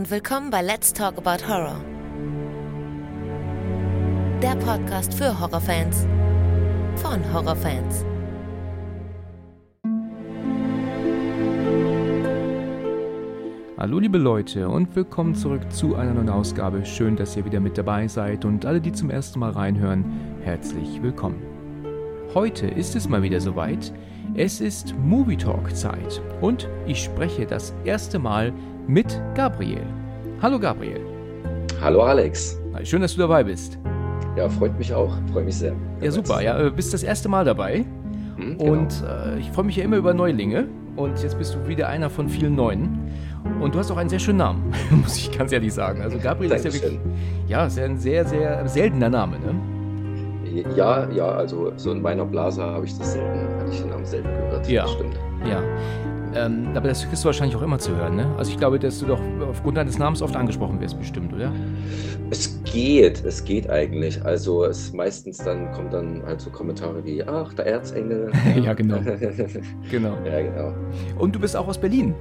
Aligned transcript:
und 0.00 0.10
willkommen 0.10 0.48
bei 0.48 0.62
Let's 0.62 0.94
Talk 0.94 1.18
About 1.18 1.46
Horror. 1.46 1.84
Der 4.40 4.56
Podcast 4.56 5.12
für 5.12 5.38
Horrorfans 5.38 6.06
von 6.96 7.20
Horrorfans. 7.34 8.06
Hallo 13.76 13.98
liebe 13.98 14.16
Leute 14.16 14.70
und 14.70 14.96
willkommen 14.96 15.34
zurück 15.34 15.70
zu 15.70 15.96
einer 15.96 16.14
neuen 16.14 16.30
Ausgabe. 16.30 16.86
Schön, 16.86 17.16
dass 17.16 17.36
ihr 17.36 17.44
wieder 17.44 17.60
mit 17.60 17.76
dabei 17.76 18.08
seid 18.08 18.46
und 18.46 18.64
alle, 18.64 18.80
die 18.80 18.92
zum 18.92 19.10
ersten 19.10 19.38
Mal 19.38 19.50
reinhören, 19.50 20.06
herzlich 20.42 21.02
willkommen. 21.02 21.42
Heute 22.32 22.68
ist 22.68 22.96
es 22.96 23.06
mal 23.06 23.22
wieder 23.22 23.42
soweit. 23.42 23.92
Es 24.34 24.60
ist 24.60 24.94
Movie 24.98 25.36
Talk 25.36 25.74
Zeit 25.74 26.22
und 26.40 26.68
ich 26.86 27.02
spreche 27.02 27.46
das 27.46 27.74
erste 27.84 28.18
Mal 28.18 28.52
mit 28.86 29.20
Gabriel. 29.34 29.82
Hallo 30.40 30.58
Gabriel. 30.58 31.00
Hallo 31.80 32.02
Alex. 32.02 32.58
Schön, 32.84 33.02
dass 33.02 33.14
du 33.14 33.20
dabei 33.20 33.44
bist. 33.44 33.78
Ja, 34.36 34.48
freut 34.48 34.78
mich 34.78 34.94
auch. 34.94 35.16
Freue 35.32 35.44
mich 35.44 35.56
sehr. 35.56 35.74
Ja, 36.00 36.10
super. 36.10 36.40
Ja, 36.40 36.58
äh, 36.58 36.70
bist 36.70 36.94
das 36.94 37.02
erste 37.02 37.28
Mal 37.28 37.44
dabei. 37.44 37.84
Hm, 38.36 38.58
genau. 38.58 38.72
Und 38.72 39.04
äh, 39.06 39.38
ich 39.38 39.50
freue 39.50 39.64
mich 39.64 39.76
ja 39.76 39.84
immer 39.84 39.96
über 39.96 40.14
Neulinge. 40.14 40.68
Und 40.96 41.22
jetzt 41.22 41.38
bist 41.38 41.54
du 41.54 41.68
wieder 41.68 41.88
einer 41.88 42.10
von 42.10 42.28
vielen 42.28 42.54
Neuen. 42.54 42.98
Und 43.60 43.74
du 43.74 43.78
hast 43.78 43.90
auch 43.90 43.96
einen 43.96 44.10
sehr 44.10 44.18
schönen 44.18 44.38
Namen, 44.38 44.72
muss 44.90 45.16
ich 45.16 45.36
ganz 45.36 45.52
ehrlich 45.52 45.72
sagen. 45.72 46.02
Also 46.02 46.18
Gabriel 46.18 46.52
ist 46.52 46.64
ja 46.64 46.72
wirklich, 46.72 46.98
ja, 47.48 47.66
ist 47.66 47.78
ja 47.78 47.84
ein 47.84 47.98
sehr, 47.98 48.24
sehr 48.24 48.66
seltener 48.68 49.08
Name, 49.08 49.38
ne? 49.38 49.54
Ja, 50.76 51.08
ja, 51.10 51.26
also 51.26 51.72
so 51.76 51.92
in 51.92 52.02
meiner 52.02 52.24
Blase 52.24 52.62
habe 52.62 52.84
ich 52.84 52.96
das 52.98 53.12
selten, 53.12 53.58
hatte 53.58 53.72
ich 53.72 53.80
den 53.80 53.90
Namen 53.90 54.04
selten 54.04 54.28
gehört. 54.28 54.68
Ja, 54.68 54.86
stimmt. 54.86 55.18
Ja. 55.48 55.62
Ähm, 56.34 56.68
aber 56.74 56.88
das 56.88 57.06
kriegst 57.08 57.24
du 57.24 57.26
wahrscheinlich 57.26 57.56
auch 57.56 57.62
immer 57.62 57.78
zu 57.78 57.96
hören, 57.96 58.16
ne? 58.16 58.26
Also 58.36 58.52
ich 58.52 58.58
glaube, 58.58 58.78
dass 58.78 59.00
du 59.00 59.06
doch 59.06 59.20
aufgrund 59.48 59.76
deines 59.76 59.98
Namens 59.98 60.22
oft 60.22 60.36
angesprochen 60.36 60.80
wirst, 60.80 60.96
bestimmt, 60.98 61.32
oder? 61.32 61.52
Es 62.30 62.62
geht, 62.64 63.24
es 63.24 63.44
geht 63.44 63.68
eigentlich. 63.68 64.24
Also 64.24 64.64
es 64.64 64.92
meistens 64.92 65.38
dann 65.38 65.72
kommt 65.72 65.92
dann 65.92 66.22
halt 66.24 66.40
so 66.40 66.50
Kommentare 66.50 67.04
wie, 67.04 67.24
ach, 67.24 67.52
der 67.54 67.66
Erzengel. 67.66 68.30
ja, 68.64 68.74
genau. 68.74 68.98
genau. 69.90 70.16
Ja, 70.24 70.42
genau. 70.42 70.74
Und 71.18 71.34
du 71.34 71.40
bist 71.40 71.56
auch 71.56 71.66
aus 71.66 71.78
Berlin. 71.78 72.14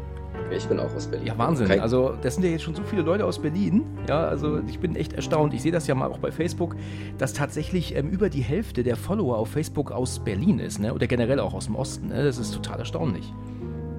Ich 0.51 0.65
bin 0.65 0.79
auch 0.79 0.93
aus 0.95 1.07
Berlin. 1.07 1.27
Ja, 1.27 1.37
Wahnsinn. 1.37 1.67
Kein 1.67 1.79
also, 1.79 2.13
das 2.21 2.35
sind 2.35 2.43
ja 2.43 2.49
jetzt 2.49 2.63
schon 2.63 2.73
so 2.73 2.81
viele 2.83 3.03
Leute 3.03 3.25
aus 3.25 3.39
Berlin. 3.39 3.85
Ja, 4.07 4.27
also 4.27 4.59
ich 4.67 4.79
bin 4.79 4.95
echt 4.95 5.13
erstaunt. 5.13 5.53
Ich 5.53 5.61
sehe 5.61 5.71
das 5.71 5.85
ja 5.85 5.93
mal 5.93 6.09
auch 6.09 6.17
bei 6.17 6.31
Facebook, 6.31 6.75
dass 7.17 7.33
tatsächlich 7.33 7.95
ähm, 7.95 8.09
über 8.09 8.29
die 8.29 8.41
Hälfte 8.41 8.83
der 8.83 8.95
Follower 8.95 9.37
auf 9.37 9.49
Facebook 9.49 9.91
aus 9.91 10.19
Berlin 10.19 10.59
ist, 10.59 10.79
ne? 10.79 10.93
Oder 10.93 11.05
generell 11.05 11.39
auch 11.39 11.53
aus 11.53 11.65
dem 11.65 11.75
Osten. 11.75 12.07
Ne? 12.07 12.23
Das 12.23 12.39
ist 12.39 12.51
total 12.51 12.79
erstaunlich. 12.79 13.31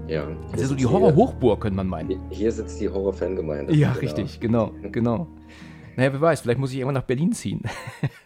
Ja. 0.08 0.26
Das 0.50 0.62
ist 0.62 0.70
so 0.70 0.74
die 0.74 0.86
Horror-Hochburg, 0.86 1.60
könnte 1.60 1.76
man 1.76 1.86
meinen. 1.86 2.20
Hier 2.30 2.50
sitzt 2.50 2.80
die 2.80 2.88
Horror-Fangemeinde. 2.88 3.72
Ja, 3.72 3.90
genau. 3.90 4.00
richtig, 4.00 4.40
genau, 4.40 4.72
genau. 4.90 5.28
Naja, 5.96 6.12
wer 6.12 6.20
weiß, 6.20 6.40
vielleicht 6.40 6.58
muss 6.58 6.72
ich 6.72 6.78
irgendwann 6.78 6.94
nach 6.94 7.06
Berlin 7.06 7.32
ziehen. 7.32 7.62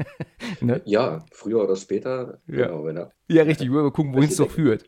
ne? 0.62 0.80
Ja, 0.86 1.24
früher 1.30 1.62
oder 1.62 1.76
später. 1.76 2.38
Ja, 2.46 2.68
genau, 2.68 2.84
wenn 2.86 2.96
er 2.96 3.10
ja 3.28 3.42
richtig. 3.42 3.70
Wir 3.70 3.90
gucken, 3.90 4.14
wohin 4.14 4.28
es 4.28 4.36
doch 4.36 4.50
führt. 4.50 4.86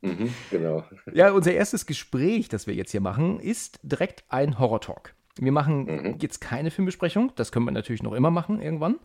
Mhm, 0.00 0.32
genau. 0.50 0.84
Ja, 1.12 1.32
unser 1.32 1.52
erstes 1.52 1.86
Gespräch, 1.86 2.48
das 2.48 2.66
wir 2.66 2.74
jetzt 2.74 2.92
hier 2.92 3.00
machen, 3.00 3.40
ist 3.40 3.80
direkt 3.82 4.24
ein 4.28 4.58
Horror-Talk. 4.58 5.14
Wir 5.40 5.52
machen 5.52 5.84
mhm. 5.84 6.16
jetzt 6.20 6.40
keine 6.40 6.70
Filmbesprechung, 6.70 7.32
das 7.36 7.52
können 7.52 7.64
wir 7.64 7.70
natürlich 7.70 8.02
noch 8.02 8.12
immer 8.12 8.30
machen 8.30 8.60
irgendwann. 8.60 8.96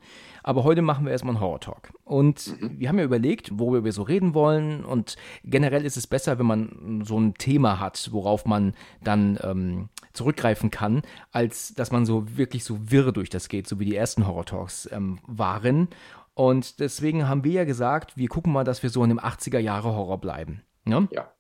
Aber 0.42 0.64
heute 0.64 0.82
machen 0.82 1.06
wir 1.06 1.12
erstmal 1.12 1.36
einen 1.36 1.42
Horror-Talk. 1.42 1.94
Und 2.04 2.60
mhm. 2.60 2.80
wir 2.80 2.90
haben 2.90 2.98
ja 2.98 3.06
überlegt, 3.06 3.52
worüber 3.60 3.84
wir 3.86 3.92
so 3.92 4.02
reden 4.04 4.34
wollen. 4.34 4.84
Und 4.84 5.16
generell 5.44 5.86
ist 5.86 5.98
es 5.98 6.08
besser, 6.08 6.40
wenn 6.40 6.46
man 6.46 7.04
so 7.06 7.20
ein 7.20 7.36
Thema 7.36 7.80
hat, 7.80 8.10
worauf 8.12 8.46
man 8.46 8.74
dann 9.04 9.40
ähm, 9.44 9.90
zurückgreifen 10.14 10.72
kann, 10.72 11.04
als 11.32 11.74
dass 11.76 11.92
man 11.92 12.06
so 12.06 12.38
wirklich 12.38 12.64
so 12.64 12.92
wirr 12.92 13.12
durch 13.12 13.30
das 13.30 13.48
geht, 13.48 13.68
so 13.68 13.80
wie 13.80 13.86
die 13.86 13.96
ersten 13.96 14.28
Horror-Talks 14.28 14.90
ähm, 14.92 15.20
waren. 15.28 15.90
Und 16.34 16.80
deswegen 16.80 17.28
haben 17.28 17.44
wir 17.44 17.52
ja 17.52 17.64
gesagt, 17.64 18.18
wir 18.18 18.28
gucken 18.28 18.54
mal, 18.54 18.64
dass 18.64 18.82
wir 18.82 18.90
so 18.90 19.04
in 19.04 19.10
dem 19.10 19.20
80er-Jahre-Horror 19.20 20.20
bleiben. 20.20 20.64
Ne? 20.86 21.08
Ja. 21.12 21.34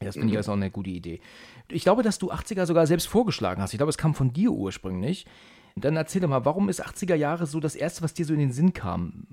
Das 0.00 0.14
finde 0.14 0.32
ich 0.32 0.36
also 0.36 0.52
auch 0.52 0.56
eine 0.56 0.70
gute 0.70 0.90
Idee. 0.90 1.20
Ich 1.70 1.82
glaube, 1.82 2.02
dass 2.02 2.18
du 2.18 2.30
80er 2.30 2.66
sogar 2.66 2.86
selbst 2.86 3.06
vorgeschlagen 3.06 3.62
hast. 3.62 3.72
Ich 3.72 3.78
glaube, 3.78 3.90
es 3.90 3.98
kam 3.98 4.14
von 4.14 4.32
dir 4.32 4.50
ursprünglich. 4.50 5.24
Dann 5.76 5.96
erzähl 5.96 6.20
doch 6.20 6.28
mal, 6.28 6.44
warum 6.44 6.68
ist 6.68 6.84
80er 6.84 7.14
Jahre 7.14 7.46
so 7.46 7.58
das 7.60 7.74
Erste, 7.74 8.02
was 8.02 8.14
dir 8.14 8.24
so 8.24 8.34
in 8.34 8.40
den 8.40 8.52
Sinn 8.52 8.72
kam? 8.72 9.26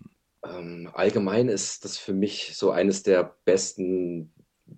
Ähm, 0.44 0.90
allgemein 0.94 1.50
ist 1.50 1.86
das 1.86 1.98
für 1.98 2.14
mich 2.14 2.56
so 2.56 2.72
eines 2.72 3.04
der 3.04 3.36
besten 3.46 4.34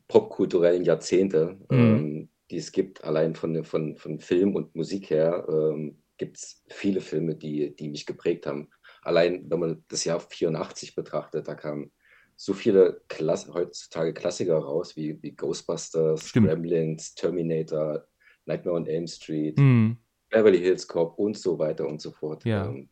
popkulturellen 0.08 0.84
Jahrzehnte, 0.84 1.58
mhm. 1.70 1.78
ähm, 1.78 2.30
die 2.52 2.58
es 2.58 2.72
gibt. 2.72 3.04
Allein 3.04 3.36
von, 3.36 3.64
von, 3.64 3.96
von 3.96 4.20
Film 4.20 4.56
und 4.56 4.76
Musik 4.76 5.10
her 5.10 5.46
ähm, 5.48 6.02
gibt 6.18 6.38
es 6.38 6.64
viele 6.70 7.02
Filme, 7.02 7.36
die, 7.36 7.76
die 7.76 7.90
mich 7.90 8.06
geprägt 8.06 8.46
haben. 8.46 8.70
Allein, 9.02 9.50
wenn 9.50 9.60
man 9.60 9.84
das 9.88 10.04
Jahr 10.04 10.20
84 10.20 10.96
betrachtet, 10.96 11.48
da 11.48 11.56
kam 11.56 11.92
so 12.36 12.54
viele 12.54 13.02
Klass 13.08 13.48
heutzutage 13.54 14.14
Klassiker 14.14 14.58
raus, 14.58 14.96
wie, 14.96 15.22
wie 15.22 15.32
Ghostbusters, 15.32 16.30
Stimmt. 16.30 16.48
Gremlins, 16.48 17.16
Terminator, 17.16 18.06
Nightmare 18.46 18.78
on 18.78 18.88
Elm 18.88 19.08
Street, 19.08 19.58
mhm. 19.58 19.98
Beverly 20.30 20.60
Hills 20.60 20.88
Cop 20.88 21.18
und 21.18 21.38
so 21.38 21.58
weiter 21.60 21.88
und 21.88 22.02
so 22.02 22.12
fort. 22.12 22.44
Ja. 22.46 22.66
Ähm, 22.66 22.90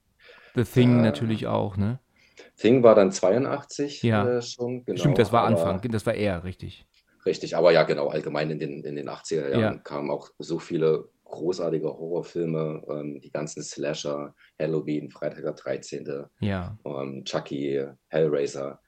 The 0.56 0.63
Thing 0.63 1.00
äh, 1.00 1.02
natürlich 1.02 1.47
auch, 1.47 1.78
ne? 1.78 2.00
Thing 2.57 2.84
war 2.84 2.96
dann 2.96 3.12
82 3.12 4.03
ja. 4.03 4.38
äh, 4.38 4.41
schon, 4.41 4.84
genau. 4.85 5.00
Stimmt, 5.00 5.18
das 5.18 5.31
war 5.31 5.46
Anfang, 5.46 5.81
das 5.91 6.06
war 6.06 6.13
eher 6.13 6.44
richtig. 6.44 6.85
Richtig, 7.25 7.56
aber 7.56 7.72
ja, 7.72 7.84
genau, 7.84 8.08
allgemein 8.08 8.50
in 8.50 8.59
den, 8.59 8.84
in 8.84 8.96
den 8.96 9.09
80er 9.09 9.50
Jahren 9.50 9.75
ja. 9.75 9.78
kamen 9.78 10.09
auch 10.09 10.29
so 10.40 10.58
viele 10.59 11.09
großartige 11.25 11.88
Horrorfilme, 11.88 12.84
ähm, 12.90 13.22
die 13.22 13.31
ganzen 13.31 13.63
Slasher, 13.63 14.35
Halloween, 14.59 15.09
Freitag 15.09 15.44
der 15.44 15.53
13., 15.53 16.25
ja. 16.40 16.78
ähm, 16.85 17.23
Chucky, 17.23 17.85
Hellraiser. 18.09 18.79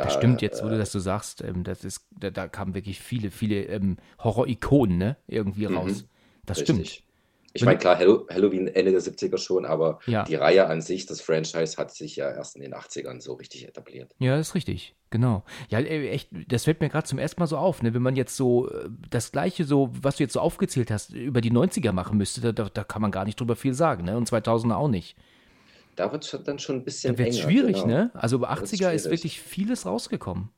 Da, 0.00 0.06
das 0.06 0.14
stimmt 0.14 0.40
jetzt, 0.40 0.64
wo 0.64 0.68
du 0.68 0.76
äh, 0.76 0.78
das 0.78 0.92
so 0.92 0.98
sagst. 0.98 1.42
Ähm, 1.42 1.62
das 1.64 1.84
ist, 1.84 2.06
da, 2.18 2.30
da, 2.30 2.48
kamen 2.48 2.74
wirklich 2.74 3.00
viele, 3.00 3.30
viele 3.30 3.64
ähm, 3.64 3.98
Horror-Ikonen 4.18 4.96
ne? 4.96 5.16
irgendwie 5.26 5.66
mhm. 5.66 5.76
raus. 5.76 6.04
Das 6.46 6.58
richtig. 6.58 6.90
stimmt. 6.90 7.04
Ich 7.52 7.64
meine, 7.64 7.78
klar, 7.78 7.98
Halloween 7.98 8.68
Ende 8.68 8.92
der 8.92 9.00
70er 9.00 9.36
schon, 9.36 9.66
aber 9.66 9.98
ja. 10.06 10.22
die 10.22 10.36
Reihe 10.36 10.68
an 10.68 10.80
sich, 10.80 11.06
das 11.06 11.20
Franchise, 11.20 11.76
hat 11.78 11.92
sich 11.92 12.14
ja 12.14 12.30
erst 12.30 12.54
in 12.54 12.62
den 12.62 12.74
80ern 12.74 13.20
so 13.20 13.34
richtig 13.34 13.66
etabliert. 13.66 14.14
Ja, 14.20 14.36
das 14.36 14.50
ist 14.50 14.54
richtig, 14.54 14.94
genau. 15.10 15.42
Ja, 15.68 15.80
echt, 15.80 16.28
das 16.46 16.62
fällt 16.62 16.80
mir 16.80 16.88
gerade 16.88 17.08
zum 17.08 17.18
ersten 17.18 17.40
Mal 17.40 17.48
so 17.48 17.56
auf, 17.56 17.82
ne? 17.82 17.92
wenn 17.92 18.02
man 18.02 18.14
jetzt 18.14 18.36
so 18.36 18.70
äh, 18.70 18.88
das 19.10 19.32
Gleiche, 19.32 19.64
so, 19.64 19.90
was 20.00 20.16
du 20.16 20.22
jetzt 20.22 20.34
so 20.34 20.40
aufgezählt 20.40 20.92
hast, 20.92 21.12
über 21.12 21.40
die 21.40 21.50
90er 21.50 21.90
machen 21.90 22.18
müsste, 22.18 22.54
da, 22.54 22.68
da 22.68 22.84
kann 22.84 23.02
man 23.02 23.10
gar 23.10 23.24
nicht 23.24 23.40
drüber 23.40 23.56
viel 23.56 23.74
sagen, 23.74 24.04
ne? 24.04 24.16
Und 24.16 24.30
2000er 24.30 24.74
auch 24.74 24.88
nicht 24.88 25.16
da 26.00 26.10
wird 26.12 26.24
es 26.24 26.44
dann 26.44 26.58
schon 26.58 26.76
ein 26.76 26.84
bisschen. 26.84 27.14
Da 27.14 27.22
wird 27.22 27.34
schwierig, 27.34 27.76
genau. 27.82 27.86
ne? 27.86 28.10
Also 28.14 28.38
bei 28.38 28.48
80er 28.48 28.92
ist 28.92 29.10
wirklich 29.10 29.38
vieles 29.38 29.84
rausgekommen. 29.84 30.48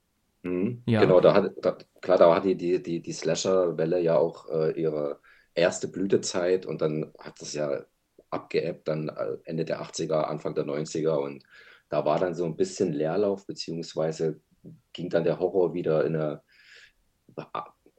Mhm. 0.43 0.83
Ja. 0.87 1.01
Genau, 1.01 1.21
da 1.21 1.35
hat, 1.35 1.53
da, 1.61 1.77
klar, 2.01 2.19
da 2.19 2.33
hat 2.33 2.45
die, 2.45 2.55
die, 2.55 2.81
die, 2.81 3.03
die 3.03 3.13
Slasher-Welle 3.13 4.01
ja 4.01 4.17
auch 4.17 4.49
äh, 4.51 4.81
ihre 4.81 5.19
erste 5.55 5.89
Blütezeit 5.89 6.65
und 6.65 6.81
dann 6.81 7.13
hat 7.19 7.41
das 7.41 7.55
ja 7.55 7.85
abgeebbt, 8.31 8.87
dann 8.87 9.09
äh, 9.09 9.37
Ende 9.45 9.65
der 9.65 9.83
80er, 9.83 10.23
Anfang 10.23 10.55
der 10.55 10.65
90er 10.65 11.17
und 11.17 11.43
da 11.89 12.05
war 12.05 12.21
dann 12.21 12.35
so 12.35 12.45
ein 12.45 12.57
bisschen 12.57 12.93
Leerlauf, 12.93 13.45
beziehungsweise 13.45 14.41
ging 14.93 15.11
dann 15.11 15.25
der 15.25 15.41
Horror 15.41 15.75
wieder 15.75 16.05
in 16.07 16.15
eine 16.15 16.43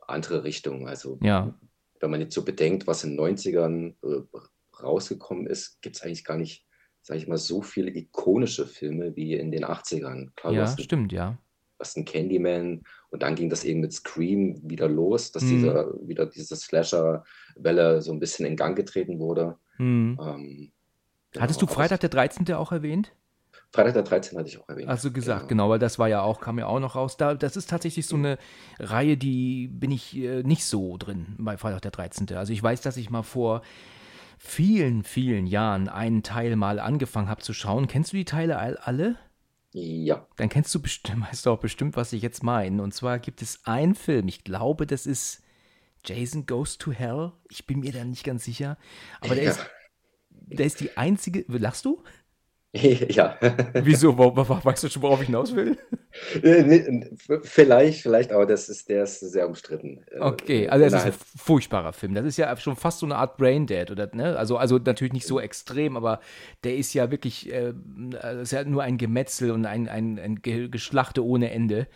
andere 0.08 0.46
Richtung. 0.46 0.88
Also, 0.88 1.20
ja. 1.22 1.54
wenn 2.00 2.10
man 2.10 2.22
jetzt 2.22 2.34
so 2.34 2.44
bedenkt, 2.46 2.88
was 2.88 3.04
in 3.04 3.18
den 3.18 3.20
90ern 3.20 3.96
äh, 4.02 4.82
rausgekommen 4.82 5.46
ist, 5.46 5.82
gibt 5.82 5.98
es 5.98 6.02
eigentlich 6.02 6.24
gar 6.24 6.38
nicht 6.38 6.66
sage 7.04 7.20
ich 7.20 7.28
mal, 7.28 7.38
so 7.38 7.62
viele 7.62 7.92
ikonische 7.92 8.66
Filme 8.66 9.16
wie 9.16 9.36
in 9.36 9.52
den 9.52 9.66
80ern. 9.66 10.30
Klar, 10.36 10.54
ja, 10.54 10.68
stimmt, 10.68 11.12
ja. 11.12 11.38
Was 11.78 11.98
ein 11.98 12.06
Candyman 12.06 12.82
und 13.10 13.24
dann 13.24 13.36
ging 13.36 13.50
das 13.50 13.66
eben 13.66 13.82
mit 13.82 13.92
Scream 13.92 14.58
wieder 14.64 14.88
los, 14.88 15.32
dass 15.32 15.44
mhm. 15.44 15.50
diese, 15.50 16.00
wieder 16.06 16.26
diese 16.26 16.56
Slasher-Welle 16.56 18.02
so 18.02 18.14
ein 18.14 18.20
bisschen 18.20 18.46
in 18.46 18.56
Gang 18.56 18.76
getreten 18.76 19.20
wurde. 19.20 19.58
Mhm. 19.78 20.18
Ähm, 20.22 20.72
Hattest 21.38 21.62
du 21.62 21.68
Freitag 21.68 22.00
der 22.00 22.10
13. 22.10 22.52
auch 22.54 22.72
erwähnt? 22.72 23.12
Freitag 23.74 23.94
der 23.96 24.04
13. 24.04 24.38
hatte 24.38 24.48
ich 24.48 24.60
auch 24.60 24.70
erwähnt. 24.70 24.88
Also 24.88 25.12
gesagt, 25.12 25.50
genau. 25.50 25.64
genau, 25.66 25.70
weil 25.72 25.80
das 25.80 26.00
war 26.00 26.08
ja 26.08 26.22
auch, 26.22 26.40
kam 26.40 26.60
ja 26.60 26.68
auch 26.68 26.80
noch 26.80 26.96
raus. 26.96 27.18
Da, 27.18 27.34
das 27.34 27.58
ist 27.58 27.70
tatsächlich 27.70 28.06
so 28.06 28.16
eine 28.16 28.38
Reihe, 28.80 29.18
die 29.18 29.68
bin 29.68 29.92
ich 29.92 30.16
äh, 30.16 30.44
nicht 30.44 30.64
so 30.64 30.96
drin 30.98 31.36
bei 31.40 31.58
Freitag 31.58 31.82
der 31.82 31.92
13. 31.92 32.32
Also 32.38 32.54
ich 32.54 32.62
weiß, 32.62 32.82
dass 32.82 32.98
ich 32.98 33.10
mal 33.10 33.24
vor 33.24 33.64
vielen, 34.46 35.04
vielen 35.04 35.48
Jahren 35.48 35.88
einen 35.88 36.22
Teil 36.22 36.56
mal 36.58 36.80
angefangen 36.80 37.30
habe 37.30 37.42
zu 37.42 37.54
schauen. 37.54 37.88
Kennst 37.88 38.12
du 38.12 38.18
die 38.18 38.26
Teile 38.26 38.60
alle? 38.60 39.18
Ja. 39.72 40.28
Dann 40.36 40.50
kennst 40.50 40.76
du 40.76 40.82
bestimmt, 40.82 41.22
weißt 41.30 41.46
du 41.46 41.52
auch 41.52 41.60
bestimmt, 41.60 41.96
was 41.96 42.14
ich 42.14 42.22
jetzt 42.22 42.44
meine. 42.44 42.84
Und 42.84 42.94
zwar 42.94 43.20
gibt 43.20 43.42
es 43.42 43.66
einen 43.66 43.96
Film, 43.96 44.28
ich 44.28 44.44
glaube, 44.44 44.86
das 44.86 45.06
ist 45.06 45.42
Jason 46.06 46.46
Goes 46.46 46.78
to 46.78 46.92
Hell. 46.92 47.32
Ich 47.50 47.66
bin 47.66 47.80
mir 47.80 47.94
da 47.94 48.04
nicht 48.04 48.26
ganz 48.26 48.44
sicher. 48.44 48.78
Aber 49.22 49.36
der, 49.36 49.46
ja. 49.46 49.52
ist, 49.52 49.66
der 50.30 50.66
ist 50.66 50.82
die 50.82 50.98
einzige. 50.98 51.46
Lachst 51.48 51.86
du? 51.86 52.04
Ja. 53.10 53.38
Wieso? 53.74 54.18
Weißt 54.18 54.84
du 54.84 54.90
schon, 54.90 55.02
worauf 55.04 55.22
ich 55.22 55.28
hinaus 55.28 55.56
will? 55.56 55.78
Äh, 56.44 57.08
vielleicht, 57.42 58.04
vielleicht, 58.04 58.32
aber 58.32 58.46
das 58.46 58.70
ist, 58.70 58.88
der 58.88 59.02
ist 59.02 59.20
sehr 59.20 59.48
umstritten. 59.48 60.04
Äh, 60.12 60.20
okay, 60.20 60.70
also 60.70 60.86
es 60.86 60.94
ist 60.94 61.06
ein 61.06 61.14
furchtbarer 61.38 61.92
Film. 61.92 62.14
Das 62.14 62.24
ist 62.24 62.38
ja 62.38 62.56
schon 62.58 62.76
fast 62.76 63.00
so 63.00 63.08
eine 63.08 63.16
Art 63.16 63.36
Braindead, 63.38 63.90
oder? 63.90 64.08
Ne? 64.14 64.38
Also, 64.38 64.58
also 64.58 64.78
natürlich 64.78 65.14
nicht 65.14 65.26
so 65.26 65.40
extrem, 65.40 65.98
aber 65.98 66.20
der 66.64 66.76
ist 66.76 66.94
ja 66.94 67.10
wirklich, 67.10 67.52
äh, 67.52 67.74
ist 68.40 68.52
ja 68.52 68.64
nur 68.64 68.84
ein 68.84 69.00
Gemetzel 69.00 69.50
und 69.50 69.66
ein, 69.66 69.90
ein, 69.90 70.20
ein 70.20 70.40
Geschlachte 70.44 71.26
ohne 71.26 71.50
Ende. 71.50 71.88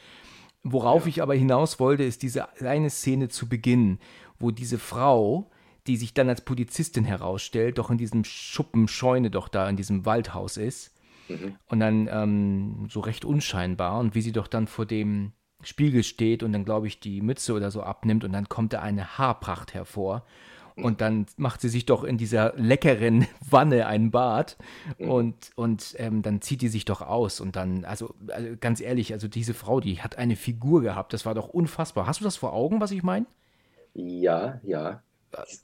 Worauf 0.63 1.03
ja. 1.03 1.09
ich 1.09 1.21
aber 1.21 1.35
hinaus 1.35 1.79
wollte, 1.79 2.03
ist 2.03 2.23
diese 2.23 2.47
eine 2.59 2.89
Szene 2.89 3.29
zu 3.29 3.47
Beginn, 3.47 3.99
wo 4.39 4.49
diese 4.49 4.79
Frau 4.79 5.51
die 5.87 5.97
sich 5.97 6.13
dann 6.13 6.29
als 6.29 6.41
Polizistin 6.41 7.05
herausstellt, 7.05 7.77
doch 7.77 7.89
in 7.89 7.97
diesem 7.97 8.23
Schuppen 8.23 8.87
Scheune 8.87 9.31
doch 9.31 9.47
da 9.47 9.69
in 9.69 9.77
diesem 9.77 10.05
Waldhaus 10.05 10.57
ist. 10.57 10.93
Mhm. 11.29 11.55
Und 11.67 11.79
dann 11.79 12.07
ähm, 12.11 12.87
so 12.89 12.99
recht 12.99 13.25
unscheinbar 13.25 13.99
und 13.99 14.15
wie 14.15 14.21
sie 14.21 14.31
doch 14.31 14.47
dann 14.47 14.67
vor 14.67 14.85
dem 14.85 15.33
Spiegel 15.61 16.03
steht 16.03 16.43
und 16.43 16.53
dann, 16.53 16.65
glaube 16.65 16.87
ich, 16.87 16.99
die 16.99 17.21
Mütze 17.21 17.53
oder 17.53 17.71
so 17.71 17.81
abnimmt 17.81 18.23
und 18.23 18.31
dann 18.31 18.47
kommt 18.47 18.73
da 18.73 18.81
eine 18.81 19.17
Haarpracht 19.17 19.73
hervor. 19.73 20.23
Mhm. 20.75 20.85
Und 20.85 21.01
dann 21.01 21.25
macht 21.37 21.61
sie 21.61 21.69
sich 21.69 21.85
doch 21.85 22.03
in 22.03 22.17
dieser 22.17 22.53
leckeren 22.55 23.27
Wanne 23.49 23.87
ein 23.87 24.11
Bad 24.11 24.57
mhm. 24.99 25.09
und, 25.09 25.51
und 25.55 25.95
ähm, 25.97 26.21
dann 26.21 26.41
zieht 26.41 26.61
die 26.61 26.67
sich 26.67 26.85
doch 26.85 27.01
aus. 27.01 27.39
Und 27.39 27.55
dann, 27.55 27.85
also, 27.85 28.13
also 28.29 28.55
ganz 28.59 28.79
ehrlich, 28.79 29.13
also 29.13 29.27
diese 29.27 29.53
Frau, 29.53 29.79
die 29.79 30.01
hat 30.01 30.17
eine 30.17 30.35
Figur 30.35 30.81
gehabt, 30.81 31.13
das 31.13 31.25
war 31.25 31.33
doch 31.33 31.49
unfassbar. 31.49 32.07
Hast 32.07 32.21
du 32.21 32.23
das 32.23 32.37
vor 32.37 32.53
Augen, 32.53 32.79
was 32.79 32.91
ich 32.91 33.03
meine? 33.03 33.25
Ja, 33.93 34.59
ja. 34.63 35.01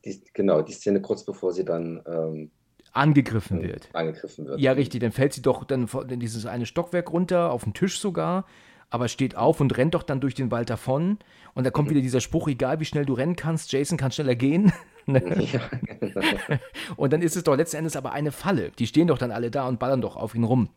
Die, 0.06 0.22
genau, 0.34 0.62
die 0.62 0.74
Szene 0.74 1.02
kurz 1.02 1.24
bevor 1.24 1.54
sie 1.54 1.66
dann 1.66 2.02
ähm, 2.08 2.52
angegriffen 2.92 3.62
äh, 3.62 3.70
wird. 3.70 3.90
Angegriffen 3.94 4.46
wird. 4.46 4.60
Ja, 4.60 4.72
richtig. 4.74 5.02
Dann 5.02 5.12
fällt 5.12 5.34
sie 5.34 5.42
doch 5.42 5.64
dann 5.64 5.88
in 6.10 6.20
dieses 6.20 6.46
eine 6.46 6.66
Stockwerk 6.66 7.12
runter, 7.12 7.52
auf 7.52 7.64
den 7.64 7.74
Tisch 7.74 8.00
sogar, 8.00 8.46
aber 8.90 9.08
steht 9.08 9.36
auf 9.36 9.60
und 9.60 9.76
rennt 9.78 9.96
doch 9.96 10.04
dann 10.04 10.22
durch 10.22 10.36
den 10.36 10.52
Wald 10.52 10.70
davon. 10.70 11.18
Und 11.56 11.66
da 11.66 11.72
kommt 11.72 11.88
mhm. 11.88 11.92
wieder 11.92 12.02
dieser 12.02 12.22
Spruch: 12.22 12.48
egal 12.48 12.80
wie 12.80 12.86
schnell 12.86 13.06
du 13.06 13.14
rennen 13.14 13.36
kannst, 13.36 13.72
Jason 13.72 13.98
kann 13.98 14.12
schneller 14.12 14.36
gehen. 14.36 14.72
ja, 15.08 15.20
genau. 16.00 16.22
und 16.96 17.14
dann 17.14 17.22
ist 17.22 17.36
es 17.36 17.44
doch 17.44 17.58
letzten 17.58 17.78
Endes 17.78 17.96
aber 17.96 18.14
eine 18.14 18.32
Falle. 18.32 18.72
Die 18.78 18.88
stehen 18.88 19.08
doch 19.08 19.18
dann 19.18 19.32
alle 19.32 19.52
da 19.52 19.68
und 19.68 19.80
ballern 19.80 20.02
doch 20.02 20.16
auf 20.16 20.36
ihn 20.36 20.44
rum. 20.44 20.70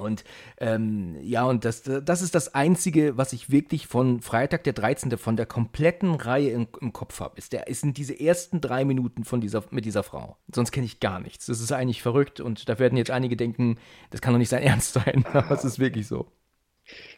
Und 0.00 0.24
ähm, 0.58 1.16
ja, 1.20 1.44
und 1.44 1.64
das, 1.64 1.82
das 1.82 2.22
ist 2.22 2.34
das 2.34 2.54
Einzige, 2.54 3.16
was 3.16 3.32
ich 3.32 3.50
wirklich 3.50 3.86
von 3.86 4.20
Freitag 4.20 4.64
der 4.64 4.72
13. 4.72 5.16
von 5.18 5.36
der 5.36 5.46
kompletten 5.46 6.14
Reihe 6.14 6.50
im, 6.50 6.68
im 6.80 6.92
Kopf 6.92 7.20
habe. 7.20 7.36
Ist, 7.36 7.52
der, 7.52 7.64
sind 7.70 7.96
diese 7.96 8.18
ersten 8.18 8.60
drei 8.60 8.84
Minuten 8.84 9.24
von 9.24 9.40
dieser, 9.40 9.64
mit 9.70 9.84
dieser 9.84 10.02
Frau. 10.02 10.36
Sonst 10.54 10.72
kenne 10.72 10.86
ich 10.86 11.00
gar 11.00 11.20
nichts. 11.20 11.46
Das 11.46 11.60
ist 11.60 11.72
eigentlich 11.72 12.02
verrückt 12.02 12.40
und 12.40 12.68
da 12.68 12.78
werden 12.78 12.96
jetzt 12.96 13.10
einige 13.10 13.36
denken, 13.36 13.78
das 14.10 14.20
kann 14.20 14.32
doch 14.32 14.38
nicht 14.38 14.48
sein 14.48 14.62
Ernst 14.70 14.94
sein. 14.94 15.24
Aber 15.32 15.52
es 15.52 15.64
ist 15.64 15.78
wirklich 15.78 16.06
so. 16.06 16.26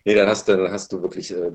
Nee, 0.04 0.14
dann 0.14 0.28
hast 0.28 0.48
du, 0.48 0.56
dann 0.56 0.70
hast 0.70 0.92
du 0.92 1.02
wirklich 1.02 1.34
äh, 1.34 1.50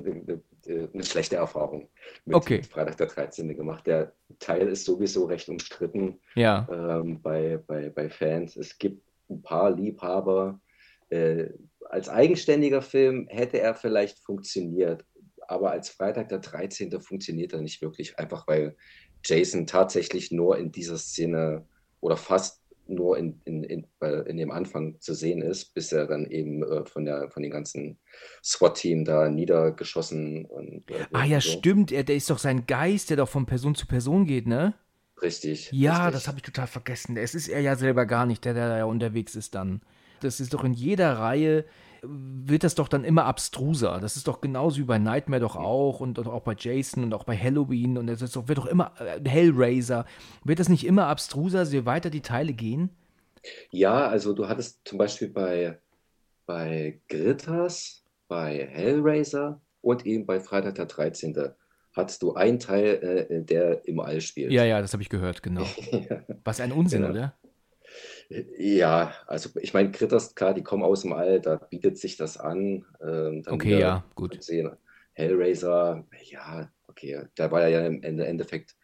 eine 0.92 1.04
schlechte 1.04 1.36
Erfahrung 1.36 1.88
mit 2.24 2.36
okay. 2.36 2.62
Freitag 2.62 2.96
der 2.96 3.06
13. 3.06 3.56
gemacht. 3.56 3.86
Der 3.86 4.12
Teil 4.38 4.68
ist 4.68 4.84
sowieso 4.84 5.26
recht 5.26 5.48
umstritten 5.48 6.18
ja. 6.34 6.66
ähm, 6.70 7.20
bei, 7.20 7.58
bei, 7.66 7.90
bei 7.90 8.08
Fans. 8.08 8.56
Es 8.56 8.78
gibt 8.78 9.02
ein 9.30 9.42
paar 9.42 9.70
Liebhaber, 9.70 10.58
äh, 11.10 11.50
als 11.88 12.08
eigenständiger 12.08 12.82
Film 12.82 13.26
hätte 13.30 13.60
er 13.60 13.74
vielleicht 13.74 14.18
funktioniert, 14.18 15.04
aber 15.46 15.70
als 15.70 15.88
Freitag 15.88 16.28
der 16.28 16.40
13. 16.40 17.00
funktioniert 17.00 17.52
er 17.52 17.62
nicht 17.62 17.80
wirklich, 17.80 18.18
einfach 18.18 18.46
weil 18.46 18.76
Jason 19.24 19.66
tatsächlich 19.66 20.30
nur 20.30 20.58
in 20.58 20.70
dieser 20.70 20.98
Szene 20.98 21.66
oder 22.00 22.16
fast 22.16 22.62
nur 22.88 23.18
in, 23.18 23.40
in, 23.44 23.62
in, 23.64 23.86
in 24.26 24.36
dem 24.36 24.50
Anfang 24.50 24.98
zu 25.00 25.12
sehen 25.14 25.42
ist, 25.42 25.74
bis 25.74 25.92
er 25.92 26.06
dann 26.06 26.26
eben 26.26 26.62
äh, 26.62 26.86
von, 26.86 27.04
der, 27.04 27.30
von 27.30 27.42
den 27.42 27.52
ganzen 27.52 27.98
SWAT-Team 28.42 29.04
da 29.04 29.28
niedergeschossen 29.28 30.46
und. 30.46 30.90
Äh, 30.90 31.04
ah 31.12 31.24
ja, 31.24 31.40
so. 31.40 31.50
stimmt, 31.50 31.92
er, 31.92 32.04
der 32.04 32.16
ist 32.16 32.30
doch 32.30 32.38
sein 32.38 32.66
Geist, 32.66 33.10
der 33.10 33.18
doch 33.18 33.28
von 33.28 33.46
Person 33.46 33.74
zu 33.74 33.86
Person 33.86 34.24
geht, 34.24 34.46
ne? 34.46 34.74
Richtig. 35.20 35.70
Ja, 35.72 36.04
richtig. 36.04 36.12
das 36.12 36.28
habe 36.28 36.38
ich 36.38 36.42
total 36.44 36.66
vergessen. 36.66 37.16
Es 37.16 37.34
ist 37.34 37.48
er 37.48 37.60
ja 37.60 37.76
selber 37.76 38.06
gar 38.06 38.24
nicht, 38.24 38.44
der, 38.44 38.54
der 38.54 38.68
da 38.68 38.84
unterwegs 38.84 39.36
ist 39.36 39.54
dann. 39.54 39.82
Das 40.20 40.40
ist 40.40 40.54
doch 40.54 40.64
in 40.64 40.72
jeder 40.72 41.18
Reihe, 41.18 41.64
wird 42.02 42.64
das 42.64 42.74
doch 42.74 42.88
dann 42.88 43.04
immer 43.04 43.24
abstruser. 43.24 43.98
Das 44.00 44.16
ist 44.16 44.28
doch 44.28 44.40
genauso 44.40 44.78
wie 44.78 44.84
bei 44.84 44.98
Nightmare 44.98 45.40
doch 45.40 45.56
auch 45.56 46.00
und, 46.00 46.18
und 46.18 46.26
auch 46.26 46.42
bei 46.42 46.54
Jason 46.56 47.04
und 47.04 47.14
auch 47.14 47.24
bei 47.24 47.36
Halloween 47.36 47.98
und 47.98 48.06
das 48.06 48.22
ist 48.22 48.36
doch, 48.36 48.48
wird 48.48 48.58
doch 48.58 48.66
immer, 48.66 48.92
äh, 49.00 49.28
Hellraiser, 49.28 50.04
wird 50.44 50.60
das 50.60 50.68
nicht 50.68 50.86
immer 50.86 51.06
abstruser, 51.06 51.62
je 51.62 51.84
weiter 51.84 52.10
die 52.10 52.20
Teile 52.20 52.52
gehen? 52.52 52.90
Ja, 53.70 54.06
also 54.08 54.32
du 54.32 54.48
hattest 54.48 54.80
zum 54.84 54.98
Beispiel 54.98 55.28
bei, 55.28 55.78
bei 56.46 57.00
Grittas, 57.08 58.04
bei 58.28 58.68
Hellraiser 58.70 59.60
und 59.80 60.06
eben 60.06 60.26
bei 60.26 60.40
Freitag 60.40 60.76
der 60.76 60.86
13. 60.86 61.36
hattest 61.92 62.22
du 62.22 62.34
einen 62.34 62.58
Teil, 62.58 63.26
äh, 63.30 63.42
der 63.42 63.86
im 63.86 64.00
All 64.00 64.20
spielt. 64.20 64.52
Ja, 64.52 64.64
ja, 64.64 64.80
das 64.80 64.92
habe 64.92 65.02
ich 65.02 65.08
gehört, 65.08 65.42
genau. 65.42 65.64
Was 66.44 66.60
ein 66.60 66.72
Unsinn, 66.72 67.02
genau. 67.02 67.12
oder? 67.12 67.34
Ja, 68.30 69.14
also 69.26 69.50
ich 69.60 69.72
meine, 69.72 69.90
Critters, 69.90 70.34
klar, 70.34 70.52
die 70.52 70.62
kommen 70.62 70.82
aus 70.82 71.02
dem 71.02 71.12
All, 71.12 71.40
da 71.40 71.56
bietet 71.56 71.98
sich 71.98 72.16
das 72.16 72.36
an. 72.36 72.84
Ähm, 73.02 73.42
okay, 73.46 73.78
ja, 73.78 74.04
gut. 74.14 74.42
Sehen. 74.42 74.76
Hellraiser, 75.14 76.06
ja, 76.24 76.70
okay, 76.86 77.24
der 77.36 77.50
war 77.50 77.66
ja 77.68 77.86
im 77.86 78.02
Endeffekt 78.02 78.76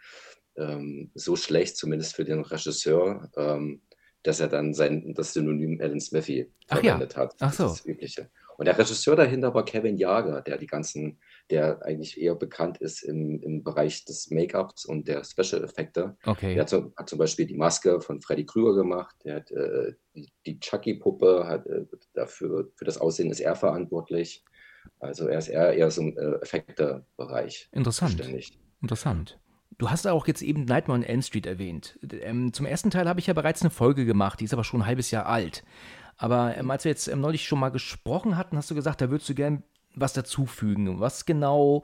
ähm, 0.56 1.10
so 1.14 1.36
schlecht, 1.36 1.76
zumindest 1.76 2.16
für 2.16 2.24
den 2.24 2.40
Regisseur, 2.40 3.30
ähm, 3.36 3.82
dass 4.22 4.40
er 4.40 4.48
dann 4.48 4.72
sein 4.72 5.14
das 5.14 5.34
Synonym 5.34 5.78
Alan 5.80 6.00
Smithy 6.00 6.50
verwendet 6.66 7.12
ja. 7.12 7.18
hat. 7.18 7.34
Ach 7.40 7.52
so. 7.52 7.64
Das 7.64 7.84
Übliche. 7.84 8.30
Und 8.56 8.66
der 8.66 8.78
Regisseur 8.78 9.16
dahinter 9.16 9.52
war 9.52 9.64
Kevin 9.64 9.96
Jager, 9.96 10.40
der 10.40 10.58
die 10.58 10.66
ganzen, 10.66 11.20
der 11.50 11.84
eigentlich 11.84 12.20
eher 12.20 12.34
bekannt 12.34 12.78
ist 12.78 13.02
im, 13.02 13.40
im 13.40 13.62
Bereich 13.62 14.04
des 14.04 14.30
Make-ups 14.30 14.84
und 14.84 15.08
der 15.08 15.24
Special-Effekte. 15.24 16.16
Okay. 16.24 16.54
Der 16.54 16.62
hat, 16.62 16.70
so, 16.70 16.92
hat, 16.96 17.08
zum 17.08 17.18
Beispiel 17.18 17.46
die 17.46 17.56
Maske 17.56 18.00
von 18.00 18.20
Freddy 18.20 18.46
Krüger 18.46 18.74
gemacht, 18.74 19.14
der 19.24 19.36
hat 19.36 19.50
äh, 19.50 19.92
die, 20.14 20.32
die 20.46 20.58
Chucky-Puppe, 20.58 21.46
hat, 21.46 21.66
äh, 21.66 21.84
dafür, 22.14 22.70
für 22.76 22.84
das 22.84 22.98
Aussehen 22.98 23.30
ist 23.30 23.40
er 23.40 23.56
verantwortlich. 23.56 24.44
Also 25.00 25.28
er 25.28 25.38
ist 25.38 25.48
eher, 25.48 25.74
eher 25.74 25.90
so 25.90 26.02
im 26.02 26.16
äh, 26.16 26.36
Effekte-Bereich. 26.42 27.68
Interessant. 27.72 28.12
Ständig. 28.12 28.58
Interessant. 28.80 29.38
Du 29.76 29.90
hast 29.90 30.06
auch 30.06 30.26
jetzt 30.26 30.42
eben 30.42 30.64
Nightmare 30.64 31.00
on 31.00 31.04
Elm 31.04 31.22
Street 31.22 31.46
erwähnt. 31.46 31.98
Ähm, 32.20 32.52
zum 32.52 32.64
ersten 32.64 32.90
Teil 32.90 33.08
habe 33.08 33.20
ich 33.20 33.26
ja 33.26 33.34
bereits 33.34 33.62
eine 33.62 33.70
Folge 33.70 34.04
gemacht, 34.04 34.40
die 34.40 34.44
ist 34.44 34.52
aber 34.52 34.64
schon 34.64 34.82
ein 34.82 34.86
halbes 34.86 35.10
Jahr 35.10 35.26
alt. 35.26 35.64
Aber 36.16 36.56
ähm, 36.56 36.70
als 36.70 36.84
wir 36.84 36.90
jetzt 36.90 37.08
ähm, 37.08 37.20
neulich 37.20 37.44
schon 37.46 37.58
mal 37.58 37.70
gesprochen 37.70 38.36
hatten, 38.36 38.56
hast 38.56 38.70
du 38.70 38.74
gesagt, 38.74 39.00
da 39.00 39.10
würdest 39.10 39.28
du 39.28 39.34
gern 39.34 39.64
was 39.94 40.12
dazufügen. 40.12 41.00
Was 41.00 41.26
genau 41.26 41.82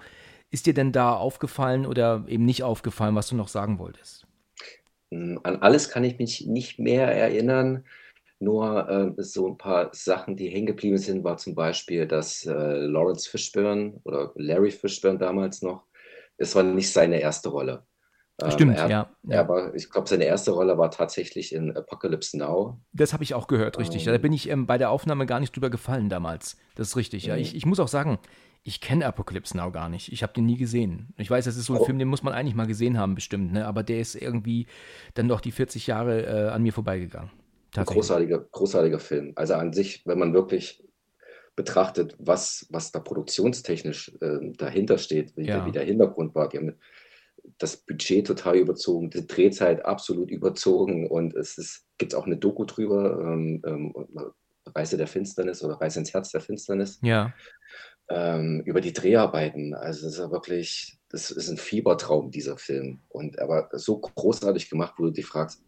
ist 0.50 0.66
dir 0.66 0.74
denn 0.74 0.92
da 0.92 1.14
aufgefallen 1.14 1.86
oder 1.86 2.24
eben 2.28 2.44
nicht 2.44 2.62
aufgefallen, 2.62 3.14
was 3.14 3.28
du 3.28 3.36
noch 3.36 3.48
sagen 3.48 3.78
wolltest? 3.78 4.26
Hm, 5.12 5.40
an 5.42 5.56
alles 5.56 5.88
kann 5.90 6.04
ich 6.04 6.18
mich 6.18 6.46
nicht 6.46 6.78
mehr 6.78 7.08
erinnern. 7.08 7.84
Nur 8.38 8.88
äh, 9.18 9.22
so 9.22 9.48
ein 9.48 9.58
paar 9.58 9.90
Sachen, 9.92 10.36
die 10.36 10.48
hängen 10.48 10.66
geblieben 10.66 10.98
sind, 10.98 11.24
war 11.24 11.36
zum 11.36 11.54
Beispiel, 11.54 12.06
dass 12.06 12.46
äh, 12.46 12.52
Lawrence 12.52 13.28
Fishburne 13.28 14.00
oder 14.04 14.32
Larry 14.36 14.70
Fishburne 14.70 15.18
damals 15.18 15.60
noch, 15.62 15.84
es 16.38 16.54
war 16.54 16.62
nicht 16.62 16.90
seine 16.90 17.20
erste 17.20 17.50
Rolle. 17.50 17.84
Stimmt, 18.48 18.78
ähm, 18.78 18.84
er, 18.84 18.88
ja. 18.88 19.10
Er 19.28 19.48
war, 19.48 19.74
ich 19.74 19.90
glaube, 19.90 20.08
seine 20.08 20.24
erste 20.24 20.52
Rolle 20.52 20.78
war 20.78 20.90
tatsächlich 20.90 21.54
in 21.54 21.76
Apocalypse 21.76 22.38
Now. 22.38 22.80
Das 22.92 23.12
habe 23.12 23.22
ich 23.22 23.34
auch 23.34 23.46
gehört, 23.46 23.78
richtig. 23.78 24.06
Ähm, 24.06 24.12
da 24.12 24.18
bin 24.18 24.32
ich 24.32 24.48
ähm, 24.48 24.66
bei 24.66 24.78
der 24.78 24.90
Aufnahme 24.90 25.26
gar 25.26 25.40
nicht 25.40 25.54
drüber 25.54 25.70
gefallen 25.70 26.08
damals. 26.08 26.56
Das 26.74 26.88
ist 26.88 26.96
richtig, 26.96 27.26
ja. 27.26 27.36
Ich, 27.36 27.54
ich 27.54 27.66
muss 27.66 27.80
auch 27.80 27.88
sagen, 27.88 28.18
ich 28.62 28.80
kenne 28.80 29.06
Apocalypse 29.06 29.56
Now 29.56 29.70
gar 29.70 29.88
nicht. 29.88 30.12
Ich 30.12 30.22
habe 30.22 30.32
den 30.32 30.46
nie 30.46 30.56
gesehen. 30.56 31.14
Ich 31.16 31.30
weiß, 31.30 31.44
das 31.44 31.56
ist 31.56 31.66
so 31.66 31.74
ein 31.74 31.80
oh. 31.80 31.84
Film, 31.84 31.98
den 31.98 32.08
muss 32.08 32.22
man 32.22 32.34
eigentlich 32.34 32.54
mal 32.54 32.66
gesehen 32.66 32.98
haben, 32.98 33.14
bestimmt, 33.14 33.52
ne? 33.52 33.66
aber 33.66 33.82
der 33.82 34.00
ist 34.00 34.14
irgendwie 34.14 34.66
dann 35.14 35.28
doch 35.28 35.40
die 35.40 35.52
40 35.52 35.86
Jahre 35.86 36.22
äh, 36.26 36.48
an 36.50 36.62
mir 36.62 36.72
vorbeigegangen. 36.72 37.30
Ein 37.76 37.84
großartiger, 37.84 38.38
großartiger 38.50 38.98
Film. 38.98 39.32
Also 39.36 39.54
an 39.54 39.72
sich, 39.72 40.04
wenn 40.04 40.18
man 40.18 40.34
wirklich 40.34 40.84
betrachtet, 41.56 42.16
was, 42.18 42.66
was 42.70 42.90
da 42.90 43.00
produktionstechnisch 43.00 44.12
äh, 44.20 44.38
dahinter 44.56 44.98
steht, 44.98 45.36
wie, 45.36 45.46
ja. 45.46 45.58
der, 45.58 45.66
wie 45.66 45.72
der 45.72 45.84
Hintergrund 45.84 46.34
war. 46.34 46.48
Die 46.48 46.58
haben 46.58 46.74
das 47.58 47.76
Budget 47.78 48.26
total 48.26 48.56
überzogen, 48.56 49.10
die 49.10 49.26
Drehzeit 49.26 49.84
absolut 49.84 50.30
überzogen 50.30 51.08
und 51.08 51.34
es 51.34 51.84
gibt 51.98 52.14
auch 52.14 52.26
eine 52.26 52.36
Doku 52.36 52.64
drüber, 52.64 53.20
ähm, 53.20 53.62
ähm, 53.66 53.94
Reise 54.74 54.96
der 54.96 55.06
Finsternis 55.06 55.62
oder 55.62 55.74
Reise 55.74 56.00
ins 56.00 56.12
Herz 56.12 56.30
der 56.30 56.40
Finsternis. 56.40 56.98
Ja. 57.02 57.32
Ähm, 58.08 58.62
über 58.64 58.80
die 58.80 58.92
Dreharbeiten. 58.92 59.74
Also 59.74 60.06
es 60.06 60.14
ist 60.14 60.18
ja 60.18 60.30
wirklich, 60.30 60.98
das 61.08 61.30
ist 61.30 61.48
ein 61.48 61.56
Fiebertraum, 61.56 62.30
dieser 62.30 62.56
Film. 62.58 63.02
Und 63.08 63.36
er 63.36 63.48
war 63.48 63.68
so 63.72 63.98
großartig 63.98 64.68
gemacht, 64.68 64.94
wo 64.98 65.04
du 65.04 65.10
dich 65.10 65.26
fragst, 65.26 65.64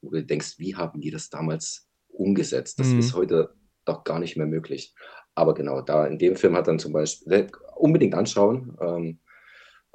wo 0.00 0.10
du 0.10 0.24
denkst, 0.24 0.58
wie 0.58 0.74
haben 0.74 1.00
die 1.00 1.10
das 1.10 1.28
damals 1.28 1.88
umgesetzt? 2.08 2.78
Das 2.78 2.88
mhm. 2.88 2.98
ist 2.98 3.14
heute 3.14 3.54
doch 3.84 4.04
gar 4.04 4.18
nicht 4.18 4.36
mehr 4.36 4.46
möglich. 4.46 4.94
Aber 5.34 5.54
genau, 5.54 5.80
da 5.80 6.06
in 6.06 6.18
dem 6.18 6.36
Film 6.36 6.56
hat 6.56 6.66
dann 6.66 6.78
zum 6.78 6.92
Beispiel, 6.92 7.48
unbedingt 7.76 8.14
anschauen, 8.14 8.76
ähm, 8.80 9.18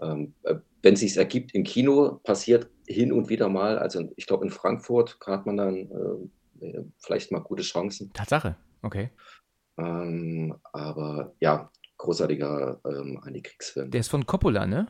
ähm, 0.01 0.33
äh, 0.43 0.55
wenn 0.81 0.93
es 0.93 1.01
sich 1.01 1.17
ergibt 1.17 1.53
im 1.53 1.63
Kino, 1.63 2.19
passiert 2.23 2.69
hin 2.87 3.11
und 3.11 3.29
wieder 3.29 3.49
mal, 3.49 3.77
also 3.77 4.11
ich 4.15 4.25
glaube 4.25 4.45
in 4.45 4.51
Frankfurt 4.51 5.17
hat 5.25 5.45
man 5.45 5.57
dann 5.57 5.75
äh, 5.75 6.65
äh, 6.65 6.83
vielleicht 6.99 7.31
mal 7.31 7.39
gute 7.39 7.63
Chancen. 7.63 8.11
Tatsache, 8.13 8.55
okay. 8.81 9.09
Ähm, 9.77 10.55
aber 10.71 11.33
ja, 11.39 11.69
großartiger 11.97 12.79
ähm, 12.85 13.19
Antikriegsfilm. 13.21 13.91
Der 13.91 13.99
ist 13.99 14.09
von 14.09 14.25
Coppola, 14.25 14.65
ne? 14.65 14.87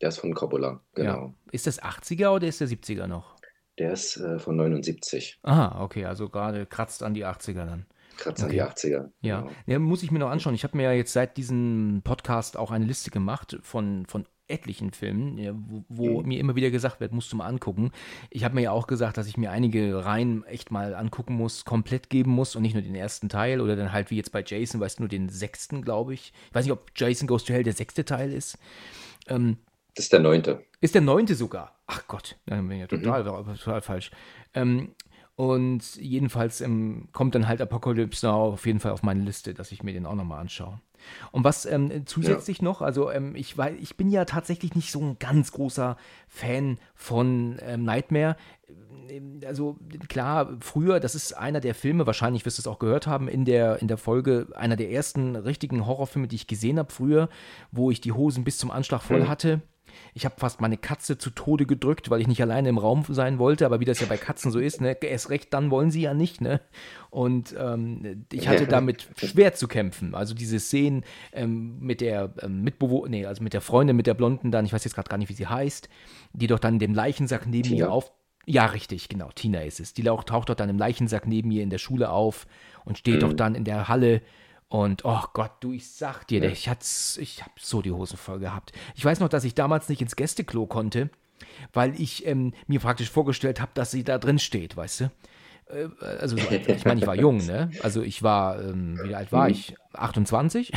Der 0.00 0.08
ist 0.08 0.18
von 0.18 0.34
Coppola, 0.34 0.80
genau. 0.94 1.26
Ja. 1.26 1.34
Ist 1.52 1.66
das 1.66 1.82
80er 1.82 2.30
oder 2.30 2.46
ist 2.46 2.60
der 2.60 2.68
70er 2.68 3.06
noch? 3.06 3.36
Der 3.78 3.92
ist 3.92 4.16
äh, 4.18 4.38
von 4.38 4.56
79. 4.56 5.38
Aha, 5.42 5.82
okay, 5.82 6.04
also 6.04 6.28
gerade 6.28 6.66
kratzt 6.66 7.02
an 7.02 7.14
die 7.14 7.24
80er 7.24 7.64
dann. 7.64 7.86
Kratzt 8.16 8.44
okay. 8.44 8.60
an 8.60 8.68
die 8.74 8.74
80er. 8.74 9.10
Ja. 9.20 9.40
Genau. 9.40 9.52
ja, 9.66 9.78
muss 9.78 10.02
ich 10.02 10.10
mir 10.10 10.18
noch 10.18 10.30
anschauen. 10.30 10.54
Ich 10.54 10.64
habe 10.64 10.76
mir 10.76 10.84
ja 10.84 10.92
jetzt 10.92 11.12
seit 11.12 11.36
diesem 11.36 12.02
Podcast 12.04 12.56
auch 12.56 12.70
eine 12.70 12.84
Liste 12.84 13.10
gemacht 13.10 13.58
von, 13.62 14.04
von 14.06 14.26
etlichen 14.50 14.92
Filmen, 14.92 15.38
wo, 15.68 15.84
wo 15.88 16.20
mhm. 16.20 16.28
mir 16.28 16.40
immer 16.40 16.56
wieder 16.56 16.70
gesagt 16.70 17.00
wird, 17.00 17.12
musst 17.12 17.32
du 17.32 17.36
mal 17.36 17.46
angucken. 17.46 17.92
Ich 18.30 18.44
habe 18.44 18.54
mir 18.54 18.62
ja 18.62 18.70
auch 18.72 18.86
gesagt, 18.86 19.16
dass 19.16 19.26
ich 19.26 19.36
mir 19.36 19.50
einige 19.50 20.04
Reihen 20.04 20.44
echt 20.44 20.70
mal 20.70 20.94
angucken 20.94 21.34
muss, 21.34 21.64
komplett 21.64 22.10
geben 22.10 22.30
muss 22.32 22.56
und 22.56 22.62
nicht 22.62 22.74
nur 22.74 22.82
den 22.82 22.94
ersten 22.94 23.28
Teil 23.28 23.60
oder 23.60 23.76
dann 23.76 23.92
halt 23.92 24.10
wie 24.10 24.16
jetzt 24.16 24.32
bei 24.32 24.44
Jason, 24.46 24.80
weißt 24.80 24.98
du, 24.98 25.02
nur 25.04 25.08
den 25.08 25.28
sechsten, 25.28 25.82
glaube 25.82 26.14
ich. 26.14 26.32
Ich 26.48 26.54
weiß 26.54 26.64
nicht, 26.64 26.72
ob 26.72 26.90
Jason 26.96 27.26
Goes 27.26 27.44
to 27.44 27.52
Hell 27.52 27.62
der 27.62 27.72
sechste 27.72 28.04
Teil 28.04 28.32
ist. 28.32 28.58
Ähm, 29.28 29.58
das 29.94 30.06
ist 30.06 30.12
der 30.12 30.20
neunte. 30.20 30.64
Ist 30.80 30.94
der 30.94 31.02
neunte 31.02 31.34
sogar? 31.34 31.76
Ach 31.86 32.06
Gott, 32.06 32.36
dann 32.46 32.68
bin 32.68 32.76
ich 32.76 32.80
ja 32.80 32.86
total, 32.86 33.24
mhm. 33.24 33.56
total 33.56 33.80
falsch. 33.80 34.10
Ähm, 34.54 34.94
und 35.36 35.96
jedenfalls 35.96 36.60
ähm, 36.60 37.08
kommt 37.12 37.34
dann 37.34 37.48
halt 37.48 37.60
Apocalypse 37.60 38.26
Now 38.26 38.52
auf 38.52 38.66
jeden 38.66 38.78
Fall 38.80 38.92
auf 38.92 39.02
meine 39.02 39.22
Liste, 39.22 39.54
dass 39.54 39.72
ich 39.72 39.82
mir 39.82 39.92
den 39.92 40.06
auch 40.06 40.14
nochmal 40.14 40.40
anschaue. 40.40 40.80
Und 41.32 41.44
was 41.44 41.66
ähm, 41.66 42.06
zusätzlich 42.06 42.58
ja. 42.58 42.64
noch, 42.64 42.82
also 42.82 43.10
ähm, 43.10 43.34
ich, 43.34 43.56
weil, 43.58 43.76
ich 43.80 43.96
bin 43.96 44.10
ja 44.10 44.24
tatsächlich 44.24 44.74
nicht 44.74 44.90
so 44.90 45.00
ein 45.00 45.18
ganz 45.18 45.52
großer 45.52 45.96
Fan 46.28 46.78
von 46.94 47.58
ähm, 47.62 47.84
Nightmare. 47.84 48.36
Ähm, 49.08 49.40
also 49.46 49.78
klar, 50.08 50.56
früher, 50.60 51.00
das 51.00 51.14
ist 51.14 51.32
einer 51.32 51.60
der 51.60 51.74
Filme, 51.74 52.06
wahrscheinlich 52.06 52.44
wirst 52.46 52.58
du 52.58 52.62
es 52.62 52.66
auch 52.66 52.78
gehört 52.78 53.06
haben, 53.06 53.28
in 53.28 53.44
der, 53.44 53.80
in 53.80 53.88
der 53.88 53.98
Folge, 53.98 54.48
einer 54.54 54.76
der 54.76 54.90
ersten 54.90 55.36
richtigen 55.36 55.86
Horrorfilme, 55.86 56.28
die 56.28 56.36
ich 56.36 56.46
gesehen 56.46 56.78
habe 56.78 56.92
früher, 56.92 57.28
wo 57.72 57.90
ich 57.90 58.00
die 58.00 58.12
Hosen 58.12 58.44
bis 58.44 58.58
zum 58.58 58.70
Anschlag 58.70 59.02
voll 59.02 59.20
mhm. 59.20 59.28
hatte. 59.28 59.60
Ich 60.14 60.24
habe 60.24 60.34
fast 60.38 60.60
meine 60.60 60.76
Katze 60.76 61.18
zu 61.18 61.30
Tode 61.30 61.66
gedrückt, 61.66 62.10
weil 62.10 62.20
ich 62.20 62.28
nicht 62.28 62.40
alleine 62.40 62.68
im 62.68 62.78
Raum 62.78 63.04
sein 63.08 63.38
wollte, 63.38 63.66
aber 63.66 63.80
wie 63.80 63.84
das 63.84 64.00
ja 64.00 64.06
bei 64.06 64.16
Katzen 64.16 64.50
so 64.50 64.58
ist, 64.58 64.80
ne, 64.80 64.96
erst 65.02 65.30
recht 65.30 65.52
dann 65.52 65.70
wollen 65.70 65.90
sie 65.90 66.02
ja 66.02 66.14
nicht, 66.14 66.40
ne? 66.40 66.60
Und 67.10 67.54
ähm, 67.58 68.26
ich 68.32 68.48
hatte 68.48 68.66
damit 68.66 69.08
schwer 69.16 69.54
zu 69.54 69.68
kämpfen. 69.68 70.14
Also 70.14 70.34
diese 70.34 70.60
Szenen 70.60 71.04
ähm, 71.32 71.78
mit 71.80 72.00
der 72.00 72.32
ähm, 72.40 72.62
Mitbewohnerin, 72.62 73.10
nee, 73.10 73.26
also 73.26 73.42
mit 73.42 73.52
der 73.52 73.60
Freundin, 73.60 73.96
mit 73.96 74.06
der 74.06 74.14
Blonden 74.14 74.50
dann, 74.50 74.64
ich 74.64 74.72
weiß 74.72 74.84
jetzt 74.84 74.94
gerade 74.94 75.08
gar 75.08 75.18
nicht, 75.18 75.28
wie 75.28 75.34
sie 75.34 75.46
heißt, 75.46 75.88
die 76.32 76.46
doch 76.46 76.58
dann 76.58 76.74
in 76.74 76.80
dem 76.80 76.94
Leichensack 76.94 77.46
neben 77.46 77.68
Tina. 77.68 77.86
mir 77.86 77.92
auf. 77.92 78.12
Ja, 78.46 78.66
richtig, 78.66 79.08
genau, 79.08 79.30
Tina 79.34 79.60
ist 79.60 79.80
es. 79.80 79.94
Die 79.94 80.02
taucht 80.02 80.48
doch 80.48 80.54
dann 80.54 80.68
im 80.68 80.78
Leichensack 80.78 81.26
neben 81.26 81.48
mir 81.48 81.62
in 81.62 81.70
der 81.70 81.78
Schule 81.78 82.10
auf 82.10 82.46
und 82.84 82.98
steht 82.98 83.16
mhm. 83.16 83.20
doch 83.20 83.32
dann 83.32 83.54
in 83.54 83.64
der 83.64 83.88
Halle 83.88 84.22
und 84.70 85.04
oh 85.04 85.22
Gott, 85.32 85.50
du, 85.58 85.72
ich 85.72 85.90
sag 85.90 86.28
dir, 86.28 86.44
ja. 86.44 86.48
ich, 86.48 86.68
hat's, 86.68 87.18
ich 87.18 87.42
hab 87.42 87.58
so 87.58 87.82
die 87.82 87.90
Hose 87.90 88.16
voll 88.16 88.38
gehabt. 88.38 88.70
Ich 88.94 89.04
weiß 89.04 89.18
noch, 89.18 89.28
dass 89.28 89.42
ich 89.42 89.56
damals 89.56 89.88
nicht 89.88 90.00
ins 90.00 90.14
Gästeklo 90.14 90.66
konnte, 90.66 91.10
weil 91.72 92.00
ich 92.00 92.24
ähm, 92.24 92.54
mir 92.68 92.78
praktisch 92.78 93.10
vorgestellt 93.10 93.60
habe, 93.60 93.72
dass 93.74 93.90
sie 93.90 94.04
da 94.04 94.16
drin 94.18 94.38
steht, 94.38 94.76
weißt 94.76 95.00
du? 95.00 95.04
Äh, 95.66 95.88
also, 96.20 96.36
ich 96.36 96.84
meine, 96.84 97.00
ich 97.00 97.06
war 97.06 97.16
jung, 97.16 97.44
ne? 97.44 97.72
Also, 97.82 98.00
ich 98.02 98.22
war, 98.22 98.62
ähm, 98.62 99.00
wie 99.02 99.16
alt 99.16 99.32
war 99.32 99.46
mhm. 99.46 99.54
ich? 99.54 99.74
28? 99.92 100.72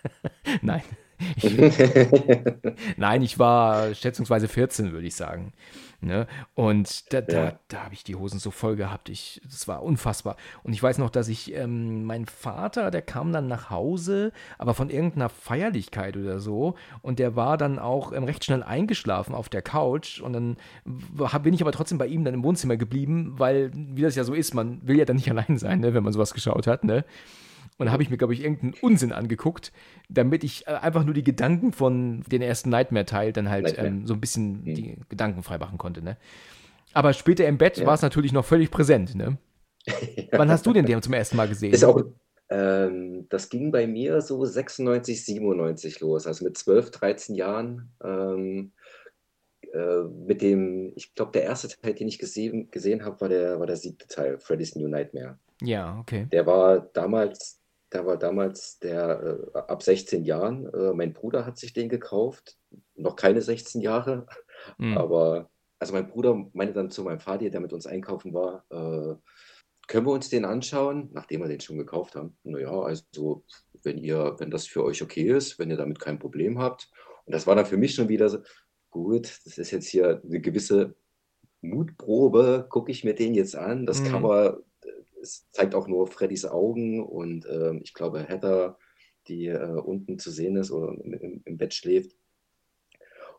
Nein. 0.62 0.82
Ich, 1.34 1.52
Nein, 2.96 3.22
ich 3.22 3.40
war 3.40 3.92
schätzungsweise 3.92 4.46
14, 4.46 4.92
würde 4.92 5.08
ich 5.08 5.16
sagen. 5.16 5.52
Ne? 6.00 6.28
Und 6.54 7.12
da, 7.12 7.20
da, 7.20 7.44
ja. 7.44 7.58
da 7.66 7.84
habe 7.84 7.94
ich 7.94 8.04
die 8.04 8.14
Hosen 8.14 8.38
so 8.38 8.52
voll 8.52 8.76
gehabt. 8.76 9.08
Ich, 9.08 9.40
das 9.44 9.66
war 9.66 9.82
unfassbar. 9.82 10.36
Und 10.62 10.72
ich 10.72 10.80
weiß 10.80 10.98
noch, 10.98 11.10
dass 11.10 11.26
ich, 11.26 11.52
ähm, 11.54 12.04
mein 12.04 12.26
Vater, 12.26 12.92
der 12.92 13.02
kam 13.02 13.32
dann 13.32 13.48
nach 13.48 13.68
Hause, 13.68 14.32
aber 14.58 14.74
von 14.74 14.90
irgendeiner 14.90 15.28
Feierlichkeit 15.28 16.16
oder 16.16 16.38
so. 16.38 16.76
Und 17.02 17.18
der 17.18 17.34
war 17.34 17.58
dann 17.58 17.80
auch 17.80 18.12
ähm, 18.12 18.22
recht 18.22 18.44
schnell 18.44 18.62
eingeschlafen 18.62 19.34
auf 19.34 19.48
der 19.48 19.62
Couch. 19.62 20.20
Und 20.20 20.34
dann 20.34 20.56
bin 21.42 21.54
ich 21.54 21.62
aber 21.62 21.72
trotzdem 21.72 21.98
bei 21.98 22.06
ihm 22.06 22.24
dann 22.24 22.34
im 22.34 22.44
Wohnzimmer 22.44 22.76
geblieben, 22.76 23.34
weil, 23.36 23.72
wie 23.74 24.02
das 24.02 24.14
ja 24.14 24.22
so 24.22 24.34
ist, 24.34 24.54
man 24.54 24.86
will 24.86 24.98
ja 24.98 25.04
dann 25.04 25.16
nicht 25.16 25.30
allein 25.32 25.58
sein, 25.58 25.80
ne, 25.80 25.94
wenn 25.94 26.04
man 26.04 26.12
sowas 26.12 26.32
geschaut 26.32 26.68
hat. 26.68 26.84
Ne? 26.84 27.04
Und 27.78 27.86
da 27.86 27.92
habe 27.92 28.02
ich 28.02 28.10
mir, 28.10 28.18
glaube 28.18 28.34
ich, 28.34 28.42
irgendeinen 28.42 28.74
Unsinn 28.80 29.12
angeguckt, 29.12 29.72
damit 30.08 30.42
ich 30.44 30.66
äh, 30.66 30.72
einfach 30.72 31.04
nur 31.04 31.14
die 31.14 31.22
Gedanken 31.22 31.72
von 31.72 32.22
den 32.22 32.42
ersten 32.42 32.70
Nightmare-Teil 32.70 33.32
dann 33.32 33.48
halt 33.48 33.76
ähm, 33.78 34.06
so 34.06 34.14
ein 34.14 34.20
bisschen 34.20 34.64
mhm. 34.64 34.74
die 34.74 34.96
Gedanken 35.08 35.42
freimachen 35.42 35.78
konnte. 35.78 36.02
Ne? 36.02 36.16
Aber 36.92 37.12
später 37.12 37.46
im 37.46 37.56
Bett 37.56 37.78
ja. 37.78 37.86
war 37.86 37.94
es 37.94 38.02
natürlich 38.02 38.32
noch 38.32 38.44
völlig 38.44 38.70
präsent. 38.70 39.14
Ne? 39.14 39.38
Wann 40.32 40.50
hast 40.50 40.66
du 40.66 40.72
den 40.72 40.86
den 40.86 41.00
zum 41.02 41.12
ersten 41.14 41.36
Mal 41.36 41.48
gesehen? 41.48 41.72
Ist 41.72 41.84
auch, 41.84 42.02
ähm, 42.50 43.26
das 43.28 43.48
ging 43.48 43.70
bei 43.70 43.86
mir 43.86 44.20
so 44.22 44.44
96, 44.44 45.24
97 45.24 46.00
los. 46.00 46.26
Also 46.26 46.44
mit 46.44 46.58
12, 46.58 46.90
13 46.90 47.36
Jahren. 47.36 47.92
Ähm, 48.02 48.72
äh, 49.72 50.02
mit 50.26 50.40
dem, 50.40 50.92
ich 50.96 51.14
glaube, 51.14 51.32
der 51.32 51.44
erste 51.44 51.68
Teil, 51.68 51.94
den 51.94 52.08
ich 52.08 52.18
gesehen, 52.18 52.70
gesehen 52.70 53.04
habe, 53.04 53.20
war 53.20 53.28
der, 53.28 53.60
war 53.60 53.66
der 53.66 53.76
siebte 53.76 54.06
Teil, 54.06 54.38
Freddy's 54.38 54.74
New 54.76 54.88
Nightmare. 54.88 55.38
Ja, 55.60 55.98
okay. 55.98 56.26
Der 56.32 56.46
war 56.46 56.80
damals 56.92 57.57
da 57.90 58.06
war 58.06 58.16
damals 58.16 58.78
der 58.78 59.48
äh, 59.54 59.58
ab 59.58 59.82
16 59.82 60.24
Jahren. 60.24 60.66
Äh, 60.72 60.92
mein 60.92 61.12
Bruder 61.12 61.46
hat 61.46 61.58
sich 61.58 61.72
den 61.72 61.88
gekauft, 61.88 62.58
noch 62.94 63.16
keine 63.16 63.42
16 63.42 63.80
Jahre, 63.80 64.26
mhm. 64.78 64.96
aber 64.96 65.50
also 65.78 65.92
mein 65.92 66.08
Bruder 66.08 66.46
meinte 66.52 66.74
dann 66.74 66.90
zu 66.90 67.04
meinem 67.04 67.20
Vater, 67.20 67.50
der 67.50 67.60
mit 67.60 67.72
uns 67.72 67.86
einkaufen 67.86 68.34
war, 68.34 68.64
äh, 68.70 69.14
können 69.86 70.06
wir 70.06 70.12
uns 70.12 70.28
den 70.28 70.44
anschauen, 70.44 71.08
nachdem 71.12 71.40
wir 71.40 71.48
den 71.48 71.60
schon 71.60 71.78
gekauft 71.78 72.14
haben. 72.14 72.36
Naja, 72.42 72.70
also 72.70 73.44
wenn 73.82 73.96
ihr, 73.96 74.34
wenn 74.38 74.50
das 74.50 74.66
für 74.66 74.84
euch 74.84 75.02
okay 75.02 75.30
ist, 75.30 75.58
wenn 75.58 75.70
ihr 75.70 75.76
damit 75.76 75.98
kein 75.98 76.18
Problem 76.18 76.58
habt. 76.58 76.90
Und 77.24 77.34
das 77.34 77.46
war 77.46 77.54
dann 77.56 77.64
für 77.64 77.76
mich 77.76 77.94
schon 77.94 78.08
wieder 78.08 78.28
so, 78.28 78.38
gut, 78.90 79.40
das 79.44 79.56
ist 79.56 79.70
jetzt 79.70 79.88
hier 79.88 80.20
eine 80.22 80.40
gewisse 80.40 80.94
Mutprobe, 81.62 82.66
gucke 82.68 82.90
ich 82.90 83.04
mir 83.04 83.14
den 83.14 83.34
jetzt 83.34 83.56
an. 83.56 83.86
Das 83.86 84.00
mhm. 84.00 84.08
Cover 84.08 84.58
es 85.22 85.48
zeigt 85.50 85.74
auch 85.74 85.88
nur 85.88 86.06
Freddys 86.06 86.44
Augen 86.44 87.04
und 87.04 87.46
äh, 87.46 87.74
ich 87.78 87.94
glaube 87.94 88.22
Heather, 88.22 88.78
die 89.26 89.46
äh, 89.46 89.80
unten 89.80 90.18
zu 90.18 90.30
sehen 90.30 90.56
ist 90.56 90.70
oder 90.70 90.92
im, 91.02 91.42
im 91.44 91.58
Bett 91.58 91.74
schläft. 91.74 92.16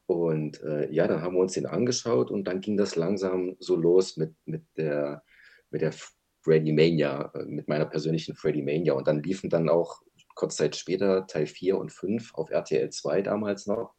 Und 0.05 0.61
äh, 0.63 0.91
ja, 0.91 1.07
dann 1.07 1.21
haben 1.21 1.35
wir 1.35 1.41
uns 1.41 1.53
den 1.53 1.67
angeschaut 1.67 2.31
und 2.31 2.45
dann 2.45 2.61
ging 2.61 2.77
das 2.77 2.95
langsam 2.95 3.55
so 3.59 3.75
los 3.75 4.17
mit, 4.17 4.33
mit 4.45 4.63
der, 4.75 5.23
mit 5.69 5.81
der 5.81 5.93
Freddy 6.41 6.71
Mania, 6.71 7.31
äh, 7.35 7.45
mit 7.45 7.67
meiner 7.67 7.85
persönlichen 7.85 8.35
Freddy 8.35 8.61
Mania. 8.61 8.93
Und 8.93 9.07
dann 9.07 9.21
liefen 9.21 9.49
dann 9.49 9.69
auch 9.69 10.01
kurz 10.33 10.55
Zeit 10.55 10.75
später 10.75 11.27
Teil 11.27 11.45
4 11.45 11.77
und 11.77 11.91
5 11.91 12.33
auf 12.33 12.49
RTL 12.49 12.89
2 12.89 13.21
damals 13.21 13.67
noch. 13.67 13.93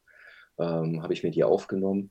Ähm, 0.58 1.02
habe 1.02 1.12
ich 1.12 1.22
mir 1.22 1.30
die 1.30 1.44
aufgenommen 1.44 2.10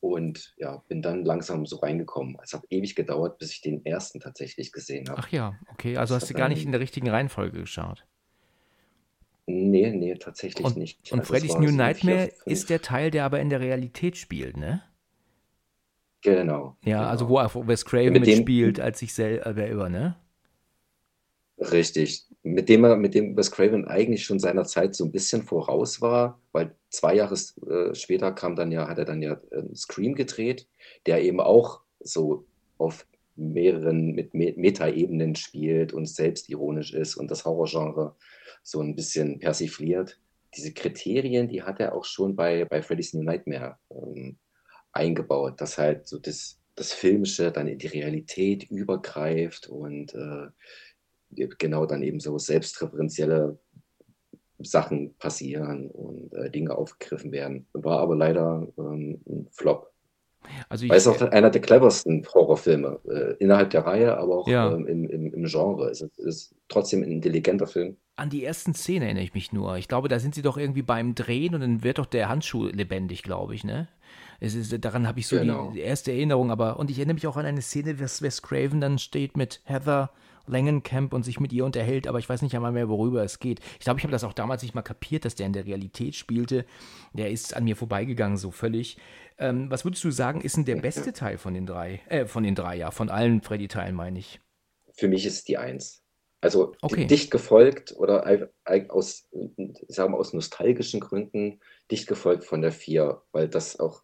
und 0.00 0.54
ja, 0.56 0.82
bin 0.88 1.02
dann 1.02 1.24
langsam 1.24 1.66
so 1.66 1.76
reingekommen. 1.76 2.36
Es 2.42 2.52
hat 2.54 2.64
ewig 2.70 2.94
gedauert, 2.94 3.38
bis 3.38 3.52
ich 3.52 3.60
den 3.60 3.84
ersten 3.84 4.20
tatsächlich 4.20 4.72
gesehen 4.72 5.08
habe. 5.08 5.20
Ach 5.22 5.28
ja, 5.30 5.58
okay. 5.72 5.96
Also 5.96 6.14
das 6.14 6.22
hast 6.22 6.30
du 6.30 6.34
gar 6.34 6.48
nicht 6.48 6.64
in 6.64 6.72
der 6.72 6.80
richtigen 6.80 7.08
Reihenfolge 7.08 7.60
geschaut. 7.60 8.06
Nee, 9.46 9.90
nee, 9.90 10.14
tatsächlich 10.14 10.64
und, 10.64 10.76
nicht. 10.76 11.12
Und 11.12 11.20
also 11.20 11.32
Freddy's 11.32 11.58
New 11.58 11.70
Nightmare 11.70 12.30
ist 12.46 12.70
der 12.70 12.80
Teil, 12.82 13.10
der 13.10 13.24
aber 13.24 13.40
in 13.40 13.50
der 13.50 13.60
Realität 13.60 14.16
spielt, 14.16 14.56
ne? 14.56 14.82
Genau. 16.22 16.76
Ja, 16.84 16.98
genau. 16.98 17.10
also 17.10 17.28
wo 17.28 17.66
Wes 17.66 17.84
Craven 17.84 18.12
mit 18.12 18.26
mitspielt 18.26 18.78
als 18.78 18.98
sich 19.00 19.12
selber, 19.12 19.88
ne? 19.88 20.16
Richtig. 21.58 22.26
Mit 22.42 22.68
dem 22.68 22.84
er, 22.84 22.96
mit 22.96 23.14
dem 23.14 23.36
Wes 23.36 23.50
Craven 23.50 23.86
eigentlich 23.86 24.24
schon 24.24 24.38
seiner 24.38 24.64
Zeit 24.64 24.94
so 24.94 25.04
ein 25.04 25.12
bisschen 25.12 25.42
voraus 25.42 26.00
war, 26.00 26.40
weil 26.52 26.74
zwei 26.88 27.14
Jahre 27.14 27.34
äh, 27.34 27.94
später 27.94 28.32
kam 28.32 28.56
dann 28.56 28.72
ja, 28.72 28.88
hat 28.88 28.98
er 28.98 29.04
dann 29.04 29.20
ja 29.20 29.40
äh, 29.50 29.74
Scream 29.74 30.14
gedreht, 30.14 30.66
der 31.06 31.22
eben 31.22 31.40
auch 31.40 31.82
so 32.00 32.46
auf 32.78 33.06
mehreren 33.36 34.12
mit 34.12 34.34
Me 34.34 34.54
Metaebenen 34.56 35.34
spielt 35.34 35.92
und 35.92 36.06
selbstironisch 36.06 36.92
ist 36.92 37.16
und 37.16 37.30
das 37.30 37.44
Horrorgenre 37.44 38.14
so 38.62 38.80
ein 38.80 38.94
bisschen 38.94 39.38
persifliert. 39.38 40.20
Diese 40.56 40.72
Kriterien, 40.72 41.48
die 41.48 41.62
hat 41.62 41.80
er 41.80 41.94
auch 41.94 42.04
schon 42.04 42.36
bei, 42.36 42.64
bei 42.64 42.82
Freddy's 42.82 43.14
New 43.14 43.22
Nightmare 43.22 43.76
ähm, 43.90 44.36
eingebaut, 44.92 45.60
dass 45.60 45.78
halt 45.78 46.06
so 46.06 46.18
das, 46.18 46.58
das 46.74 46.92
Filmische 46.92 47.52
dann 47.52 47.68
in 47.68 47.78
die 47.78 47.86
Realität 47.86 48.64
übergreift 48.64 49.68
und 49.68 50.14
äh, 50.14 50.48
genau 51.30 51.86
dann 51.86 52.02
eben 52.02 52.20
so 52.20 52.38
selbstreferenzielle 52.38 53.58
Sachen 54.62 55.14
passieren 55.16 55.90
und 55.90 56.32
äh, 56.34 56.50
Dinge 56.50 56.76
aufgegriffen 56.76 57.32
werden. 57.32 57.66
War 57.72 58.00
aber 58.00 58.16
leider 58.16 58.66
ähm, 58.78 59.20
ein 59.26 59.48
Flop. 59.50 59.90
Also 60.68 60.84
ich, 60.84 60.90
Weil 60.90 60.98
es 60.98 61.06
auch 61.06 61.20
einer 61.20 61.50
der 61.50 61.60
cleversten 61.60 62.26
Horrorfilme 62.32 62.98
äh, 63.08 63.34
innerhalb 63.38 63.70
der 63.70 63.84
Reihe, 63.84 64.16
aber 64.16 64.38
auch 64.38 64.48
ja. 64.48 64.72
ähm, 64.72 64.86
im, 64.86 65.08
im, 65.08 65.34
im, 65.34 65.44
Genre. 65.44 65.90
Es 65.90 66.00
ist, 66.00 66.18
ist, 66.18 66.54
trotzdem 66.68 67.02
ein 67.02 67.10
intelligenter 67.10 67.66
Film. 67.66 67.96
An 68.16 68.30
die 68.30 68.44
ersten 68.44 68.74
Szenen 68.74 69.02
erinnere 69.02 69.24
ich 69.24 69.34
mich 69.34 69.52
nur. 69.52 69.76
Ich 69.76 69.88
glaube, 69.88 70.08
da 70.08 70.18
sind 70.18 70.34
sie 70.34 70.42
doch 70.42 70.56
irgendwie 70.56 70.82
beim 70.82 71.14
Drehen 71.14 71.54
und 71.54 71.60
dann 71.60 71.82
wird 71.82 71.98
doch 71.98 72.06
der 72.06 72.28
Handschuh 72.28 72.66
lebendig, 72.66 73.22
glaube 73.22 73.54
ich, 73.54 73.64
ne? 73.64 73.88
Es 74.40 74.54
ist, 74.54 74.74
daran 74.82 75.06
habe 75.06 75.20
ich 75.20 75.26
so 75.26 75.36
genau. 75.36 75.70
die 75.72 75.80
erste 75.80 76.12
Erinnerung, 76.12 76.50
aber 76.50 76.78
und 76.78 76.90
ich 76.90 76.96
erinnere 76.96 77.14
mich 77.14 77.26
auch 77.26 77.36
an 77.36 77.44
eine 77.44 77.60
Szene, 77.60 77.94
dass 77.94 78.22
Wes 78.22 78.40
Craven 78.40 78.80
dann 78.80 78.98
steht 78.98 79.36
mit 79.36 79.60
Heather 79.64 80.10
Langenkamp 80.50 81.12
und 81.12 81.24
sich 81.24 81.40
mit 81.40 81.52
ihr 81.52 81.64
unterhält, 81.64 82.06
aber 82.06 82.18
ich 82.18 82.28
weiß 82.28 82.42
nicht 82.42 82.54
einmal 82.54 82.72
mehr, 82.72 82.88
worüber 82.88 83.22
es 83.24 83.38
geht. 83.38 83.60
Ich 83.78 83.84
glaube, 83.84 83.98
ich 83.98 84.04
habe 84.04 84.12
das 84.12 84.24
auch 84.24 84.32
damals 84.32 84.62
nicht 84.62 84.74
mal 84.74 84.82
kapiert, 84.82 85.24
dass 85.24 85.34
der 85.34 85.46
in 85.46 85.52
der 85.52 85.66
Realität 85.66 86.14
spielte. 86.14 86.64
Der 87.12 87.30
ist 87.30 87.54
an 87.56 87.64
mir 87.64 87.76
vorbeigegangen, 87.76 88.36
so 88.36 88.50
völlig. 88.50 88.96
Ähm, 89.38 89.70
was 89.70 89.84
würdest 89.84 90.04
du 90.04 90.10
sagen, 90.10 90.40
ist 90.40 90.56
denn 90.56 90.64
der 90.64 90.76
beste 90.76 91.12
Teil 91.12 91.38
von 91.38 91.54
den 91.54 91.66
drei? 91.66 92.00
Äh, 92.08 92.26
von 92.26 92.42
den 92.42 92.54
drei, 92.54 92.76
ja, 92.76 92.90
von 92.90 93.08
allen 93.08 93.42
Freddy-Teilen, 93.42 93.94
meine 93.94 94.18
ich. 94.18 94.40
Für 94.92 95.08
mich 95.08 95.24
ist 95.24 95.48
die 95.48 95.56
Eins. 95.56 96.02
Also 96.42 96.74
okay. 96.80 97.06
dicht 97.06 97.30
gefolgt 97.30 97.94
oder 97.96 98.24
aus, 98.88 99.28
sagen 99.88 100.12
wir, 100.14 100.18
aus 100.18 100.32
nostalgischen 100.32 101.00
Gründen 101.00 101.60
dicht 101.90 102.06
gefolgt 102.06 102.44
von 102.44 102.62
der 102.62 102.72
vier, 102.72 103.20
weil 103.32 103.46
das 103.46 103.78
auch 103.78 104.02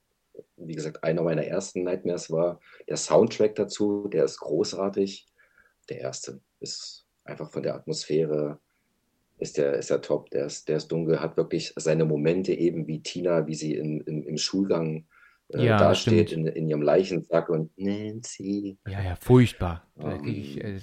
wie 0.56 0.74
gesagt, 0.74 1.04
einer 1.04 1.22
meiner 1.22 1.44
ersten 1.44 1.82
Nightmares 1.82 2.30
war. 2.30 2.60
Der 2.88 2.96
Soundtrack 2.96 3.54
dazu, 3.54 4.08
der 4.08 4.24
ist 4.24 4.38
großartig. 4.38 5.26
Der 5.88 6.00
erste 6.00 6.40
ist 6.60 7.06
einfach 7.24 7.50
von 7.50 7.62
der 7.62 7.74
Atmosphäre, 7.74 8.58
ist 9.38 9.58
der, 9.58 9.74
ist 9.74 9.90
der 9.90 10.00
top, 10.00 10.30
der 10.30 10.46
ist, 10.46 10.68
der 10.68 10.78
ist 10.78 10.88
dunkel, 10.88 11.20
hat 11.20 11.36
wirklich 11.36 11.72
seine 11.76 12.04
Momente 12.04 12.52
eben 12.52 12.86
wie 12.86 13.02
Tina, 13.02 13.46
wie 13.46 13.54
sie 13.54 13.74
in, 13.74 14.00
in 14.00 14.22
im 14.22 14.38
Schulgang 14.38 15.06
äh, 15.48 15.64
ja, 15.64 15.76
dasteht 15.76 16.32
in, 16.32 16.46
in, 16.46 16.68
ihrem 16.68 16.82
Leichensack 16.82 17.48
und 17.48 17.70
Nancy. 17.78 18.78
Ja, 18.86 19.02
ja, 19.02 19.16
furchtbar. 19.16 19.86
Um, 19.94 20.26
ich, 20.26 20.62
äh, 20.62 20.80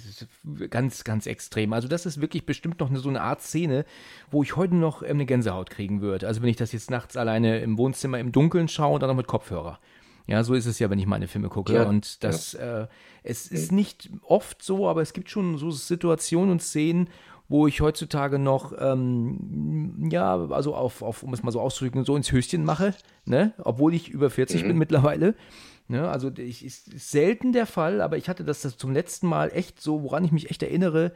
ganz, 0.68 1.04
ganz 1.04 1.26
extrem. 1.26 1.72
Also 1.72 1.86
das 1.86 2.06
ist 2.06 2.20
wirklich 2.20 2.46
bestimmt 2.46 2.80
noch 2.80 2.88
eine, 2.88 2.98
so 2.98 3.08
eine 3.08 3.20
Art 3.20 3.42
Szene, 3.42 3.84
wo 4.30 4.42
ich 4.42 4.56
heute 4.56 4.74
noch 4.74 5.02
ähm, 5.02 5.10
eine 5.10 5.26
Gänsehaut 5.26 5.68
kriegen 5.68 6.00
würde. 6.00 6.26
Also 6.26 6.40
wenn 6.40 6.48
ich 6.48 6.56
das 6.56 6.72
jetzt 6.72 6.90
nachts 6.90 7.16
alleine 7.16 7.60
im 7.60 7.76
Wohnzimmer 7.76 8.18
im 8.18 8.32
Dunkeln 8.32 8.68
schaue 8.68 8.94
und 8.94 9.02
dann 9.02 9.10
noch 9.10 9.16
mit 9.16 9.26
Kopfhörer. 9.26 9.80
Ja, 10.26 10.42
so 10.42 10.54
ist 10.54 10.66
es 10.66 10.78
ja, 10.78 10.88
wenn 10.90 10.98
ich 10.98 11.06
meine 11.06 11.28
Filme 11.28 11.48
gucke. 11.48 11.74
Ja, 11.74 11.84
und 11.84 12.24
das, 12.24 12.52
ja. 12.52 12.82
äh, 12.82 12.88
es 13.22 13.46
ist 13.46 13.72
nicht 13.72 14.10
oft 14.22 14.62
so, 14.62 14.88
aber 14.88 15.02
es 15.02 15.12
gibt 15.12 15.28
schon 15.28 15.58
so 15.58 15.70
Situationen 15.70 16.50
und 16.50 16.62
Szenen, 16.62 17.10
wo 17.48 17.66
ich 17.66 17.82
heutzutage 17.82 18.38
noch, 18.38 18.72
ähm, 18.78 20.08
ja, 20.10 20.46
also 20.48 20.74
auf, 20.74 21.02
auf, 21.02 21.22
um 21.22 21.34
es 21.34 21.42
mal 21.42 21.50
so 21.50 21.60
auszudrücken, 21.60 22.04
so 22.04 22.16
ins 22.16 22.32
Höschen 22.32 22.64
mache, 22.64 22.94
ne? 23.26 23.52
Obwohl 23.58 23.92
ich 23.92 24.08
über 24.08 24.30
40 24.30 24.62
mhm. 24.62 24.68
bin 24.68 24.78
mittlerweile. 24.78 25.34
Ne? 25.86 26.08
Also 26.08 26.30
ich, 26.36 26.64
ist, 26.64 26.86
selten 26.98 27.52
der 27.52 27.66
Fall, 27.66 28.00
aber 28.00 28.16
ich 28.16 28.28
hatte 28.30 28.44
das, 28.44 28.62
das 28.62 28.78
zum 28.78 28.92
letzten 28.92 29.26
Mal 29.26 29.50
echt 29.52 29.80
so, 29.80 30.02
woran 30.02 30.24
ich 30.24 30.32
mich 30.32 30.50
echt 30.50 30.62
erinnere, 30.62 31.12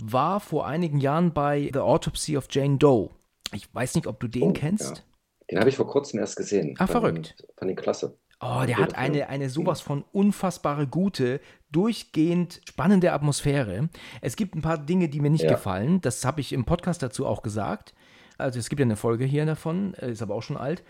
war 0.00 0.38
vor 0.38 0.66
einigen 0.66 1.00
Jahren 1.00 1.32
bei 1.32 1.70
The 1.72 1.80
Autopsy 1.80 2.36
of 2.36 2.46
Jane 2.48 2.78
Doe. 2.78 3.10
Ich 3.52 3.74
weiß 3.74 3.96
nicht, 3.96 4.06
ob 4.06 4.20
du 4.20 4.28
den 4.28 4.42
oh, 4.50 4.52
kennst. 4.52 4.98
Ja. 4.98 5.02
Den 5.50 5.58
habe 5.58 5.68
ich 5.68 5.76
vor 5.76 5.88
kurzem 5.88 6.20
erst 6.20 6.36
gesehen. 6.36 6.76
Ah, 6.78 6.86
verrückt. 6.86 7.34
Fand 7.58 7.68
den 7.68 7.76
klasse. 7.76 8.16
Oh, 8.44 8.64
der 8.66 8.78
hat 8.78 8.96
eine, 8.96 9.28
eine 9.28 9.48
sowas 9.48 9.80
von 9.80 10.04
unfassbare 10.10 10.88
gute, 10.88 11.40
durchgehend 11.70 12.60
spannende 12.68 13.12
Atmosphäre. 13.12 13.88
Es 14.20 14.34
gibt 14.34 14.56
ein 14.56 14.62
paar 14.62 14.78
Dinge, 14.78 15.08
die 15.08 15.20
mir 15.20 15.30
nicht 15.30 15.44
ja. 15.44 15.50
gefallen. 15.50 16.00
Das 16.00 16.24
habe 16.24 16.40
ich 16.40 16.52
im 16.52 16.64
Podcast 16.64 17.04
dazu 17.04 17.24
auch 17.24 17.42
gesagt. 17.42 17.94
Also 18.38 18.58
es 18.58 18.68
gibt 18.68 18.80
ja 18.80 18.84
eine 18.84 18.96
Folge 18.96 19.24
hier 19.24 19.46
davon, 19.46 19.94
äh, 19.94 20.10
ist 20.10 20.22
aber 20.22 20.34
auch 20.34 20.42
schon 20.42 20.56
alt. 20.56 20.82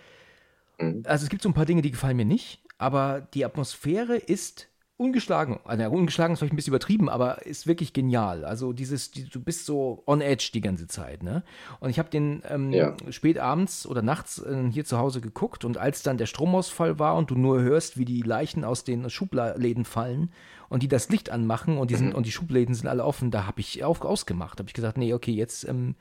Mhm. 0.79 1.03
Also 1.05 1.25
es 1.25 1.29
gibt 1.29 1.43
so 1.43 1.51
ein 1.51 1.55
paar 1.55 1.67
Dinge, 1.67 1.83
die 1.83 1.91
gefallen 1.91 2.17
mir 2.17 2.25
nicht, 2.25 2.63
aber 2.79 3.21
die 3.35 3.45
Atmosphäre 3.45 4.17
ist 4.17 4.69
ungeschlagen. 4.97 5.59
Also 5.65 5.91
ungeschlagen 5.91 6.35
ist 6.35 6.39
vielleicht 6.39 6.53
ein 6.53 6.57
bisschen 6.57 6.73
übertrieben, 6.73 7.09
aber 7.09 7.45
ist 7.47 7.67
wirklich 7.67 7.93
genial. 7.93 8.45
Also 8.45 8.73
dieses, 8.73 9.11
die, 9.11 9.29
du 9.29 9.41
bist 9.41 9.67
so 9.67 10.03
on 10.07 10.21
edge 10.21 10.51
die 10.55 10.61
ganze 10.61 10.87
Zeit, 10.87 11.23
ne? 11.23 11.43
Und 11.81 11.91
ich 11.91 11.99
habe 11.99 12.11
den 12.11 12.43
ähm, 12.49 12.73
ja. 12.73 12.95
spät 13.11 13.39
abends 13.39 13.87
oder 13.87 14.03
nachts 14.03 14.39
äh, 14.39 14.71
hier 14.71 14.85
zu 14.85 14.99
Hause 14.99 15.21
geguckt 15.21 15.65
und 15.65 15.79
als 15.79 16.03
dann 16.03 16.19
der 16.19 16.27
Stromausfall 16.27 16.99
war 16.99 17.17
und 17.17 17.31
du 17.31 17.35
nur 17.35 17.61
hörst, 17.61 17.99
wie 17.99 18.05
die 18.05 18.23
Leichen 18.23 18.65
aus 18.65 18.85
den 18.85 19.11
Schubläden 19.11 19.85
fallen 19.85 20.31
und 20.69 20.83
die 20.83 20.89
das 20.89 21.09
Licht 21.09 21.31
anmachen 21.31 21.79
und 21.79 21.91
die, 21.91 21.97
sind, 21.97 22.11
mhm. 22.11 22.15
und 22.15 22.27
die 22.27 22.33
Schubläden 22.33 22.75
sind 22.75 22.89
alle 22.89 23.05
offen, 23.05 23.31
da 23.31 23.47
habe 23.47 23.61
ich 23.61 23.85
auf, 23.85 24.03
ausgemacht. 24.03 24.59
Habe 24.59 24.69
ich 24.69 24.75
gesagt, 24.75 24.99
nee, 24.99 25.13
okay, 25.13 25.33
jetzt 25.33 25.69
ähm, 25.69 25.97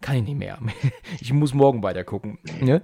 kann 0.00 0.16
ich 0.16 0.22
nicht 0.22 0.38
mehr. 0.38 0.58
ich 1.20 1.32
muss 1.32 1.54
morgen 1.54 1.82
weiter 1.82 2.04
gucken. 2.04 2.38
Ne? 2.60 2.82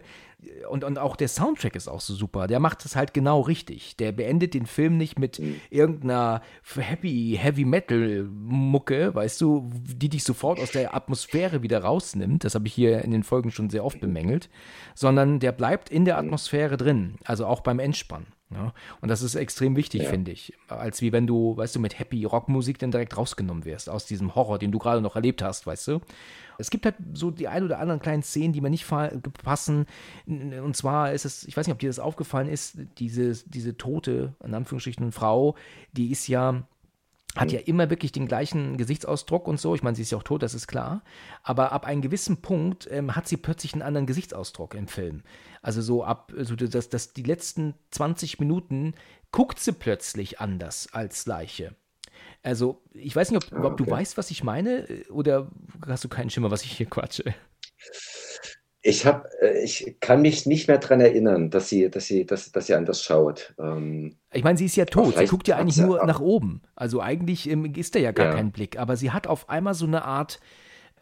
Und, 0.69 0.84
und 0.84 0.99
auch 0.99 1.17
der 1.17 1.28
Soundtrack 1.28 1.76
ist 1.76 1.88
auch 1.88 2.00
so 2.00 2.15
super. 2.15 2.47
Der 2.47 2.60
macht 2.60 2.84
es 2.84 2.97
halt 2.97 3.15
genau 3.15 3.41
richtig. 3.41 3.97
Der 3.97 4.12
beendet 4.12 4.54
den 4.54 4.67
Film 4.67 4.97
nicht 4.97 5.19
mit 5.19 5.38
mhm. 5.38 5.60
irgendeiner 5.71 6.43
Happy, 6.76 7.38
Heavy 7.41 7.65
Metal 7.65 8.28
Mucke, 8.30 9.15
weißt 9.15 9.41
du, 9.41 9.71
die 9.73 10.08
dich 10.08 10.25
sofort 10.25 10.60
aus 10.60 10.73
der 10.73 10.95
Atmosphäre 10.95 11.62
wieder 11.62 11.82
rausnimmt. 11.82 12.45
Das 12.45 12.54
habe 12.54 12.67
ich 12.67 12.75
hier 12.75 13.02
in 13.02 13.10
den 13.10 13.23
Folgen 13.23 13.50
schon 13.50 13.71
sehr 13.71 13.84
oft 13.84 14.00
bemängelt. 14.00 14.50
Sondern 14.95 15.41
der 15.41 15.52
bleibt 15.52 15.88
in 15.88 16.04
der 16.04 16.19
Atmosphäre 16.19 16.76
drin. 16.76 17.17
Also 17.25 17.47
auch 17.47 17.60
beim 17.60 17.78
Entspannen. 17.78 18.26
Ja, 18.54 18.73
und 19.00 19.08
das 19.08 19.23
ist 19.23 19.34
extrem 19.34 19.76
wichtig, 19.76 20.02
ja. 20.02 20.10
finde 20.10 20.30
ich. 20.30 20.54
Als 20.69 21.02
wie 21.02 21.12
wenn 21.12 21.26
du, 21.26 21.56
weißt 21.56 21.75
du, 21.75 21.80
mit 21.80 21.99
Happy 21.99 22.25
Rockmusik 22.25 22.78
dann 22.78 22.90
direkt 22.90 23.17
rausgenommen 23.17 23.64
wirst 23.64 23.90
aus 23.90 24.06
diesem 24.06 24.34
Horror, 24.34 24.58
den 24.58 24.71
du 24.71 24.78
gerade 24.78 25.00
noch 25.00 25.17
erlebt 25.17 25.43
hast, 25.43 25.67
weißt 25.67 25.88
du. 25.88 26.00
Es 26.56 26.71
gibt 26.71 26.84
halt 26.84 26.95
so 27.14 27.32
die 27.32 27.49
ein 27.49 27.64
oder 27.64 27.80
anderen 27.80 28.00
kleinen 28.00 28.23
Szenen, 28.23 28.52
die 28.52 28.60
mir 28.60 28.71
nicht 28.71 28.86
passen. 29.43 29.86
Und 30.26 30.76
zwar 30.76 31.12
ist 31.12 31.25
es, 31.25 31.45
ich 31.45 31.56
weiß 31.56 31.67
nicht, 31.67 31.75
ob 31.75 31.80
dir 31.80 31.88
das 31.88 31.99
aufgefallen 31.99 32.49
ist, 32.49 32.78
diese, 32.99 33.32
diese 33.49 33.76
tote, 33.76 34.34
in 34.45 34.54
Anführungsstrichen, 34.54 35.10
Frau, 35.10 35.56
die 35.93 36.12
ist 36.12 36.28
ja 36.28 36.62
hat 37.36 37.52
ja 37.52 37.60
immer 37.60 37.90
wirklich 37.90 38.12
den 38.12 38.26
gleichen 38.26 38.76
Gesichtsausdruck 38.76 39.49
und 39.49 39.60
so. 39.60 39.75
Ich 39.75 39.82
meine, 39.82 39.97
sie 39.97 40.02
ist 40.02 40.12
ja 40.12 40.18
auch 40.18 40.23
tot, 40.23 40.42
das 40.42 40.54
ist 40.54 40.66
klar. 40.66 41.02
Aber 41.42 41.73
ab 41.73 41.84
einem 41.84 42.02
gewissen 42.02 42.42
Punkt 42.42 42.88
ähm, 42.90 43.16
hat 43.16 43.26
sie 43.26 43.36
plötzlich 43.36 43.73
einen 43.73 43.82
anderen 43.82 44.06
Gesichtsausdruck 44.06 44.75
im 44.75 44.88
Film. 44.88 45.23
Also 45.62 45.82
so 45.82 46.04
ab, 46.04 46.32
so 46.36 46.54
dass, 46.54 46.88
dass 46.88 47.12
die 47.12 47.23
letzten 47.23 47.75
20 47.90 48.38
Minuten 48.38 48.94
guckt 49.32 49.58
sie 49.58 49.73
plötzlich 49.73 50.40
anders 50.40 50.88
als 50.92 51.26
Leiche. 51.26 51.75
Also, 52.42 52.82
ich 52.92 53.16
weiß 53.16 53.30
nicht, 53.30 53.44
ob, 53.44 53.52
ah, 53.52 53.58
okay. 53.58 53.66
ob 53.66 53.76
du 53.78 53.90
weißt, 53.90 54.16
was 54.16 54.30
ich 54.30 54.44
meine, 54.44 54.86
oder 55.10 55.50
hast 55.86 56.04
du 56.04 56.08
keinen 56.08 56.30
Schimmer, 56.30 56.50
was 56.50 56.62
ich 56.62 56.73
hier 56.73 56.86
quatsche? 56.86 57.34
Ich 58.86 59.06
habe, 59.06 59.30
äh, 59.40 59.64
ich 59.64 59.97
kann 60.00 60.20
mich 60.20 60.44
nicht 60.44 60.68
mehr 60.68 60.76
daran 60.76 61.00
erinnern, 61.00 61.49
dass 61.49 61.70
sie, 61.70 61.90
dass 61.90 62.04
sie, 62.04 62.26
dass, 62.26 62.52
dass 62.52 62.66
sie 62.66 62.75
anders 62.75 63.02
schaut. 63.02 63.54
Ähm, 63.58 64.16
ich 64.30 64.44
meine, 64.44 64.58
sie 64.58 64.66
ist 64.66 64.76
ja 64.76 64.84
tot. 64.84 65.16
Sie 65.16 65.25
guckt 65.25 65.49
ja 65.49 65.56
eigentlich 65.56 65.78
nur 65.78 66.04
nach 66.04 66.20
oben. 66.20 66.60
Also 66.76 67.00
eigentlich 67.00 67.49
ähm, 67.49 67.64
ist 67.75 67.94
da 67.94 67.99
ja 67.99 68.12
gar 68.12 68.26
ja. 68.26 68.34
kein 68.34 68.52
Blick. 68.52 68.78
Aber 68.78 68.97
sie 68.97 69.10
hat 69.10 69.26
auf 69.26 69.49
einmal 69.49 69.73
so 69.73 69.86
eine 69.86 70.04
Art 70.04 70.38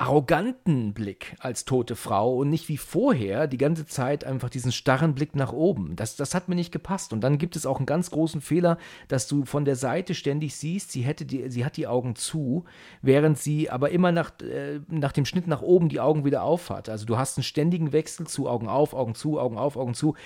arroganten 0.03 0.95
Blick 0.95 1.37
als 1.39 1.65
tote 1.65 1.95
Frau 1.95 2.35
und 2.37 2.51
nicht 2.51 2.69
wie 2.69 2.77
vorher 2.77 3.47
die 3.47 3.57
ganze 3.57 3.87
Zeit 3.87 4.25
einfach 4.25 4.51
diesen 4.51 4.73
starren 4.73 5.15
Blick 5.15 5.37
nach 5.37 5.53
oben. 5.53 5.95
Das, 5.95 6.17
das 6.17 6.35
hat 6.35 6.49
mir 6.49 6.57
nicht 6.57 6.73
gepasst. 6.73 7.13
Und 7.13 7.21
dann 7.21 7.39
gibt 7.39 7.55
es 7.55 7.67
auch 7.67 7.77
einen 7.77 7.87
ganz 7.87 8.11
großen 8.11 8.41
Fehler, 8.41 8.79
dass 9.07 9.29
du 9.29 9.45
von 9.45 9.65
der 9.65 9.77
Seite 9.77 10.17
ständig 10.17 10.57
siehst, 10.57 10.91
sie, 10.91 11.03
hätte 11.03 11.25
die, 11.25 11.49
sie 11.51 11.65
hat 11.65 11.77
die 11.77 11.87
Augen 11.87 12.17
zu, 12.17 12.65
während 13.01 13.39
sie 13.39 13.71
aber 13.71 13.91
immer 13.91 14.11
nach, 14.11 14.33
äh, 14.41 14.81
nach 14.89 15.13
dem 15.13 15.25
Schnitt 15.25 15.47
nach 15.47 15.63
oben 15.63 15.89
die 15.89 16.01
Augen 16.01 16.25
wieder 16.25 16.43
auf 16.43 16.71
hat. 16.71 16.89
Also 16.89 17.07
du 17.07 17.17
hast 17.17 17.39
einen 17.39 17.45
ständigen 17.45 17.93
Wechsel 17.93 18.27
zu 18.27 18.49
Augen 18.49 18.69
auf, 18.69 18.95
Augen 18.95 19.15
zu, 19.15 19.39
Augen 19.39 19.57
auf, 19.57 19.77
Augen 19.77 19.95
zu. 19.95 20.17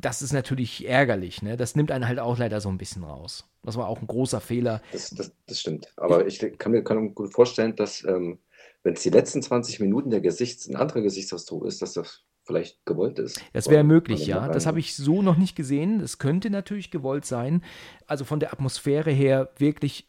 Das 0.00 0.20
ist 0.20 0.32
natürlich 0.32 0.88
ärgerlich. 0.88 1.42
Ne? 1.42 1.56
Das 1.56 1.76
nimmt 1.76 1.92
einen 1.92 2.08
halt 2.08 2.18
auch 2.18 2.38
leider 2.38 2.60
so 2.60 2.70
ein 2.70 2.78
bisschen 2.78 3.04
raus. 3.04 3.48
Das 3.62 3.76
war 3.76 3.86
auch 3.86 4.00
ein 4.00 4.08
großer 4.08 4.40
Fehler. 4.40 4.82
Das, 4.90 5.10
das, 5.10 5.30
das 5.46 5.60
stimmt. 5.60 5.92
Aber 5.96 6.26
ich 6.26 6.40
kann 6.58 6.72
mir, 6.72 6.82
kann 6.82 7.00
mir 7.00 7.10
gut 7.10 7.32
vorstellen, 7.32 7.76
dass. 7.76 8.02
Ähm 8.02 8.40
wenn 8.82 8.94
es 8.94 9.02
die 9.02 9.10
letzten 9.10 9.42
20 9.42 9.80
Minuten 9.80 10.10
der 10.10 10.20
Gesichts, 10.20 10.68
ein 10.68 10.76
anderer 10.76 11.02
Gesichtsausdruck 11.02 11.66
ist, 11.66 11.82
dass 11.82 11.94
das 11.94 12.24
vielleicht 12.44 12.84
gewollt 12.84 13.18
ist. 13.18 13.40
Das 13.52 13.68
wäre 13.68 13.84
möglich, 13.84 14.26
ja. 14.26 14.48
Das 14.48 14.66
habe 14.66 14.80
ich 14.80 14.96
so 14.96 15.22
noch 15.22 15.36
nicht 15.36 15.54
gesehen. 15.54 16.00
Das 16.00 16.18
könnte 16.18 16.50
natürlich 16.50 16.90
gewollt 16.90 17.24
sein. 17.24 17.62
Also 18.06 18.24
von 18.24 18.40
der 18.40 18.52
Atmosphäre 18.52 19.12
her 19.12 19.50
wirklich 19.58 20.08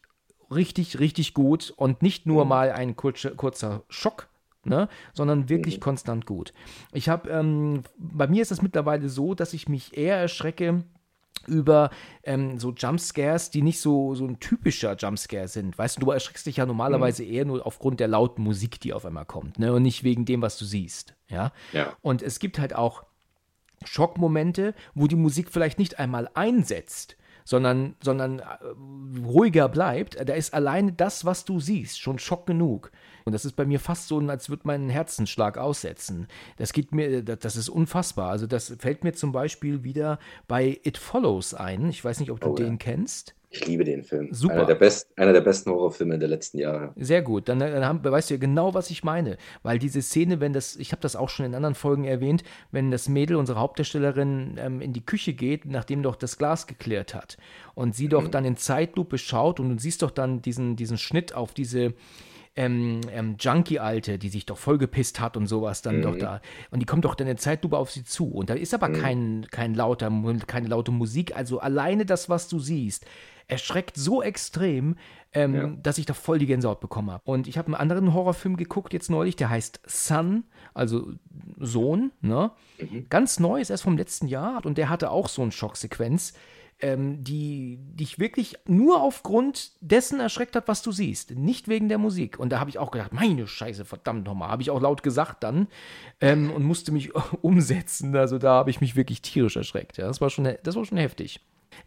richtig, 0.50 0.98
richtig 0.98 1.34
gut 1.34 1.72
und 1.76 2.02
nicht 2.02 2.26
nur 2.26 2.44
mhm. 2.44 2.48
mal 2.48 2.72
ein 2.72 2.96
kurzer, 2.96 3.30
kurzer 3.30 3.84
Schock, 3.88 4.28
Ne, 4.66 4.88
sondern 5.12 5.50
wirklich 5.50 5.76
mhm. 5.76 5.80
konstant 5.80 6.24
gut. 6.24 6.54
Ich 6.94 7.10
habe, 7.10 7.28
ähm, 7.28 7.82
bei 7.98 8.26
mir 8.26 8.40
ist 8.40 8.50
es 8.50 8.62
mittlerweile 8.62 9.10
so, 9.10 9.34
dass 9.34 9.52
ich 9.52 9.68
mich 9.68 9.94
eher 9.94 10.16
erschrecke, 10.16 10.84
über 11.46 11.90
ähm, 12.22 12.58
so 12.58 12.72
Jumpscares, 12.72 13.50
die 13.50 13.62
nicht 13.62 13.80
so, 13.80 14.14
so 14.14 14.24
ein 14.24 14.40
typischer 14.40 14.96
Jumpscare 14.96 15.48
sind. 15.48 15.76
Weißt 15.76 15.96
du, 15.96 16.00
du 16.00 16.10
erschreckst 16.10 16.46
dich 16.46 16.56
ja 16.56 16.66
normalerweise 16.66 17.22
mhm. 17.22 17.30
eher 17.30 17.44
nur 17.44 17.66
aufgrund 17.66 18.00
der 18.00 18.08
lauten 18.08 18.42
Musik, 18.42 18.80
die 18.80 18.92
auf 18.92 19.04
einmal 19.04 19.26
kommt, 19.26 19.58
ne? 19.58 19.72
Und 19.72 19.82
nicht 19.82 20.04
wegen 20.04 20.24
dem, 20.24 20.42
was 20.42 20.58
du 20.58 20.64
siehst. 20.64 21.14
Ja. 21.28 21.52
ja. 21.72 21.94
Und 22.02 22.22
es 22.22 22.38
gibt 22.38 22.58
halt 22.58 22.74
auch 22.74 23.04
Schockmomente, 23.84 24.74
wo 24.94 25.06
die 25.06 25.16
Musik 25.16 25.50
vielleicht 25.50 25.78
nicht 25.78 25.98
einmal 25.98 26.30
einsetzt, 26.34 27.16
sondern, 27.44 27.94
sondern 28.02 28.40
äh, 28.40 28.44
ruhiger 29.24 29.68
bleibt. 29.68 30.16
Da 30.28 30.34
ist 30.34 30.54
alleine 30.54 30.92
das, 30.92 31.24
was 31.24 31.44
du 31.44 31.60
siehst, 31.60 32.00
schon 32.00 32.18
Schock 32.18 32.46
genug. 32.46 32.90
Und 33.24 33.32
das 33.32 33.44
ist 33.44 33.54
bei 33.54 33.64
mir 33.64 33.80
fast 33.80 34.08
so, 34.08 34.18
als 34.18 34.50
würde 34.50 34.62
mein 34.66 34.88
Herzenschlag 34.88 35.56
aussetzen. 35.56 36.26
Das 36.56 36.72
geht 36.72 36.92
mir, 36.92 37.22
das 37.22 37.56
ist 37.56 37.68
unfassbar. 37.68 38.30
Also 38.30 38.46
das 38.46 38.74
fällt 38.78 39.04
mir 39.04 39.12
zum 39.12 39.32
Beispiel 39.32 39.84
wieder 39.84 40.18
bei 40.48 40.80
It 40.82 40.98
Follows 40.98 41.54
ein. 41.54 41.88
Ich 41.88 42.04
weiß 42.04 42.20
nicht, 42.20 42.30
ob 42.30 42.40
du 42.40 42.48
oh, 42.48 42.54
den 42.54 42.72
ja. 42.72 42.78
kennst. 42.78 43.34
Ich 43.54 43.66
liebe 43.66 43.84
den 43.84 44.02
Film. 44.02 44.28
Super. 44.32 44.54
Einer 44.54 44.66
der, 44.66 44.74
best, 44.74 45.08
einer 45.16 45.32
der 45.32 45.40
besten 45.40 45.70
Horrorfilme 45.70 46.18
der 46.18 46.28
letzten 46.28 46.58
Jahre. 46.58 46.92
Sehr 46.96 47.22
gut. 47.22 47.48
Dann, 47.48 47.60
dann 47.60 47.84
haben, 47.84 48.04
weißt 48.04 48.30
du 48.30 48.34
ja 48.34 48.40
genau, 48.40 48.74
was 48.74 48.90
ich 48.90 49.04
meine. 49.04 49.36
Weil 49.62 49.78
diese 49.78 50.02
Szene, 50.02 50.40
wenn 50.40 50.52
das, 50.52 50.74
ich 50.76 50.90
habe 50.90 51.00
das 51.00 51.14
auch 51.14 51.28
schon 51.28 51.46
in 51.46 51.54
anderen 51.54 51.76
Folgen 51.76 52.04
erwähnt, 52.04 52.42
wenn 52.72 52.90
das 52.90 53.08
Mädel, 53.08 53.36
unsere 53.36 53.60
Hauptdarstellerin, 53.60 54.56
ähm, 54.58 54.80
in 54.80 54.92
die 54.92 55.06
Küche 55.06 55.34
geht, 55.34 55.66
nachdem 55.66 56.02
doch 56.02 56.16
das 56.16 56.36
Glas 56.36 56.66
geklärt 56.66 57.14
hat 57.14 57.36
und 57.74 57.94
sie 57.94 58.06
mhm. 58.06 58.10
doch 58.10 58.28
dann 58.28 58.44
in 58.44 58.56
Zeitlupe 58.56 59.18
schaut 59.18 59.60
und 59.60 59.68
du 59.68 59.78
siehst 59.78 60.02
doch 60.02 60.10
dann 60.10 60.42
diesen, 60.42 60.74
diesen 60.74 60.98
Schnitt 60.98 61.34
auf 61.34 61.54
diese 61.54 61.94
ähm, 62.56 63.00
ähm, 63.12 63.36
Junkie-Alte, 63.38 64.18
die 64.18 64.28
sich 64.28 64.46
doch 64.46 64.58
voll 64.58 64.78
gepisst 64.78 65.20
hat 65.20 65.36
und 65.36 65.46
sowas 65.46 65.82
dann 65.82 65.98
mhm. 65.98 66.02
doch 66.02 66.16
da. 66.16 66.40
Und 66.70 66.80
die 66.80 66.86
kommt 66.86 67.04
doch 67.04 67.14
dann 67.14 67.26
in 67.26 67.38
Zeitlupe 67.38 67.76
auf 67.76 67.90
sie 67.90 68.04
zu. 68.04 68.28
Und 68.28 68.50
da 68.50 68.54
ist 68.54 68.74
aber 68.74 68.88
mhm. 68.88 68.94
kein, 68.94 69.46
kein 69.50 69.74
lauter, 69.74 70.10
keine 70.46 70.68
laute 70.68 70.92
Musik. 70.92 71.36
Also 71.36 71.58
alleine 71.58 72.06
das, 72.06 72.28
was 72.28 72.48
du 72.48 72.58
siehst, 72.58 73.06
erschreckt 73.48 73.96
so 73.96 74.22
extrem, 74.22 74.96
ähm, 75.32 75.54
ja. 75.54 75.66
dass 75.82 75.98
ich 75.98 76.06
da 76.06 76.14
voll 76.14 76.38
die 76.38 76.46
Gänsehaut 76.46 76.80
bekommen 76.80 77.10
habe. 77.10 77.22
Und 77.26 77.46
ich 77.46 77.58
habe 77.58 77.66
einen 77.66 77.74
anderen 77.74 78.14
Horrorfilm 78.14 78.56
geguckt 78.56 78.92
jetzt 78.92 79.10
neulich, 79.10 79.36
der 79.36 79.50
heißt 79.50 79.80
Son, 79.86 80.44
also 80.72 81.12
Sohn, 81.58 82.12
ne? 82.20 82.52
Mhm. 82.78 83.06
Ganz 83.10 83.40
neu, 83.40 83.60
ist 83.60 83.70
erst 83.70 83.82
vom 83.82 83.98
letzten 83.98 84.28
Jahr 84.28 84.64
und 84.64 84.78
der 84.78 84.88
hatte 84.88 85.10
auch 85.10 85.28
so 85.28 85.42
eine 85.42 85.52
Schocksequenz 85.52 86.34
ähm, 86.80 87.22
die 87.22 87.78
dich 87.80 88.18
wirklich 88.18 88.56
nur 88.66 89.00
aufgrund 89.00 89.72
dessen 89.80 90.20
erschreckt 90.20 90.56
hat, 90.56 90.68
was 90.68 90.82
du 90.82 90.92
siehst, 90.92 91.32
nicht 91.32 91.68
wegen 91.68 91.88
der 91.88 91.98
Musik. 91.98 92.38
Und 92.38 92.50
da 92.50 92.60
habe 92.60 92.70
ich 92.70 92.78
auch 92.78 92.90
gedacht, 92.90 93.12
meine 93.12 93.46
Scheiße, 93.46 93.84
verdammt 93.84 94.26
nochmal, 94.26 94.50
habe 94.50 94.62
ich 94.62 94.70
auch 94.70 94.80
laut 94.80 95.02
gesagt 95.02 95.44
dann 95.44 95.68
ähm, 96.20 96.50
und 96.50 96.64
musste 96.64 96.92
mich 96.92 97.14
umsetzen. 97.42 98.14
Also 98.16 98.38
da 98.38 98.54
habe 98.54 98.70
ich 98.70 98.80
mich 98.80 98.96
wirklich 98.96 99.22
tierisch 99.22 99.56
erschreckt. 99.56 99.96
Ja, 99.96 100.06
das 100.06 100.20
war 100.20 100.30
schon, 100.30 100.52
das 100.62 100.76
war 100.76 100.84
schon 100.84 100.98
heftig. 100.98 101.40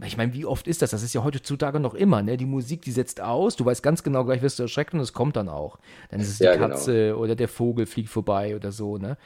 Ich 0.03 0.17
meine, 0.17 0.33
wie 0.33 0.45
oft 0.45 0.67
ist 0.67 0.81
das? 0.81 0.91
Das 0.91 1.01
ist 1.01 1.13
ja 1.13 1.23
heutzutage 1.23 1.79
noch 1.79 1.93
immer, 1.93 2.21
ne? 2.21 2.37
Die 2.37 2.45
Musik, 2.45 2.81
die 2.81 2.91
setzt 2.91 3.21
aus, 3.21 3.55
du 3.55 3.65
weißt 3.65 3.81
ganz 3.81 4.03
genau, 4.03 4.25
gleich 4.25 4.41
wirst 4.41 4.59
du 4.59 4.63
erschreckt 4.63 4.93
und 4.93 4.99
es 4.99 5.13
kommt 5.13 5.35
dann 5.35 5.49
auch. 5.49 5.79
Dann 6.09 6.19
ist 6.19 6.29
es 6.29 6.37
die 6.39 6.43
ja, 6.43 6.55
genau. 6.55 6.69
Katze 6.69 7.07
genau. 7.07 7.19
oder 7.19 7.35
der 7.35 7.47
Vogel 7.47 7.85
fliegt 7.85 8.09
vorbei 8.09 8.55
oder 8.55 8.71
so, 8.71 8.97
ne? 8.97 9.17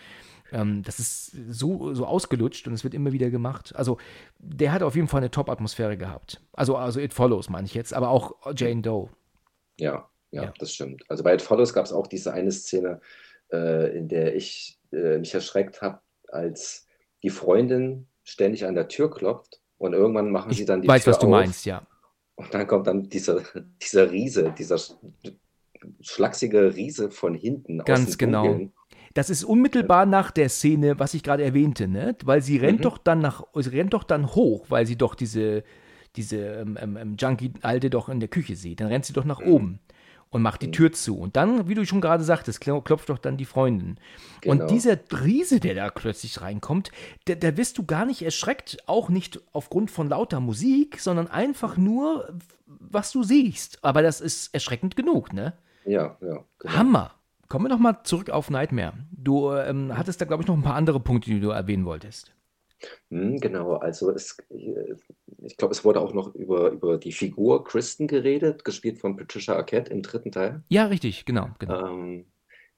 Ähm, 0.52 0.84
das 0.84 1.00
ist 1.00 1.32
so, 1.50 1.94
so 1.94 2.06
ausgelutscht 2.06 2.68
und 2.68 2.74
es 2.74 2.84
wird 2.84 2.94
immer 2.94 3.12
wieder 3.12 3.30
gemacht. 3.30 3.74
Also, 3.76 3.98
der 4.40 4.72
hat 4.74 4.84
auf 4.84 4.96
jeden 4.96 5.08
Fall 5.08 5.20
eine 5.20 5.32
Top-Atmosphäre 5.32 5.98
gehabt. 5.98 6.42
Also, 6.54 6.76
also 6.76 7.00
It 7.00 7.14
Follows, 7.14 7.50
meine 7.50 7.66
ich 7.66 7.74
jetzt, 7.74 7.94
aber 7.94 8.10
auch 8.10 8.36
Jane 8.56 8.82
Doe. 8.82 9.10
Ja, 9.78 10.10
ja, 10.32 10.44
ja. 10.44 10.54
das 10.60 10.74
stimmt. 10.74 11.04
Also 11.10 11.24
bei 11.24 11.34
It 11.34 11.42
Follows 11.42 11.74
gab 11.74 11.86
es 11.86 11.94
auch 11.94 12.08
diese 12.08 12.34
eine 12.34 12.52
Szene, 12.52 13.02
äh, 13.52 13.98
in 13.98 14.08
der 14.08 14.36
ich 14.36 14.80
äh, 14.92 15.18
mich 15.18 15.34
erschreckt 15.34 15.82
habe, 15.82 16.02
als 16.28 16.88
die 17.24 17.30
Freundin 17.30 18.08
ständig 18.24 18.66
an 18.66 18.76
der 18.76 18.88
Tür 18.88 19.12
klopft 19.12 19.62
und 19.78 19.94
irgendwann 19.94 20.32
machen 20.32 20.54
sie 20.54 20.66
dann 20.66 20.82
die 20.82 20.86
ich 20.86 20.90
weiß, 20.90 21.04
Tür 21.04 21.14
was 21.14 21.20
du 21.20 21.26
auf, 21.28 21.32
meinst, 21.32 21.66
ja. 21.66 21.86
Und 22.36 22.54
dann 22.54 22.66
kommt 22.68 22.88
dann 22.88 23.10
dieser, 23.10 23.42
dieser 23.82 24.12
Riese, 24.12 24.54
dieser 24.58 24.80
schlachsige 26.02 26.76
Riese 26.76 27.12
von 27.12 27.36
hinten. 27.36 27.80
Ganz 27.80 28.18
genau. 28.18 28.46
Dunkeln. 28.46 28.74
Das 29.13 29.30
ist 29.30 29.43
unmittelbar 29.43 30.06
nach 30.06 30.32
der 30.32 30.50
Szene, 30.50 31.00
was 31.00 31.13
ich 31.13 31.24
gerade 31.24 31.43
erwähnte, 31.43 31.88
ne? 31.88 32.15
Weil 32.24 32.41
sie 32.41 32.58
rennt 32.58 32.80
mhm. 32.80 32.84
doch 32.84 32.97
dann 32.97 33.19
nach, 33.19 33.43
sie 33.56 33.69
rennt 33.69 33.93
doch 33.93 34.04
dann 34.04 34.34
hoch, 34.34 34.65
weil 34.69 34.86
sie 34.86 34.97
doch 34.97 35.15
diese, 35.15 35.63
diese 36.15 36.38
ähm, 36.38 36.78
ähm, 36.82 36.97
ähm 36.97 37.15
Junkie-Alte 37.17 37.89
doch 37.89 38.10
in 38.10 38.19
der 38.19 38.30
Küche 38.30 38.56
sieht. 38.56 38.80
Dann 38.80 38.88
rennt 38.88 39.06
sie 39.06 39.13
doch 39.13 39.26
nach 39.26 39.39
mhm. 39.39 39.52
oben 39.52 39.80
und 40.32 40.41
macht 40.41 40.62
die 40.62 40.67
mhm. 40.67 40.71
Tür 40.71 40.91
zu. 40.93 41.19
Und 41.19 41.36
dann, 41.36 41.67
wie 41.67 41.76
du 41.76 41.86
schon 41.86 42.02
gerade 42.02 42.24
sagtest, 42.24 42.62
klopft 42.62 43.10
doch 43.10 43.17
dann 43.17 43.38
die 43.38 43.45
Freundin. 43.45 43.97
Genau. 44.39 44.63
Und 44.63 44.71
dieser 44.71 44.97
Riese, 45.12 45.60
der 45.60 45.76
da 45.76 45.89
plötzlich 45.89 46.41
reinkommt, 46.41 46.91
da, 47.26 47.58
wirst 47.58 47.78
du 47.78 47.86
gar 47.86 48.06
nicht 48.06 48.21
erschreckt, 48.21 48.78
auch 48.88 49.10
nicht 49.10 49.41
aufgrund 49.52 49.91
von 49.91 50.10
lauter 50.10 50.39
Musik, 50.39 51.00
sondern 51.00 51.28
einfach 51.28 51.78
nur, 51.78 52.34
was 52.65 53.12
du 53.12 53.24
siehst. 53.24 53.84
Aber 53.84 54.02
das 54.02 54.21
ist 54.21 54.54
erschreckend 54.54 54.95
genug, 54.95 55.34
ne? 55.34 55.54
Ja, 55.86 56.17
ja. 56.21 56.43
Genau. 56.60 56.74
Hammer. 56.74 57.12
Kommen 57.52 57.66
wir 57.66 57.70
noch 57.70 57.80
mal 57.80 58.02
zurück 58.04 58.30
auf 58.30 58.50
Nightmare. 58.50 58.94
Du 59.12 59.52
ähm, 59.52 59.98
hattest 59.98 60.22
da, 60.22 60.26
glaube 60.26 60.42
ich, 60.42 60.48
noch 60.48 60.56
ein 60.56 60.62
paar 60.62 60.76
andere 60.76 61.02
Punkte, 61.02 61.32
die 61.32 61.42
du 61.42 61.50
erwähnen 61.50 61.84
wolltest. 61.84 62.34
Hm, 63.10 63.42
genau, 63.42 63.74
also 63.74 64.10
es, 64.10 64.38
ich 65.44 65.58
glaube, 65.58 65.74
es 65.74 65.84
wurde 65.84 66.00
auch 66.00 66.14
noch 66.14 66.34
über, 66.34 66.70
über 66.70 66.98
die 66.98 67.12
Figur 67.12 67.66
Kristen 67.66 68.08
geredet, 68.08 68.64
gespielt 68.64 69.00
von 69.00 69.18
Patricia 69.18 69.54
Arquette 69.54 69.92
im 69.92 70.02
dritten 70.02 70.32
Teil. 70.32 70.64
Ja, 70.70 70.86
richtig, 70.86 71.26
genau. 71.26 71.50
genau. 71.60 71.88
Ähm, 71.88 72.32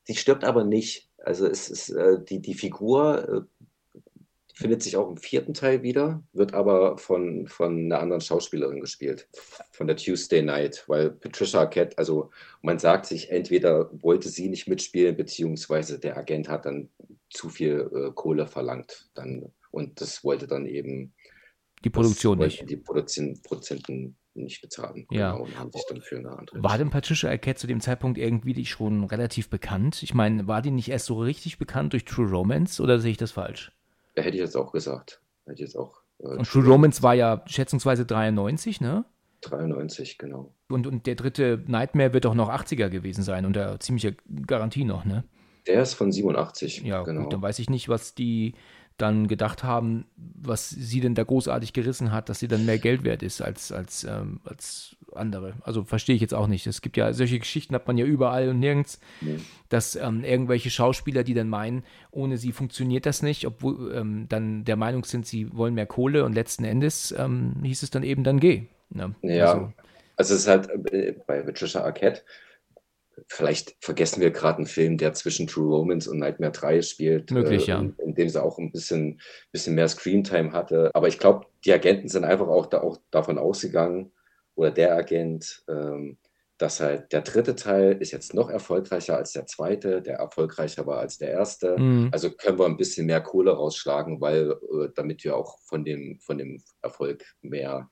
sie 0.05 0.15
stirbt 0.15 0.43
aber 0.43 0.63
nicht. 0.63 1.07
Also 1.19 1.45
es 1.45 1.69
ist 1.69 1.91
äh, 1.91 2.23
die, 2.23 2.41
die 2.41 2.55
Figur 2.55 3.29
äh, 3.29 3.41
findet 4.53 4.83
sich 4.83 4.95
auch 4.97 5.09
im 5.09 5.17
vierten 5.17 5.53
Teil 5.53 5.81
wieder, 5.81 6.23
wird 6.31 6.53
aber 6.53 6.97
von, 6.97 7.47
von 7.47 7.85
einer 7.85 7.99
anderen 7.99 8.21
Schauspielerin 8.21 8.79
gespielt, 8.79 9.27
von 9.71 9.87
der 9.87 9.97
Tuesday 9.97 10.41
Night, 10.41 10.83
weil 10.87 11.09
Patricia 11.09 11.61
Arquette, 11.61 11.97
also 11.97 12.29
man 12.61 12.79
sagt 12.79 13.07
sich, 13.07 13.31
entweder 13.31 13.89
wollte 14.01 14.29
sie 14.29 14.49
nicht 14.49 14.67
mitspielen, 14.67 15.17
beziehungsweise 15.17 15.99
der 15.99 16.17
Agent 16.17 16.49
hat 16.49 16.65
dann 16.65 16.89
zu 17.29 17.49
viel 17.49 17.89
äh, 17.93 18.11
Kohle 18.13 18.47
verlangt 18.47 19.09
dann, 19.15 19.51
und 19.71 19.99
das 19.99 20.23
wollte 20.23 20.47
dann 20.47 20.67
eben 20.67 21.13
die 21.83 21.89
Produktion 21.89 22.37
nicht. 22.37 22.69
Die 22.69 22.77
Produzenten, 22.77 24.15
nicht 24.35 24.61
bezahlen. 24.61 25.05
Ja. 25.11 25.31
Genau, 25.31 25.43
und 25.43 25.59
haben 25.59 25.71
sich 25.71 25.83
dann 25.87 26.01
für 26.01 26.17
eine 26.17 26.31
andere 26.31 26.63
war 26.63 26.77
denn 26.77 26.89
Patricia 26.89 27.29
Arquette 27.29 27.59
zu 27.59 27.67
dem 27.67 27.81
Zeitpunkt 27.81 28.17
irgendwie 28.17 28.65
schon 28.65 29.03
relativ 29.03 29.49
bekannt? 29.49 30.01
Ich 30.01 30.13
meine, 30.13 30.47
war 30.47 30.61
die 30.61 30.71
nicht 30.71 30.89
erst 30.89 31.05
so 31.05 31.19
richtig 31.19 31.57
bekannt 31.57 31.93
durch 31.93 32.05
True 32.05 32.29
Romance 32.29 32.81
oder 32.81 32.99
sehe 32.99 33.11
ich 33.11 33.17
das 33.17 33.31
falsch? 33.31 33.71
Hätte 34.15 34.30
ich 34.38 34.41
jetzt 34.41 34.56
auch 34.56 34.71
gesagt. 34.71 35.21
Hätte 35.45 35.56
ich 35.56 35.60
jetzt 35.62 35.76
auch. 35.76 36.02
Äh, 36.19 36.28
und 36.28 36.47
True 36.47 36.65
Romance 36.65 37.02
war 37.04 37.13
ja 37.13 37.43
schätzungsweise 37.47 38.06
93, 38.06 38.82
ne? 38.82 39.06
93, 39.41 40.17
genau. 40.17 40.54
Und, 40.69 40.88
und 40.88 41.06
der 41.06 41.15
dritte 41.15 41.63
Nightmare 41.67 42.13
wird 42.13 42.26
doch 42.26 42.34
noch 42.34 42.49
80er 42.49 42.89
gewesen 42.89 43.23
sein, 43.23 43.45
unter 43.45 43.80
ziemlicher 43.80 44.13
Garantie 44.47 44.86
noch, 44.86 45.06
ne? 45.06 45.23
Der 45.67 45.82
ist 45.82 45.93
von 45.93 46.12
87. 46.12 46.84
Ja, 46.84 47.04
genau. 47.04 47.23
Gut, 47.23 47.34
dann 47.34 47.41
weiß 47.41 47.60
ich 47.60 47.69
nicht, 47.69 47.88
was 47.89 48.15
die 48.15 48.54
dann 48.97 49.27
gedacht 49.27 49.63
haben, 49.63 50.06
was 50.15 50.69
sie 50.69 51.01
denn 51.01 51.15
da 51.15 51.23
großartig 51.23 51.73
gerissen 51.73 52.12
hat, 52.12 52.29
dass 52.29 52.39
sie 52.39 52.47
dann 52.47 52.65
mehr 52.65 52.77
Geld 52.77 53.03
wert 53.03 53.23
ist 53.23 53.41
als, 53.41 53.71
als, 53.71 54.03
ähm, 54.03 54.39
als 54.45 54.95
andere. 55.13 55.53
Also 55.63 55.84
verstehe 55.84 56.15
ich 56.15 56.21
jetzt 56.21 56.34
auch 56.34 56.47
nicht. 56.47 56.67
Es 56.67 56.82
gibt 56.82 56.97
ja 56.97 57.13
solche 57.13 57.39
Geschichten, 57.39 57.75
hat 57.75 57.88
man 57.88 57.97
ja 57.97 58.06
überall 58.06 58.49
und 58.49 58.60
nirgends, 58.60 58.99
nee. 59.21 59.38
dass 59.69 59.95
ähm, 59.95 60.23
irgendwelche 60.23 60.69
Schauspieler, 60.69 61.23
die 61.23 61.34
dann 61.34 61.49
meinen, 61.49 61.84
ohne 62.12 62.38
sie 62.38 62.51
funktioniert 62.51 63.06
das 63.06 63.21
nicht, 63.21 63.45
obwohl 63.45 63.93
ähm, 63.95 64.27
dann 64.29 64.63
der 64.63 64.75
Meinung 64.75 65.06
sind, 65.06 65.25
sie 65.25 65.56
wollen 65.56 65.73
mehr 65.73 65.88
Kohle 65.88 66.25
und 66.25 66.34
letzten 66.34 66.63
Endes 66.63 67.13
ähm, 67.17 67.56
hieß 67.63 67.84
es 67.84 67.89
dann 67.89 68.03
eben, 68.03 68.23
dann 68.23 68.39
geh. 68.39 68.67
Ne? 68.89 69.15
Ja, 69.21 69.53
also, 69.53 69.73
also 70.17 70.34
es 70.36 70.41
ist 70.41 70.47
halt 70.47 70.69
äh, 70.93 71.15
bei 71.25 71.41
Patricia 71.41 71.82
Arquette 71.82 72.21
Vielleicht 73.28 73.76
vergessen 73.80 74.21
wir 74.21 74.32
gerade 74.32 74.58
einen 74.58 74.67
Film, 74.67 74.97
der 74.97 75.13
zwischen 75.13 75.47
True 75.47 75.76
Romance 75.76 76.10
und 76.10 76.19
Nightmare 76.19 76.52
3 76.52 76.82
spielt. 76.82 77.32
Möglich, 77.32 77.67
äh, 77.67 77.71
ja. 77.71 77.80
In, 77.80 77.95
in, 77.97 78.15
dem 78.15 78.30
sie 78.30 78.41
auch 78.41 78.58
ein 78.58 78.71
bisschen, 78.71 79.21
bisschen 79.52 79.76
mehr 79.76 79.88
Screentime 79.88 80.52
hatte. 80.52 80.91
Aber 80.93 81.08
ich 81.08 81.19
glaube, 81.19 81.45
die 81.65 81.73
Agenten 81.73 82.08
sind 82.10 82.23
einfach 82.23 82.47
auch, 82.47 82.65
da, 82.65 82.82
auch 82.82 82.97
davon 83.12 83.38
ausgegangen, 83.38 84.12
oder 84.56 84.71
der 84.71 84.95
Agent, 84.95 85.63
ähm, 85.67 86.17
dass 86.58 86.80
halt 86.80 87.12
der 87.12 87.21
dritte 87.21 87.56
Teil 87.56 87.93
ist 87.99 88.12
jetzt 88.12 88.34
noch 88.34 88.49
erfolgreicher 88.49 89.17
als 89.17 89.34
der 89.34 89.45
zweite, 89.47 90.02
der 90.02 90.17
erfolgreicher 90.17 90.86
war 90.86 90.99
als 90.99 91.17
der 91.17 91.32
erste. 91.32 91.78
Mhm. 91.78 92.10
Also 92.12 92.32
können 92.32 92.60
wir 92.60 92.65
ein 92.65 92.78
bisschen 92.78 93.08
mehr 93.08 93.21
Kohle 93.21 93.52
rausschlagen, 93.52 94.21
weil 94.21 94.52
äh, 94.52 94.89
damit 94.95 95.23
wir 95.23 95.36
auch 95.36 95.58
von 95.63 95.84
dem, 95.84 96.19
von 96.21 96.38
dem 96.38 96.63
Erfolg 96.82 97.26
mehr 97.41 97.89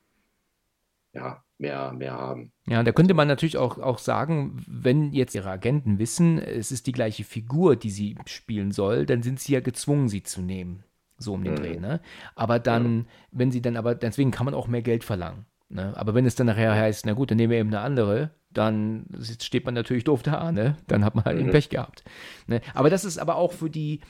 ja, 1.13 1.43
mehr, 1.57 1.93
mehr 1.93 2.13
haben. 2.13 2.51
Ja, 2.67 2.83
da 2.83 2.91
könnte 2.91 3.13
man 3.13 3.27
natürlich 3.27 3.57
auch, 3.57 3.77
auch 3.77 3.97
sagen, 3.97 4.63
wenn 4.67 5.11
jetzt 5.11 5.35
ihre 5.35 5.49
Agenten 5.49 5.99
wissen, 5.99 6.39
es 6.39 6.71
ist 6.71 6.87
die 6.87 6.91
gleiche 6.91 7.23
Figur, 7.23 7.75
die 7.75 7.89
sie 7.89 8.15
spielen 8.25 8.71
soll, 8.71 9.05
dann 9.05 9.23
sind 9.23 9.39
sie 9.39 9.53
ja 9.53 9.59
gezwungen, 9.59 10.09
sie 10.09 10.23
zu 10.23 10.41
nehmen. 10.41 10.83
So 11.17 11.33
um 11.33 11.43
den 11.43 11.53
mhm. 11.53 11.57
Dreh, 11.57 11.79
ne? 11.79 12.01
Aber 12.35 12.57
dann, 12.59 12.99
ja. 12.99 13.05
wenn 13.31 13.51
sie 13.51 13.61
dann 13.61 13.77
aber, 13.77 13.93
deswegen 13.93 14.31
kann 14.31 14.45
man 14.45 14.55
auch 14.55 14.67
mehr 14.67 14.81
Geld 14.81 15.03
verlangen. 15.03 15.45
Ne? 15.69 15.93
Aber 15.95 16.13
wenn 16.13 16.25
es 16.25 16.35
dann 16.35 16.47
nachher 16.47 16.73
heißt, 16.73 17.05
na 17.05 17.13
gut, 17.13 17.31
dann 17.31 17.37
nehmen 17.37 17.51
wir 17.51 17.59
eben 17.59 17.69
eine 17.69 17.79
andere, 17.79 18.31
dann 18.49 19.05
steht 19.39 19.63
man 19.65 19.73
natürlich 19.73 20.03
doof 20.03 20.23
da, 20.23 20.51
ne? 20.51 20.77
Dann 20.87 21.05
hat 21.05 21.15
man 21.15 21.23
halt 21.23 21.45
mhm. 21.45 21.51
Pech 21.51 21.69
gehabt. 21.69 22.03
Ne? 22.47 22.59
Aber 22.73 22.89
das 22.89 23.05
ist 23.05 23.17
aber 23.17 23.35
auch 23.35 23.53
für 23.53 23.69
die, 23.69 24.01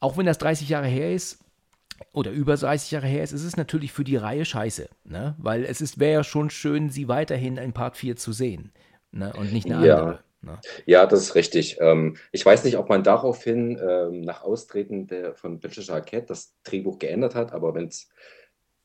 auch 0.00 0.16
wenn 0.16 0.26
das 0.26 0.38
30 0.38 0.68
Jahre 0.68 0.88
her 0.88 1.12
ist, 1.12 1.43
oder 2.12 2.30
über 2.30 2.56
30 2.56 2.90
Jahre 2.90 3.06
her 3.06 3.22
ist, 3.22 3.32
ist 3.32 3.44
es 3.44 3.56
natürlich 3.56 3.92
für 3.92 4.04
die 4.04 4.16
Reihe 4.16 4.44
scheiße, 4.44 4.88
ne? 5.04 5.34
Weil 5.38 5.64
es 5.64 5.98
wäre 5.98 6.12
ja 6.12 6.24
schon 6.24 6.50
schön, 6.50 6.90
sie 6.90 7.08
weiterhin 7.08 7.56
in 7.56 7.72
Part 7.72 7.96
4 7.96 8.16
zu 8.16 8.32
sehen. 8.32 8.72
Ne? 9.10 9.32
Und 9.36 9.52
nicht 9.52 9.70
eine 9.70 9.86
ja. 9.86 9.96
andere. 9.96 10.24
Ne? 10.42 10.60
Ja, 10.86 11.06
das 11.06 11.20
ist 11.20 11.34
richtig. 11.34 11.78
Ähm, 11.80 12.16
ich 12.32 12.44
weiß 12.44 12.64
nicht, 12.64 12.76
ob 12.76 12.88
man 12.88 13.02
daraufhin 13.02 13.78
ähm, 13.80 14.22
nach 14.22 14.42
Austreten 14.42 15.06
der, 15.06 15.34
von 15.34 15.60
Patricia 15.60 15.94
Arquette 15.94 16.26
das 16.26 16.54
Drehbuch 16.64 16.98
geändert 16.98 17.34
hat, 17.34 17.52
aber 17.52 17.74
wenn 17.74 17.86
es 17.86 18.08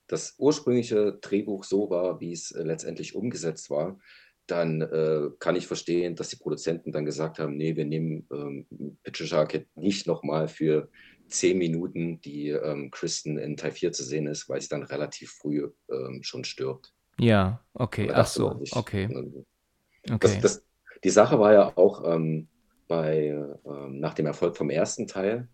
das 0.07 0.35
ursprüngliche 0.37 1.13
Drehbuch 1.21 1.63
so 1.63 1.89
war, 1.89 2.19
wie 2.19 2.31
es 2.31 2.51
äh, 2.51 2.63
letztendlich 2.63 3.15
umgesetzt 3.15 3.69
war, 3.69 3.99
dann 4.47 4.81
äh, 4.81 5.29
kann 5.39 5.55
ich 5.55 5.67
verstehen, 5.67 6.15
dass 6.15 6.29
die 6.29 6.37
Produzenten 6.37 6.91
dann 6.91 7.05
gesagt 7.05 7.39
haben, 7.39 7.55
nee, 7.55 7.75
wir 7.75 7.85
nehmen 7.85 8.27
ähm, 8.31 8.65
Patricia 9.03 9.39
Arquette 9.39 9.67
nicht 9.75 10.07
nochmal 10.07 10.47
für 10.47 10.89
zehn 11.29 11.57
Minuten, 11.57 12.21
die 12.21 12.49
ähm, 12.49 12.91
Kristen 12.91 13.37
in 13.37 13.57
Teil 13.57 13.71
4 13.71 13.91
zu 13.91 14.03
sehen 14.03 14.27
ist, 14.27 14.49
weil 14.49 14.61
sie 14.61 14.69
dann 14.69 14.83
relativ 14.83 15.31
früh 15.31 15.69
ähm, 15.89 16.21
schon 16.23 16.43
stirbt. 16.43 16.93
Ja, 17.19 17.63
okay, 17.73 18.09
ach 18.13 18.27
so, 18.27 18.59
sich, 18.59 18.75
okay, 18.75 19.09
das, 20.03 20.13
okay. 20.13 20.39
das, 20.41 20.65
die 21.03 21.09
Sache 21.09 21.39
war 21.39 21.53
ja 21.53 21.77
auch 21.77 22.03
ähm, 22.05 22.47
bei, 22.87 23.35
ähm, 23.65 23.99
nach 23.99 24.13
dem 24.13 24.25
Erfolg 24.25 24.55
vom 24.55 24.69
ersten 24.69 25.07
Teil, 25.07 25.49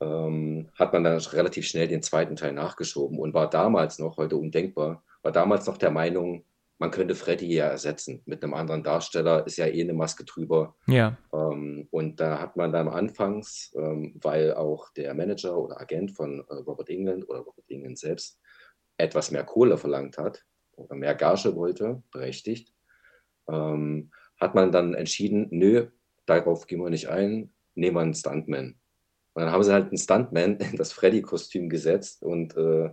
ähm, 0.00 0.68
hat 0.74 0.92
man 0.92 1.04
dann 1.04 1.18
relativ 1.18 1.66
schnell 1.66 1.88
den 1.88 2.02
zweiten 2.02 2.36
Teil 2.36 2.52
nachgeschoben 2.52 3.18
und 3.18 3.34
war 3.34 3.48
damals 3.48 3.98
noch, 3.98 4.16
heute 4.16 4.36
undenkbar, 4.36 5.04
war 5.22 5.32
damals 5.32 5.66
noch 5.66 5.76
der 5.76 5.90
Meinung, 5.90 6.44
man 6.82 6.90
könnte 6.90 7.14
Freddy 7.14 7.46
ja 7.54 7.68
ersetzen 7.68 8.22
mit 8.26 8.42
einem 8.42 8.54
anderen 8.54 8.82
Darsteller, 8.82 9.46
ist 9.46 9.56
ja 9.56 9.66
eh 9.66 9.82
eine 9.82 9.92
Maske 9.92 10.24
drüber. 10.24 10.74
Ja, 10.88 11.16
Ähm, 11.32 11.86
und 11.92 12.18
da 12.18 12.40
hat 12.40 12.56
man 12.56 12.72
dann 12.72 12.88
anfangs, 12.88 13.72
ähm, 13.76 14.18
weil 14.20 14.52
auch 14.54 14.90
der 14.94 15.14
Manager 15.14 15.56
oder 15.56 15.80
Agent 15.80 16.10
von 16.10 16.40
äh, 16.40 16.54
Robert 16.54 16.90
England 16.90 17.28
oder 17.28 17.38
Robert 17.38 17.70
England 17.70 18.00
selbst 18.00 18.40
etwas 18.96 19.30
mehr 19.30 19.44
Kohle 19.44 19.78
verlangt 19.78 20.18
hat 20.18 20.44
oder 20.72 20.96
mehr 20.96 21.14
Gage 21.14 21.54
wollte, 21.54 22.02
berechtigt, 22.10 22.74
ähm, 23.48 24.10
hat 24.40 24.56
man 24.56 24.72
dann 24.72 24.94
entschieden, 24.94 25.46
nö, 25.52 25.86
darauf 26.26 26.66
gehen 26.66 26.80
wir 26.80 26.90
nicht 26.90 27.08
ein, 27.08 27.52
nehmen 27.76 27.94
wir 27.94 28.00
einen 28.00 28.14
Stuntman. 28.14 28.74
Und 29.34 29.42
dann 29.42 29.52
haben 29.52 29.62
sie 29.62 29.72
halt 29.72 29.86
einen 29.86 29.98
Stuntman 29.98 30.56
in 30.72 30.76
das 30.76 30.92
Freddy-Kostüm 30.92 31.68
gesetzt 31.68 32.24
und 32.24 32.56
äh, 32.56 32.90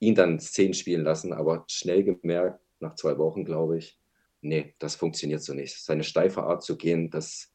ihn 0.00 0.14
dann 0.14 0.38
Szenen 0.38 0.74
spielen 0.74 1.04
lassen, 1.04 1.32
aber 1.32 1.64
schnell 1.68 2.04
gemerkt, 2.04 2.60
nach 2.82 2.94
zwei 2.96 3.16
Wochen, 3.18 3.44
glaube 3.44 3.78
ich, 3.78 3.98
nee, 4.42 4.74
das 4.78 4.96
funktioniert 4.96 5.42
so 5.42 5.54
nicht. 5.54 5.82
Seine 5.82 6.04
steife 6.04 6.42
Art 6.42 6.62
zu 6.62 6.76
gehen, 6.76 7.10
das, 7.10 7.54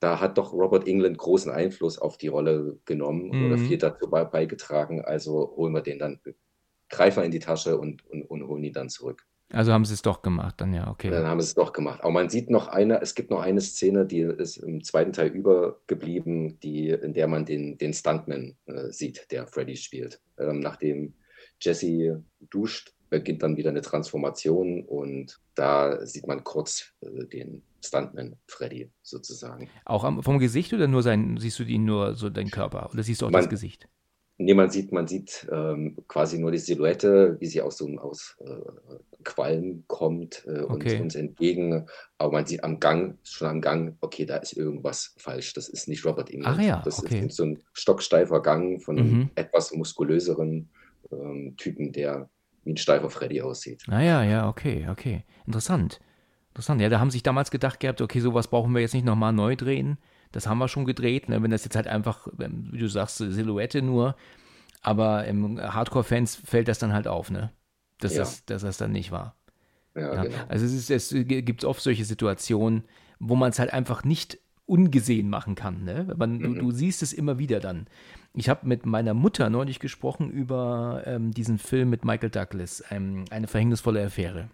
da 0.00 0.20
hat 0.20 0.38
doch 0.38 0.52
Robert 0.52 0.86
England 0.86 1.18
großen 1.18 1.50
Einfluss 1.52 1.98
auf 1.98 2.16
die 2.18 2.28
Rolle 2.28 2.78
genommen 2.84 3.30
oder 3.30 3.56
Mhm. 3.56 3.64
viel 3.64 3.78
dazu 3.78 4.08
bei, 4.08 4.24
beigetragen. 4.24 5.02
Also 5.04 5.54
holen 5.56 5.72
wir 5.74 5.82
den 5.82 5.98
dann, 5.98 6.20
greifen 6.88 7.18
wir 7.20 7.24
in 7.24 7.30
die 7.32 7.40
Tasche 7.40 7.76
und, 7.78 8.06
und, 8.06 8.22
und 8.22 8.46
holen 8.46 8.64
ihn 8.64 8.72
dann 8.72 8.88
zurück. 8.88 9.26
also 9.52 9.72
haben 9.72 9.84
sie 9.84 9.94
es 9.94 10.02
doch 10.02 10.22
gemacht, 10.22 10.60
dann 10.60 10.72
ja, 10.74 10.90
okay. 10.90 11.08
dann 11.10 11.26
haben 11.26 11.40
sie 11.40 11.46
es 11.46 11.54
doch 11.54 11.72
gemacht. 11.72 12.00
Aber 12.02 12.12
man 12.12 12.28
sieht 12.28 12.50
noch 12.50 12.66
eine, 12.68 13.00
es 13.00 13.14
gibt 13.14 13.30
noch 13.30 13.40
eine 13.40 13.60
Szene, 13.60 14.04
die 14.04 14.20
ist 14.20 14.56
im 14.58 14.82
zweiten 14.82 15.12
Teil 15.12 15.28
übergeblieben, 15.30 16.58
die, 16.60 16.90
in 16.90 17.14
der 17.14 17.28
man 17.28 17.44
den, 17.44 17.78
den 17.78 17.92
Stuntman 17.92 18.56
äh, 18.66 18.90
sieht, 18.90 19.30
der 19.30 19.46
Freddy 19.46 19.76
spielt. 19.76 20.20
Ähm, 20.38 20.60
nachdem 20.60 21.14
Jesse 21.60 22.24
duscht, 22.50 22.95
beginnt 23.10 23.42
dann 23.42 23.56
wieder 23.56 23.70
eine 23.70 23.82
Transformation 23.82 24.82
und 24.84 25.38
da 25.54 26.04
sieht 26.06 26.26
man 26.26 26.44
kurz 26.44 26.92
äh, 27.00 27.24
den 27.26 27.62
Stuntman 27.84 28.36
Freddy 28.48 28.90
sozusagen. 29.02 29.68
Auch 29.84 30.04
am, 30.04 30.22
vom 30.22 30.38
Gesicht 30.38 30.72
oder 30.72 30.88
nur 30.88 31.02
sein, 31.02 31.36
siehst 31.38 31.58
du 31.58 31.62
ihn 31.64 31.84
nur 31.84 32.14
so 32.14 32.30
deinen 32.30 32.50
Körper 32.50 32.90
oder 32.92 33.02
siehst 33.02 33.22
du 33.22 33.26
auch 33.26 33.30
das 33.30 33.42
Man- 33.44 33.50
Gesicht? 33.50 33.88
Nee, 34.38 34.52
man 34.52 34.68
sieht, 34.68 34.92
man 34.92 35.06
sieht 35.08 35.46
ähm, 35.50 35.96
quasi 36.08 36.38
nur 36.38 36.50
die 36.52 36.58
Silhouette, 36.58 37.38
wie 37.40 37.46
sie 37.46 37.62
aus 37.62 37.78
so 37.78 37.86
einem 37.86 37.98
aus 37.98 38.36
äh, 38.40 38.98
Qualm 39.24 39.84
kommt 39.86 40.44
äh, 40.46 40.60
uns, 40.60 40.84
Okay. 40.84 41.00
uns 41.00 41.14
entgegen. 41.14 41.86
Aber 42.18 42.32
man 42.32 42.44
sieht 42.44 42.62
am 42.62 42.78
Gang, 42.78 43.16
schon 43.22 43.48
am 43.48 43.60
Gang, 43.62 43.96
okay, 44.02 44.26
da 44.26 44.36
ist 44.36 44.54
irgendwas 44.54 45.14
falsch. 45.16 45.54
Das 45.54 45.70
ist 45.70 45.88
nicht 45.88 46.04
Robert 46.04 46.28
England. 46.30 46.58
Ach 46.60 46.62
ja, 46.62 46.82
das 46.84 46.98
okay. 46.98 47.24
ist 47.24 47.36
so 47.36 47.44
ein 47.44 47.62
stocksteifer 47.72 48.42
Gang 48.42 48.82
von 48.82 48.98
einem 48.98 49.10
Mhm. 49.20 49.30
etwas 49.36 49.72
muskulöseren 49.72 50.68
ähm, 51.10 51.54
Typen, 51.56 51.92
der 51.92 52.28
wie 52.66 52.72
ein 52.72 52.76
steifer 52.76 53.08
Freddy 53.08 53.40
aussieht. 53.40 53.84
Ah 53.88 54.00
ja, 54.02 54.22
ja, 54.22 54.48
okay, 54.48 54.86
okay. 54.90 55.24
Interessant. 55.46 56.00
Interessant. 56.50 56.80
Ja, 56.80 56.88
da 56.88 57.00
haben 57.00 57.10
sich 57.10 57.22
damals 57.22 57.50
gedacht 57.50 57.80
gehabt, 57.80 58.00
okay, 58.00 58.20
sowas 58.20 58.48
brauchen 58.48 58.74
wir 58.74 58.80
jetzt 58.80 58.94
nicht 58.94 59.04
nochmal 59.06 59.32
neu 59.32 59.56
drehen. 59.56 59.98
Das 60.32 60.46
haben 60.46 60.58
wir 60.58 60.68
schon 60.68 60.84
gedreht. 60.84 61.28
Ne? 61.28 61.42
Wenn 61.42 61.50
das 61.50 61.64
jetzt 61.64 61.76
halt 61.76 61.86
einfach, 61.86 62.26
ähm, 62.40 62.68
wie 62.72 62.78
du 62.78 62.88
sagst, 62.88 63.18
Silhouette 63.18 63.80
nur, 63.82 64.16
aber 64.82 65.24
im 65.26 65.60
Hardcore-Fans 65.60 66.36
fällt 66.36 66.68
das 66.68 66.78
dann 66.78 66.92
halt 66.92 67.06
auf, 67.08 67.30
ne? 67.30 67.50
Dass, 68.00 68.12
Ja. 68.14 68.20
das, 68.20 68.44
dass 68.44 68.62
das 68.62 68.76
dann 68.76 68.92
nicht 68.92 69.10
war. 69.12 69.36
Ja, 69.94 70.14
Ja. 70.14 70.22
genau. 70.24 70.36
Also 70.48 70.66
es, 70.66 70.72
ist, 70.90 70.90
es 70.90 71.26
gibt 71.26 71.64
oft 71.64 71.80
solche 71.80 72.04
Situationen, 72.04 72.84
wo 73.18 73.36
man 73.36 73.50
es 73.50 73.58
halt 73.58 73.72
einfach 73.72 74.04
nicht 74.04 74.38
ungesehen 74.66 75.30
machen 75.30 75.54
kann. 75.54 75.84
Ne? 75.84 76.12
Man, 76.16 76.40
du, 76.40 76.48
Mhm. 76.50 76.58
du 76.58 76.70
siehst 76.72 77.02
es 77.02 77.12
immer 77.12 77.38
wieder 77.38 77.60
dann. 77.60 77.86
Ich 78.36 78.50
habe 78.50 78.66
mit 78.66 78.84
meiner 78.84 79.14
Mutter 79.14 79.48
neulich 79.48 79.80
gesprochen 79.80 80.30
über 80.30 81.02
ähm, 81.06 81.32
diesen 81.32 81.58
Film 81.58 81.88
mit 81.88 82.04
Michael 82.04 82.30
Douglas, 82.30 82.84
ähm, 82.90 83.24
eine 83.30 83.46
verhängnisvolle 83.46 84.04
Affäre. 84.04 84.50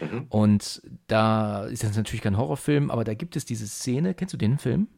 Mhm. 0.00 0.26
Und 0.30 0.82
da 1.06 1.66
ist 1.66 1.84
das 1.84 1.96
natürlich 1.96 2.22
kein 2.22 2.38
Horrorfilm, 2.38 2.90
aber 2.90 3.04
da 3.04 3.12
gibt 3.12 3.36
es 3.36 3.44
diese 3.44 3.66
Szene. 3.66 4.14
Kennst 4.14 4.32
du 4.32 4.38
den 4.38 4.56
Film? 4.58 4.88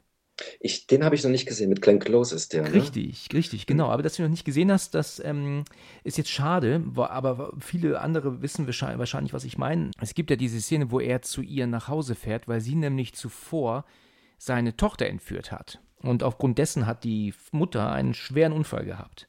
Ich, 0.61 0.87
den 0.87 1.05
habe 1.05 1.16
ich 1.16 1.24
noch 1.24 1.33
nicht 1.33 1.46
gesehen. 1.46 1.68
Mit 1.68 1.83
Glenn 1.83 1.98
Close 1.98 2.33
ist 2.33 2.53
der, 2.53 2.62
ne? 2.62 2.72
Richtig, 2.72 3.29
richtig, 3.33 3.66
genau. 3.66 3.88
Aber 3.88 4.05
dass 4.05 4.14
du 4.14 4.22
noch 4.22 4.31
nicht 4.31 4.44
gesehen 4.44 4.70
hast, 4.70 4.94
das 4.94 5.20
ähm, 5.24 5.64
ist 6.05 6.16
jetzt 6.16 6.31
schade, 6.31 6.85
aber 6.94 7.53
viele 7.59 8.01
andere 8.01 8.40
wissen 8.40 8.68
wahrscheinlich, 8.68 9.33
was 9.33 9.44
ich 9.44 9.59
meine. 9.59 9.90
Es 10.01 10.14
gibt 10.14 10.31
ja 10.31 10.37
diese 10.37 10.61
Szene, 10.61 10.92
wo 10.92 11.01
er 11.01 11.22
zu 11.22 11.42
ihr 11.42 11.66
nach 11.66 11.88
Hause 11.88 12.14
fährt, 12.14 12.46
weil 12.46 12.61
sie 12.61 12.77
nämlich 12.77 13.14
zuvor 13.14 13.85
seine 14.38 14.77
Tochter 14.77 15.07
entführt 15.07 15.51
hat. 15.51 15.81
Und 16.03 16.23
aufgrund 16.23 16.59
dessen 16.59 16.87
hat 16.87 17.05
die 17.05 17.35
Mutter 17.51 17.91
einen 17.91 18.15
schweren 18.15 18.53
Unfall 18.53 18.85
gehabt. 18.85 19.29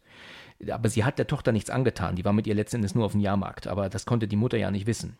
Aber 0.69 0.89
sie 0.89 1.03
hat 1.03 1.17
der 1.17 1.27
Tochter 1.27 1.51
nichts 1.51 1.69
angetan. 1.69 2.15
Die 2.15 2.25
war 2.25 2.33
mit 2.33 2.45
ihr 2.45 2.55
letztendlich 2.55 2.93
nur 2.93 3.05
auf 3.05 3.13
dem 3.13 3.21
Jahrmarkt. 3.21 3.67
Aber 3.67 3.89
das 3.89 4.05
konnte 4.05 4.27
die 4.27 4.35
Mutter 4.35 4.57
ja 4.57 4.71
nicht 4.71 4.87
wissen. 4.87 5.17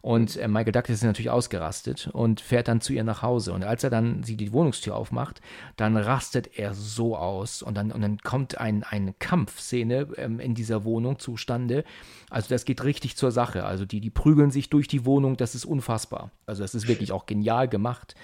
Und 0.00 0.36
äh, 0.36 0.48
Michael 0.48 0.72
Douglas 0.72 0.98
ist 0.98 1.04
natürlich 1.04 1.30
ausgerastet 1.30 2.10
und 2.12 2.40
fährt 2.40 2.68
dann 2.68 2.82
zu 2.82 2.92
ihr 2.92 3.04
nach 3.04 3.22
Hause. 3.22 3.52
Und 3.52 3.64
als 3.64 3.84
er 3.84 3.90
dann 3.90 4.22
sie 4.22 4.36
die 4.36 4.52
Wohnungstür 4.52 4.94
aufmacht, 4.94 5.40
dann 5.76 5.96
rastet 5.96 6.58
er 6.58 6.74
so 6.74 7.16
aus 7.16 7.62
und 7.62 7.74
dann, 7.74 7.90
und 7.90 8.02
dann 8.02 8.18
kommt 8.18 8.58
ein, 8.58 8.82
eine 8.82 9.14
Kampfszene 9.14 10.08
ähm, 10.16 10.40
in 10.40 10.54
dieser 10.54 10.84
Wohnung 10.84 11.18
zustande. 11.18 11.84
Also 12.28 12.48
das 12.50 12.64
geht 12.66 12.84
richtig 12.84 13.16
zur 13.16 13.30
Sache. 13.30 13.64
Also 13.64 13.86
die, 13.86 14.00
die 14.00 14.10
prügeln 14.10 14.50
sich 14.50 14.68
durch 14.68 14.88
die 14.88 15.06
Wohnung, 15.06 15.36
das 15.36 15.54
ist 15.54 15.64
unfassbar. 15.64 16.30
Also 16.46 16.62
das 16.62 16.74
ist 16.74 16.86
wirklich 16.86 17.12
auch 17.12 17.24
genial 17.24 17.68
gemacht. 17.68 18.14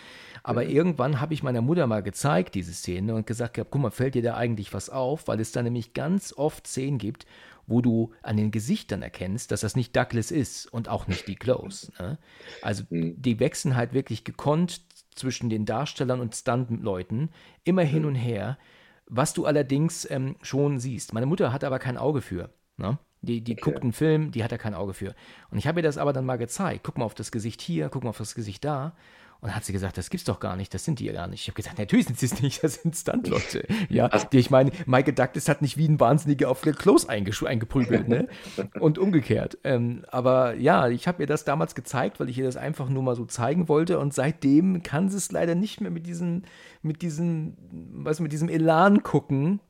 Aber 0.42 0.64
irgendwann 0.64 1.20
habe 1.20 1.34
ich 1.34 1.42
meiner 1.42 1.60
Mutter 1.60 1.86
mal 1.86 2.02
gezeigt, 2.02 2.54
diese 2.54 2.72
Szene, 2.72 3.14
und 3.14 3.26
gesagt, 3.26 3.54
gehabt, 3.54 3.70
guck 3.70 3.82
mal, 3.82 3.90
fällt 3.90 4.14
dir 4.14 4.22
da 4.22 4.34
eigentlich 4.36 4.72
was 4.72 4.90
auf? 4.90 5.28
Weil 5.28 5.40
es 5.40 5.52
da 5.52 5.62
nämlich 5.62 5.92
ganz 5.92 6.32
oft 6.32 6.66
Szenen 6.66 6.98
gibt, 6.98 7.26
wo 7.66 7.80
du 7.80 8.12
an 8.22 8.36
den 8.36 8.50
Gesichtern 8.50 9.02
erkennst, 9.02 9.52
dass 9.52 9.60
das 9.60 9.76
nicht 9.76 9.94
Douglas 9.94 10.30
ist 10.30 10.66
und 10.66 10.88
auch 10.88 11.06
nicht 11.06 11.28
die 11.28 11.36
Close. 11.36 11.92
Ne? 11.98 12.18
Also 12.62 12.84
Mhm. 12.90 13.20
die 13.20 13.38
wechseln 13.38 13.76
halt 13.76 13.92
wirklich 13.92 14.24
gekonnt 14.24 14.82
zwischen 15.14 15.50
den 15.50 15.66
Darstellern 15.66 16.20
und 16.20 16.34
Stunt-Leuten 16.34 17.30
immer 17.64 17.82
hin 17.82 18.04
und 18.04 18.14
her, 18.16 18.58
was 19.06 19.34
du 19.34 19.44
allerdings 19.44 20.08
ähm, 20.10 20.36
schon 20.42 20.80
siehst. 20.80 21.12
Meine 21.12 21.26
Mutter 21.26 21.52
hat 21.52 21.64
aber 21.64 21.78
kein 21.78 21.96
Auge 21.96 22.22
für. 22.22 22.50
Ne? 22.76 22.98
Die, 23.22 23.42
die 23.42 23.56
guckt 23.56 23.82
einen 23.82 23.92
Film, 23.92 24.30
die 24.32 24.42
hat 24.42 24.52
da 24.52 24.58
kein 24.58 24.74
Auge 24.74 24.94
für. 24.94 25.14
Und 25.50 25.58
ich 25.58 25.66
habe 25.66 25.80
ihr 25.80 25.82
das 25.82 25.98
aber 25.98 26.12
dann 26.12 26.24
mal 26.24 26.38
gezeigt. 26.38 26.84
Guck 26.84 26.96
mal 26.96 27.04
auf 27.04 27.14
das 27.14 27.30
Gesicht 27.30 27.60
hier, 27.60 27.88
guck 27.88 28.02
mal 28.02 28.10
auf 28.10 28.18
das 28.18 28.34
Gesicht 28.34 28.64
da. 28.64 28.96
Und 29.42 29.48
dann 29.48 29.56
hat 29.56 29.64
sie 29.64 29.72
gesagt, 29.72 29.96
das 29.96 30.10
gibt's 30.10 30.24
doch 30.24 30.38
gar 30.38 30.54
nicht, 30.54 30.74
das 30.74 30.84
sind 30.84 30.98
die 30.98 31.06
ja 31.06 31.12
gar 31.14 31.26
nicht. 31.26 31.40
Ich 31.40 31.48
habe 31.48 31.56
gesagt, 31.56 31.78
natürlich 31.78 32.06
sind 32.06 32.18
sie 32.18 32.26
es 32.26 32.42
nicht, 32.42 32.62
das 32.62 32.74
sind 32.74 32.94
Stunt-Leute. 32.94 33.66
Ja, 33.88 34.08
die, 34.08 34.38
ich 34.38 34.50
meine, 34.50 34.70
Michael 34.86 35.14
Douglas 35.14 35.48
hat 35.48 35.62
nicht 35.62 35.78
wie 35.78 35.88
ein 35.88 35.98
Wahnsinniger 35.98 36.50
auf 36.50 36.60
Close 36.60 37.08
eingesch- 37.08 37.46
eingeprügelt, 37.46 38.06
ne? 38.08 38.28
Und 38.80 38.98
umgekehrt. 38.98 39.56
Ähm, 39.64 40.04
aber 40.10 40.54
ja, 40.56 40.88
ich 40.88 41.08
habe 41.08 41.22
ihr 41.22 41.26
das 41.26 41.44
damals 41.44 41.74
gezeigt, 41.74 42.20
weil 42.20 42.28
ich 42.28 42.36
ihr 42.38 42.44
das 42.44 42.56
einfach 42.58 42.88
nur 42.90 43.02
mal 43.02 43.16
so 43.16 43.24
zeigen 43.24 43.68
wollte. 43.68 43.98
Und 43.98 44.12
seitdem 44.12 44.82
kann 44.82 45.08
sie 45.08 45.16
es 45.16 45.32
leider 45.32 45.54
nicht 45.54 45.80
mehr 45.80 45.90
mit 45.90 46.06
diesem, 46.06 46.42
mit 46.82 47.00
diesem, 47.00 47.56
was 47.92 48.20
mit 48.20 48.32
diesem 48.32 48.50
Elan 48.50 49.02
gucken. 49.02 49.60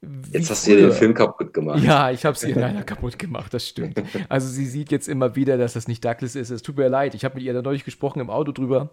wie 0.00 0.32
Jetzt 0.38 0.50
hast 0.50 0.66
du 0.66 0.72
dir 0.72 0.88
den. 0.88 0.92
Film 0.92 1.14
kaputt 1.14 1.54
gemacht. 1.54 1.80
Ja, 1.80 2.10
ich 2.10 2.24
habe 2.24 2.34
es 2.34 2.42
ihr 2.42 2.54
leider 2.58 2.82
kaputt 2.82 3.20
gemacht, 3.20 3.54
das 3.54 3.68
stimmt. 3.68 4.02
Also 4.28 4.48
sie 4.48 4.66
sieht 4.66 4.90
jetzt 4.90 5.06
immer 5.08 5.36
wieder, 5.36 5.58
dass 5.58 5.74
das 5.74 5.86
nicht 5.86 6.04
Douglas 6.04 6.34
ist. 6.34 6.50
Es 6.50 6.62
tut 6.62 6.76
mir 6.76 6.88
leid. 6.88 7.14
Ich 7.14 7.24
habe 7.24 7.36
mit 7.36 7.44
ihr 7.44 7.52
da 7.54 7.62
neulich 7.62 7.84
gesprochen 7.84 8.18
im 8.18 8.28
Auto 8.28 8.50
drüber. 8.50 8.90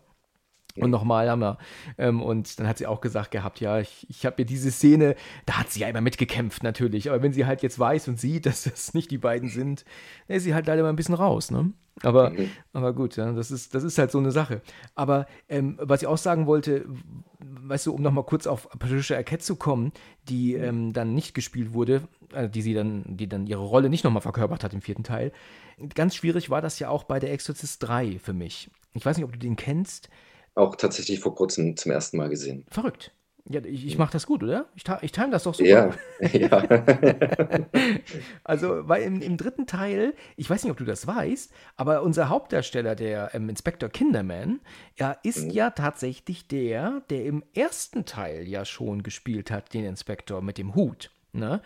Und 0.77 0.91
nochmal 0.91 1.29
haben 1.29 1.39
wir. 1.41 1.57
Ähm, 1.97 2.21
und 2.21 2.59
dann 2.59 2.67
hat 2.67 2.77
sie 2.77 2.87
auch 2.87 3.01
gesagt 3.01 3.31
gehabt, 3.31 3.59
ja, 3.59 3.79
ich, 3.79 4.05
ich 4.09 4.25
habe 4.25 4.35
mir 4.39 4.45
diese 4.45 4.71
Szene, 4.71 5.15
da 5.45 5.59
hat 5.59 5.71
sie 5.71 5.81
ja 5.81 5.89
immer 5.89 5.99
mitgekämpft 6.01 6.63
natürlich. 6.63 7.09
Aber 7.09 7.21
wenn 7.21 7.33
sie 7.33 7.45
halt 7.45 7.63
jetzt 7.63 7.79
weiß 7.79 8.07
und 8.07 8.19
sieht, 8.19 8.45
dass 8.45 8.63
das 8.63 8.93
nicht 8.93 9.11
die 9.11 9.17
beiden 9.17 9.49
sind, 9.49 9.83
dann 10.27 10.37
ist 10.37 10.43
sie 10.43 10.53
halt 10.53 10.67
leider 10.67 10.83
mal 10.83 10.89
ein 10.89 10.95
bisschen 10.95 11.15
raus, 11.15 11.51
ne? 11.51 11.71
Aber, 12.01 12.29
Mhm. 12.29 12.49
aber 12.71 12.93
gut, 12.93 13.17
ja, 13.17 13.29
das 13.33 13.51
ist, 13.51 13.75
das 13.75 13.83
ist 13.83 13.97
halt 13.97 14.09
so 14.11 14.19
eine 14.19 14.31
Sache. 14.31 14.61
Aber 14.95 15.25
ähm, 15.49 15.77
was 15.81 16.01
ich 16.01 16.07
auch 16.07 16.17
sagen 16.17 16.45
wollte, 16.47 16.85
weißt 17.39 17.87
du, 17.87 17.93
um 17.93 18.01
nochmal 18.01 18.23
kurz 18.23 18.47
auf 18.47 18.69
Patricia 18.69 19.17
Arquette 19.17 19.43
zu 19.43 19.57
kommen, 19.57 19.91
die 20.29 20.53
ähm, 20.53 20.93
dann 20.93 21.13
nicht 21.13 21.33
gespielt 21.33 21.73
wurde, 21.73 22.03
äh, 22.33 22.47
die 22.47 22.61
sie 22.61 22.73
dann, 22.73 23.03
die 23.05 23.27
dann 23.27 23.47
ihre 23.47 23.63
Rolle 23.63 23.89
nicht 23.89 24.05
nochmal 24.05 24.21
verkörpert 24.21 24.63
hat 24.63 24.73
im 24.73 24.81
vierten 24.81 25.03
Teil. 25.03 25.33
Ganz 25.93 26.15
schwierig 26.15 26.49
war 26.49 26.61
das 26.61 26.79
ja 26.79 26.87
auch 26.87 27.03
bei 27.03 27.19
der 27.19 27.33
Exorcist 27.33 27.83
3 27.83 28.19
für 28.19 28.33
mich. 28.33 28.69
Ich 28.93 29.05
weiß 29.05 29.17
nicht, 29.17 29.25
ob 29.25 29.33
du 29.33 29.39
den 29.39 29.57
kennst. 29.57 30.09
Auch 30.55 30.75
tatsächlich 30.75 31.19
vor 31.19 31.35
kurzem 31.35 31.77
zum 31.77 31.91
ersten 31.91 32.17
Mal 32.17 32.29
gesehen. 32.29 32.65
Verrückt. 32.69 33.13
Ja, 33.51 33.61
ich, 33.63 33.87
ich 33.87 33.97
mache 33.97 34.11
das 34.11 34.27
gut, 34.27 34.43
oder? 34.43 34.67
Ich, 34.75 34.83
ich 35.01 35.11
time 35.11 35.31
das 35.31 35.43
doch 35.43 35.55
super. 35.55 35.95
Ja, 36.21 36.33
ja. 36.33 37.65
Also, 38.43 38.87
weil 38.87 39.03
im, 39.03 39.21
im 39.21 39.37
dritten 39.37 39.65
Teil, 39.65 40.13
ich 40.35 40.49
weiß 40.49 40.63
nicht, 40.63 40.71
ob 40.71 40.77
du 40.77 40.85
das 40.85 41.07
weißt, 41.07 41.51
aber 41.75 42.03
unser 42.03 42.29
Hauptdarsteller, 42.29 42.95
der 42.95 43.31
ähm, 43.33 43.49
Inspektor 43.49 43.89
Kinderman, 43.89 44.59
ja, 44.97 45.15
ist 45.23 45.45
Mhm. 45.45 45.51
ja 45.51 45.69
tatsächlich 45.71 46.47
der, 46.47 47.01
der 47.09 47.25
im 47.25 47.43
ersten 47.53 48.05
Teil 48.05 48.47
ja 48.47 48.65
schon 48.65 49.01
gespielt 49.03 49.49
hat, 49.51 49.73
den 49.73 49.85
Inspektor 49.85 50.41
mit 50.41 50.57
dem 50.57 50.75
Hut. 50.75 51.11
Ne? 51.31 51.61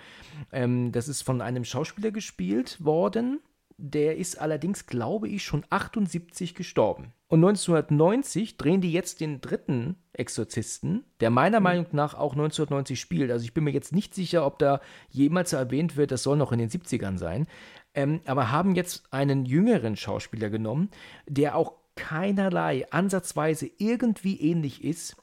Ähm, 0.51 0.91
das 0.91 1.07
ist 1.07 1.21
von 1.23 1.41
einem 1.41 1.65
Schauspieler 1.65 2.11
gespielt 2.11 2.83
worden, 2.83 3.39
Der 3.77 4.17
ist 4.17 4.39
allerdings, 4.39 4.85
glaube 4.85 5.27
ich, 5.27 5.43
schon 5.43 5.65
78 5.69 6.55
gestorben. 6.55 7.13
Und 7.27 7.39
1990 7.43 8.57
drehen 8.57 8.81
die 8.81 8.91
jetzt 8.91 9.19
den 9.19 9.41
dritten 9.41 9.95
Exorzisten, 10.13 11.03
der 11.19 11.31
meiner 11.31 11.59
mhm. 11.59 11.63
Meinung 11.63 11.85
nach 11.91 12.13
auch 12.13 12.33
1990 12.33 12.99
spielt. 12.99 13.31
Also 13.31 13.43
ich 13.43 13.53
bin 13.53 13.63
mir 13.63 13.71
jetzt 13.71 13.91
nicht 13.91 14.13
sicher, 14.13 14.45
ob 14.45 14.59
da 14.59 14.81
jemals 15.09 15.53
erwähnt 15.53 15.97
wird, 15.97 16.11
das 16.11 16.23
soll 16.23 16.37
noch 16.37 16.51
in 16.51 16.59
den 16.59 16.69
70ern 16.69 17.17
sein. 17.17 17.47
Ähm, 17.95 18.21
aber 18.25 18.51
haben 18.51 18.75
jetzt 18.75 19.11
einen 19.11 19.45
jüngeren 19.45 19.95
Schauspieler 19.95 20.49
genommen, 20.49 20.89
der 21.27 21.55
auch 21.55 21.73
keinerlei 21.95 22.85
ansatzweise 22.91 23.69
irgendwie 23.77 24.39
ähnlich 24.39 24.83
ist 24.83 25.15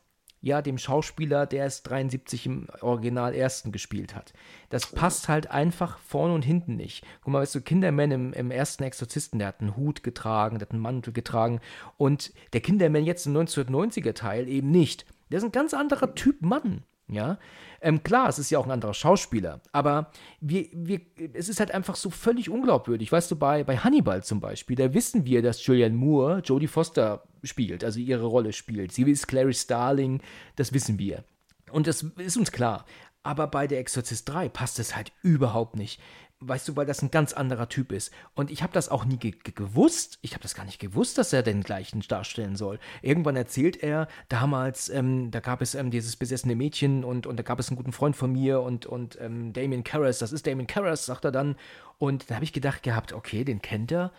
ja, 0.42 0.62
dem 0.62 0.78
Schauspieler, 0.78 1.46
der 1.46 1.66
es 1.66 1.82
73 1.82 2.46
im 2.46 2.66
Original 2.80 3.34
ersten 3.34 3.72
gespielt 3.72 4.14
hat. 4.14 4.32
Das 4.70 4.86
passt 4.86 5.28
halt 5.28 5.50
einfach 5.50 5.98
vorne 5.98 6.34
und 6.34 6.44
hinten 6.44 6.76
nicht. 6.76 7.04
Guck 7.22 7.32
mal, 7.32 7.42
weißt 7.42 7.56
du, 7.56 7.60
Kinderman 7.60 8.10
im, 8.10 8.32
im 8.32 8.50
ersten 8.50 8.84
Exorzisten, 8.84 9.38
der 9.38 9.48
hat 9.48 9.60
einen 9.60 9.76
Hut 9.76 10.02
getragen, 10.02 10.58
der 10.58 10.66
hat 10.66 10.72
einen 10.72 10.82
Mantel 10.82 11.12
getragen 11.12 11.60
und 11.96 12.32
der 12.52 12.60
Kinderman 12.60 13.04
jetzt 13.04 13.26
im 13.26 13.36
1990er 13.36 14.14
Teil 14.14 14.48
eben 14.48 14.70
nicht. 14.70 15.04
Der 15.30 15.38
ist 15.38 15.44
ein 15.44 15.52
ganz 15.52 15.74
anderer 15.74 16.14
Typ 16.14 16.42
Mann. 16.42 16.84
Ja, 17.10 17.38
ähm, 17.80 18.02
klar, 18.02 18.28
es 18.28 18.38
ist 18.38 18.50
ja 18.50 18.58
auch 18.58 18.66
ein 18.66 18.70
anderer 18.70 18.94
Schauspieler, 18.94 19.60
aber 19.72 20.10
wir, 20.40 20.66
wir, 20.72 21.00
es 21.32 21.48
ist 21.48 21.60
halt 21.60 21.72
einfach 21.72 21.96
so 21.96 22.10
völlig 22.10 22.50
unglaubwürdig. 22.50 23.10
Weißt 23.10 23.30
du, 23.30 23.36
bei, 23.36 23.64
bei 23.64 23.78
Hannibal 23.78 24.22
zum 24.22 24.40
Beispiel, 24.40 24.76
da 24.76 24.92
wissen 24.92 25.24
wir, 25.24 25.42
dass 25.42 25.64
Julianne 25.64 25.94
Moore 25.94 26.42
Jodie 26.44 26.66
Foster 26.66 27.24
spielt, 27.42 27.82
also 27.82 27.98
ihre 27.98 28.26
Rolle 28.26 28.52
spielt. 28.52 28.92
Sie 28.92 29.02
ist 29.10 29.26
Clary 29.26 29.54
Starling, 29.54 30.22
das 30.56 30.72
wissen 30.72 30.98
wir. 30.98 31.24
Und 31.72 31.86
das 31.86 32.02
ist 32.02 32.36
uns 32.36 32.52
klar. 32.52 32.84
Aber 33.22 33.46
bei 33.46 33.66
der 33.66 33.80
Exorcist 33.80 34.28
3 34.28 34.48
passt 34.48 34.78
es 34.78 34.96
halt 34.96 35.12
überhaupt 35.22 35.76
nicht. 35.76 36.00
Weißt 36.42 36.66
du, 36.68 36.76
weil 36.76 36.86
das 36.86 37.02
ein 37.02 37.10
ganz 37.10 37.34
anderer 37.34 37.68
Typ 37.68 37.92
ist. 37.92 38.10
Und 38.34 38.50
ich 38.50 38.62
habe 38.62 38.72
das 38.72 38.88
auch 38.88 39.04
nie 39.04 39.18
ge 39.18 39.34
gewusst. 39.42 40.18
Ich 40.22 40.32
habe 40.32 40.42
das 40.42 40.54
gar 40.54 40.64
nicht 40.64 40.78
gewusst, 40.78 41.18
dass 41.18 41.34
er 41.34 41.42
den 41.42 41.62
gleichen 41.62 42.00
darstellen 42.00 42.56
soll. 42.56 42.78
Irgendwann 43.02 43.36
erzählt 43.36 43.82
er, 43.82 44.08
damals, 44.30 44.88
ähm, 44.88 45.30
da 45.30 45.40
gab 45.40 45.60
es 45.60 45.74
ähm, 45.74 45.90
dieses 45.90 46.16
besessene 46.16 46.56
Mädchen 46.56 47.04
und, 47.04 47.26
und 47.26 47.36
da 47.36 47.42
gab 47.42 47.60
es 47.60 47.68
einen 47.68 47.76
guten 47.76 47.92
Freund 47.92 48.16
von 48.16 48.32
mir 48.32 48.62
und, 48.62 48.86
und 48.86 49.18
ähm, 49.20 49.52
Damien 49.52 49.84
Karras, 49.84 50.18
das 50.18 50.32
ist 50.32 50.46
Damien 50.46 50.66
Karras, 50.66 51.04
sagt 51.04 51.26
er 51.26 51.32
dann. 51.32 51.56
Und 51.98 52.30
da 52.30 52.36
habe 52.36 52.44
ich 52.44 52.54
gedacht 52.54 52.82
gehabt, 52.82 53.12
okay, 53.12 53.44
den 53.44 53.60
kennt 53.60 53.92
er. 53.92 54.10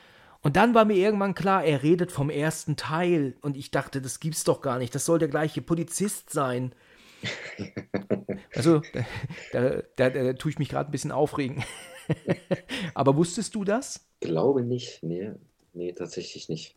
Und 0.42 0.56
dann 0.56 0.74
war 0.74 0.86
mir 0.86 0.98
irgendwann 0.98 1.36
klar, 1.36 1.64
er 1.64 1.84
redet 1.84 2.12
vom 2.12 2.30
ersten 2.30 2.76
Teil. 2.76 3.36
Und 3.42 3.58
ich 3.58 3.72
dachte, 3.72 4.02
das 4.02 4.20
gibt's 4.20 4.44
doch 4.44 4.62
gar 4.62 4.78
nicht. 4.78 4.94
Das 4.94 5.06
soll 5.06 5.20
der 5.20 5.28
gleiche 5.28 5.62
Polizist 5.62 6.30
sein. 6.30 6.74
Also, 8.54 8.82
da, 9.54 9.82
da, 9.96 10.10
da, 10.10 10.24
da 10.24 10.34
tue 10.34 10.52
ich 10.52 10.60
mich 10.60 10.68
gerade 10.68 10.90
ein 10.90 10.92
bisschen 10.92 11.12
aufregen. 11.12 11.64
Aber 12.94 13.16
wusstest 13.16 13.56
du 13.56 13.64
das? 13.64 14.08
Glaube 14.20 14.64
nicht, 14.64 15.02
nee, 15.04 15.32
nee, 15.74 15.94
tatsächlich 15.94 16.50
nicht. 16.50 16.76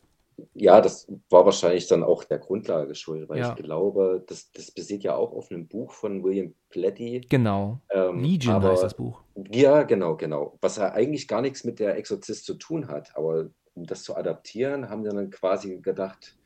Ja, 0.54 0.80
das 0.80 1.06
war 1.30 1.44
wahrscheinlich 1.44 1.86
dann 1.86 2.02
auch 2.02 2.24
der 2.24 2.38
Grundlage 2.38 2.88
geschuldet, 2.88 3.28
weil 3.28 3.38
ja. 3.38 3.54
ich 3.56 3.62
glaube, 3.62 4.24
das, 4.26 4.50
das 4.52 4.70
basiert 4.70 5.04
ja 5.04 5.14
auch 5.14 5.32
auf 5.32 5.50
einem 5.50 5.68
Buch 5.68 5.92
von 5.92 6.24
William 6.24 6.54
Pletty. 6.70 7.20
Genau. 7.28 7.80
Ähm, 7.90 8.20
Legion 8.20 8.54
aber, 8.54 8.70
heißt 8.70 8.82
das 8.82 8.94
Buch. 8.94 9.20
Ja, 9.52 9.84
genau, 9.84 10.16
genau. 10.16 10.58
Was 10.60 10.76
ja 10.76 10.92
eigentlich 10.92 11.28
gar 11.28 11.40
nichts 11.40 11.64
mit 11.64 11.78
der 11.78 11.96
Exorzist 11.96 12.46
zu 12.46 12.54
tun 12.54 12.88
hat, 12.88 13.16
aber 13.16 13.50
um 13.74 13.86
das 13.86 14.02
zu 14.02 14.16
adaptieren, 14.16 14.88
haben 14.88 15.04
sie 15.04 15.10
dann 15.10 15.30
quasi 15.30 15.78
gedacht, 15.80 16.36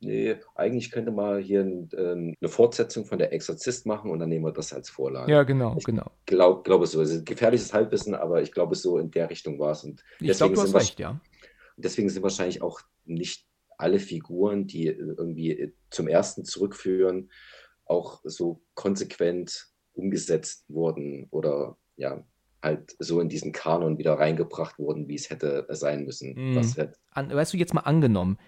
nee, 0.00 0.36
eigentlich 0.54 0.90
könnte 0.90 1.10
man 1.10 1.42
hier 1.42 1.60
ein, 1.60 1.88
äh, 1.92 2.34
eine 2.40 2.48
Fortsetzung 2.48 3.04
von 3.04 3.18
der 3.18 3.32
Exorzist 3.32 3.86
machen 3.86 4.10
und 4.10 4.18
dann 4.18 4.28
nehmen 4.28 4.44
wir 4.44 4.52
das 4.52 4.72
als 4.72 4.90
Vorlage. 4.90 5.30
Ja, 5.30 5.42
genau, 5.42 5.76
ich 5.76 5.84
genau. 5.84 6.10
Glaube 6.26 6.62
glaub 6.62 6.82
es 6.82 6.92
so. 6.92 7.02
Es 7.02 7.10
ist 7.10 7.26
gefährliches 7.26 7.72
Halbwissen, 7.72 8.14
aber 8.14 8.42
ich 8.42 8.52
glaube, 8.52 8.74
so 8.74 8.98
in 8.98 9.10
der 9.10 9.30
Richtung 9.30 9.58
war 9.58 9.72
es. 9.72 9.84
Und 9.84 10.02
ich 10.20 10.36
glaube, 10.36 10.54
du 10.54 10.62
hast 10.62 10.74
recht, 10.74 11.00
ja. 11.00 11.20
Deswegen 11.76 12.08
sind 12.08 12.22
wahrscheinlich 12.22 12.62
auch 12.62 12.80
nicht 13.04 13.46
alle 13.76 14.00
Figuren, 14.00 14.66
die 14.66 14.86
irgendwie 14.86 15.72
zum 15.90 16.08
ersten 16.08 16.44
zurückführen, 16.44 17.30
auch 17.84 18.20
so 18.24 18.60
konsequent 18.74 19.68
umgesetzt 19.92 20.64
wurden 20.68 21.26
oder 21.30 21.76
ja, 21.96 22.24
halt 22.62 22.96
so 22.98 23.20
in 23.20 23.28
diesen 23.28 23.52
Kanon 23.52 23.98
wieder 23.98 24.14
reingebracht 24.14 24.78
wurden, 24.78 25.08
wie 25.08 25.14
es 25.14 25.30
hätte 25.30 25.66
sein 25.70 26.04
müssen. 26.04 26.34
Mhm. 26.34 26.74
Halt 26.76 26.98
An, 27.10 27.30
weißt 27.30 27.52
du, 27.52 27.56
jetzt 27.56 27.74
mal 27.74 27.82
angenommen, 27.82 28.38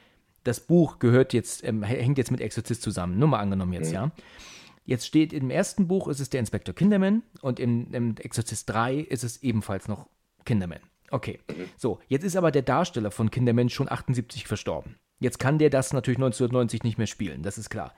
das 0.44 0.60
Buch 0.60 0.98
gehört 0.98 1.32
jetzt, 1.32 1.64
ähm, 1.64 1.82
hängt 1.82 2.18
jetzt 2.18 2.30
mit 2.30 2.40
Exorzist 2.40 2.82
zusammen. 2.82 3.18
Nur 3.18 3.28
mal 3.28 3.40
angenommen 3.40 3.72
jetzt, 3.72 3.88
mhm. 3.88 3.94
ja. 3.94 4.10
Jetzt 4.84 5.06
steht 5.06 5.32
im 5.32 5.50
ersten 5.50 5.86
Buch 5.86 6.08
ist 6.08 6.20
es 6.20 6.30
der 6.30 6.40
Inspektor 6.40 6.74
Kinderman 6.74 7.22
und 7.42 7.60
im, 7.60 7.92
im 7.92 8.16
Exorzist 8.16 8.68
3 8.70 8.96
ist 8.96 9.22
es 9.22 9.42
ebenfalls 9.42 9.86
noch 9.86 10.08
Kinderman. 10.44 10.80
Okay. 11.10 11.40
Mhm. 11.48 11.68
So, 11.76 12.00
jetzt 12.08 12.24
ist 12.24 12.36
aber 12.36 12.50
der 12.50 12.62
Darsteller 12.62 13.10
von 13.10 13.30
Kinderman 13.30 13.68
schon 13.68 13.90
78 13.90 14.46
verstorben. 14.46 14.96
Jetzt 15.18 15.38
kann 15.38 15.58
der 15.58 15.70
das 15.70 15.92
natürlich 15.92 16.18
1990 16.18 16.82
nicht 16.82 16.98
mehr 16.98 17.06
spielen, 17.06 17.42
das 17.42 17.58
ist 17.58 17.68
klar. 17.68 17.92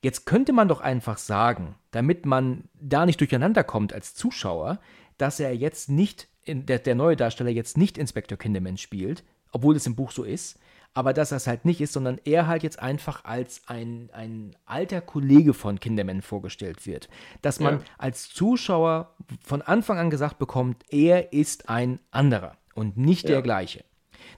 Jetzt 0.00 0.26
könnte 0.26 0.52
man 0.52 0.68
doch 0.68 0.80
einfach 0.80 1.18
sagen, 1.18 1.76
damit 1.90 2.26
man 2.26 2.64
da 2.74 3.06
nicht 3.06 3.20
durcheinander 3.20 3.62
kommt 3.62 3.92
als 3.92 4.14
Zuschauer, 4.14 4.80
dass 5.16 5.38
er 5.38 5.54
jetzt 5.54 5.90
nicht, 5.90 6.28
der, 6.46 6.78
der 6.78 6.94
neue 6.94 7.16
Darsteller 7.16 7.50
jetzt 7.50 7.76
nicht 7.76 7.98
Inspektor 7.98 8.38
Kinderman 8.38 8.76
spielt, 8.78 9.22
obwohl 9.52 9.76
es 9.76 9.86
im 9.86 9.94
Buch 9.94 10.10
so 10.10 10.24
ist, 10.24 10.58
aber 10.94 11.12
dass 11.12 11.30
das 11.30 11.46
halt 11.46 11.64
nicht 11.64 11.80
ist, 11.80 11.92
sondern 11.92 12.20
er 12.24 12.46
halt 12.46 12.62
jetzt 12.62 12.78
einfach 12.78 13.24
als 13.24 13.62
ein, 13.66 14.10
ein 14.12 14.54
alter 14.66 15.00
Kollege 15.00 15.54
von 15.54 15.80
Kinderman 15.80 16.22
vorgestellt 16.22 16.86
wird. 16.86 17.08
Dass 17.40 17.60
man 17.60 17.78
ja. 17.78 17.84
als 17.98 18.28
Zuschauer 18.28 19.14
von 19.42 19.62
Anfang 19.62 19.98
an 19.98 20.10
gesagt 20.10 20.38
bekommt, 20.38 20.82
er 20.90 21.32
ist 21.32 21.68
ein 21.68 21.98
anderer 22.10 22.56
und 22.74 22.96
nicht 22.96 23.24
ja. 23.24 23.30
der 23.30 23.42
gleiche. 23.42 23.84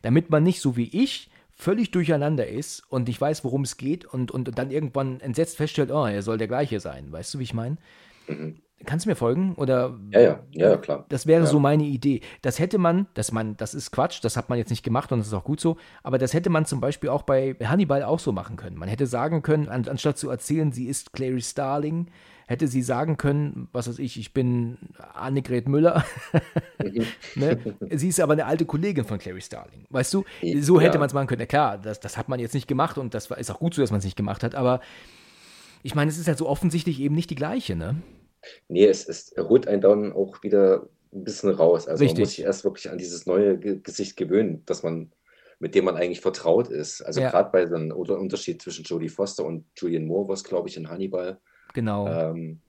Damit 0.03 0.31
man 0.31 0.43
nicht 0.43 0.61
so 0.61 0.77
wie 0.77 0.89
ich 0.89 1.31
völlig 1.51 1.91
durcheinander 1.91 2.47
ist 2.47 2.83
und 2.91 3.09
nicht 3.09 3.21
weiß, 3.21 3.45
worum 3.45 3.63
es 3.63 3.77
geht 3.77 4.05
und, 4.05 4.31
und 4.31 4.57
dann 4.59 4.71
irgendwann 4.71 5.21
entsetzt 5.21 5.57
feststellt, 5.57 5.91
oh, 5.91 6.07
er 6.07 6.23
soll 6.23 6.39
der 6.39 6.49
gleiche 6.49 6.81
sein. 6.81 7.11
Weißt 7.11 7.35
du, 7.35 7.39
wie 7.39 7.45
ich 7.45 7.55
meine? 7.55 7.77
Mhm. 8.27 8.61
Kannst 8.85 9.07
du 9.07 9.11
mir 9.11 9.17
folgen? 9.17 9.55
Oder 9.55 9.99
ja, 10.11 10.21
ja, 10.21 10.41
ja, 10.53 10.77
klar. 10.77 11.07
Das 11.09 11.27
wäre 11.27 11.45
ja. 11.45 11.47
so 11.47 11.59
meine 11.59 11.85
Idee. 11.85 12.21
Das 12.43 12.59
hätte 12.59 12.79
man, 12.79 13.07
das 13.15 13.33
man, 13.33 13.57
das 13.57 13.75
ist 13.75 13.93
Quatsch, 13.93 14.23
das 14.23 14.37
hat 14.37 14.49
man 14.49 14.59
jetzt 14.59 14.71
nicht 14.71 14.83
gemacht 14.83 15.11
und 15.13 15.19
das 15.19 15.29
ist 15.29 15.35
auch 15.35 15.45
gut 15.45 15.61
so, 15.61 15.77
aber 16.03 16.19
das 16.19 16.35
hätte 16.35 16.51
man 16.51 16.67
zum 16.67 16.81
Beispiel 16.81 17.11
auch 17.11 17.23
bei 17.23 17.57
Hannibal 17.65 18.03
auch 18.03 18.19
so 18.19 18.33
machen 18.33 18.57
können. 18.57 18.77
Man 18.77 18.89
hätte 18.89 19.07
sagen 19.07 19.43
können, 19.43 19.69
an, 19.69 19.87
anstatt 19.89 20.19
zu 20.19 20.29
erzählen, 20.29 20.73
sie 20.73 20.87
ist 20.87 21.13
Clary 21.13 21.41
Starling, 21.41 22.09
hätte 22.47 22.69
sie 22.69 22.83
sagen 22.83 23.17
können, 23.17 23.69
was 23.73 23.89
weiß 23.89 23.99
ich, 23.99 24.19
ich 24.19 24.35
bin 24.35 24.77
Annegret 25.15 25.69
Müller. 25.69 26.05
ne? 27.37 27.59
Sie 27.91 28.09
ist 28.09 28.21
aber 28.21 28.35
eine 28.35 28.45
alte 28.45 28.67
Kollegin 28.67 29.05
von 29.05 29.19
Clary 29.19 29.41
Starling. 29.41 29.87
Weißt 29.91 30.13
du, 30.13 30.25
so 30.61 30.81
hätte 30.81 30.95
ja. 30.95 30.99
man 30.99 31.07
es 31.07 31.15
machen 31.15 31.27
können. 31.27 31.41
Ja, 31.41 31.47
klar, 31.47 31.79
das, 31.79 32.01
das 32.01 32.19
hat 32.19 32.29
man 32.29 32.39
jetzt 32.41 32.55
nicht 32.55 32.69
gemacht 32.69 32.99
und 32.99 33.15
das 33.15 33.31
ist 33.31 33.51
auch 33.51 33.61
gut 33.61 33.75
so, 33.75 33.81
dass 33.81 33.91
man 33.91 33.99
es 33.99 34.05
nicht 34.05 34.17
gemacht 34.17 34.43
hat, 34.43 34.55
aber 34.55 34.81
ich 35.83 35.95
meine, 35.95 36.11
es 36.11 36.19
ist 36.19 36.29
halt 36.29 36.39
so 36.39 36.49
offensichtlich 36.49 36.99
eben 37.01 37.15
nicht 37.15 37.31
die 37.31 37.35
gleiche, 37.35 37.77
ne? 37.77 37.97
Nee, 38.69 38.87
es, 38.87 39.09
es 39.09 39.35
holt 39.37 39.69
einen 39.69 39.81
dann 39.81 40.13
auch 40.13 40.43
wieder 40.43 40.89
ein 41.13 41.25
bisschen 41.25 41.51
raus. 41.51 41.87
Also 41.87 42.03
Richtig. 42.03 42.19
man 42.19 42.23
muss 42.23 42.31
sich 42.31 42.45
erst 42.45 42.65
wirklich 42.65 42.91
an 42.91 42.99
dieses 42.99 43.27
neue 43.27 43.59
Ge 43.59 43.81
Gesicht 43.83 44.17
gewöhnen, 44.17 44.63
dass 44.67 44.83
man, 44.83 45.13
mit 45.59 45.75
dem 45.75 45.85
man 45.85 45.97
eigentlich 45.97 46.21
vertraut 46.21 46.69
ist. 46.69 47.03
Also 47.03 47.21
ja. 47.21 47.31
gerade 47.31 47.51
bei 47.51 47.67
so 47.67 47.77
einem 47.77 47.93
Unterschied 47.93 48.61
zwischen 48.61 48.85
Jodie 48.85 49.09
Foster 49.09 49.45
und 49.45 49.65
Julian 49.77 50.07
Moore 50.07 50.29
war 50.29 50.35
es, 50.35 50.45
glaube 50.45 50.69
ich, 50.69 50.77
in 50.77 50.89
Hannibal. 50.89 51.39
Genau. 51.73 52.09
Ähm, 52.09 52.61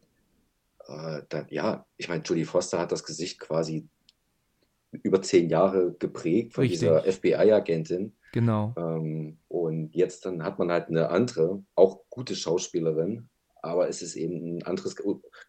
äh, 0.88 1.22
da, 1.30 1.46
ja, 1.50 1.86
ich 1.98 2.08
meine, 2.08 2.24
Jodie 2.24 2.46
Foster 2.46 2.80
hat 2.80 2.92
das 2.92 3.04
Gesicht 3.04 3.40
quasi 3.40 3.88
über 5.04 5.22
zehn 5.22 5.50
Jahre 5.50 5.94
geprägt 5.98 6.54
von 6.54 6.62
Richtig. 6.64 6.82
dieser 6.82 7.04
FBI-Agentin. 7.04 8.14
Genau. 8.32 8.74
Ähm, 8.78 9.38
und 9.48 9.96
jetzt 9.96 10.26
dann 10.26 10.44
hat 10.44 10.60
man 10.60 10.72
halt 10.72 10.90
eine 10.90 11.10
andere, 11.10 11.64
auch 11.76 12.02
gute 12.10 12.36
Schauspielerin, 12.36 13.30
aber 13.66 13.90
es 13.90 14.02
ist 14.02 14.16
eben 14.16 14.58
ein 14.58 14.64
anderes, 14.64 14.96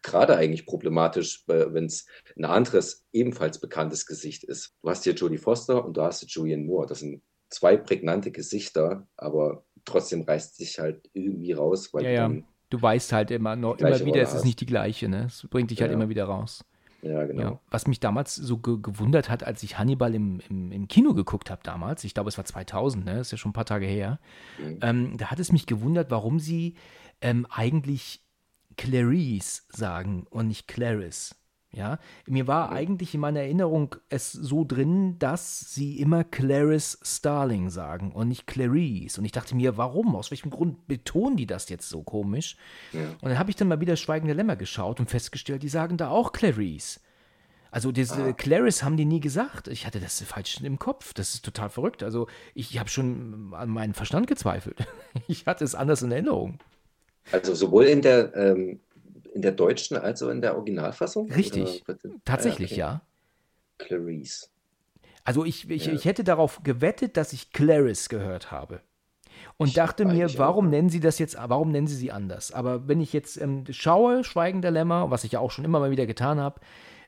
gerade 0.01 0.35
eigentlich 0.35 0.65
problematisch, 0.65 1.43
wenn 1.47 1.85
es 1.85 2.07
ein 2.35 2.45
anderes, 2.45 3.05
ebenfalls 3.13 3.59
bekanntes 3.59 4.05
Gesicht 4.05 4.43
ist. 4.43 4.73
Du 4.81 4.89
hast 4.89 5.03
hier 5.03 5.13
Jodie 5.13 5.37
Foster 5.37 5.85
und 5.85 5.95
du 5.95 6.01
hast 6.01 6.19
hier 6.21 6.29
Julian 6.29 6.65
Moore. 6.65 6.87
Das 6.87 6.99
sind 6.99 7.21
zwei 7.49 7.77
prägnante 7.77 8.31
Gesichter, 8.31 9.07
aber 9.15 9.63
trotzdem 9.85 10.23
reißt 10.23 10.57
sich 10.57 10.79
halt 10.79 11.09
irgendwie 11.13 11.53
raus, 11.53 11.93
weil 11.93 12.05
ja, 12.05 12.11
ja. 12.11 12.31
du 12.69 12.81
weißt 12.81 13.13
halt 13.13 13.31
immer 13.31 13.55
noch, 13.55 13.77
immer 13.77 14.03
wieder, 14.05 14.21
es 14.21 14.33
ist 14.33 14.45
nicht 14.45 14.59
die 14.59 14.65
gleiche, 14.65 15.07
ne? 15.07 15.25
Es 15.25 15.47
bringt 15.49 15.71
dich 15.71 15.81
halt 15.81 15.91
ja. 15.91 15.95
immer 15.95 16.09
wieder 16.09 16.25
raus. 16.25 16.65
Ja, 17.03 17.25
genau. 17.25 17.41
Ja, 17.41 17.59
was 17.69 17.85
mich 17.85 17.99
damals 17.99 18.35
so 18.35 18.57
ge 18.57 18.79
gewundert 18.81 19.29
hat, 19.29 19.43
als 19.43 19.61
ich 19.61 19.77
Hannibal 19.77 20.15
im, 20.15 20.41
im, 20.49 20.71
im 20.71 20.87
Kino 20.87 21.13
geguckt 21.13 21.51
habe 21.51 21.61
damals, 21.63 22.03
ich 22.03 22.15
glaube 22.15 22.29
es 22.29 22.37
war 22.37 22.45
2000, 22.45 23.05
ne? 23.05 23.15
Das 23.15 23.27
ist 23.27 23.31
ja 23.31 23.37
schon 23.37 23.51
ein 23.51 23.53
paar 23.53 23.65
Tage 23.65 23.85
her, 23.85 24.19
mhm. 24.57 24.79
ähm, 24.81 25.17
da 25.17 25.27
hat 25.27 25.39
es 25.39 25.51
mich 25.51 25.67
gewundert, 25.67 26.09
warum 26.09 26.39
sie 26.39 26.73
ähm, 27.21 27.45
eigentlich 27.49 28.23
Clarice 28.77 29.63
sagen 29.69 30.25
und 30.29 30.47
nicht 30.47 30.67
Clarice. 30.67 31.35
Ja, 31.71 31.99
mir 32.25 32.47
war 32.47 32.71
eigentlich 32.71 33.13
in 33.13 33.19
meiner 33.19 33.41
Erinnerung 33.41 33.95
es 34.09 34.31
so 34.31 34.63
drin, 34.63 35.19
dass 35.19 35.59
sie 35.73 35.99
immer 35.99 36.23
Clarice 36.23 36.97
Starling 37.03 37.69
sagen 37.69 38.13
und 38.13 38.29
nicht 38.29 38.47
Clarice. 38.47 39.19
Und 39.19 39.25
ich 39.25 39.33
dachte 39.33 39.53
mir, 39.53 39.77
warum? 39.77 40.15
Aus 40.15 40.31
welchem 40.31 40.49
Grund 40.49 40.87
betonen 40.87 41.35
die 41.35 41.45
das 41.45 41.67
jetzt 41.69 41.89
so 41.89 42.03
komisch? 42.03 42.55
Ja. 42.93 43.01
Und 43.21 43.29
dann 43.29 43.37
habe 43.37 43.49
ich 43.49 43.57
dann 43.57 43.67
mal 43.67 43.81
wieder 43.81 43.97
Schweigende 43.97 44.33
Lämmer 44.33 44.55
geschaut 44.55 44.99
und 44.99 45.09
festgestellt, 45.09 45.61
die 45.61 45.69
sagen 45.69 45.97
da 45.97 46.09
auch 46.09 46.31
Clarice. 46.31 47.01
Also 47.69 47.91
diese 47.91 48.23
ah. 48.23 48.33
Clarice 48.33 48.83
haben 48.83 48.97
die 48.97 49.05
nie 49.05 49.19
gesagt. 49.19 49.67
Ich 49.67 49.85
hatte 49.85 49.99
das 49.99 50.21
falsch 50.21 50.61
im 50.61 50.79
Kopf. 50.79 51.13
Das 51.13 51.33
ist 51.33 51.43
total 51.43 51.69
verrückt. 51.69 52.01
Also 52.01 52.27
ich 52.55 52.79
habe 52.79 52.89
schon 52.89 53.53
an 53.53 53.69
meinen 53.69 53.93
Verstand 53.93 54.27
gezweifelt. 54.27 54.87
Ich 55.27 55.45
hatte 55.45 55.65
es 55.65 55.75
anders 55.75 56.01
in 56.01 56.11
Erinnerung. 56.11 56.59
Also 57.31 57.53
sowohl 57.53 57.85
in 57.85 58.01
der, 58.01 58.35
ähm, 58.35 58.79
in 59.33 59.41
der 59.41 59.51
deutschen 59.51 59.97
als 59.97 60.21
auch 60.23 60.29
in 60.29 60.41
der 60.41 60.55
Originalfassung? 60.55 61.31
Richtig. 61.31 61.83
Tatsächlich, 62.25 62.83
ah, 62.83 63.01
okay. 63.77 63.89
ja. 63.89 63.95
Clarice. 63.97 64.49
Also 65.23 65.43
ich, 65.43 65.69
ich, 65.69 65.87
ja. 65.87 65.93
ich 65.93 66.05
hätte 66.05 66.23
darauf 66.23 66.63
gewettet, 66.63 67.17
dass 67.17 67.33
ich 67.33 67.51
Clarice 67.51 68.09
gehört 68.09 68.51
habe. 68.51 68.81
Und 69.57 69.67
ich 69.67 69.73
dachte 69.73 70.05
mir, 70.05 70.29
warum 70.37 70.67
auch. 70.67 70.69
nennen 70.69 70.89
sie 70.89 70.99
das 70.99 71.19
jetzt, 71.19 71.37
warum 71.37 71.71
nennen 71.71 71.87
sie 71.87 71.95
sie 71.95 72.11
anders? 72.11 72.51
Aber 72.51 72.87
wenn 72.87 73.01
ich 73.01 73.13
jetzt 73.13 73.39
ähm, 73.39 73.65
schaue, 73.69 74.23
Schweigen 74.23 74.61
der 74.61 74.71
Lämmer, 74.71 75.11
was 75.11 75.23
ich 75.23 75.33
ja 75.33 75.39
auch 75.39 75.51
schon 75.51 75.65
immer 75.65 75.79
mal 75.79 75.91
wieder 75.91 76.05
getan 76.05 76.39
habe, 76.39 76.61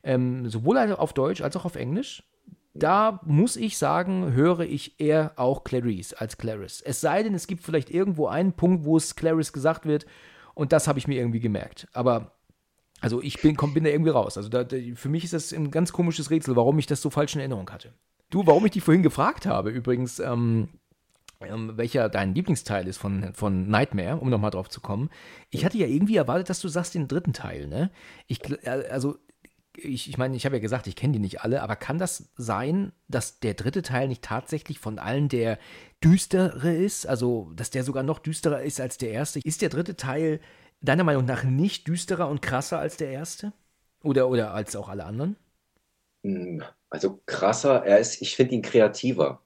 ähm, 0.03 0.49
sowohl 0.49 0.77
auf 0.93 1.13
Deutsch 1.13 1.41
als 1.41 1.55
auch 1.55 1.65
auf 1.65 1.75
Englisch, 1.75 2.23
da 2.73 3.19
muss 3.25 3.55
ich 3.55 3.77
sagen, 3.77 4.33
höre 4.33 4.61
ich 4.61 4.99
eher 4.99 5.33
auch 5.37 5.63
Clarice 5.63 6.13
als 6.19 6.37
Clarice. 6.37 6.81
Es 6.85 7.01
sei 7.01 7.23
denn, 7.23 7.33
es 7.33 7.47
gibt 7.47 7.63
vielleicht 7.63 7.89
irgendwo 7.89 8.27
einen 8.27 8.53
Punkt, 8.53 8.85
wo 8.85 8.97
es 8.97 9.15
Clarice 9.15 9.51
gesagt 9.51 9.85
wird 9.85 10.05
und 10.53 10.71
das 10.71 10.87
habe 10.87 10.99
ich 10.99 11.07
mir 11.07 11.19
irgendwie 11.19 11.39
gemerkt. 11.39 11.87
Aber 11.93 12.33
also 13.01 13.21
ich 13.21 13.41
bin, 13.41 13.55
komm, 13.55 13.73
bin 13.73 13.83
da 13.83 13.89
irgendwie 13.89 14.11
raus. 14.11 14.37
Also 14.37 14.49
da, 14.49 14.65
für 14.95 15.09
mich 15.09 15.23
ist 15.23 15.33
das 15.33 15.51
ein 15.53 15.71
ganz 15.71 15.93
komisches 15.93 16.29
Rätsel, 16.31 16.55
warum 16.55 16.77
ich 16.79 16.85
das 16.85 17.01
so 17.01 17.09
falsch 17.09 17.33
in 17.33 17.39
Erinnerung 17.39 17.69
hatte. 17.69 17.93
Du, 18.29 18.45
warum 18.45 18.65
ich 18.65 18.71
dich 18.71 18.83
vorhin 18.83 19.03
gefragt 19.03 19.45
habe, 19.45 19.69
übrigens, 19.71 20.19
ähm, 20.19 20.69
ähm, 21.41 21.77
welcher 21.77 22.09
dein 22.09 22.35
Lieblingsteil 22.35 22.87
ist 22.87 22.97
von, 22.97 23.33
von 23.33 23.69
Nightmare, 23.69 24.17
um 24.17 24.29
nochmal 24.29 24.51
drauf 24.51 24.69
zu 24.69 24.81
kommen. 24.81 25.09
Ich 25.49 25.63
hatte 25.63 25.77
ja 25.77 25.87
irgendwie 25.87 26.17
erwartet, 26.17 26.49
dass 26.49 26.59
du 26.59 26.67
sagst 26.67 26.95
den 26.95 27.07
dritten 27.07 27.33
Teil, 27.33 27.67
ne? 27.67 27.91
Ich, 28.27 28.41
äh, 28.65 28.87
also 28.89 29.17
ich, 29.77 30.09
ich 30.09 30.17
meine, 30.17 30.35
ich 30.35 30.45
habe 30.45 30.55
ja 30.55 30.61
gesagt, 30.61 30.87
ich 30.87 30.95
kenne 30.95 31.13
die 31.13 31.19
nicht 31.19 31.41
alle, 31.41 31.61
aber 31.61 31.75
kann 31.75 31.97
das 31.97 32.29
sein, 32.35 32.91
dass 33.07 33.39
der 33.39 33.53
dritte 33.53 33.81
Teil 33.81 34.07
nicht 34.07 34.23
tatsächlich 34.23 34.79
von 34.79 34.99
allen 34.99 35.29
der 35.29 35.57
düstere 36.03 36.73
ist? 36.73 37.05
Also, 37.05 37.51
dass 37.55 37.69
der 37.69 37.83
sogar 37.83 38.03
noch 38.03 38.19
düsterer 38.19 38.61
ist 38.61 38.81
als 38.81 38.97
der 38.97 39.11
erste? 39.11 39.39
Ist 39.39 39.61
der 39.61 39.69
dritte 39.69 39.95
Teil 39.95 40.39
deiner 40.81 41.03
Meinung 41.03 41.25
nach 41.25 41.43
nicht 41.43 41.87
düsterer 41.87 42.29
und 42.29 42.41
krasser 42.41 42.79
als 42.79 42.97
der 42.97 43.11
erste? 43.11 43.53
Oder, 44.03 44.29
oder 44.29 44.53
als 44.53 44.75
auch 44.75 44.89
alle 44.89 45.05
anderen? 45.05 45.35
Hm, 46.23 46.63
also 46.89 47.19
krasser, 47.25 47.85
er 47.85 47.99
ist, 47.99 48.21
ich 48.21 48.35
finde 48.35 48.55
ihn 48.55 48.61
kreativer. 48.61 49.43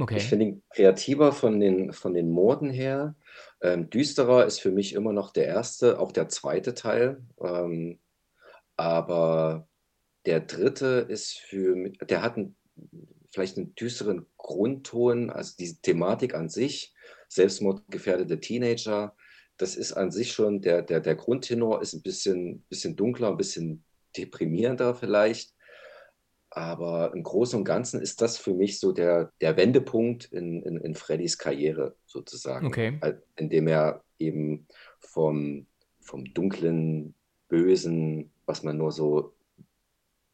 Okay. 0.00 0.16
Ich 0.16 0.24
finde 0.24 0.46
ihn 0.46 0.62
kreativer 0.70 1.32
von 1.32 1.60
den, 1.60 1.92
von 1.92 2.14
den 2.14 2.30
Morden 2.30 2.70
her. 2.70 3.14
Ähm, 3.60 3.90
düsterer 3.90 4.44
ist 4.46 4.60
für 4.60 4.70
mich 4.70 4.94
immer 4.94 5.12
noch 5.12 5.30
der 5.30 5.46
erste, 5.46 5.98
auch 6.00 6.12
der 6.12 6.28
zweite 6.28 6.74
Teil. 6.74 7.22
Ähm, 7.40 7.98
aber 8.76 9.68
der 10.26 10.40
dritte 10.40 11.06
ist 11.08 11.38
für 11.38 11.90
der 11.90 12.22
hat 12.22 12.36
einen, 12.36 12.56
vielleicht 13.32 13.56
einen 13.56 13.74
düsteren 13.74 14.26
Grundton, 14.36 15.30
also 15.30 15.54
diese 15.58 15.80
Thematik 15.80 16.34
an 16.34 16.48
sich, 16.48 16.94
selbstmordgefährdete 17.28 18.40
Teenager, 18.40 19.16
das 19.56 19.76
ist 19.76 19.92
an 19.92 20.10
sich 20.10 20.32
schon, 20.32 20.60
der, 20.60 20.82
der, 20.82 21.00
der 21.00 21.14
Grundtenor 21.14 21.82
ist 21.82 21.92
ein 21.92 22.02
bisschen, 22.02 22.62
bisschen 22.68 22.96
dunkler, 22.96 23.28
ein 23.28 23.36
bisschen 23.36 23.84
deprimierender 24.16 24.94
vielleicht. 24.94 25.54
Aber 26.50 27.12
im 27.14 27.22
Großen 27.22 27.58
und 27.58 27.64
Ganzen 27.64 28.02
ist 28.02 28.20
das 28.20 28.36
für 28.36 28.52
mich 28.52 28.78
so 28.78 28.92
der, 28.92 29.32
der 29.40 29.56
Wendepunkt 29.56 30.26
in, 30.26 30.62
in, 30.62 30.76
in 30.78 30.94
Freddys 30.94 31.38
Karriere 31.38 31.96
sozusagen. 32.04 32.66
Okay. 32.66 33.00
Indem 33.36 33.68
er 33.68 34.04
eben 34.18 34.66
vom, 35.00 35.66
vom 36.00 36.24
dunklen, 36.34 37.14
bösen, 37.48 38.31
was 38.46 38.62
man 38.62 38.76
nur 38.76 38.92
so 38.92 39.34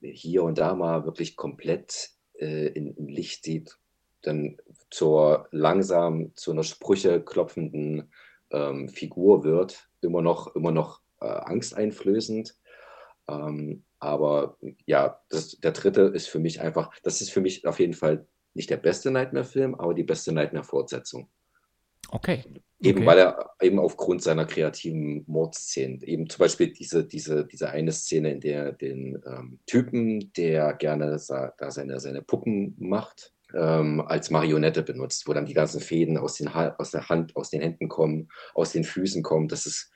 hier 0.01 0.45
und 0.45 0.59
da 0.59 0.75
mal 0.75 1.05
wirklich 1.05 1.37
komplett 1.37 2.11
äh, 2.35 2.69
in, 2.69 2.95
im 2.95 3.09
Licht 3.09 3.45
sieht, 3.45 3.79
dann 4.23 4.59
zur 4.91 5.49
langsam 5.51 6.35
zu 6.35 6.53
einer 6.53 6.65
Sprüche 6.65 7.23
klopfenden 7.23 8.13
ähm, 8.51 8.89
Figur 8.89 9.45
wird, 9.45 9.89
immer 10.01 10.23
noch, 10.23 10.55
immer 10.55 10.71
noch 10.71 11.01
äh, 11.21 11.27
angsteinflößend. 11.27 12.57
Ähm, 13.29 13.85
aber 13.99 14.57
ja, 14.87 15.21
das, 15.29 15.59
der 15.59 15.73
dritte 15.73 16.03
ist 16.03 16.29
für 16.29 16.39
mich 16.39 16.61
einfach, 16.61 16.93
das 17.03 17.21
ist 17.21 17.31
für 17.31 17.41
mich 17.41 17.67
auf 17.67 17.81
jeden 17.81 17.95
Fall 17.95 18.27
nicht 18.55 18.71
der 18.71 18.77
beste 18.77 19.11
Nightmare-Film, 19.11 19.75
aber 19.75 19.95
die 19.95 20.05
beste 20.05 20.33
Nightmare-Fortsetzung. 20.33 21.29
Okay. 22.11 22.45
Eben 22.81 22.99
okay. 22.99 23.07
weil 23.07 23.19
er 23.19 23.51
eben 23.61 23.79
aufgrund 23.81 24.23
seiner 24.23 24.45
kreativen 24.45 25.25
Mordszenen, 25.27 26.01
eben 26.03 26.29
zum 26.31 26.39
Beispiel 26.39 26.73
diese, 26.73 27.05
diese, 27.05 27.45
diese 27.45 27.71
eine 27.71 27.91
Szene, 27.91 28.31
in 28.31 28.41
der 28.41 28.73
den 28.73 29.21
ähm, 29.27 29.59
Typen, 29.67 30.33
der 30.35 30.75
gerne 30.75 31.11
da 31.11 31.71
seine, 31.71 31.99
seine 31.99 32.23
Puppen 32.23 32.77
macht, 32.79 33.33
ähm, 33.55 34.01
als 34.01 34.31
Marionette 34.31 34.83
benutzt, 34.83 35.27
wo 35.27 35.33
dann 35.33 35.47
die 35.47 35.55
ganzen 35.55 35.81
Fäden 35.81 36.19
aus, 36.19 36.35
den 36.35 36.49
aus 36.49 36.93
der 36.93 37.09
Hand, 37.09 37.35
aus 37.35 37.51
den 37.51 37.61
Händen 37.63 37.89
kommen, 37.89 38.29
aus 38.55 38.73
den 38.73 38.85
Füßen 38.85 39.23
kommen. 39.25 39.49
Das 39.49 39.67
ist 39.67 39.91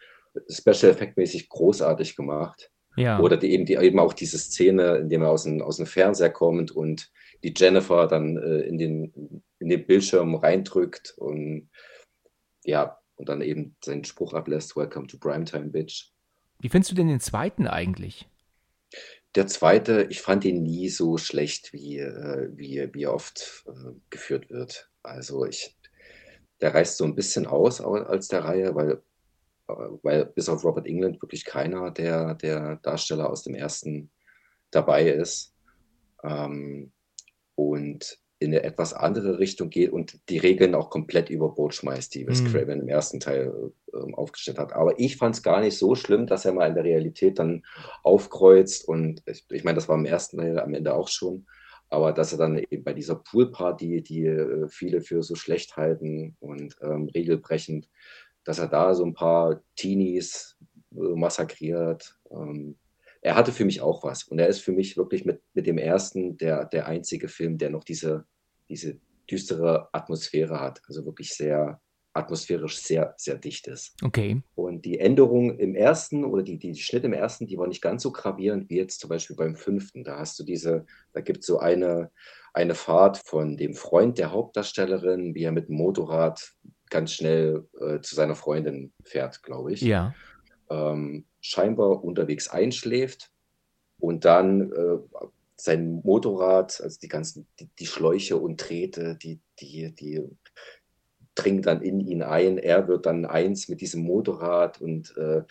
Special 0.48 0.90
Effect-mäßig 0.92 1.48
großartig 1.48 2.16
gemacht. 2.16 2.70
Ja. 2.96 3.20
Oder 3.20 3.36
die, 3.36 3.52
eben, 3.52 3.64
die, 3.64 3.74
eben 3.74 3.98
auch 3.98 4.12
diese 4.12 4.38
Szene, 4.38 4.96
in 4.96 5.08
der 5.08 5.20
er 5.20 5.30
aus 5.30 5.44
dem, 5.44 5.62
aus 5.62 5.76
dem 5.76 5.86
Fernseher 5.86 6.30
kommt 6.30 6.70
und 6.70 7.10
die 7.42 7.54
Jennifer 7.56 8.06
dann 8.06 8.36
äh, 8.36 8.60
in, 8.60 8.78
den, 8.78 9.42
in 9.58 9.68
den 9.68 9.86
Bildschirm 9.86 10.34
reindrückt 10.34 11.14
und 11.16 11.70
ja, 12.64 12.98
und 13.16 13.28
dann 13.28 13.40
eben 13.40 13.76
seinen 13.84 14.04
Spruch 14.04 14.32
ablässt, 14.32 14.76
Welcome 14.76 15.06
to 15.06 15.18
Primetime, 15.18 15.68
Bitch. 15.68 16.10
Wie 16.58 16.68
findest 16.68 16.90
du 16.90 16.94
denn 16.94 17.08
den 17.08 17.20
zweiten 17.20 17.66
eigentlich? 17.66 18.28
Der 19.34 19.46
zweite, 19.46 20.06
ich 20.10 20.20
fand 20.20 20.44
ihn 20.44 20.62
nie 20.62 20.88
so 20.88 21.16
schlecht, 21.16 21.72
wie, 21.72 21.98
äh, 21.98 22.50
wie, 22.54 22.88
wie 22.92 23.06
oft 23.06 23.64
äh, 23.66 23.92
geführt 24.10 24.50
wird. 24.50 24.90
Also 25.02 25.46
ich, 25.46 25.76
der 26.60 26.74
reißt 26.74 26.98
so 26.98 27.04
ein 27.04 27.14
bisschen 27.14 27.46
aus 27.46 27.80
als 27.80 28.28
der 28.28 28.44
Reihe, 28.44 28.74
weil, 28.74 29.02
weil 29.66 30.26
bis 30.26 30.48
auf 30.48 30.64
Robert 30.64 30.86
England 30.86 31.22
wirklich 31.22 31.44
keiner 31.44 31.90
der, 31.90 32.34
der 32.34 32.76
Darsteller 32.76 33.30
aus 33.30 33.42
dem 33.42 33.54
ersten 33.54 34.10
dabei 34.70 35.08
ist. 35.08 35.54
Ähm, 36.22 36.92
und 37.54 38.21
in 38.42 38.52
eine 38.52 38.62
etwas 38.62 38.92
andere 38.92 39.38
Richtung 39.38 39.70
geht 39.70 39.90
und 39.90 40.18
die 40.28 40.38
Regeln 40.38 40.74
auch 40.74 40.90
komplett 40.90 41.30
über 41.30 41.48
Bord 41.50 41.74
schmeißt, 41.74 42.14
die 42.14 42.26
Wes 42.26 42.42
mhm. 42.42 42.48
Craven 42.48 42.80
im 42.80 42.88
ersten 42.88 43.20
Teil 43.20 43.72
äh, 43.92 44.12
aufgestellt 44.12 44.58
hat. 44.58 44.72
Aber 44.72 44.98
ich 44.98 45.16
fand 45.16 45.34
es 45.34 45.42
gar 45.42 45.60
nicht 45.60 45.78
so 45.78 45.94
schlimm, 45.94 46.26
dass 46.26 46.44
er 46.44 46.52
mal 46.52 46.68
in 46.68 46.74
der 46.74 46.84
Realität 46.84 47.38
dann 47.38 47.62
aufkreuzt 48.02 48.86
und 48.86 49.22
ich, 49.26 49.44
ich 49.50 49.64
meine, 49.64 49.76
das 49.76 49.88
war 49.88 49.96
im 49.96 50.04
ersten 50.04 50.38
Teil 50.38 50.58
am 50.58 50.74
Ende 50.74 50.94
auch 50.94 51.08
schon, 51.08 51.46
aber 51.88 52.12
dass 52.12 52.32
er 52.32 52.38
dann 52.38 52.58
eben 52.58 52.84
bei 52.84 52.94
dieser 52.94 53.16
Poolparty, 53.16 54.02
die 54.02 54.24
äh, 54.24 54.66
viele 54.68 55.02
für 55.02 55.22
so 55.22 55.34
schlecht 55.34 55.76
halten 55.76 56.36
und 56.40 56.76
ähm, 56.80 57.08
regelbrechend, 57.14 57.88
dass 58.44 58.58
er 58.58 58.68
da 58.68 58.94
so 58.94 59.04
ein 59.04 59.14
paar 59.14 59.62
Teenies 59.76 60.56
äh, 60.92 61.14
massakriert. 61.14 62.18
Ähm, 62.30 62.76
er 63.20 63.36
hatte 63.36 63.52
für 63.52 63.64
mich 63.64 63.80
auch 63.80 64.02
was. 64.04 64.24
Und 64.24 64.38
er 64.38 64.48
ist 64.48 64.60
für 64.60 64.72
mich 64.72 64.96
wirklich 64.96 65.24
mit, 65.24 65.40
mit 65.54 65.66
dem 65.66 65.78
ersten 65.78 66.36
der, 66.38 66.64
der 66.64 66.86
einzige 66.86 67.28
Film, 67.28 67.56
der 67.56 67.70
noch 67.70 67.84
diese, 67.84 68.24
diese 68.72 68.98
düstere 69.30 69.88
Atmosphäre 69.92 70.60
hat. 70.60 70.82
Also 70.88 71.04
wirklich 71.04 71.34
sehr 71.34 71.80
atmosphärisch 72.14 72.78
sehr, 72.78 73.14
sehr 73.16 73.36
dicht 73.36 73.66
ist. 73.66 73.94
Okay. 74.02 74.42
Und 74.54 74.84
die 74.84 74.98
Änderung 74.98 75.58
im 75.58 75.74
ersten 75.74 76.24
oder 76.24 76.42
die, 76.42 76.58
die 76.58 76.74
Schnitt 76.74 77.04
im 77.04 77.12
ersten, 77.12 77.46
die 77.46 77.56
war 77.56 77.66
nicht 77.66 77.80
ganz 77.80 78.02
so 78.02 78.12
gravierend 78.12 78.68
wie 78.68 78.76
jetzt 78.76 79.00
zum 79.00 79.08
Beispiel 79.08 79.36
beim 79.36 79.56
fünften. 79.56 80.04
Da 80.04 80.18
hast 80.18 80.38
du 80.38 80.44
diese, 80.44 80.84
da 81.12 81.20
gibt 81.20 81.40
es 81.40 81.46
so 81.46 81.58
eine, 81.58 82.10
eine 82.52 82.74
Fahrt 82.74 83.18
von 83.18 83.56
dem 83.56 83.74
Freund 83.74 84.18
der 84.18 84.32
Hauptdarstellerin, 84.32 85.34
wie 85.34 85.44
er 85.44 85.52
mit 85.52 85.68
dem 85.68 85.76
Motorrad 85.76 86.52
ganz 86.90 87.12
schnell 87.12 87.66
äh, 87.80 88.00
zu 88.00 88.14
seiner 88.14 88.34
Freundin 88.34 88.92
fährt, 89.04 89.42
glaube 89.42 89.72
ich. 89.72 89.80
Ja. 89.80 90.14
Ähm, 90.68 91.24
scheinbar 91.40 92.04
unterwegs 92.04 92.48
einschläft 92.48 93.30
und 93.98 94.24
dann 94.24 94.70
äh, 94.72 94.98
sein 95.56 96.00
Motorrad, 96.02 96.80
also 96.80 96.98
die 97.00 97.08
ganzen, 97.08 97.46
die, 97.60 97.68
die, 97.78 97.86
Schläuche 97.86 98.36
und 98.36 98.56
Drähte, 98.56 99.16
die, 99.16 99.40
die, 99.60 99.94
die 99.94 100.22
dringen 101.34 101.62
dann 101.62 101.82
in 101.82 102.00
ihn 102.00 102.22
ein. 102.22 102.58
Er 102.58 102.88
wird 102.88 103.06
dann 103.06 103.24
eins 103.24 103.68
mit 103.68 103.80
diesem 103.80 104.02
Motorrad 104.02 104.80
und 104.80 105.16
äh, 105.16 105.42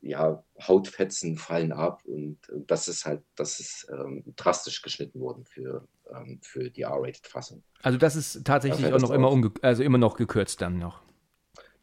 ja, 0.00 0.42
Hautfetzen 0.60 1.36
fallen 1.36 1.72
ab 1.72 2.02
und 2.04 2.38
das 2.66 2.88
ist 2.88 3.04
halt, 3.04 3.22
das 3.34 3.58
ist 3.58 3.88
ähm, 3.92 4.22
drastisch 4.36 4.82
geschnitten 4.82 5.20
worden 5.20 5.44
für, 5.44 5.86
ähm, 6.12 6.38
für 6.42 6.70
die 6.70 6.82
R-Rated-Fassung. 6.82 7.62
Also 7.82 7.98
das 7.98 8.14
ist 8.14 8.44
tatsächlich 8.44 8.92
auch 8.92 9.00
noch 9.00 9.10
immer, 9.10 9.50
also 9.62 9.82
immer 9.82 9.98
noch 9.98 10.16
gekürzt 10.16 10.60
dann 10.60 10.78
noch. 10.78 11.02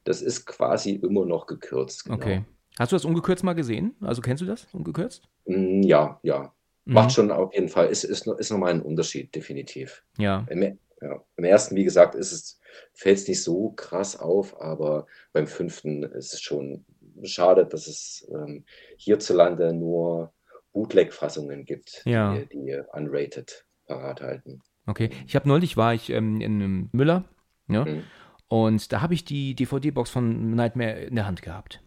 Das 0.05 0.21
ist 0.21 0.45
quasi 0.45 0.91
immer 0.91 1.26
noch 1.26 1.45
gekürzt. 1.45 2.05
Genau. 2.05 2.15
Okay. 2.17 2.45
Hast 2.78 2.91
du 2.91 2.95
das 2.95 3.05
ungekürzt 3.05 3.43
mal 3.43 3.53
gesehen? 3.53 3.95
Also 4.01 4.21
kennst 4.21 4.41
du 4.41 4.45
das 4.45 4.67
ungekürzt? 4.73 5.28
Mm, 5.45 5.82
ja, 5.82 6.19
ja. 6.23 6.53
Mhm. 6.86 6.93
Macht 6.93 7.11
schon 7.11 7.31
auf 7.31 7.53
jeden 7.53 7.69
Fall. 7.69 7.88
Ist, 7.88 8.03
ist, 8.03 8.27
ist 8.27 8.51
nochmal 8.51 8.71
ein 8.71 8.81
Unterschied, 8.81 9.33
definitiv. 9.36 10.03
Ja. 10.17 10.45
Im, 10.49 10.61
ja. 11.01 11.23
Im 11.36 11.43
ersten, 11.43 11.75
wie 11.75 11.83
gesagt, 11.83 12.15
ist 12.15 12.31
es, 12.31 12.59
fällt 12.93 13.17
es 13.17 13.27
nicht 13.27 13.43
so 13.43 13.71
krass 13.71 14.17
auf, 14.19 14.59
aber 14.61 15.07
beim 15.33 15.47
fünften 15.47 16.03
ist 16.03 16.33
es 16.33 16.41
schon 16.41 16.86
schade, 17.23 17.65
dass 17.65 17.88
es 17.88 18.27
ähm, 18.31 18.65
hierzulande 18.97 19.73
nur 19.73 20.33
Bootleg-Fassungen 20.73 21.65
gibt, 21.65 22.01
Ja. 22.05 22.36
die, 22.38 22.47
die 22.49 22.81
unrated 22.93 23.65
parat 23.88 24.21
halten. 24.21 24.61
Okay. 24.88 25.09
Ich 25.25 25.36
habe 25.36 25.47
neulich 25.47 25.77
war 25.77 25.93
ich 25.93 26.09
ähm, 26.09 26.41
in 26.41 26.55
einem 26.61 26.89
Müller, 26.91 27.23
ja, 27.67 27.86
Mhm. 27.86 28.03
und 28.47 28.91
da 28.91 29.01
habe 29.01 29.13
ich 29.13 29.25
die 29.25 29.55
DVD-Box 29.55 30.09
von 30.11 30.51
Nightmare 30.51 30.99
in 31.05 31.15
der 31.15 31.25
Hand 31.25 31.41
gehabt. 31.41 31.81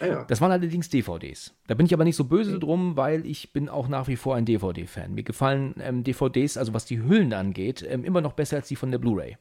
Ah 0.00 0.06
ja. 0.06 0.24
Das 0.24 0.40
waren 0.40 0.50
allerdings 0.50 0.88
DVDs. 0.88 1.54
Da 1.66 1.74
bin 1.74 1.86
ich 1.86 1.94
aber 1.94 2.04
nicht 2.04 2.16
so 2.16 2.24
böse 2.24 2.54
Mhm. 2.56 2.60
drum, 2.60 2.96
weil 2.96 3.26
ich 3.26 3.52
bin 3.52 3.68
auch 3.68 3.88
nach 3.88 4.08
wie 4.08 4.16
vor 4.16 4.34
ein 4.36 4.46
DVD-Fan. 4.46 5.12
Mir 5.14 5.22
gefallen 5.22 5.74
ähm, 5.80 6.02
DVDs, 6.04 6.56
also 6.56 6.74
was 6.74 6.86
die 6.86 7.02
Hüllen 7.02 7.32
angeht, 7.32 7.84
ähm, 7.88 8.04
immer 8.04 8.20
noch 8.20 8.32
besser 8.32 8.56
als 8.56 8.68
die 8.68 8.76
von 8.76 8.90
der 8.90 8.98
Blu-ray. 8.98 9.36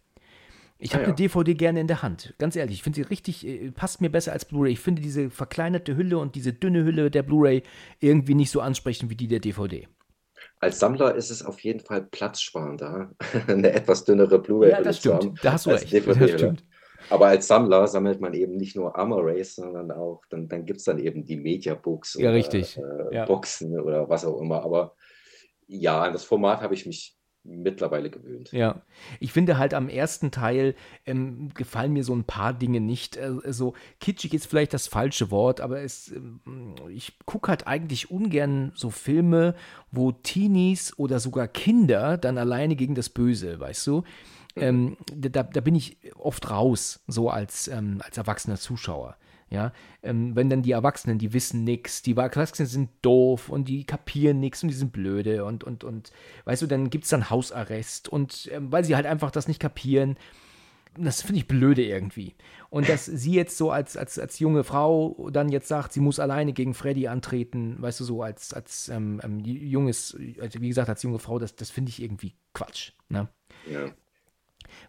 Ich 0.81 0.93
habe 0.93 1.03
Ah 1.03 1.07
ja. 1.07 1.07
eine 1.07 1.15
DVD 1.15 1.55
gerne 1.55 1.81
in 1.81 1.87
der 1.87 2.01
Hand. 2.03 2.33
Ganz 2.37 2.55
ehrlich, 2.55 2.75
ich 2.77 2.83
finde 2.83 2.95
sie 2.97 3.01
richtig, 3.03 3.45
äh, 3.45 3.71
passt 3.71 3.99
mir 4.01 4.09
besser 4.09 4.31
als 4.33 4.45
Blu-ray. 4.45 4.71
Ich 4.73 4.79
finde 4.79 5.01
diese 5.01 5.29
verkleinerte 5.29 5.95
Hülle 5.97 6.17
und 6.17 6.35
diese 6.35 6.53
dünne 6.53 6.83
Hülle 6.85 7.11
der 7.11 7.23
Blu-ray 7.23 7.63
irgendwie 7.99 8.35
nicht 8.35 8.51
so 8.51 8.61
ansprechend 8.61 9.09
wie 9.09 9.15
die 9.15 9.27
der 9.27 9.39
DVD. 9.39 9.87
Als 10.61 10.79
Sammler 10.79 11.15
ist 11.15 11.31
es 11.31 11.43
auf 11.43 11.59
jeden 11.61 11.79
Fall 11.81 12.01
platzsparender, 12.01 13.11
eine 13.47 13.71
etwas 13.71 14.05
dünnere 14.05 14.39
Blu-ray 14.39 14.71
Ja, 14.71 14.81
das 14.81 14.97
stimmt. 14.97 15.33
Da 15.41 15.53
hast 15.53 15.65
du 15.65 15.69
recht. 15.71 15.91
DVD, 15.91 16.19
Das 16.19 16.31
stimmt. 16.31 16.63
Aber 17.09 17.27
als 17.27 17.47
Sammler 17.47 17.87
sammelt 17.87 18.21
man 18.21 18.33
eben 18.33 18.57
nicht 18.57 18.75
nur 18.75 18.95
Armor-Rays, 18.95 19.55
sondern 19.55 19.91
auch, 19.91 20.21
dann, 20.29 20.47
dann 20.47 20.65
gibt 20.65 20.79
es 20.79 20.85
dann 20.85 20.99
eben 20.99 21.25
die 21.25 21.37
Media-Books 21.37 22.15
Ja, 22.15 22.29
oder 22.29 22.33
richtig. 22.33 22.77
Äh, 22.77 23.15
Ja. 23.15 23.25
Boxen 23.25 23.79
oder 23.79 24.09
was 24.09 24.25
auch 24.25 24.39
immer. 24.39 24.63
Aber 24.63 24.95
ja, 25.67 26.01
an 26.01 26.13
das 26.13 26.23
Format 26.23 26.61
habe 26.61 26.73
ich 26.73 26.85
mich 26.85 27.15
mittlerweile 27.43 28.09
gewöhnt. 28.09 28.51
Ja, 28.51 28.81
ich 29.19 29.31
finde 29.31 29.57
halt 29.57 29.73
am 29.73 29.89
ersten 29.89 30.29
Teil 30.29 30.75
ähm, 31.05 31.49
gefallen 31.53 31.93
mir 31.93 32.03
so 32.03 32.13
ein 32.13 32.25
paar 32.25 32.53
Dinge 32.53 32.79
nicht. 32.79 33.17
Äh, 33.17 33.31
so 33.47 33.73
kitschig 33.99 34.33
ist 34.33 34.45
vielleicht 34.45 34.73
das 34.73 34.87
falsche 34.87 35.31
Wort, 35.31 35.61
aber 35.61 35.81
es, 35.81 36.11
ähm, 36.11 36.75
ich 36.89 37.17
gucke 37.25 37.49
halt 37.49 37.65
eigentlich 37.65 38.11
ungern 38.11 38.71
so 38.75 38.89
Filme, 38.89 39.55
wo 39.91 40.11
Teenies 40.11 40.97
oder 40.97 41.19
sogar 41.19 41.47
Kinder 41.47 42.17
dann 42.17 42.37
alleine 42.37 42.75
gegen 42.75 42.95
das 42.95 43.09
Böse, 43.09 43.59
weißt 43.59 43.87
du? 43.87 44.03
Ähm, 44.61 44.97
da, 45.13 45.43
da 45.43 45.61
bin 45.61 45.75
ich 45.75 45.97
oft 46.15 46.49
raus, 46.49 47.03
so 47.07 47.29
als, 47.29 47.67
ähm, 47.67 48.01
als 48.03 48.17
erwachsener 48.17 48.57
Zuschauer. 48.57 49.17
Ja, 49.51 49.73
ähm, 50.03 50.35
wenn 50.35 50.47
dann 50.47 50.61
die 50.61 50.73
Erwachsenen, 50.73 51.17
die 51.17 51.33
wissen 51.33 51.63
nix, 51.63 52.03
die 52.03 52.15
Erwachsenen 52.15 52.67
sind 52.67 52.91
doof 53.01 53.49
und 53.49 53.67
die 53.67 53.83
kapieren 53.83 54.39
nix 54.39 54.61
und 54.61 54.69
die 54.69 54.75
sind 54.75 54.91
blöde 54.93 55.43
und, 55.43 55.63
und, 55.63 55.83
und, 55.83 56.11
weißt 56.45 56.61
du, 56.61 56.67
dann 56.67 56.91
gibt 56.91 57.05
es 57.05 57.09
dann 57.09 57.31
Hausarrest 57.31 58.09
und 58.09 58.47
ähm, 58.53 58.71
weil 58.71 58.83
sie 58.83 58.95
halt 58.95 59.07
einfach 59.07 59.31
das 59.31 59.47
nicht 59.47 59.59
kapieren, 59.59 60.17
das 60.97 61.21
finde 61.21 61.39
ich 61.39 61.47
blöde 61.47 61.83
irgendwie. 61.83 62.35
Und 62.69 62.89
dass 62.89 63.05
sie 63.05 63.33
jetzt 63.33 63.57
so 63.57 63.71
als, 63.71 63.97
als, 63.97 64.19
als 64.19 64.39
junge 64.39 64.63
Frau 64.63 65.29
dann 65.31 65.49
jetzt 65.49 65.67
sagt, 65.67 65.93
sie 65.93 65.99
muss 65.99 66.19
alleine 66.19 66.53
gegen 66.53 66.73
Freddy 66.73 67.07
antreten, 67.07 67.77
weißt 67.79 67.99
du, 68.01 68.03
so 68.03 68.21
als, 68.21 68.53
als 68.53 68.89
ähm, 68.89 69.19
ähm, 69.23 69.39
junges, 69.39 70.17
also 70.39 70.61
wie 70.61 70.67
gesagt, 70.67 70.89
als 70.89 71.03
junge 71.03 71.19
Frau, 71.19 71.39
das, 71.39 71.55
das 71.55 71.69
finde 71.69 71.89
ich 71.89 72.01
irgendwie 72.01 72.35
Quatsch. 72.53 72.91
Ne? 73.09 73.27
Ja. 73.71 73.89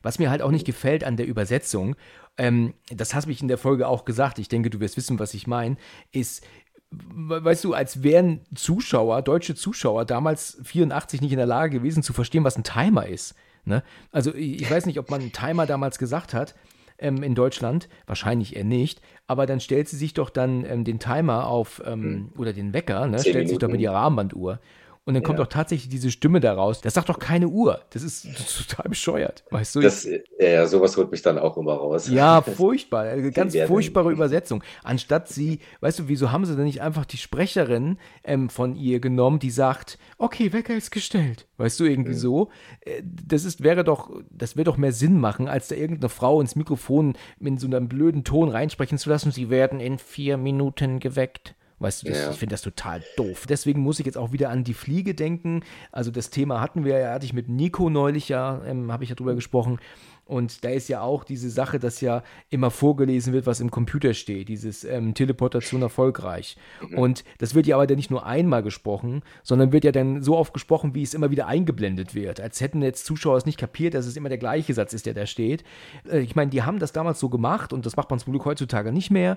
Was 0.03 0.19
mir 0.19 0.31
halt 0.31 0.43
auch 0.43 0.51
nicht 0.51 0.67
gefällt 0.67 1.05
an 1.05 1.17
der 1.17 1.27
Übersetzung, 1.27 1.97
ähm, 2.39 2.75
das 2.95 3.15
hast 3.15 3.27
mich 3.27 3.43
in 3.43 3.49
der 3.49 3.59
Folge 3.59 3.89
auch 3.89 4.05
gesagt, 4.05 4.39
ich 4.39 4.49
denke, 4.49 4.71
du 4.71 4.81
wirst 4.81 4.97
wissen, 4.97 5.19
was 5.19 5.35
ich 5.35 5.47
meine, 5.47 5.77
ist, 6.13 6.45
we- 6.91 7.45
weißt 7.45 7.65
du, 7.65 7.75
als 7.75 8.03
wären 8.03 8.41
Zuschauer, 8.55 9.23
deutsche 9.23 9.55
Zuschauer 9.55 10.05
damals 10.05 10.59
84 10.65 11.21
nicht 11.21 11.33
in 11.33 11.39
der 11.39 11.47
Lage 11.47 11.79
gewesen 11.79 12.03
zu 12.03 12.13
verstehen, 12.13 12.45
was 12.45 12.57
ein 12.57 12.65
Timer 12.65 13.07
ist. 13.07 13.35
Ne? 13.65 13.83
Also 14.11 14.35
ich 14.35 14.69
weiß 14.71 14.87
nicht, 14.87 14.99
ob 14.99 15.11
man 15.11 15.21
einen 15.21 15.33
Timer 15.33 15.67
damals 15.67 15.99
gesagt 15.99 16.33
hat 16.35 16.55
ähm, 16.99 17.23
in 17.23 17.35
Deutschland, 17.35 17.89
wahrscheinlich 18.07 18.57
eher 18.57 18.65
nicht, 18.65 19.01
aber 19.27 19.45
dann 19.47 19.61
stellt 19.61 19.89
sie 19.89 19.97
sich 19.97 20.15
doch 20.15 20.31
dann 20.31 20.65
ähm, 20.65 20.85
den 20.85 20.99
Timer 20.99 21.47
auf 21.47 21.83
ähm, 21.85 22.33
oder 22.39 22.53
den 22.55 22.73
Wecker, 22.73 23.07
ne? 23.07 23.19
Stellt 23.19 23.49
sich 23.49 23.59
doch 23.59 23.69
mit 23.69 23.77
Minuten. 23.79 23.93
ihrer 23.93 23.97
Armbanduhr. 24.03 24.61
Und 25.07 25.15
dann 25.15 25.23
kommt 25.23 25.39
Ja. 25.39 25.45
doch 25.45 25.51
tatsächlich 25.51 25.89
diese 25.89 26.11
Stimme 26.11 26.41
daraus. 26.41 26.83
Das 26.83 26.95
sagt 26.95 27.09
doch 27.09 27.19
keine 27.19 27.49
Uhr. 27.49 27.81
Das 27.91 28.03
ist 28.03 28.27
total 28.69 28.89
bescheuert. 28.91 29.45
Weißt 29.51 29.75
du? 29.75 29.81
Das, 29.81 30.07
ja, 30.39 30.67
sowas 30.67 30.97
holt 30.97 31.11
mich 31.11 31.23
dann 31.23 31.39
auch 31.39 31.57
immer 31.57 31.73
raus. 31.73 32.09
Ja, 32.09 32.43
furchtbar. 32.57 33.05
Eine 33.05 33.31
ganz 33.33 33.57
furchtbare 33.67 34.13
Übersetzung. 34.13 34.63
Anstatt 34.85 35.29
sie, 35.29 35.61
weißt 35.81 36.01
du, 36.01 36.09
wieso 36.09 36.31
haben 36.31 36.45
sie 36.45 36.55
denn 36.55 36.67
nicht 36.67 36.83
einfach 36.83 37.07
die 37.07 37.17
Sprecherin 37.17 37.99
ähm, 38.25 38.51
von 38.51 38.77
ihr 38.77 39.01
genommen, 39.01 39.39
die 39.39 39.51
sagt, 39.51 39.99
okay, 40.19 40.53
Wecker 40.53 40.75
ist 40.77 40.91
gestellt. 40.91 41.49
Weißt 41.57 41.81
du, 41.81 41.85
irgendwie 41.85 42.15
so. 42.15 42.51
Äh, 42.83 43.03
Das 43.05 43.45
ist, 43.45 43.63
wäre 43.63 43.85
doch, 43.85 44.11
das 44.31 44.57
wäre 44.57 44.65
doch 44.65 44.77
mehr 44.77 44.93
Sinn 44.93 45.19
machen, 45.19 45.49
als 45.49 45.69
da 45.69 45.77
irgendeine 45.77 46.11
Frau 46.11 46.41
ins 46.41 46.57
Mikrofon 46.57 47.15
mit 47.39 47.59
so 47.59 47.67
einem 47.67 47.89
blöden 47.89 48.23
Ton 48.23 48.51
reinsprechen 48.51 48.99
zu 48.99 49.09
lassen. 49.09 49.33
Sie 49.33 49.49
werden 49.51 49.81
in 49.81 49.99
vier 49.99 50.37
Minuten 50.37 51.01
geweckt. 51.01 51.55
Weißt 51.81 52.03
du, 52.03 52.09
das, 52.09 52.19
Ja. 52.19 52.31
ich 52.31 52.37
finde 52.37 52.53
das 52.53 52.63
total 52.63 53.03
doof. 53.17 53.47
Deswegen 53.49 53.81
muss 53.81 53.99
ich 53.99 54.07
jetzt 54.07 54.19
auch 54.19 54.33
wieder 54.33 54.51
an 54.51 54.65
die 54.65 54.75
Fliege 54.75 55.15
denken. 55.15 55.63
Also 55.91 56.11
das 56.11 56.31
Thema 56.31 56.61
hatten 56.61 56.85
wir 56.85 56.99
ja, 56.99 57.13
hatte 57.13 57.25
ich 57.25 57.33
mit 57.33 57.49
Nico 57.49 57.91
neulich 57.91 58.29
ja, 58.29 58.61
ähm, 58.67 58.93
habe 58.93 59.03
ich 59.03 59.11
ja 59.11 59.17
drüber 59.17 59.35
gesprochen. 59.35 59.79
Und 60.27 60.63
da 60.65 60.69
ist 60.69 60.89
ja 60.89 61.01
auch 61.01 61.25
diese 61.25 61.51
Sache, 61.51 61.81
dass 61.81 62.01
ja 62.01 62.23
immer 62.51 62.71
vorgelesen 62.71 63.33
wird, 63.33 63.47
was 63.47 63.59
im 63.59 63.73
Computer 63.73 64.15
steht, 64.15 64.49
dieses 64.49 64.85
ähm, 64.85 65.13
Teleportation 65.15 65.83
erfolgreich. 65.83 66.57
Und 66.95 67.25
das 67.39 67.57
wird 67.57 67.67
ja 67.67 67.75
aber 67.75 67.89
dann 67.89 67.97
nicht 67.97 68.13
nur 68.13 68.25
einmal 68.25 68.63
gesprochen, 68.63 69.23
sondern 69.43 69.73
wird 69.73 69.83
ja 69.83 69.91
dann 69.91 70.23
so 70.23 70.37
oft 70.37 70.53
gesprochen, 70.55 70.95
wie 70.95 71.03
es 71.03 71.15
immer 71.15 71.33
wieder 71.33 71.49
eingeblendet 71.49 72.15
wird. 72.15 72.41
Als 72.41 72.61
hätten 72.61 72.81
jetzt 72.81 73.07
Zuschauer 73.07 73.39
es 73.39 73.47
nicht 73.47 73.59
kapiert, 73.59 73.95
dass 73.95 74.07
es 74.07 74.17
immer 74.17 74.29
der 74.29 74.39
gleiche 74.39 74.73
Satz 74.73 74.93
ist, 74.93 75.07
der 75.07 75.15
da 75.15 75.27
steht. 75.27 75.65
Äh, 76.09 76.21
ich 76.21 76.37
meine, 76.37 76.51
die 76.53 76.63
haben 76.63 76.79
das 76.79 76.93
damals 76.93 77.19
so 77.19 77.29
gemacht 77.29 77.73
und 77.73 77.85
das 77.85 77.97
macht 77.97 78.11
man 78.11 78.21
zum 78.21 78.33
Glück 78.33 78.45
heutzutage 78.45 78.93
nicht 78.93 79.11
mehr 79.11 79.37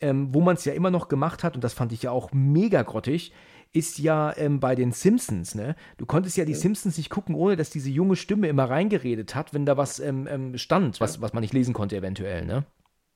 ähm, 0.00 0.34
wo 0.34 0.40
man 0.40 0.56
es 0.56 0.64
ja 0.64 0.72
immer 0.72 0.90
noch 0.90 1.08
gemacht 1.08 1.44
hat, 1.44 1.54
und 1.54 1.64
das 1.64 1.74
fand 1.74 1.92
ich 1.92 2.02
ja 2.02 2.10
auch 2.10 2.30
mega 2.32 2.82
grottig, 2.82 3.32
ist 3.72 3.98
ja 3.98 4.34
ähm, 4.36 4.60
bei 4.60 4.74
den 4.74 4.92
Simpsons, 4.92 5.54
ne? 5.54 5.76
Du 5.98 6.06
konntest 6.06 6.36
ja 6.36 6.44
die 6.44 6.54
Simpsons 6.54 6.96
nicht 6.96 7.10
gucken, 7.10 7.34
ohne 7.34 7.56
dass 7.56 7.70
diese 7.70 7.90
junge 7.90 8.16
Stimme 8.16 8.48
immer 8.48 8.64
reingeredet 8.64 9.34
hat, 9.34 9.52
wenn 9.52 9.66
da 9.66 9.76
was 9.76 10.00
ähm, 10.00 10.26
ähm, 10.30 10.56
stand, 10.56 11.00
was, 11.00 11.20
was 11.20 11.32
man 11.34 11.42
nicht 11.42 11.52
lesen 11.52 11.74
konnte, 11.74 11.96
eventuell, 11.96 12.46
ne? 12.46 12.64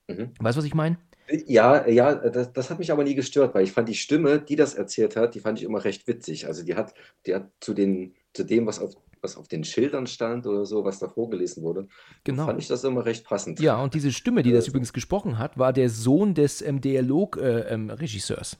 Mhm. 0.08 0.32
Weißt 0.40 0.56
du, 0.56 0.58
was 0.58 0.66
ich 0.66 0.74
meine? 0.74 0.98
Ja, 1.46 1.86
ja, 1.88 2.14
das, 2.14 2.52
das 2.52 2.68
hat 2.68 2.78
mich 2.78 2.92
aber 2.92 3.04
nie 3.04 3.14
gestört, 3.14 3.54
weil 3.54 3.64
ich 3.64 3.72
fand 3.72 3.88
die 3.88 3.94
Stimme, 3.94 4.40
die 4.40 4.56
das 4.56 4.74
erzählt 4.74 5.16
hat, 5.16 5.34
die 5.34 5.40
fand 5.40 5.58
ich 5.58 5.64
immer 5.64 5.82
recht 5.84 6.06
witzig. 6.06 6.46
Also 6.46 6.64
die 6.64 6.74
hat, 6.74 6.94
die 7.26 7.34
hat 7.34 7.50
zu 7.60 7.74
den, 7.74 8.14
zu 8.34 8.44
dem, 8.44 8.66
was 8.66 8.80
auf, 8.80 8.94
was 9.22 9.36
auf 9.36 9.48
den 9.48 9.64
Schildern 9.64 10.06
stand 10.06 10.46
oder 10.46 10.66
so, 10.66 10.84
was 10.84 10.98
da 10.98 11.08
vorgelesen 11.08 11.62
wurde, 11.62 11.88
Genau. 12.24 12.46
fand 12.46 12.60
ich 12.60 12.68
das 12.68 12.84
immer 12.84 13.04
recht 13.04 13.24
passend. 13.24 13.60
Ja, 13.60 13.80
und 13.82 13.94
diese 13.94 14.12
Stimme, 14.12 14.42
die 14.42 14.52
das 14.52 14.66
Äh, 14.66 14.70
übrigens 14.70 14.92
gesprochen 14.92 15.38
hat, 15.38 15.58
war 15.58 15.72
der 15.72 15.88
Sohn 15.88 16.34
des 16.34 16.60
ähm, 16.60 16.80
Dialog-Regisseurs. 16.80 18.58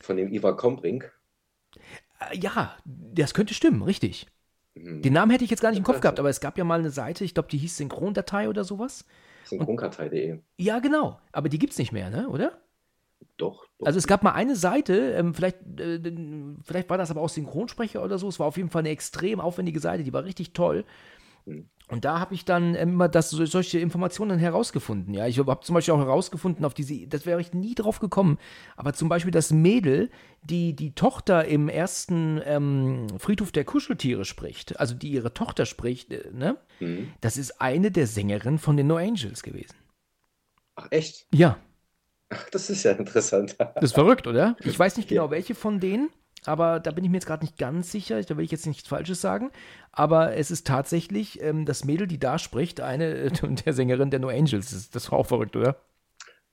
Von 0.00 0.16
dem 0.16 0.32
Ivar 0.32 0.56
Kombrink. 0.56 1.12
Äh, 2.20 2.38
ja, 2.38 2.76
das 2.84 3.34
könnte 3.34 3.54
stimmen, 3.54 3.82
richtig. 3.82 4.26
Mhm. 4.74 5.02
Den 5.02 5.12
Namen 5.12 5.30
hätte 5.32 5.44
ich 5.44 5.50
jetzt 5.50 5.60
gar 5.60 5.70
nicht 5.70 5.78
im 5.78 5.84
Kopf 5.84 6.00
gehabt, 6.00 6.18
aber 6.18 6.28
es 6.30 6.40
gab 6.40 6.58
ja 6.58 6.64
mal 6.64 6.78
eine 6.78 6.90
Seite, 6.90 7.24
ich 7.24 7.34
glaube, 7.34 7.48
die 7.50 7.58
hieß 7.58 7.76
Synchrondatei 7.76 8.48
oder 8.48 8.64
sowas. 8.64 9.04
Synchronkartei.de. 9.44 10.38
Ja, 10.56 10.78
genau. 10.78 11.20
Aber 11.32 11.48
die 11.48 11.58
gibt's 11.58 11.78
nicht 11.78 11.92
mehr, 11.92 12.10
ne? 12.10 12.28
Oder? 12.28 12.60
Doch, 13.36 13.66
doch. 13.78 13.86
Also 13.86 13.98
es 13.98 14.06
gab 14.06 14.22
mal 14.22 14.32
eine 14.32 14.56
Seite, 14.56 15.12
ähm, 15.12 15.34
vielleicht, 15.34 15.58
äh, 15.80 16.00
vielleicht 16.62 16.88
war 16.90 16.98
das 16.98 17.10
aber 17.10 17.20
auch 17.20 17.28
Synchronsprecher 17.28 18.02
oder 18.02 18.18
so. 18.18 18.28
Es 18.28 18.38
war 18.38 18.46
auf 18.46 18.56
jeden 18.56 18.70
Fall 18.70 18.80
eine 18.80 18.90
extrem 18.90 19.40
aufwendige 19.40 19.80
Seite, 19.80 20.04
die 20.04 20.12
war 20.12 20.24
richtig 20.24 20.52
toll. 20.52 20.84
Hm. 21.46 21.68
Und 21.88 22.06
da 22.06 22.18
habe 22.18 22.32
ich 22.34 22.46
dann 22.46 22.74
ähm, 22.74 22.94
immer 22.94 23.08
das, 23.10 23.28
so- 23.28 23.44
solche 23.44 23.78
Informationen 23.78 24.38
herausgefunden. 24.38 25.12
Ja, 25.12 25.26
ich 25.26 25.38
habe 25.38 25.60
zum 25.60 25.74
Beispiel 25.74 25.92
auch 25.92 25.98
herausgefunden, 25.98 26.64
auf 26.64 26.72
diese, 26.72 27.06
das 27.06 27.26
wäre 27.26 27.42
ich 27.42 27.52
nie 27.52 27.74
drauf 27.74 27.98
gekommen. 27.98 28.38
Aber 28.76 28.94
zum 28.94 29.10
Beispiel 29.10 29.32
das 29.32 29.50
Mädel, 29.50 30.08
die 30.42 30.74
die 30.74 30.94
Tochter 30.94 31.44
im 31.44 31.68
ersten 31.68 32.40
ähm, 32.46 33.06
Friedhof 33.18 33.52
der 33.52 33.64
Kuscheltiere 33.64 34.24
spricht, 34.24 34.80
also 34.80 34.94
die 34.94 35.10
ihre 35.10 35.34
Tochter 35.34 35.66
spricht, 35.66 36.10
äh, 36.12 36.30
ne? 36.32 36.56
Mhm. 36.80 37.12
Das 37.20 37.36
ist 37.36 37.60
eine 37.60 37.90
der 37.90 38.06
Sängerinnen 38.06 38.58
von 38.58 38.78
den 38.78 38.86
No 38.86 38.96
Angels 38.96 39.42
gewesen. 39.42 39.74
Ach, 40.76 40.86
echt? 40.90 41.26
Ja, 41.34 41.58
Ach, 42.30 42.50
das 42.50 42.70
ist 42.70 42.82
ja 42.84 42.92
interessant. 42.92 43.56
Das 43.58 43.84
ist 43.84 43.94
verrückt, 43.94 44.26
oder? 44.26 44.56
Ich 44.64 44.78
weiß 44.78 44.96
nicht 44.96 45.08
genau, 45.08 45.30
welche 45.30 45.54
von 45.54 45.80
denen, 45.80 46.10
aber 46.44 46.80
da 46.80 46.90
bin 46.90 47.04
ich 47.04 47.10
mir 47.10 47.16
jetzt 47.16 47.26
gerade 47.26 47.44
nicht 47.44 47.58
ganz 47.58 47.90
sicher. 47.90 48.20
Da 48.22 48.36
will 48.36 48.44
ich 48.44 48.50
jetzt 48.50 48.66
nichts 48.66 48.88
Falsches 48.88 49.20
sagen. 49.20 49.50
Aber 49.92 50.36
es 50.36 50.50
ist 50.50 50.66
tatsächlich 50.66 51.40
ähm, 51.42 51.64
das 51.64 51.84
Mädel, 51.84 52.06
die 52.06 52.18
da 52.18 52.38
spricht, 52.38 52.80
eine 52.80 53.14
äh, 53.14 53.30
der 53.64 53.72
Sängerin 53.72 54.10
der 54.10 54.20
No 54.20 54.28
Angels. 54.28 54.70
Das, 54.70 54.90
das 54.90 55.10
war 55.10 55.18
auch 55.18 55.26
verrückt, 55.26 55.56
oder? 55.56 55.76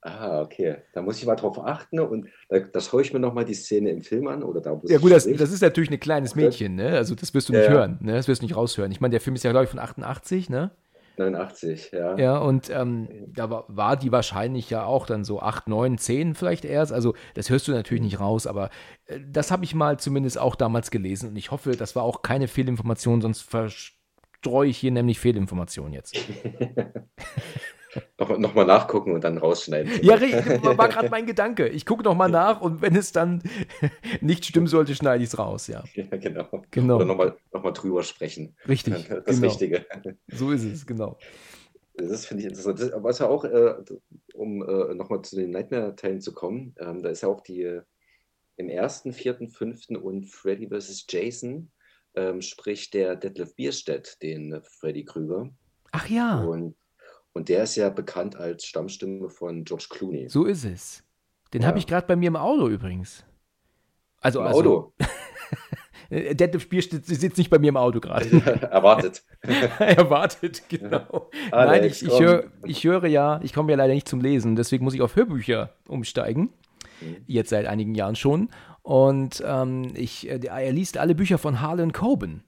Ah, 0.04 0.42
okay. 0.42 0.78
Da 0.94 1.02
muss 1.02 1.20
ich 1.20 1.26
mal 1.28 1.36
drauf 1.36 1.64
achten 1.64 2.00
und 2.00 2.28
da, 2.50 2.60
das 2.60 2.88
schaue 2.88 3.04
ich 3.04 3.14
mir 3.14 3.20
nochmal 3.20 3.46
die 3.46 3.54
Szene 3.54 3.92
im 3.92 4.02
Film 4.02 4.28
an 4.28 4.42
oder 4.42 4.60
da, 4.60 4.82
Ja, 4.86 4.98
gut, 4.98 5.12
das, 5.12 5.26
das 5.32 5.52
ist 5.52 5.62
natürlich 5.62 5.92
ein 5.92 6.00
kleines 6.00 6.34
Mädchen, 6.34 6.74
ne? 6.74 6.90
Also, 6.98 7.14
das 7.14 7.34
wirst 7.36 7.50
du 7.50 7.54
nicht 7.54 7.66
ja. 7.66 7.72
hören, 7.72 8.00
ne? 8.02 8.14
Das 8.14 8.28
wirst 8.28 8.42
du 8.42 8.46
nicht 8.46 8.56
raushören. 8.56 8.92
Ich 8.92 9.00
meine, 9.00 9.12
der 9.12 9.22
Film 9.22 9.36
ist 9.36 9.44
ja, 9.44 9.52
glaube 9.52 9.66
ich, 9.66 9.70
von 9.70 9.80
88, 9.80 10.50
ne? 10.50 10.72
89, 11.22 11.92
ja. 11.92 12.18
Ja, 12.18 12.38
und 12.38 12.70
ähm, 12.70 13.10
da 13.34 13.50
war, 13.50 13.66
war 13.68 13.98
die 13.98 14.12
wahrscheinlich 14.12 14.70
ja 14.70 14.84
auch 14.84 15.06
dann 15.06 15.24
so 15.24 15.40
8, 15.40 15.68
9, 15.68 15.98
10 15.98 16.36
vielleicht 16.36 16.66
erst. 16.66 16.92
Also 16.92 17.16
das 17.34 17.50
hörst 17.50 17.68
du 17.68 17.72
natürlich 17.72 18.04
nicht 18.04 18.20
raus, 18.20 18.48
aber 18.48 18.70
äh, 19.06 19.20
das 19.28 19.52
habe 19.52 19.64
ich 19.64 19.76
mal 19.76 20.00
zumindest 20.00 20.38
auch 20.38 20.56
damals 20.56 20.92
gelesen 20.92 21.30
und 21.30 21.36
ich 21.36 21.52
hoffe, 21.52 21.72
das 21.72 21.96
war 21.96 22.04
auch 22.04 22.22
keine 22.22 22.48
Fehlinformation, 22.48 23.22
sonst 23.22 23.42
verstreue 23.42 24.70
ich 24.70 24.78
hier 24.78 24.92
nämlich 24.92 25.20
Fehlinformationen 25.20 25.94
jetzt. 25.94 26.16
Nochmal 28.18 28.40
noch 28.40 28.54
mal 28.54 28.66
nachgucken 28.66 29.12
und 29.14 29.24
dann 29.24 29.38
rausschneiden. 29.38 29.92
Ja, 30.02 30.20
war 30.78 30.88
gerade 30.88 31.10
mein 31.10 31.26
Gedanke. 31.26 31.68
Ich 31.68 31.86
gucke 31.86 32.04
nochmal 32.04 32.30
nach 32.30 32.62
und 32.62 32.82
wenn 32.82 32.96
es 32.96 33.12
dann 33.12 33.44
nicht 34.22 34.46
stimmen 34.46 34.68
sollte, 34.68 34.96
schneide 34.96 35.24
ich 35.24 35.30
es 35.30 35.38
raus, 35.38 35.68
ja. 35.68 35.84
Ja, 35.96 36.06
genau. 36.18 36.64
Genau. 36.72 36.96
Oder 36.96 37.06
nochmal 37.06 37.36
noch 37.52 37.64
mal 37.64 37.72
drüber 37.72 38.04
sprechen. 38.04 38.56
Richtig. 38.68 39.08
Das 39.10 39.26
genau. 39.26 39.42
Wichtige. 39.42 39.86
So 40.28 40.52
ist 40.52 40.64
es, 40.64 40.86
genau. 40.86 41.18
Das 41.96 42.26
finde 42.26 42.44
ich 42.44 42.50
interessant. 42.50 42.80
Das, 42.80 42.92
aber 42.94 43.10
es 43.10 43.20
ja 43.20 43.28
auch, 43.28 43.44
äh, 43.44 43.76
um 44.34 44.62
äh, 44.68 44.94
nochmal 44.96 45.22
zu 45.22 45.36
den 45.36 45.52
Nightmare-Teilen 45.52 46.22
zu 46.22 46.34
kommen, 46.34 46.74
ähm, 46.80 47.04
da 47.04 47.10
ist 47.10 47.22
ja 47.22 47.30
auch 47.30 47.42
die 47.42 47.82
im 48.56 48.70
ersten, 48.70 49.12
vierten, 49.12 49.50
fünften 49.50 49.98
und 49.98 50.26
Freddy 50.26 50.70
vs. 50.70 51.06
Jason 51.10 51.72
ähm, 52.16 52.42
spricht 52.42 52.94
der 52.94 53.16
Detlef 53.16 53.56
Bierstedt, 53.56 54.22
den 54.22 54.62
Freddy 54.64 55.04
Krüger. 55.04 55.50
Ach 55.92 56.08
ja, 56.08 56.42
Und, 56.44 56.76
und 57.34 57.50
der 57.50 57.64
ist 57.64 57.76
ja 57.76 57.90
bekannt 57.90 58.36
als 58.36 58.66
Stammstimme 58.66 59.30
von 59.30 59.64
George 59.64 59.88
Clooney. 59.90 60.28
so 60.30 60.46
ist 60.46 60.66
es. 60.66 61.04
Den 61.54 61.62
Ja. 61.64 61.68
habe 61.68 61.80
ich 61.80 61.88
gerade 61.88 62.08
bei 62.08 62.16
mir 62.16 62.28
im 62.28 62.36
Auto 62.36 62.68
übrigens. 62.68 63.26
Also, 64.22 64.40
Im 64.40 64.48
also 64.48 64.60
Auto. 64.60 64.94
Detlef 66.10 66.64
Spiel 66.64 66.82
sitzt, 66.82 67.38
nicht 67.38 67.50
bei 67.50 67.58
mir 67.60 67.70
im 67.70 67.78
Auto 67.78 68.02
gerade. 68.02 68.26
Erwartet. 68.72 69.24
er 69.80 70.10
wartet, 70.10 70.64
genau. 70.68 71.30
Nein, 71.52 71.54
Alex, 71.54 72.02
ich, 72.02 72.10
ich, 72.10 72.20
höre, 72.20 72.44
ich 72.66 72.84
höre 72.84 73.06
ja, 73.08 73.40
ich 73.44 73.54
komme 73.54 73.72
ja 73.72 73.78
leider 73.78 73.94
nicht 73.94 74.10
zum 74.10 74.20
Lesen, 74.20 74.56
deswegen 74.58 74.84
muss 74.84 74.94
ich 74.94 75.02
auf 75.02 75.16
Hörbücher 75.16 75.74
umsteigen. 75.88 76.50
Mhm. 77.00 77.16
Jetzt 77.28 77.50
seit 77.50 77.66
einigen 77.66 77.96
Jahren 77.96 78.16
schon. 78.18 78.50
Und 78.82 79.42
ähm, 79.46 79.94
ich, 79.96 80.30
äh, 80.30 80.40
er 80.46 80.72
liest 80.74 80.98
alle 80.98 81.16
Bücher 81.16 81.38
von 81.38 81.62
Harlan 81.62 81.94
Coben. 81.94 82.44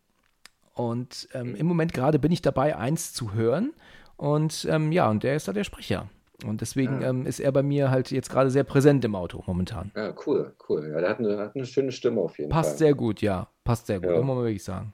Und 0.74 1.30
ähm, 1.34 1.50
Mhm. 1.52 1.56
im 1.56 1.66
Moment 1.68 1.94
gerade 1.94 2.20
bin 2.20 2.32
ich 2.34 2.42
dabei, 2.42 2.76
eins 2.76 3.14
zu 3.14 3.34
hören. 3.34 3.72
Und 4.18 4.68
ähm, 4.70 4.92
ja, 4.92 5.10
und 5.10 5.24
der 5.24 5.36
ist 5.36 5.48
da 5.48 5.54
der 5.54 5.64
Sprecher. 5.64 6.10
Und 6.46 6.62
deswegen 6.62 7.04
Ah. 7.04 7.10
ähm, 7.10 7.26
ist 7.26 7.40
er 7.40 7.52
bei 7.52 7.64
mir 7.64 7.90
halt 7.92 8.12
jetzt 8.12 8.30
gerade 8.30 8.50
sehr 8.50 8.64
präsent 8.64 9.06
im 9.06 9.16
Auto 9.16 9.44
momentan. 9.48 9.92
Ja, 9.96 10.14
cool, 10.26 10.56
cool. 10.68 10.90
Ja, 10.94 11.00
der 11.00 11.10
hat 11.10 11.20
eine, 11.20 11.38
hat 11.38 11.56
eine 11.56 11.66
schöne 11.66 11.92
Stimme 11.92 12.22
auf 12.22 12.38
jeden 12.38 12.50
Passt 12.50 12.72
Fall. 12.72 12.78
sehr 12.80 12.94
gut, 12.96 13.22
ja. 13.22 13.48
Passt 13.64 13.88
sehr 13.88 14.00
gut, 14.00 14.10
Ja. 14.10 14.18
muss 14.18 14.26
man 14.36 14.38
wirklich 14.44 14.64
sagen. 14.64 14.94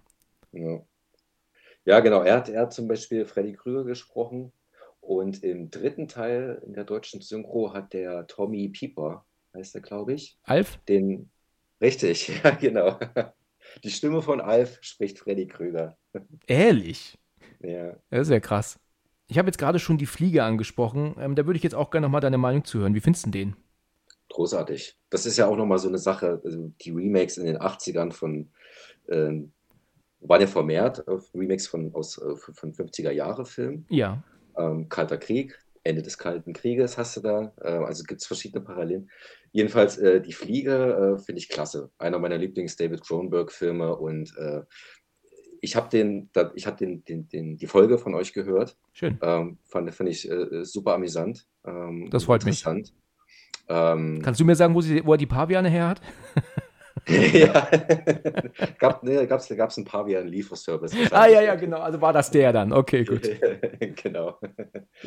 Ja. 0.52 0.80
ja, 1.86 2.00
genau. 2.02 2.22
Er 2.22 2.36
hat, 2.38 2.50
er 2.50 2.62
hat 2.62 2.74
zum 2.74 2.88
Beispiel 2.88 3.26
Freddy 3.26 3.54
Krüger 3.54 3.84
gesprochen. 3.84 4.52
Und 5.02 5.44
im 5.44 5.72
dritten 5.72 6.08
Teil 6.08 6.62
in 6.66 6.74
der 6.74 6.84
deutschen 6.84 7.22
Synchro 7.22 7.74
hat 7.74 7.94
der 7.94 8.28
Tommy 8.28 8.70
Pieper, 8.70 9.26
heißt 9.56 9.74
er, 9.74 9.82
glaube 9.82 10.14
ich, 10.14 10.38
Alf? 10.44 10.78
den. 10.88 11.32
Richtig, 11.82 12.28
ja, 12.44 12.52
genau. 12.52 13.00
Die 13.84 13.90
Stimme 13.90 14.22
von 14.22 14.40
Alf 14.42 14.78
spricht 14.82 15.18
Freddy 15.20 15.48
Krüger. 15.48 15.98
Ehrlich? 16.48 17.18
Ja. 17.62 17.94
Das 18.10 18.22
ist 18.28 18.32
ja 18.32 18.40
krass. 18.40 18.78
Ich 19.30 19.38
habe 19.38 19.48
jetzt 19.48 19.60
gerade 19.60 19.78
schon 19.80 19.98
die 20.00 20.08
Fliege 20.08 20.44
angesprochen. 20.44 21.16
Ähm, 21.20 21.36
da 21.36 21.46
würde 21.46 21.58
ich 21.58 21.64
jetzt 21.64 21.76
auch 21.76 21.92
gerne 21.92 22.08
nochmal 22.08 22.20
deine 22.22 22.40
Meinung 22.40 22.66
zu 22.66 22.80
hören. 22.80 22.96
Wie 22.96 23.00
findest 23.00 23.28
du 23.28 23.30
den? 23.30 23.56
Großartig. 24.30 24.98
Das 25.10 25.26
ist 25.26 25.38
ja 25.38 25.48
auch 25.48 25.56
nochmal 25.56 25.78
so 25.80 25.88
eine 25.88 26.00
Sache. 26.00 26.42
Also 26.44 26.72
die 26.82 26.92
Remakes 26.92 27.38
in 27.38 27.46
den 27.46 27.58
80ern 27.58 28.12
von, 28.12 28.50
ähm, 29.08 29.52
waren 30.22 30.42
ja 30.42 30.48
vermehrt, 30.48 31.08
äh, 31.08 31.18
Remakes 31.36 31.68
von, 31.68 31.94
aus, 31.94 32.18
äh, 32.18 32.36
von 32.36 32.74
50er-Jahre-Filmen. 32.74 33.86
Ja. 33.90 34.24
ähm, 34.58 34.90
Kalter 34.90 35.18
Krieg, 35.18 35.58
Ende 35.84 36.02
des 36.02 36.18
Kalten 36.18 36.54
Krieges 36.54 36.98
hast 36.98 37.16
du 37.18 37.22
da. 37.22 37.54
Äh, 37.62 37.70
also 37.86 38.04
gibt 38.04 38.22
es 38.22 38.28
verschiedene 38.28 38.64
Parallelen. 38.64 39.10
Jedenfalls 39.52 39.98
äh, 39.98 40.22
Die 40.22 40.34
Fliege 40.34 41.18
äh, 41.18 41.24
finde 41.24 41.40
ich 41.40 41.50
klasse. 41.50 41.92
Einer 42.00 42.20
meiner 42.20 42.38
Lieblings-David 42.38 43.02
Cronenberg-Filme 43.02 43.96
und 43.96 44.36
äh, 44.38 44.62
ich 45.62 45.76
habe 45.76 45.90
den, 45.90 46.30
ich 46.56 46.68
hab 46.68 46.78
den, 46.78 47.04
den, 47.06 47.28
den, 47.28 47.58
die 47.58 47.68
Folge 47.68 47.98
von 47.98 48.16
euch 48.16 48.34
gehört. 48.34 48.78
Schön. 48.94 49.18
Ähm, 49.22 49.58
fand, 49.66 49.94
fand 49.94 50.10
ich 50.10 50.30
äh, 50.30 50.64
super 50.64 50.94
amüsant. 50.94 51.46
Ähm, 51.66 52.10
Das 52.12 52.24
freut 52.26 52.46
mich. 52.46 52.64
Ähm, 53.72 54.22
Kannst 54.24 54.40
du 54.40 54.46
mir 54.46 54.56
sagen, 54.56 54.74
wo, 54.74 54.82
sie, 54.82 55.06
wo 55.06 55.14
er 55.14 55.18
die 55.18 55.28
Paviane 55.28 55.70
her 55.70 55.90
hat? 55.90 56.02
ja, 57.08 57.70
gab 58.80 59.04
es 59.04 59.10
ne, 59.10 59.28
gab's, 59.28 59.48
gab's 59.50 59.78
einen 59.78 60.28
Lieferservice. 60.28 60.94
Ah, 61.12 61.28
ja, 61.28 61.42
ja, 61.42 61.56
genau. 61.56 61.80
Also 61.80 62.02
war 62.02 62.14
das 62.14 62.32
der 62.32 62.52
dann. 62.52 62.74
Okay, 62.74 63.04
gut. 63.04 63.30
genau. 64.02 64.40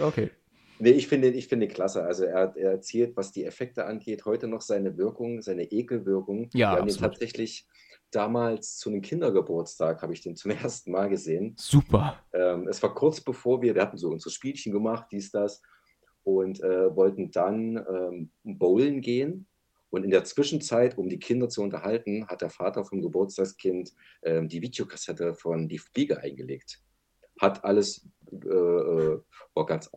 Okay. 0.00 0.30
Nee, 0.78 0.90
ich 0.90 1.06
finde, 1.06 1.28
ich 1.28 1.48
finde 1.48 1.68
klasse. 1.68 2.04
Also 2.04 2.24
er, 2.24 2.56
er 2.56 2.72
erzielt, 2.72 3.16
was 3.16 3.30
die 3.30 3.44
Effekte 3.44 3.86
angeht, 3.86 4.24
heute 4.24 4.48
noch 4.48 4.62
seine 4.62 4.96
Wirkung, 4.96 5.40
seine 5.42 5.64
Ekelwirkung. 5.64 6.50
Ja, 6.54 6.72
Wir 6.72 6.78
haben 6.78 6.82
absolut. 6.88 7.12
tatsächlich 7.12 7.66
damals 8.12 8.78
zu 8.78 8.90
einem 8.90 9.02
Kindergeburtstag, 9.02 10.02
habe 10.02 10.12
ich 10.12 10.20
den 10.20 10.36
zum 10.36 10.50
ersten 10.52 10.92
Mal 10.92 11.08
gesehen. 11.08 11.54
Super. 11.58 12.20
Ähm, 12.32 12.68
es 12.68 12.82
war 12.82 12.94
kurz 12.94 13.20
bevor 13.20 13.60
wir, 13.62 13.74
wir 13.74 13.82
hatten 13.82 13.98
so 13.98 14.10
unsere 14.10 14.30
Spielchen 14.30 14.72
gemacht, 14.72 15.06
dies, 15.10 15.30
das, 15.30 15.62
und 16.24 16.62
äh, 16.62 16.94
wollten 16.94 17.30
dann 17.30 17.76
ähm, 17.76 18.30
bowlen 18.44 19.00
gehen. 19.00 19.46
Und 19.90 20.04
in 20.04 20.10
der 20.10 20.24
Zwischenzeit, 20.24 20.96
um 20.96 21.08
die 21.08 21.18
Kinder 21.18 21.48
zu 21.48 21.62
unterhalten, 21.62 22.26
hat 22.28 22.40
der 22.40 22.48
Vater 22.48 22.84
vom 22.84 23.02
Geburtstagskind 23.02 23.92
ähm, 24.22 24.48
die 24.48 24.62
Videokassette 24.62 25.34
von 25.34 25.68
Die 25.68 25.78
Fliege 25.78 26.18
eingelegt. 26.18 26.80
Hat 27.38 27.62
alles, 27.64 28.08
äh, 28.30 28.46
äh, 28.46 29.20
war 29.54 29.66
ganz 29.66 29.90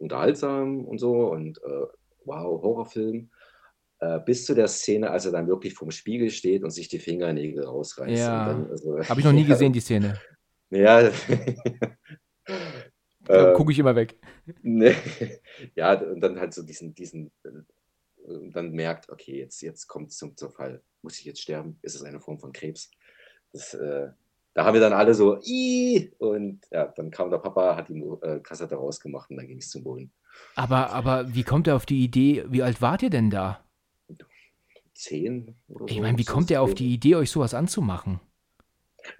unterhaltsam 0.00 0.84
und 0.84 0.98
so 0.98 1.30
und 1.30 1.58
äh, 1.58 1.86
wow, 2.24 2.60
Horrorfilm. 2.60 3.30
Äh, 4.06 4.20
bis 4.24 4.44
zu 4.44 4.54
der 4.54 4.68
Szene, 4.68 5.10
als 5.10 5.26
er 5.26 5.32
dann 5.32 5.48
wirklich 5.48 5.74
vorm 5.74 5.90
Spiegel 5.90 6.30
steht 6.30 6.62
und 6.62 6.70
sich 6.70 6.88
die 6.88 6.98
Fingernägel 6.98 7.64
rausreißt. 7.64 8.18
Ja. 8.22 8.66
Also, 8.70 8.98
Habe 9.08 9.20
ich 9.20 9.26
noch 9.26 9.32
nie 9.32 9.44
gesehen, 9.52 9.72
die 9.72 9.80
Szene. 9.80 10.20
Ja. 10.70 11.10
Da 13.28 13.50
Äh, 13.50 13.54
gucke 13.54 13.72
ich 13.72 13.78
immer 13.80 13.96
weg. 13.96 14.16
Ne, 14.62 14.94
ja, 15.74 16.00
und 16.00 16.20
dann 16.20 16.38
halt 16.38 16.54
so 16.54 16.62
diesen, 16.62 16.94
diesen, 16.94 17.32
äh, 17.42 17.48
und 18.22 18.54
dann 18.54 18.70
merkt, 18.70 19.08
okay, 19.10 19.40
jetzt, 19.40 19.60
jetzt 19.62 19.88
kommt 19.88 20.10
es 20.10 20.18
zum, 20.18 20.36
zum 20.36 20.52
Fall. 20.52 20.80
Muss 21.02 21.18
ich 21.18 21.24
jetzt 21.24 21.40
sterben? 21.40 21.76
Ist 21.82 21.96
es 21.96 22.04
eine 22.04 22.20
Form 22.20 22.38
von 22.38 22.52
Krebs? 22.52 22.88
Das, 23.52 23.74
äh, 23.74 24.10
da 24.54 24.64
haben 24.64 24.74
wir 24.74 24.80
dann 24.80 24.92
alle 24.92 25.12
so, 25.14 25.40
Ih! 25.42 26.12
und 26.18 26.60
ja, 26.70 26.86
dann 26.86 27.10
kam 27.10 27.30
der 27.32 27.38
Papa, 27.38 27.74
hat 27.74 27.88
die 27.88 27.98
äh, 27.98 28.38
Kassette 28.38 28.76
rausgemacht 28.76 29.28
und 29.30 29.38
dann 29.38 29.48
ging 29.48 29.58
es 29.58 29.70
zum 29.70 29.82
Boden. 29.82 30.12
Aber, 30.54 30.90
aber 30.90 31.34
wie 31.34 31.42
kommt 31.42 31.66
er 31.66 31.74
auf 31.74 31.86
die 31.86 32.04
Idee? 32.04 32.44
Wie 32.48 32.62
alt 32.62 32.80
wart 32.80 33.02
ihr 33.02 33.10
denn 33.10 33.30
da? 33.30 33.65
Zehn 34.96 35.54
oder 35.68 35.86
so. 35.86 35.94
Ich 35.94 36.00
meine, 36.00 36.18
wie 36.18 36.22
so 36.24 36.32
kommt 36.32 36.50
er 36.50 36.62
auf 36.62 36.74
die 36.74 36.92
Idee, 36.92 37.16
euch 37.16 37.30
sowas 37.30 37.54
anzumachen? 37.54 38.20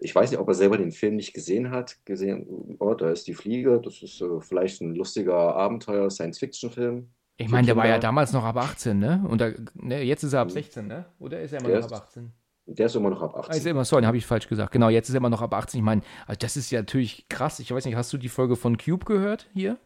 Ich 0.01 0.15
weiß 0.15 0.31
nicht, 0.31 0.41
ob 0.41 0.49
er 0.49 0.55
selber 0.55 0.79
den 0.79 0.91
Film 0.91 1.17
nicht 1.17 1.33
gesehen 1.33 1.71
hat. 1.71 1.97
Gesehen, 2.05 2.77
oh, 2.81 2.95
da 2.95 3.11
ist 3.11 3.29
die 3.29 3.35
Fliege, 3.35 3.81
das 3.83 4.03
ist 4.03 4.21
äh, 4.21 4.41
vielleicht 4.41 4.81
ein 4.81 4.95
lustiger 4.97 5.55
Abenteuer, 5.55 6.11
Science-Fiction-Film. 6.11 7.09
Ich 7.37 7.49
meine, 7.49 7.67
der 7.67 7.77
war 7.77 7.87
ja 7.87 7.99
damals 7.99 8.33
noch 8.33 8.43
ab 8.45 8.57
18, 8.57 8.99
ne? 8.99 9.25
Und 9.29 9.41
da, 9.41 9.51
ne, 9.75 10.03
jetzt 10.03 10.25
ist 10.25 10.33
er 10.33 10.41
ab 10.41 10.49
Mhm. 10.49 10.53
16, 10.53 10.87
ne? 10.87 11.05
Oder 11.19 11.41
ist 11.43 11.53
er 11.53 11.61
immer 11.61 11.69
Der 11.69 11.79
noch 11.81 11.87
ab 11.87 11.93
ist- 11.93 12.01
18? 12.09 12.33
Der 12.69 12.87
ist 12.87 12.97
immer 12.97 13.11
noch 13.11 13.23
ab 13.23 13.33
Ah, 13.37 13.41
ist 13.43 13.49
18. 13.51 13.67
er 13.67 13.71
immer, 13.73 13.85
sorry, 13.85 14.05
habe 14.05 14.17
ich 14.17 14.27
falsch 14.27 14.49
gesagt. 14.49 14.73
Genau, 14.73 14.89
jetzt 14.89 15.09
ist 15.09 15.15
er 15.15 15.19
immer 15.19 15.31
noch 15.31 15.43
ab 15.43 15.55
18. 15.55 15.79
Ich 15.79 15.85
meine, 15.85 16.01
also 16.27 16.39
das 16.41 16.57
ist 16.57 16.71
ja 16.73 16.81
natürlich 16.81 17.29
krass. 17.29 17.61
Ich 17.61 17.71
weiß 17.71 17.85
nicht, 17.85 17.95
hast 17.95 18.13
du 18.13 18.19
die 18.19 18.29
Folge 18.31 18.57
von 18.57 18.77
Cube 18.79 19.05
gehört 19.05 19.49
hier? 19.53 19.79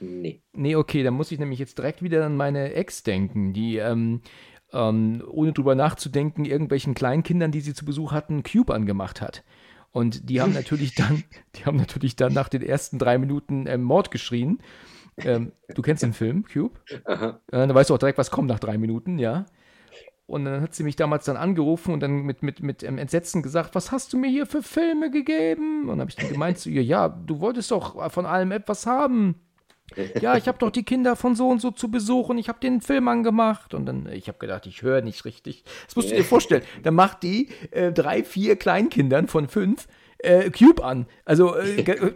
Nee. 0.00 0.42
Nee, 0.52 0.76
okay, 0.76 1.02
dann 1.02 1.14
muss 1.14 1.32
ich 1.32 1.38
nämlich 1.38 1.58
jetzt 1.58 1.78
direkt 1.78 2.02
wieder 2.02 2.26
an 2.26 2.36
meine 2.36 2.74
Ex 2.74 3.02
denken, 3.02 3.52
die, 3.54 3.78
ähm, 3.78 4.20
ähm, 4.72 5.22
ohne 5.26 5.52
drüber 5.52 5.74
nachzudenken, 5.74 6.44
irgendwelchen 6.44 6.94
Kleinkindern, 6.94 7.52
die 7.52 7.60
sie 7.60 7.74
zu 7.74 7.84
Besuch 7.84 8.12
hatten, 8.12 8.42
Cube 8.42 8.74
angemacht 8.74 9.20
hat. 9.20 9.44
Und 9.90 10.28
die 10.28 10.40
haben 10.40 10.52
natürlich 10.52 10.94
dann, 10.94 11.24
die 11.56 11.64
haben 11.64 11.76
natürlich 11.76 12.16
dann 12.16 12.32
nach 12.32 12.48
den 12.48 12.62
ersten 12.62 12.98
drei 12.98 13.18
Minuten 13.18 13.66
ähm, 13.66 13.82
Mord 13.82 14.10
geschrien. 14.10 14.60
Ähm, 15.18 15.52
du 15.74 15.82
kennst 15.82 16.02
den 16.02 16.12
Film, 16.12 16.44
Cube? 16.44 16.78
Äh, 17.04 17.32
da 17.50 17.74
weißt 17.74 17.90
du 17.90 17.94
auch 17.94 17.98
direkt, 17.98 18.18
was 18.18 18.30
kommt 18.30 18.48
nach 18.48 18.60
drei 18.60 18.78
Minuten, 18.78 19.18
ja. 19.18 19.46
Und 20.26 20.44
dann 20.44 20.60
hat 20.60 20.74
sie 20.74 20.84
mich 20.84 20.94
damals 20.94 21.24
dann 21.24 21.38
angerufen 21.38 21.94
und 21.94 22.00
dann 22.00 22.20
mit, 22.20 22.42
mit, 22.42 22.62
mit 22.62 22.82
ähm, 22.82 22.98
Entsetzen 22.98 23.42
gesagt, 23.42 23.74
was 23.74 23.90
hast 23.90 24.12
du 24.12 24.18
mir 24.18 24.28
hier 24.28 24.44
für 24.44 24.62
Filme 24.62 25.10
gegeben? 25.10 25.84
Und 25.84 25.88
dann 25.88 26.00
habe 26.00 26.10
ich 26.10 26.16
dann 26.16 26.28
gemeint 26.28 26.58
zu 26.58 26.68
ihr, 26.68 26.84
ja, 26.84 27.08
du 27.08 27.40
wolltest 27.40 27.70
doch 27.70 28.12
von 28.12 28.26
allem 28.26 28.52
etwas 28.52 28.86
haben. 28.86 29.36
Ja, 30.20 30.36
ich 30.36 30.48
habe 30.48 30.58
doch 30.58 30.70
die 30.70 30.84
Kinder 30.84 31.16
von 31.16 31.34
so 31.34 31.48
und 31.48 31.60
so 31.60 31.70
zu 31.70 31.90
Besuch 31.90 32.28
und 32.28 32.38
ich 32.38 32.48
habe 32.48 32.60
den 32.60 32.80
Film 32.80 33.08
angemacht. 33.08 33.74
Und 33.74 33.86
dann, 33.86 34.08
ich 34.12 34.28
habe 34.28 34.38
gedacht, 34.38 34.66
ich 34.66 34.82
höre 34.82 35.02
nicht 35.02 35.24
richtig. 35.24 35.64
Das 35.86 35.96
musst 35.96 36.10
du 36.10 36.14
dir 36.16 36.24
vorstellen. 36.24 36.62
Dann 36.82 36.94
macht 36.94 37.22
die 37.22 37.48
äh, 37.70 37.92
drei, 37.92 38.24
vier 38.24 38.56
Kleinkindern 38.56 39.28
von 39.28 39.48
fünf 39.48 39.88
äh, 40.18 40.50
Cube 40.50 40.82
an. 40.82 41.06
Also, 41.24 41.54
äh, 41.56 41.84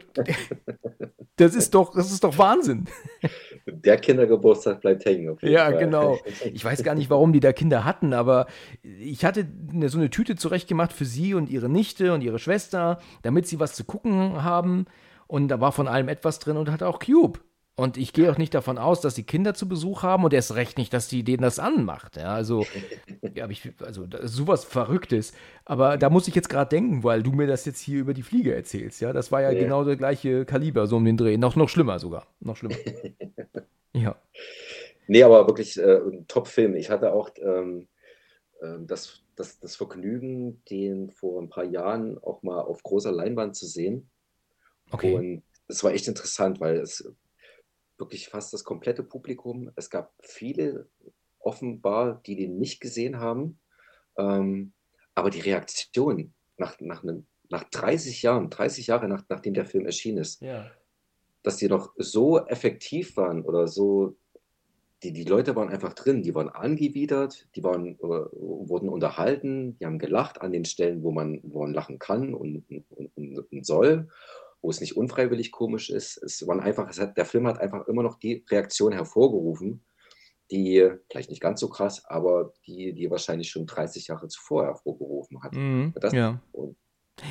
das 1.37 1.55
ist 1.55 1.75
doch, 1.75 1.95
das 1.95 2.11
ist 2.11 2.25
doch 2.25 2.37
Wahnsinn. 2.39 2.87
Der 3.67 3.97
Kindergeburtstag 3.97 4.81
bleibt 4.81 5.05
hängen. 5.05 5.37
Ja, 5.43 5.67
Fall. 5.67 5.79
genau. 5.79 6.19
Ich 6.53 6.65
weiß 6.65 6.83
gar 6.83 6.95
nicht, 6.95 7.11
warum 7.11 7.33
die 7.33 7.41
da 7.41 7.53
Kinder 7.53 7.85
hatten, 7.85 8.13
aber 8.13 8.47
ich 8.83 9.25
hatte 9.25 9.47
eine, 9.73 9.89
so 9.89 9.99
eine 9.99 10.11
Tüte 10.11 10.37
zurechtgemacht 10.37 10.93
für 10.93 11.05
sie 11.05 11.35
und 11.35 11.49
ihre 11.49 11.69
Nichte 11.69 12.13
und 12.13 12.23
ihre 12.23 12.39
Schwester, 12.39 12.99
damit 13.23 13.47
sie 13.47 13.61
was 13.61 13.75
zu 13.75 13.85
gucken 13.85 14.43
haben. 14.43 14.87
Und 15.29 15.49
da 15.49 15.61
war 15.61 15.73
von 15.73 15.89
allem 15.89 16.09
etwas 16.09 16.41
drin 16.41 16.57
und 16.57 16.71
hatte 16.71 16.87
auch 16.87 16.99
Cube. 16.99 17.39
Und 17.75 17.97
ich 17.97 18.13
gehe 18.13 18.31
auch 18.31 18.37
nicht 18.37 18.53
davon 18.53 18.77
aus, 18.77 19.01
dass 19.01 19.15
die 19.15 19.25
Kinder 19.25 19.55
zu 19.55 19.67
Besuch 19.67 20.03
haben 20.03 20.25
und 20.25 20.35
erst 20.35 20.55
recht 20.55 20.77
nicht, 20.77 20.93
dass 20.93 21.09
die 21.09 21.25
denen 21.25 21.43
das 21.43 21.59
anmacht. 21.59 22.17
Ja, 22.17 22.35
also, 22.35 22.67
ja, 23.35 23.49
ich, 23.49 23.73
also 23.83 24.07
sowas 24.23 24.65
Verrücktes. 24.65 25.33
Aber 25.65 25.97
da 25.97 26.11
muss 26.11 26.29
ich 26.29 26.35
jetzt 26.35 26.51
gerade 26.51 26.69
denken, 26.69 27.03
weil 27.03 27.23
du 27.23 27.33
mir 27.33 27.47
das 27.47 27.65
jetzt 27.65 27.81
hier 27.81 28.01
über 28.01 28.13
die 28.13 28.23
Fliege 28.23 28.55
erzählst. 28.55 29.01
Ja, 29.01 29.15
das 29.15 29.33
war 29.33 29.41
ja, 29.41 29.51
ja. 29.51 29.59
genau 29.59 29.85
der 29.85 29.97
gleiche 29.97 30.45
Kaliber, 30.45 30.87
so 30.87 30.97
um 30.97 31.05
den 31.07 31.17
Dreh. 31.17 31.39
Noch, 31.39 31.57
noch 31.57 31.71
schlimmer 31.71 31.99
sogar. 31.99 32.27
Noch 32.41 32.57
schlimmer. 32.57 32.77
ja. 33.95 34.17
Nee, 35.07 35.23
aber 35.23 35.47
wirklich 35.47 35.79
äh, 35.79 35.97
ein 35.97 36.27
Top-Film. 36.29 36.77
Ich 36.77 36.91
hatte 36.91 37.15
auch 37.15 37.31
ähm, 37.39 37.89
äh, 38.61 38.77
das, 38.81 39.23
das, 39.35 39.61
das 39.61 39.77
Vergnügen, 39.77 40.63
den 40.69 41.11
vor 41.11 41.41
ein 41.41 41.49
paar 41.49 41.65
Jahren 41.65 42.19
auch 42.19 42.43
mal 42.43 42.61
auf 42.61 42.83
großer 42.83 43.13
Leinwand 43.13 43.57
zu 43.57 43.67
sehen. 43.67 44.11
Okay. 44.91 45.15
Und 45.15 45.43
es 45.69 45.83
war 45.83 45.93
echt 45.93 46.07
interessant, 46.07 46.61
weil 46.61 46.77
es 46.77 47.11
wirklich 47.99 48.29
fast 48.29 48.53
das 48.53 48.65
komplette 48.65 49.03
Publikum. 49.03 49.71
Es 49.77 49.91
gab 49.91 50.13
viele 50.21 50.89
offenbar, 51.39 52.21
die 52.27 52.37
den 52.37 52.59
nicht 52.59 52.81
gesehen 52.81 53.19
haben. 53.19 53.59
Ähm, 54.17 54.73
aber 55.15 55.31
die 55.31 55.41
Reaktion 55.41 56.33
nach, 56.57 56.79
nach, 56.81 57.03
einem, 57.03 57.27
nach 57.51 57.65
30 57.65 58.23
Jahren, 58.23 58.51
30 58.51 58.87
Jahre 58.87 59.09
nach, 59.09 59.25
nachdem 59.29 59.55
der 59.55 59.67
Film 59.67 59.87
erschienen 59.87 60.19
ist, 60.19 60.41
ja. 60.41 60.71
dass 61.43 61.57
die 61.57 61.69
noch 61.69 61.93
so 61.97 62.39
effektiv 62.47 63.17
waren 63.17 63.43
oder 63.43 63.69
so, 63.69 64.17
die, 65.03 65.13
die 65.13 65.25
Leute 65.25 65.57
waren 65.57 65.69
einfach 65.69 65.95
drin, 65.95 66.23
die 66.23 66.35
waren 66.35 66.49
angewidert, 66.49 67.49
die 67.57 67.65
waren, 67.65 67.97
äh, 67.97 67.99
wurden 68.03 68.89
unterhalten, 68.89 69.77
die 69.79 69.87
haben 69.87 69.99
gelacht 69.99 70.41
an 70.41 70.53
den 70.53 70.65
Stellen, 70.65 71.03
wo 71.03 71.11
man, 71.11 71.41
wo 71.43 71.63
man 71.63 71.75
lachen 71.75 71.99
kann 71.99 72.35
und, 72.35 72.65
und, 72.71 73.11
und, 73.17 73.39
und 73.39 73.67
soll 73.67 74.09
wo 74.63 74.71
es 74.71 74.81
nicht 74.81 74.97
unfreiwillig 74.97 75.51
komisch 75.51 75.91
ist. 75.91 76.23
Es 76.23 76.47
waren 76.47 76.61
einfach, 76.61 76.89
es 76.89 77.01
hat, 77.01 77.17
der 77.17 77.25
Film 77.25 77.47
hat 77.47 77.61
einfach 77.61 77.87
immer 77.89 78.03
noch 78.03 78.19
die 78.19 78.45
Reaktion 78.49 78.93
hervorgerufen, 78.93 79.85
die 80.51 80.89
vielleicht 81.11 81.31
nicht 81.31 81.43
ganz 81.43 81.61
so 81.61 81.69
krass, 81.69 82.05
aber 82.07 82.53
die, 82.67 82.95
die 82.95 83.11
wahrscheinlich 83.11 83.51
schon 83.51 83.67
30 83.67 84.07
Jahre 84.07 84.29
zuvor 84.29 84.65
hervorgerufen 84.67 85.43
hat. 85.43 85.53
Mhm, 85.53 85.93
das, 86.01 86.13
ja. 86.13 86.41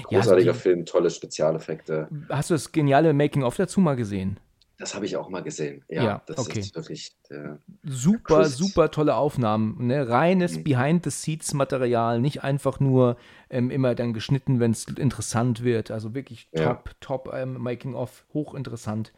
großartiger 0.04 0.52
ja, 0.52 0.54
Film, 0.54 0.86
tolle 0.86 1.10
Spezialeffekte. 1.10 2.10
Hast 2.30 2.50
du 2.50 2.54
das 2.54 2.72
geniale 2.72 3.14
Making-of 3.14 3.56
dazu 3.56 3.80
mal 3.80 3.96
gesehen? 3.96 4.40
Das 4.82 4.96
habe 4.96 5.06
ich 5.06 5.16
auch 5.16 5.30
mal 5.30 5.44
gesehen. 5.44 5.84
Ja, 5.90 6.04
ja 6.04 6.22
das 6.26 6.40
okay. 6.40 6.60
ist 6.60 6.76
wirklich. 6.76 7.12
Äh, 7.30 7.50
super, 7.84 8.42
Chris. 8.42 8.58
super 8.58 8.90
tolle 8.90 9.16
Aufnahmen. 9.16 9.86
Ne? 9.86 10.10
Reines 10.10 10.58
mhm. 10.58 10.64
Behind-the-Scenes-Material, 10.64 12.20
nicht 12.20 12.44
einfach 12.44 12.80
nur 12.80 13.16
ähm, 13.52 13.70
immer 13.70 13.94
dann 13.94 14.12
geschnitten, 14.12 14.60
wenn 14.60 14.72
es 14.72 14.86
interessant 14.86 15.64
wird. 15.64 15.92
Also 15.92 16.16
wirklich 16.16 16.50
top, 16.56 16.88
ja. 16.88 16.94
top 17.00 17.32
ähm, 17.32 17.58
Making-of, 17.60 18.26
hochinteressant. 18.34 19.14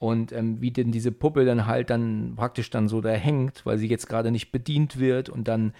Und 0.00 0.32
ähm, 0.32 0.60
wie 0.60 0.72
denn 0.72 0.90
diese 0.90 1.12
Puppe 1.12 1.44
dann 1.44 1.66
halt 1.66 1.90
dann 1.90 2.34
praktisch 2.34 2.68
dann 2.70 2.88
so 2.88 3.00
da 3.00 3.10
hängt, 3.10 3.64
weil 3.64 3.78
sie 3.78 3.86
jetzt 3.86 4.08
gerade 4.08 4.32
nicht 4.32 4.50
bedient 4.50 4.98
wird 4.98 5.28
und 5.28 5.46
dann 5.46 5.74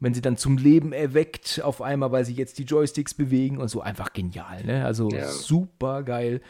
wenn 0.00 0.14
sie 0.14 0.22
dann 0.22 0.36
zum 0.36 0.56
Leben 0.56 0.92
erweckt 0.92 1.60
auf 1.62 1.82
einmal, 1.82 2.12
weil 2.12 2.24
sie 2.24 2.34
jetzt 2.34 2.58
die 2.58 2.62
Joysticks 2.62 3.14
bewegen 3.14 3.58
und 3.58 3.68
so 3.68 3.80
einfach 3.80 4.12
genial, 4.12 4.64
ne? 4.64 4.84
Also 4.84 5.10
ja. 5.10 5.26
super 5.26 6.04
geil. 6.04 6.40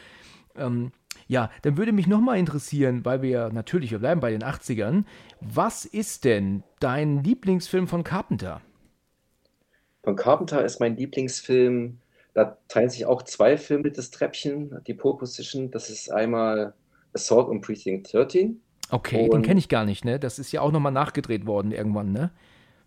Ähm, 0.55 0.91
ja, 1.29 1.51
dann 1.61 1.77
würde 1.77 1.91
mich 1.91 2.07
nochmal 2.07 2.39
interessieren, 2.39 3.05
weil 3.05 3.21
wir 3.21 3.29
ja 3.29 3.49
natürlich, 3.49 3.91
wir 3.91 3.99
bleiben 3.99 4.19
bei 4.19 4.31
den 4.31 4.43
80ern. 4.43 5.05
Was 5.39 5.85
ist 5.85 6.25
denn 6.25 6.63
dein 6.79 7.23
Lieblingsfilm 7.23 7.87
von 7.87 8.03
Carpenter? 8.03 8.61
Von 10.03 10.15
Carpenter 10.15 10.65
ist 10.65 10.79
mein 10.79 10.97
Lieblingsfilm, 10.97 11.99
da 12.33 12.57
teilen 12.67 12.89
sich 12.89 13.05
auch 13.05 13.21
zwei 13.21 13.57
Filme 13.57 13.91
das 13.91 14.09
Treppchen, 14.09 14.81
die 14.87 14.95
Pole 14.95 15.17
Position. 15.17 15.69
Das 15.69 15.91
ist 15.91 16.11
einmal 16.11 16.73
Assault 17.13 17.47
on 17.47 17.61
Precinct 17.61 18.11
13. 18.11 18.59
Okay, 18.89 19.25
und 19.25 19.33
den 19.33 19.41
kenne 19.43 19.59
ich 19.59 19.69
gar 19.69 19.85
nicht, 19.85 20.03
ne? 20.05 20.19
Das 20.19 20.39
ist 20.39 20.51
ja 20.51 20.61
auch 20.61 20.71
nochmal 20.71 20.91
nachgedreht 20.91 21.45
worden 21.45 21.71
irgendwann, 21.71 22.11
ne? 22.11 22.31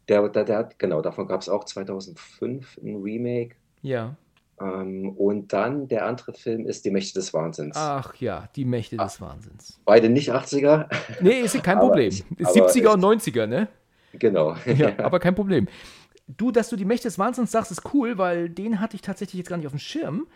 Der, 0.09 0.28
der, 0.28 0.45
der 0.45 0.68
genau, 0.78 1.01
davon 1.01 1.28
gab 1.28 1.43
es 1.43 1.49
auch 1.49 1.64
2005 1.64 2.78
ein 2.78 2.97
Remake. 3.03 3.55
Ja. 3.82 4.16
Ähm, 4.61 5.11
und 5.16 5.53
dann 5.53 5.88
der 5.88 6.07
andere 6.07 6.32
Film 6.32 6.66
ist 6.66 6.84
Die 6.84 6.90
Mächte 6.90 7.18
des 7.18 7.32
Wahnsinns. 7.32 7.76
Ach 7.76 8.14
ja, 8.16 8.48
Die 8.55 8.64
Mächte 8.64 8.96
des 8.96 9.20
ah, 9.20 9.26
Wahnsinns. 9.26 9.80
Beide 9.84 10.09
nicht 10.09 10.30
80er. 10.30 10.88
Nee, 11.20 11.40
ist 11.40 11.61
kein 11.62 11.78
Problem. 11.80 12.09
Ist 12.09 12.26
70er 12.30 12.94
und 12.94 13.05
90er, 13.05 13.46
ne? 13.46 13.68
Genau. 14.12 14.57
Ja, 14.66 14.98
aber 14.98 15.18
kein 15.18 15.34
Problem. 15.34 15.68
Du, 16.28 16.50
dass 16.50 16.68
du 16.68 16.76
Die 16.76 16.84
Mächte 16.84 17.09
des 17.09 17.18
Wahnsinns 17.18 17.50
sagst, 17.50 17.70
ist 17.70 17.94
cool, 17.94 18.18
weil 18.18 18.48
den 18.48 18.80
hatte 18.80 18.96
ich 18.96 19.03
tatsächlich 19.03 19.38
jetzt 19.38 19.48
gar 19.48 19.57
nicht 19.57 19.66
auf 19.66 19.72
dem 19.72 19.78
Schirm. 19.78 20.26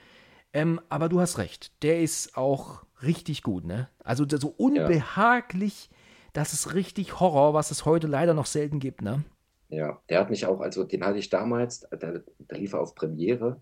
Ähm, 0.52 0.80
aber 0.88 1.08
du 1.08 1.20
hast 1.20 1.38
recht, 1.38 1.72
der 1.82 2.00
ist 2.00 2.36
auch 2.36 2.84
richtig 3.02 3.42
gut, 3.42 3.64
ne? 3.64 3.88
Also 4.02 4.24
so 4.28 4.48
unbehaglich, 4.56 5.88
ja. 5.90 5.96
das 6.32 6.52
ist 6.52 6.74
richtig 6.74 7.20
Horror, 7.20 7.52
was 7.52 7.70
es 7.70 7.84
heute 7.84 8.06
leider 8.06 8.32
noch 8.32 8.46
selten 8.46 8.78
gibt, 8.78 9.02
ne? 9.02 9.24
Ja, 9.68 10.00
der 10.08 10.20
hat 10.20 10.30
mich 10.30 10.46
auch, 10.46 10.60
also 10.60 10.84
den 10.84 11.04
hatte 11.04 11.18
ich 11.18 11.28
damals, 11.28 11.80
der, 11.90 12.22
der 12.38 12.58
lief 12.58 12.72
auf 12.72 12.94
Premiere 12.94 13.60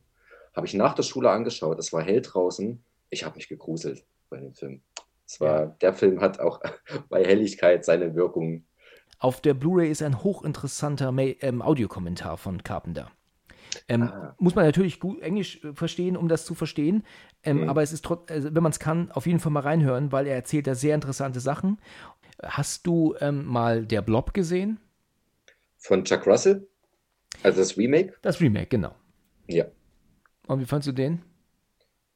habe 0.55 0.67
ich 0.67 0.75
nach 0.75 0.95
der 0.95 1.03
Schule 1.03 1.31
angeschaut. 1.31 1.79
Es 1.79 1.93
war 1.93 2.03
hell 2.03 2.23
draußen. 2.23 2.83
Ich 3.11 3.25
habe 3.25 3.37
mich 3.37 3.49
gegruselt 3.49 4.05
bei 4.31 4.39
dem 4.39 4.55
Film. 4.55 4.83
Es 5.27 5.41
war, 5.41 5.61
ja. 5.61 5.67
Der 5.81 5.95
Film 5.95 6.21
hat 6.21 6.41
auch 6.41 6.61
bei 7.09 7.25
Helligkeit 7.25 7.85
seine 7.85 8.15
Wirkung. 8.15 8.65
Auf 9.19 9.41
der 9.41 9.55
Blu-ray 9.55 9.91
ist 9.91 10.03
ein 10.03 10.23
hochinteressanter 10.23 11.13
ähm, 11.17 11.63
Audiokommentar 11.63 12.37
von 12.37 12.63
Carpenter. 12.63 13.11
Ähm, 13.89 14.03
ah. 14.03 14.35
Muss 14.39 14.55
man 14.55 14.65
natürlich 14.65 15.01
gut 15.01 15.21
Englisch 15.21 15.63
äh, 15.65 15.75
verstehen, 15.75 16.17
um 16.17 16.29
das 16.29 16.45
zu 16.45 16.55
verstehen. 16.55 17.05
Ähm, 17.43 17.63
mhm. 17.63 17.69
Aber 17.69 17.83
es 17.83 17.93
ist 17.93 18.05
trotzdem, 18.05 18.37
also 18.37 18.55
wenn 18.55 18.63
man 18.63 18.73
es 18.73 18.79
kann, 18.79 19.11
auf 19.13 19.27
jeden 19.27 19.41
Fall 19.41 19.53
mal 19.53 19.61
reinhören, 19.61 20.13
weil 20.13 20.27
er 20.27 20.35
erzählt 20.35 20.67
da 20.67 20.75
sehr 20.75 20.95
interessante 20.95 21.41
Sachen. 21.41 21.79
Hast 22.43 22.87
du 22.87 23.15
ähm, 23.21 23.45
mal 23.45 23.87
Der 23.87 24.03
Blob 24.03 24.35
gesehen? 24.35 24.79
Von 25.79 26.05
Chuck 26.05 26.27
Russell? 26.27 26.67
Also 27.43 27.61
das 27.61 27.77
Remake? 27.77 28.15
Das 28.23 28.41
Remake, 28.41 28.67
genau. 28.67 28.95
Ja. 29.47 29.67
Und 30.47 30.61
wie 30.61 30.67
fandest 30.67 30.89
du 30.89 30.93
den? 30.93 31.23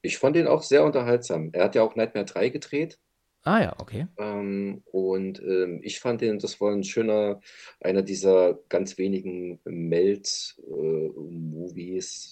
Ich 0.02 0.18
fand 0.18 0.36
den 0.36 0.46
auch 0.46 0.62
sehr 0.62 0.84
unterhaltsam. 0.84 1.50
Er 1.52 1.64
hat 1.64 1.74
ja 1.74 1.82
auch 1.82 1.96
Nightmare 1.96 2.24
3 2.26 2.50
gedreht. 2.50 2.98
Ah 3.42 3.60
ja, 3.62 3.74
okay. 3.78 4.06
Ähm, 4.18 4.82
und 4.86 5.40
ähm, 5.40 5.80
ich 5.82 6.00
fand 6.00 6.20
den, 6.20 6.38
das 6.38 6.60
war 6.60 6.72
ein 6.72 6.84
schöner, 6.84 7.40
einer 7.80 8.02
dieser 8.02 8.58
ganz 8.68 8.98
wenigen 8.98 9.58
Meld-Movies 9.64 10.56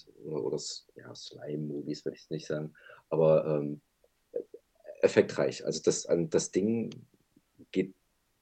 äh, 0.07 0.11
oder, 0.27 0.43
oder 0.43 0.61
ja, 0.95 1.15
Slime-Movies, 1.15 2.05
würde 2.05 2.17
ich 2.17 2.29
nicht 2.29 2.45
sagen, 2.45 2.73
aber 3.09 3.45
ähm, 3.47 3.81
effektreich. 5.01 5.65
Also 5.65 5.81
das, 5.83 6.07
das 6.29 6.51
Ding 6.51 6.91
geht 7.71 7.95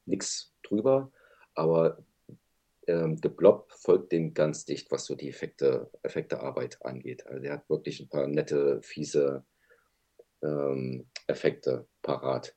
nichts 0.06 0.54
drüber, 0.64 1.12
aber 1.54 2.04
ähm, 2.88 3.18
The 3.22 3.30
Blob 3.30 3.72
folgt 3.72 4.12
dem 4.12 4.34
ganz 4.34 4.66
dicht, 4.66 4.92
was 4.92 5.06
so 5.06 5.16
die 5.16 5.30
Effekte, 5.30 5.90
Effektearbeit 6.04 6.84
angeht. 6.86 7.26
Also 7.28 7.44
er 7.44 7.54
hat 7.54 7.70
wirklich 7.70 8.00
ein 8.00 8.10
paar 8.10 8.28
nette, 8.28 8.82
fiese 8.82 9.46
ähm, 10.44 11.08
Effekte 11.28 11.88
parat. 12.02 12.56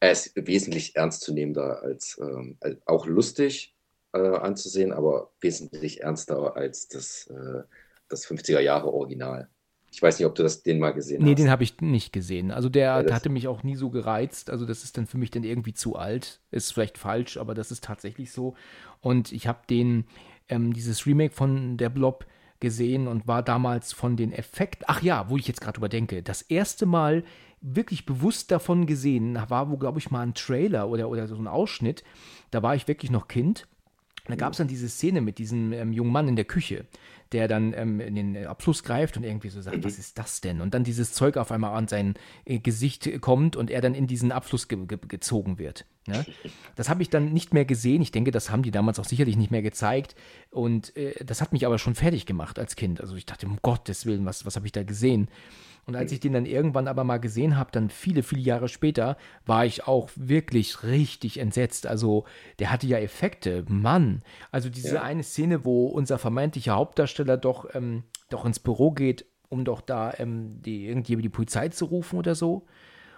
Er 0.00 0.12
ist 0.12 0.32
wesentlich 0.34 0.96
ernstzunehmender 0.96 1.82
als, 1.82 2.18
ähm, 2.20 2.56
als 2.60 2.78
auch 2.86 3.06
lustig 3.06 3.74
äh, 4.12 4.18
anzusehen, 4.18 4.92
aber 4.92 5.32
wesentlich 5.40 6.02
ernster 6.02 6.56
als 6.56 6.88
das, 6.88 7.26
äh, 7.28 7.62
das 8.08 8.26
50er 8.26 8.60
Jahre 8.60 8.92
Original. 8.92 9.48
Ich 9.92 10.02
weiß 10.02 10.18
nicht, 10.18 10.26
ob 10.26 10.34
du 10.34 10.42
das 10.42 10.62
den 10.62 10.78
mal 10.78 10.90
gesehen 10.90 11.22
nee, 11.22 11.30
hast. 11.30 11.38
Nee, 11.38 11.44
den 11.44 11.50
habe 11.50 11.62
ich 11.62 11.80
nicht 11.80 12.12
gesehen. 12.12 12.50
Also 12.50 12.68
der, 12.68 13.02
der 13.02 13.14
hatte 13.14 13.30
mich 13.30 13.48
auch 13.48 13.62
nie 13.62 13.76
so 13.76 13.90
gereizt. 13.90 14.50
Also 14.50 14.66
das 14.66 14.84
ist 14.84 14.98
dann 14.98 15.06
für 15.06 15.16
mich 15.16 15.30
dann 15.30 15.44
irgendwie 15.44 15.72
zu 15.72 15.96
alt. 15.96 16.40
Ist 16.50 16.72
vielleicht 16.72 16.98
falsch, 16.98 17.36
aber 17.38 17.54
das 17.54 17.70
ist 17.70 17.84
tatsächlich 17.84 18.30
so. 18.30 18.54
Und 19.00 19.32
ich 19.32 19.46
habe 19.46 19.60
den, 19.70 20.04
ähm, 20.48 20.72
dieses 20.72 21.06
Remake 21.06 21.34
von 21.34 21.76
der 21.78 21.88
Blob 21.88 22.26
gesehen 22.60 23.06
und 23.08 23.26
war 23.26 23.42
damals 23.42 23.92
von 23.92 24.16
den 24.16 24.32
Effekten, 24.32 24.84
ach 24.88 25.02
ja, 25.02 25.28
wo 25.28 25.36
ich 25.36 25.48
jetzt 25.48 25.60
gerade 25.60 25.78
überdenke, 25.78 26.22
das 26.22 26.42
erste 26.42 26.86
Mal 26.86 27.24
wirklich 27.60 28.06
bewusst 28.06 28.50
davon 28.50 28.86
gesehen, 28.86 29.38
war 29.48 29.70
wo, 29.70 29.76
glaube 29.76 29.98
ich, 29.98 30.10
mal 30.10 30.20
ein 30.20 30.34
Trailer 30.34 30.88
oder, 30.88 31.08
oder 31.08 31.26
so 31.26 31.36
ein 31.36 31.48
Ausschnitt. 31.48 32.04
Da 32.50 32.62
war 32.62 32.74
ich 32.74 32.86
wirklich 32.86 33.10
noch 33.10 33.28
Kind. 33.28 33.66
Da 34.28 34.36
gab 34.36 34.52
es 34.52 34.58
dann 34.58 34.68
diese 34.68 34.88
Szene 34.88 35.20
mit 35.20 35.38
diesem 35.38 35.72
ähm, 35.72 35.92
jungen 35.92 36.12
Mann 36.12 36.28
in 36.28 36.36
der 36.36 36.44
Küche 36.44 36.86
der 37.32 37.48
dann 37.48 37.72
ähm, 37.74 38.00
in 38.00 38.14
den 38.14 38.46
Abfluss 38.46 38.84
greift 38.84 39.16
und 39.16 39.24
irgendwie 39.24 39.48
so 39.48 39.60
sagt, 39.60 39.78
mhm. 39.78 39.84
was 39.84 39.98
ist 39.98 40.18
das 40.18 40.40
denn? 40.40 40.60
Und 40.60 40.74
dann 40.74 40.84
dieses 40.84 41.12
Zeug 41.12 41.36
auf 41.36 41.50
einmal 41.50 41.74
an 41.74 41.88
sein 41.88 42.14
äh, 42.44 42.58
Gesicht 42.58 43.20
kommt 43.20 43.56
und 43.56 43.70
er 43.70 43.80
dann 43.80 43.94
in 43.94 44.06
diesen 44.06 44.32
Abfluss 44.32 44.68
ge 44.68 44.86
ge 44.86 44.98
gezogen 45.08 45.58
wird. 45.58 45.86
Ne? 46.06 46.24
Das 46.76 46.88
habe 46.88 47.02
ich 47.02 47.10
dann 47.10 47.32
nicht 47.32 47.52
mehr 47.52 47.64
gesehen. 47.64 48.00
Ich 48.00 48.12
denke, 48.12 48.30
das 48.30 48.50
haben 48.50 48.62
die 48.62 48.70
damals 48.70 49.00
auch 49.00 49.04
sicherlich 49.04 49.36
nicht 49.36 49.50
mehr 49.50 49.62
gezeigt. 49.62 50.14
Und 50.50 50.96
äh, 50.96 51.24
das 51.24 51.40
hat 51.40 51.52
mich 51.52 51.66
aber 51.66 51.78
schon 51.78 51.96
fertig 51.96 52.26
gemacht 52.26 52.58
als 52.58 52.76
Kind. 52.76 53.00
Also 53.00 53.16
ich 53.16 53.26
dachte, 53.26 53.46
um 53.46 53.58
Gottes 53.60 54.06
Willen, 54.06 54.24
was, 54.24 54.46
was 54.46 54.54
habe 54.54 54.66
ich 54.66 54.72
da 54.72 54.84
gesehen? 54.84 55.28
Und 55.86 55.94
als 55.94 56.10
ich 56.10 56.18
den 56.18 56.32
dann 56.32 56.46
irgendwann 56.46 56.88
aber 56.88 57.04
mal 57.04 57.18
gesehen 57.18 57.56
habe, 57.56 57.70
dann 57.70 57.90
viele, 57.90 58.24
viele 58.24 58.40
Jahre 58.42 58.68
später, 58.68 59.16
war 59.44 59.64
ich 59.64 59.86
auch 59.86 60.10
wirklich 60.16 60.82
richtig 60.82 61.38
entsetzt. 61.38 61.86
Also 61.86 62.24
der 62.58 62.72
hatte 62.72 62.88
ja 62.88 62.98
Effekte, 62.98 63.64
Mann. 63.68 64.22
Also 64.50 64.68
diese 64.68 64.96
ja. 64.96 65.02
eine 65.02 65.22
Szene, 65.22 65.64
wo 65.64 65.86
unser 65.86 66.18
vermeintlicher 66.18 66.74
Hauptdarsteller 66.74 67.36
doch, 67.36 67.72
ähm, 67.74 68.02
doch 68.30 68.44
ins 68.44 68.58
Büro 68.58 68.90
geht, 68.90 69.26
um 69.48 69.64
doch 69.64 69.80
da 69.80 70.12
ähm, 70.18 70.60
die, 70.60 70.88
irgendwie 70.88 71.16
die 71.22 71.28
Polizei 71.28 71.68
zu 71.68 71.84
rufen 71.84 72.18
oder 72.18 72.34
so. 72.34 72.66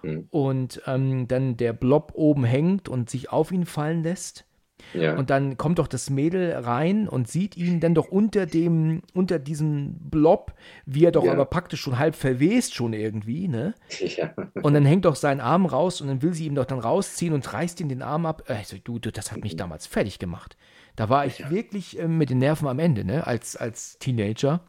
mhm. 0.03 0.27
und 0.31 0.83
ähm, 0.87 1.29
dann 1.29 1.57
der 1.57 1.73
Blob 1.73 2.13
oben 2.15 2.45
hängt 2.45 2.89
und 2.89 3.11
sich 3.11 3.31
auf 3.31 3.53
ihn 3.53 3.65
fallen 3.65 4.03
lässt. 4.03 4.48
Ja. 4.95 5.17
Und 5.17 5.31
dann 5.31 5.57
kommt 5.57 5.79
doch 5.79 5.87
das 5.87 6.11
Mädel 6.11 6.53
rein 6.53 7.09
und 7.09 7.29
sieht 7.29 7.57
ihn 7.57 7.81
dann 7.81 7.95
doch 7.95 8.09
unter 8.09 8.47
dem, 8.47 9.03
unter 9.15 9.39
diesem 9.39 9.95
Blob, 9.99 10.55
wie 10.87 11.05
er 11.05 11.13
doch 11.13 11.25
ja. 11.25 11.33
aber 11.33 11.45
praktisch 11.45 11.81
schon 11.81 11.99
halb 11.99 12.15
verwest 12.15 12.75
schon 12.75 12.93
irgendwie, 12.93 13.49
ne? 13.49 13.75
Ja. 14.19 14.33
Und 14.63 14.75
dann 14.75 14.87
hängt 14.87 15.05
doch 15.05 15.17
sein 15.17 15.41
Arm 15.41 15.67
raus 15.67 16.01
und 16.01 16.09
dann 16.09 16.23
will 16.23 16.33
sie 16.33 16.47
ihm 16.47 16.55
doch 16.55 16.65
dann 16.65 16.79
rausziehen 16.79 17.35
und 17.35 17.53
reißt 17.53 17.81
ihm 17.81 17.89
den 17.89 18.03
Arm 18.03 18.27
ab. 18.27 18.43
Also, 18.49 18.77
du, 18.83 18.99
du 18.99 19.13
das 19.13 19.31
hat 19.31 19.43
mich 19.43 19.55
damals 19.55 19.87
fertig 19.87 20.19
gemacht. 20.19 20.57
Da 20.97 21.09
war 21.09 21.27
ich 21.27 21.51
wirklich 21.51 21.99
äh, 21.99 22.09
mit 22.09 22.31
den 22.31 22.39
Nerven 22.39 22.67
am 22.67 22.79
Ende, 22.79 23.05
ne? 23.05 23.27
Als, 23.27 23.57
als 23.57 23.99
Teenager. 23.99 24.61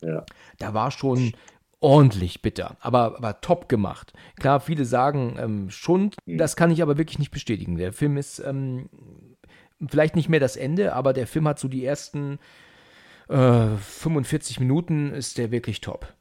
Ja. 0.00 0.24
Da 0.58 0.74
war 0.74 0.90
schon 0.90 1.32
ordentlich 1.80 2.42
bitter, 2.42 2.76
aber, 2.80 3.16
aber 3.16 3.40
top 3.40 3.68
gemacht. 3.68 4.12
Klar, 4.36 4.60
viele 4.60 4.84
sagen 4.84 5.36
ähm, 5.38 5.70
Schund, 5.70 6.16
mhm. 6.26 6.38
das 6.38 6.56
kann 6.56 6.70
ich 6.70 6.82
aber 6.82 6.98
wirklich 6.98 7.18
nicht 7.18 7.30
bestätigen. 7.30 7.76
Der 7.76 7.92
Film 7.92 8.16
ist 8.16 8.40
ähm, 8.40 8.88
vielleicht 9.86 10.16
nicht 10.16 10.28
mehr 10.28 10.40
das 10.40 10.56
Ende, 10.56 10.94
aber 10.94 11.12
der 11.12 11.26
Film 11.26 11.46
hat 11.48 11.58
so 11.58 11.68
die 11.68 11.84
ersten 11.84 12.38
äh, 13.28 13.66
45 13.76 14.60
Minuten 14.60 15.12
ist 15.12 15.38
der 15.38 15.50
wirklich 15.50 15.80
top. 15.80 16.12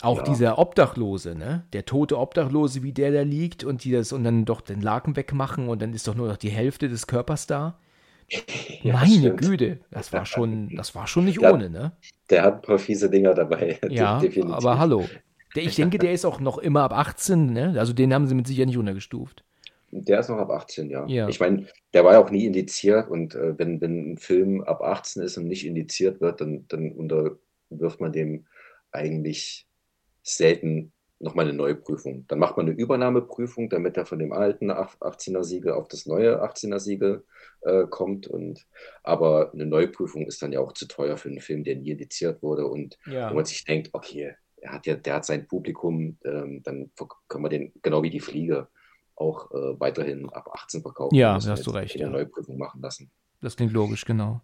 Auch 0.00 0.18
ja. 0.18 0.22
dieser 0.24 0.58
Obdachlose, 0.58 1.34
ne? 1.34 1.64
Der 1.72 1.84
tote 1.84 2.18
Obdachlose, 2.18 2.84
wie 2.84 2.92
der 2.92 3.10
da 3.10 3.22
liegt 3.22 3.64
und 3.64 3.82
die 3.82 3.90
das 3.90 4.12
und 4.12 4.22
dann 4.22 4.44
doch 4.44 4.60
den 4.60 4.80
Laken 4.80 5.16
wegmachen 5.16 5.68
und 5.68 5.82
dann 5.82 5.92
ist 5.92 6.06
doch 6.06 6.14
nur 6.14 6.28
noch 6.28 6.36
die 6.36 6.50
Hälfte 6.50 6.88
des 6.88 7.06
Körpers 7.06 7.46
da. 7.46 7.78
Ja, 8.82 8.92
Meine 8.92 9.12
stimmt. 9.12 9.40
Güte, 9.40 9.80
das 9.90 10.12
war 10.12 10.24
schon, 10.24 10.76
das 10.76 10.94
war 10.94 11.08
schon 11.08 11.24
nicht 11.24 11.40
der, 11.40 11.52
ohne, 11.52 11.68
ne? 11.68 11.92
Der 12.30 12.44
hat 12.44 12.54
ein 12.56 12.62
paar 12.62 12.78
fiese 12.78 13.10
Dinger 13.10 13.34
dabei. 13.34 13.80
Ja, 13.88 14.20
definitiv. 14.20 14.54
aber 14.54 14.78
hallo. 14.78 15.08
Der, 15.56 15.64
ich 15.64 15.74
denke, 15.74 15.98
der 15.98 16.12
ist 16.12 16.24
auch 16.24 16.38
noch 16.38 16.58
immer 16.58 16.82
ab 16.82 16.92
18, 16.92 17.52
ne? 17.52 17.74
Also 17.76 17.92
den 17.92 18.14
haben 18.14 18.28
sie 18.28 18.36
mit 18.36 18.46
Sicherheit 18.46 18.68
nicht 18.68 18.78
untergestuft. 18.78 19.42
Der 19.90 20.20
ist 20.20 20.28
noch 20.28 20.38
ab 20.38 20.50
18, 20.50 20.90
ja. 20.90 21.06
ja. 21.06 21.28
Ich 21.28 21.40
meine, 21.40 21.66
der 21.94 22.04
war 22.04 22.12
ja 22.12 22.20
auch 22.20 22.30
nie 22.30 22.44
indiziert 22.44 23.08
und 23.08 23.34
äh, 23.34 23.58
wenn, 23.58 23.80
wenn 23.80 24.12
ein 24.12 24.18
Film 24.18 24.62
ab 24.62 24.82
18 24.82 25.22
ist 25.22 25.38
und 25.38 25.46
nicht 25.48 25.66
indiziert 25.66 26.20
wird, 26.20 26.40
dann, 26.40 26.66
dann 26.68 26.92
unterwirft 26.92 28.00
man 28.00 28.12
dem 28.12 28.46
eigentlich 28.92 29.66
selten 30.22 30.92
nochmal 31.20 31.46
eine 31.46 31.56
neue 31.56 31.74
Prüfung. 31.74 32.26
Dann 32.28 32.38
macht 32.38 32.56
man 32.56 32.66
eine 32.66 32.76
Übernahmeprüfung, 32.76 33.68
damit 33.68 33.96
er 33.96 34.06
von 34.06 34.18
dem 34.18 34.32
alten 34.32 34.70
18er-Siegel 34.70 35.72
auf 35.72 35.88
das 35.88 36.06
neue 36.06 36.42
18er-Siegel 36.42 37.24
äh, 37.62 37.84
kommt. 37.88 38.26
Und, 38.26 38.66
aber 39.02 39.52
eine 39.52 39.66
Neuprüfung 39.66 40.26
ist 40.26 40.42
dann 40.42 40.52
ja 40.52 40.60
auch 40.60 40.72
zu 40.72 40.86
teuer 40.86 41.16
für 41.16 41.28
einen 41.28 41.40
Film, 41.40 41.64
der 41.64 41.76
nie 41.76 41.90
indiziert 41.90 42.42
wurde. 42.42 42.66
Und 42.66 42.98
ja. 43.06 43.30
wo 43.30 43.34
man 43.34 43.44
sich 43.44 43.64
denkt, 43.64 43.90
okay, 43.92 44.34
er 44.60 44.72
hat 44.72 44.86
ja, 44.86 44.94
der 44.94 45.14
hat 45.14 45.24
sein 45.24 45.46
Publikum, 45.46 46.18
ähm, 46.24 46.62
dann 46.62 46.90
können 47.28 47.44
wir 47.44 47.48
den, 47.48 47.72
genau 47.82 48.02
wie 48.02 48.10
die 48.10 48.20
Fliege, 48.20 48.68
auch 49.20 49.50
äh, 49.50 49.80
weiterhin 49.80 50.28
ab 50.30 50.50
18 50.52 50.82
verkaufen. 50.82 51.14
Ja, 51.14 51.38
da 51.38 51.50
hast 51.50 51.66
du 51.66 51.70
recht. 51.70 51.96
Eine 51.96 52.04
ja. 52.04 52.10
Neuprüfung 52.10 52.58
machen 52.58 52.80
lassen. 52.80 53.10
Das 53.40 53.56
klingt 53.56 53.72
logisch, 53.72 54.04
genau. 54.04 54.40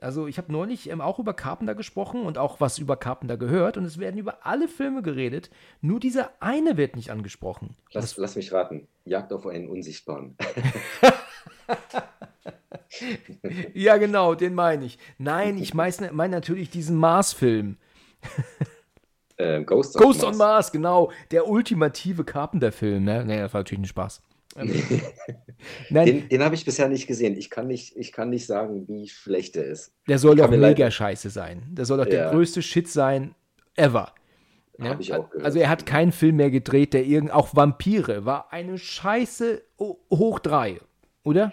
Also 0.00 0.28
ich 0.28 0.38
habe 0.38 0.52
neulich 0.52 0.90
ähm, 0.90 1.00
auch 1.00 1.18
über 1.18 1.34
Carpenter 1.34 1.74
gesprochen 1.74 2.22
und 2.22 2.38
auch 2.38 2.60
was 2.60 2.78
über 2.78 2.96
Carpenter 2.96 3.36
gehört 3.36 3.76
und 3.76 3.84
es 3.84 3.98
werden 3.98 4.16
über 4.16 4.46
alle 4.46 4.68
Filme 4.68 5.02
geredet, 5.02 5.50
nur 5.80 5.98
dieser 5.98 6.30
eine 6.40 6.76
wird 6.76 6.94
nicht 6.94 7.10
angesprochen. 7.10 7.74
Lass, 7.92 8.16
lass 8.16 8.36
mich 8.36 8.52
raten, 8.52 8.86
Jagd 9.04 9.32
auf 9.32 9.46
einen 9.46 9.68
Unsichtbaren. 9.68 10.36
ja 13.74 13.96
genau, 13.96 14.36
den 14.36 14.54
meine 14.54 14.84
ich. 14.84 14.98
Nein, 15.18 15.58
ich 15.58 15.74
meine 15.74 16.12
mein 16.12 16.30
natürlich 16.30 16.70
diesen 16.70 16.96
Mars-Film. 16.96 17.76
Äh, 19.38 19.62
Ghost, 19.62 19.96
Ghost 19.96 20.24
on, 20.24 20.30
Mars. 20.30 20.32
on 20.32 20.38
Mars, 20.38 20.72
genau. 20.72 21.12
Der 21.30 21.48
ultimative 21.48 22.24
Carpenter-Film. 22.24 23.04
Ne? 23.04 23.24
Nee, 23.24 23.38
das 23.38 23.54
war 23.54 23.60
natürlich 23.60 23.82
ein 23.82 23.86
Spaß. 23.86 24.20
Ähm, 24.56 24.70
Nein. 25.90 26.06
Den, 26.06 26.28
den 26.28 26.42
habe 26.42 26.56
ich 26.56 26.64
bisher 26.64 26.88
nicht 26.88 27.06
gesehen. 27.06 27.36
Ich 27.36 27.48
kann 27.48 27.68
nicht, 27.68 27.96
ich 27.96 28.12
kann 28.12 28.30
nicht 28.30 28.46
sagen, 28.46 28.86
wie 28.88 29.08
schlecht 29.08 29.56
er 29.56 29.64
ist. 29.64 29.92
Der 30.08 30.18
soll 30.18 30.36
doch 30.36 30.50
mega 30.50 30.90
scheiße 30.90 31.30
sein. 31.30 31.62
Der 31.70 31.84
soll 31.84 31.98
doch 31.98 32.06
ja. 32.06 32.10
der 32.10 32.30
größte 32.30 32.62
Shit 32.62 32.88
sein 32.88 33.34
ever. 33.76 34.12
Ja? 34.78 34.90
Habe 34.90 35.02
ich 35.02 35.14
auch 35.14 35.30
gehört. 35.30 35.44
Also 35.44 35.60
er 35.60 35.68
hat 35.68 35.86
keinen 35.86 36.12
Film 36.12 36.36
mehr 36.36 36.50
gedreht, 36.50 36.92
der 36.92 37.04
irgend 37.04 37.32
auch 37.32 37.54
Vampire 37.54 38.24
war 38.24 38.52
eine 38.52 38.76
Scheiße 38.76 39.62
hoch 39.78 40.38
drei, 40.40 40.80
oder? 41.22 41.52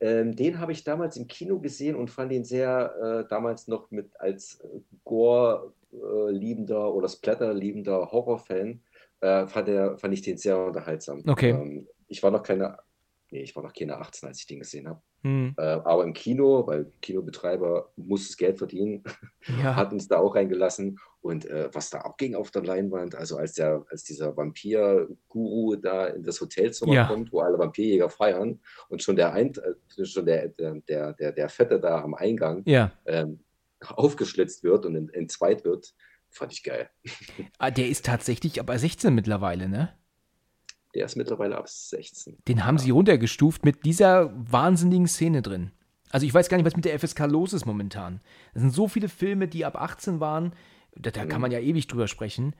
Ähm, 0.00 0.34
den 0.34 0.58
habe 0.58 0.72
ich 0.72 0.82
damals 0.82 1.16
im 1.16 1.28
Kino 1.28 1.60
gesehen 1.60 1.94
und 1.94 2.10
fand 2.10 2.32
ihn 2.32 2.44
sehr 2.44 3.24
äh, 3.24 3.28
damals 3.28 3.68
noch 3.68 3.90
mit 3.92 4.10
als 4.18 4.60
Gore 5.04 5.72
liebender 5.92 6.94
oder 6.94 7.08
Splatter 7.08 7.52
liebender 7.52 8.10
Horrorfan 8.10 8.80
äh, 9.20 9.46
fand, 9.46 9.68
der, 9.68 9.96
fand 9.98 10.14
ich 10.14 10.22
den 10.22 10.36
sehr 10.36 10.58
unterhaltsam. 10.58 11.22
Okay. 11.26 11.50
Ähm, 11.50 11.86
ich 12.08 12.22
war 12.22 12.30
noch 12.30 12.42
keine, 12.42 12.78
nee, 13.30 13.42
ich 13.42 13.54
war 13.54 13.62
noch 13.62 13.72
keine 13.72 13.98
18, 13.98 14.28
als 14.28 14.40
ich 14.40 14.46
den 14.46 14.58
gesehen 14.58 14.88
habe. 14.88 15.00
Hm. 15.22 15.54
Äh, 15.56 15.62
aber 15.62 16.02
im 16.02 16.12
Kino, 16.12 16.66
weil 16.66 16.90
Kinobetreiber 17.00 17.92
muss 17.96 18.26
das 18.26 18.36
Geld 18.36 18.58
verdienen, 18.58 19.04
ja. 19.62 19.76
hat 19.76 19.92
uns 19.92 20.08
da 20.08 20.18
auch 20.18 20.34
reingelassen. 20.34 20.98
Und 21.20 21.46
äh, 21.46 21.68
was 21.72 21.90
da 21.90 22.00
abging 22.00 22.34
auf 22.34 22.50
der 22.50 22.64
Leinwand, 22.64 23.14
also 23.14 23.36
als, 23.36 23.52
der, 23.52 23.84
als 23.88 24.02
dieser 24.02 24.36
Vampir-Guru 24.36 25.76
da 25.76 26.06
in 26.06 26.24
das 26.24 26.40
Hotelzimmer 26.40 26.94
ja. 26.94 27.06
kommt, 27.06 27.32
wo 27.32 27.40
alle 27.40 27.60
Vampirjäger 27.60 28.10
feiern 28.10 28.58
und 28.88 29.02
schon 29.04 29.14
der, 29.14 29.32
Ein 29.32 29.52
äh, 29.54 30.04
schon 30.04 30.26
der, 30.26 30.48
der, 30.48 30.80
der, 31.12 31.32
der 31.32 31.48
Fette 31.48 31.78
da 31.78 32.00
am 32.00 32.14
Eingang 32.14 32.62
ja. 32.66 32.90
ähm, 33.06 33.38
aufgeschlitzt 33.90 34.62
wird 34.62 34.86
und 34.86 35.12
entzweit 35.12 35.64
wird, 35.64 35.94
fand 36.30 36.52
ich 36.52 36.62
geil. 36.62 36.90
Ah, 37.58 37.70
der 37.70 37.88
ist 37.88 38.06
tatsächlich 38.06 38.60
aber 38.60 38.78
16 38.78 39.14
mittlerweile, 39.14 39.68
ne? 39.68 39.96
Der 40.94 41.06
ist 41.06 41.16
mittlerweile 41.16 41.56
ab 41.56 41.68
16. 41.68 42.38
Den 42.48 42.64
haben 42.64 42.78
sie 42.78 42.90
runtergestuft 42.90 43.64
mit 43.64 43.84
dieser 43.84 44.32
wahnsinnigen 44.36 45.06
Szene 45.06 45.40
drin. 45.42 45.72
Also 46.10 46.26
ich 46.26 46.34
weiß 46.34 46.48
gar 46.48 46.58
nicht, 46.58 46.66
was 46.66 46.76
mit 46.76 46.84
der 46.84 46.98
FSK 46.98 47.20
los 47.20 47.54
ist 47.54 47.64
momentan. 47.64 48.20
Es 48.52 48.60
sind 48.60 48.72
so 48.72 48.88
viele 48.88 49.08
Filme, 49.08 49.48
die 49.48 49.64
ab 49.64 49.76
18 49.76 50.20
waren, 50.20 50.54
da, 50.94 51.10
da 51.10 51.24
mhm. 51.24 51.28
kann 51.28 51.40
man 51.40 51.50
ja 51.50 51.58
ewig 51.58 51.86
drüber 51.86 52.08
sprechen. 52.08 52.54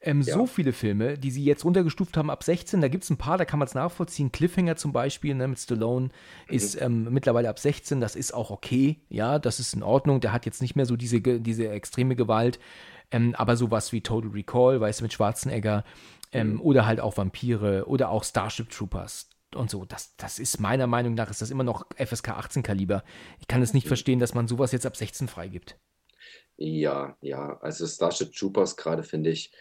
Ähm, 0.00 0.20
ja. 0.22 0.34
So 0.34 0.46
viele 0.46 0.72
Filme, 0.72 1.18
die 1.18 1.30
sie 1.30 1.44
jetzt 1.44 1.64
runtergestuft 1.64 2.16
haben 2.16 2.30
ab 2.30 2.44
16, 2.44 2.80
da 2.80 2.88
gibt 2.88 3.02
es 3.02 3.10
ein 3.10 3.16
paar, 3.16 3.36
da 3.36 3.44
kann 3.44 3.58
man 3.58 3.66
es 3.66 3.74
nachvollziehen. 3.74 4.30
Cliffhanger 4.30 4.76
zum 4.76 4.92
Beispiel 4.92 5.34
ne, 5.34 5.48
mit 5.48 5.58
Stallone 5.58 6.06
mhm. 6.06 6.54
ist 6.54 6.80
ähm, 6.80 7.08
mittlerweile 7.10 7.48
ab 7.48 7.58
16, 7.58 8.00
das 8.00 8.14
ist 8.14 8.32
auch 8.32 8.50
okay, 8.50 9.00
ja, 9.08 9.40
das 9.40 9.58
ist 9.58 9.74
in 9.74 9.82
Ordnung. 9.82 10.20
Der 10.20 10.32
hat 10.32 10.46
jetzt 10.46 10.62
nicht 10.62 10.76
mehr 10.76 10.86
so 10.86 10.96
diese, 10.96 11.20
diese 11.20 11.68
extreme 11.70 12.14
Gewalt, 12.14 12.60
ähm, 13.10 13.34
aber 13.34 13.56
sowas 13.56 13.92
wie 13.92 14.00
Total 14.00 14.30
Recall, 14.30 14.80
weißt 14.80 15.00
du, 15.00 15.04
mit 15.04 15.12
Schwarzenegger 15.12 15.84
ähm, 16.32 16.54
mhm. 16.54 16.60
oder 16.60 16.86
halt 16.86 17.00
auch 17.00 17.16
Vampire 17.16 17.86
oder 17.86 18.10
auch 18.10 18.22
Starship 18.22 18.70
Troopers 18.70 19.28
und 19.54 19.68
so. 19.68 19.84
Das, 19.84 20.14
das 20.16 20.38
ist 20.38 20.60
meiner 20.60 20.86
Meinung 20.86 21.14
nach, 21.14 21.28
ist 21.28 21.42
das 21.42 21.50
immer 21.50 21.64
noch 21.64 21.86
FSK 21.96 22.30
18 22.30 22.62
Kaliber. 22.62 23.02
Ich 23.40 23.48
kann 23.48 23.62
es 23.62 23.74
nicht 23.74 23.86
mhm. 23.86 23.88
verstehen, 23.88 24.18
dass 24.20 24.34
man 24.34 24.46
sowas 24.46 24.70
jetzt 24.70 24.86
ab 24.86 24.96
16 24.96 25.26
freigibt. 25.26 25.76
Ja, 26.56 27.16
ja, 27.20 27.58
also 27.60 27.86
Starship 27.86 28.32
Troopers 28.34 28.76
gerade 28.76 29.04
finde 29.04 29.30
ich, 29.30 29.52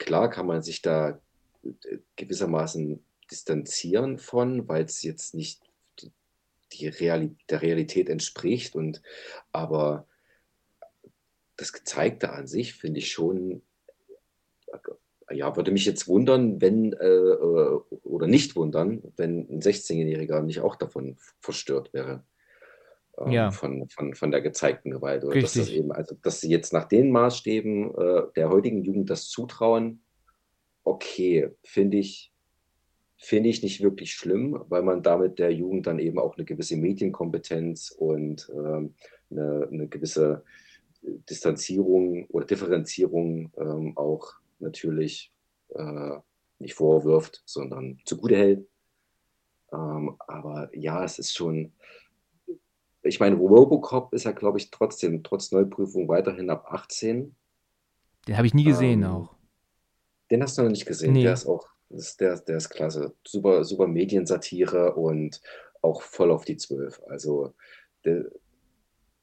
klar 0.00 0.30
kann 0.30 0.46
man 0.46 0.62
sich 0.62 0.82
da 0.82 1.20
äh, 1.62 1.98
gewissermaßen 2.16 3.04
distanzieren 3.30 4.18
von, 4.18 4.66
weil 4.66 4.84
es 4.84 5.02
jetzt 5.02 5.34
nicht 5.34 5.62
die 6.72 6.88
Realität, 6.88 7.38
der 7.50 7.62
Realität 7.62 8.08
entspricht. 8.08 8.74
Und 8.74 9.02
aber 9.52 10.06
das 11.56 11.72
Gezeigte 11.72 12.32
an 12.32 12.48
sich 12.48 12.74
finde 12.74 12.98
ich 12.98 13.12
schon, 13.12 13.62
ja, 15.30 15.54
würde 15.54 15.70
mich 15.70 15.84
jetzt 15.84 16.08
wundern, 16.08 16.60
wenn, 16.60 16.92
äh, 16.94 17.06
äh 17.06 17.80
oder 18.02 18.26
nicht 18.26 18.56
wundern, 18.56 19.02
wenn 19.16 19.48
ein 19.48 19.60
16-Jähriger 19.60 20.42
nicht 20.42 20.60
auch 20.60 20.74
davon 20.74 21.16
verstört 21.40 21.92
wäre. 21.92 22.24
Ähm, 23.20 23.32
ja. 23.32 23.50
von, 23.50 23.86
von, 23.88 24.14
von 24.14 24.30
der 24.30 24.40
gezeigten 24.40 24.90
Gewalt. 24.90 25.24
Oder 25.24 25.40
dass, 25.40 25.52
das 25.54 25.68
eben, 25.68 25.92
also, 25.92 26.16
dass 26.22 26.40
sie 26.40 26.50
jetzt 26.50 26.72
nach 26.72 26.86
den 26.86 27.10
Maßstäben 27.10 27.94
äh, 27.94 28.22
der 28.34 28.48
heutigen 28.48 28.82
Jugend 28.82 29.10
das 29.10 29.28
zutrauen, 29.28 30.02
okay, 30.84 31.50
finde 31.62 31.98
ich, 31.98 32.32
finde 33.18 33.50
ich 33.50 33.62
nicht 33.62 33.82
wirklich 33.82 34.12
schlimm, 34.14 34.64
weil 34.68 34.82
man 34.82 35.02
damit 35.02 35.38
der 35.38 35.52
Jugend 35.52 35.86
dann 35.86 35.98
eben 35.98 36.18
auch 36.18 36.36
eine 36.36 36.46
gewisse 36.46 36.76
Medienkompetenz 36.76 37.90
und 37.90 38.50
ähm, 38.54 38.94
eine, 39.30 39.68
eine, 39.70 39.88
gewisse 39.88 40.42
Distanzierung 41.02 42.26
oder 42.28 42.46
Differenzierung 42.46 43.52
ähm, 43.58 43.96
auch 43.96 44.32
natürlich 44.58 45.30
äh, 45.74 46.16
nicht 46.58 46.74
vorwirft, 46.74 47.42
sondern 47.44 47.98
zugute 48.06 48.36
hält. 48.36 48.66
Ähm, 49.72 50.16
aber 50.26 50.70
ja, 50.74 51.04
es 51.04 51.18
ist 51.18 51.34
schon, 51.36 51.72
ich 53.02 53.20
meine, 53.20 53.36
Robocop 53.36 54.12
ist 54.12 54.24
ja, 54.24 54.32
glaube 54.32 54.58
ich, 54.58 54.70
trotzdem, 54.70 55.22
trotz 55.22 55.52
Neuprüfung 55.52 56.08
weiterhin 56.08 56.50
ab 56.50 56.66
18. 56.70 57.34
Den 58.28 58.36
habe 58.36 58.46
ich 58.46 58.54
nie 58.54 58.64
gesehen 58.64 59.02
ähm, 59.02 59.10
auch. 59.10 59.34
Den 60.30 60.42
hast 60.42 60.58
du 60.58 60.62
noch 60.62 60.70
nicht 60.70 60.86
gesehen. 60.86 61.14
Nee. 61.14 61.22
Der 61.22 61.32
ist 61.32 61.46
auch, 61.46 61.66
der, 61.88 62.38
der 62.38 62.56
ist 62.56 62.68
klasse. 62.68 63.14
Super, 63.26 63.64
super 63.64 63.86
Mediensatire 63.86 64.94
und 64.94 65.40
auch 65.82 66.02
voll 66.02 66.30
auf 66.30 66.44
die 66.44 66.56
Zwölf. 66.56 67.00
Also, 67.08 67.54
der, 68.04 68.26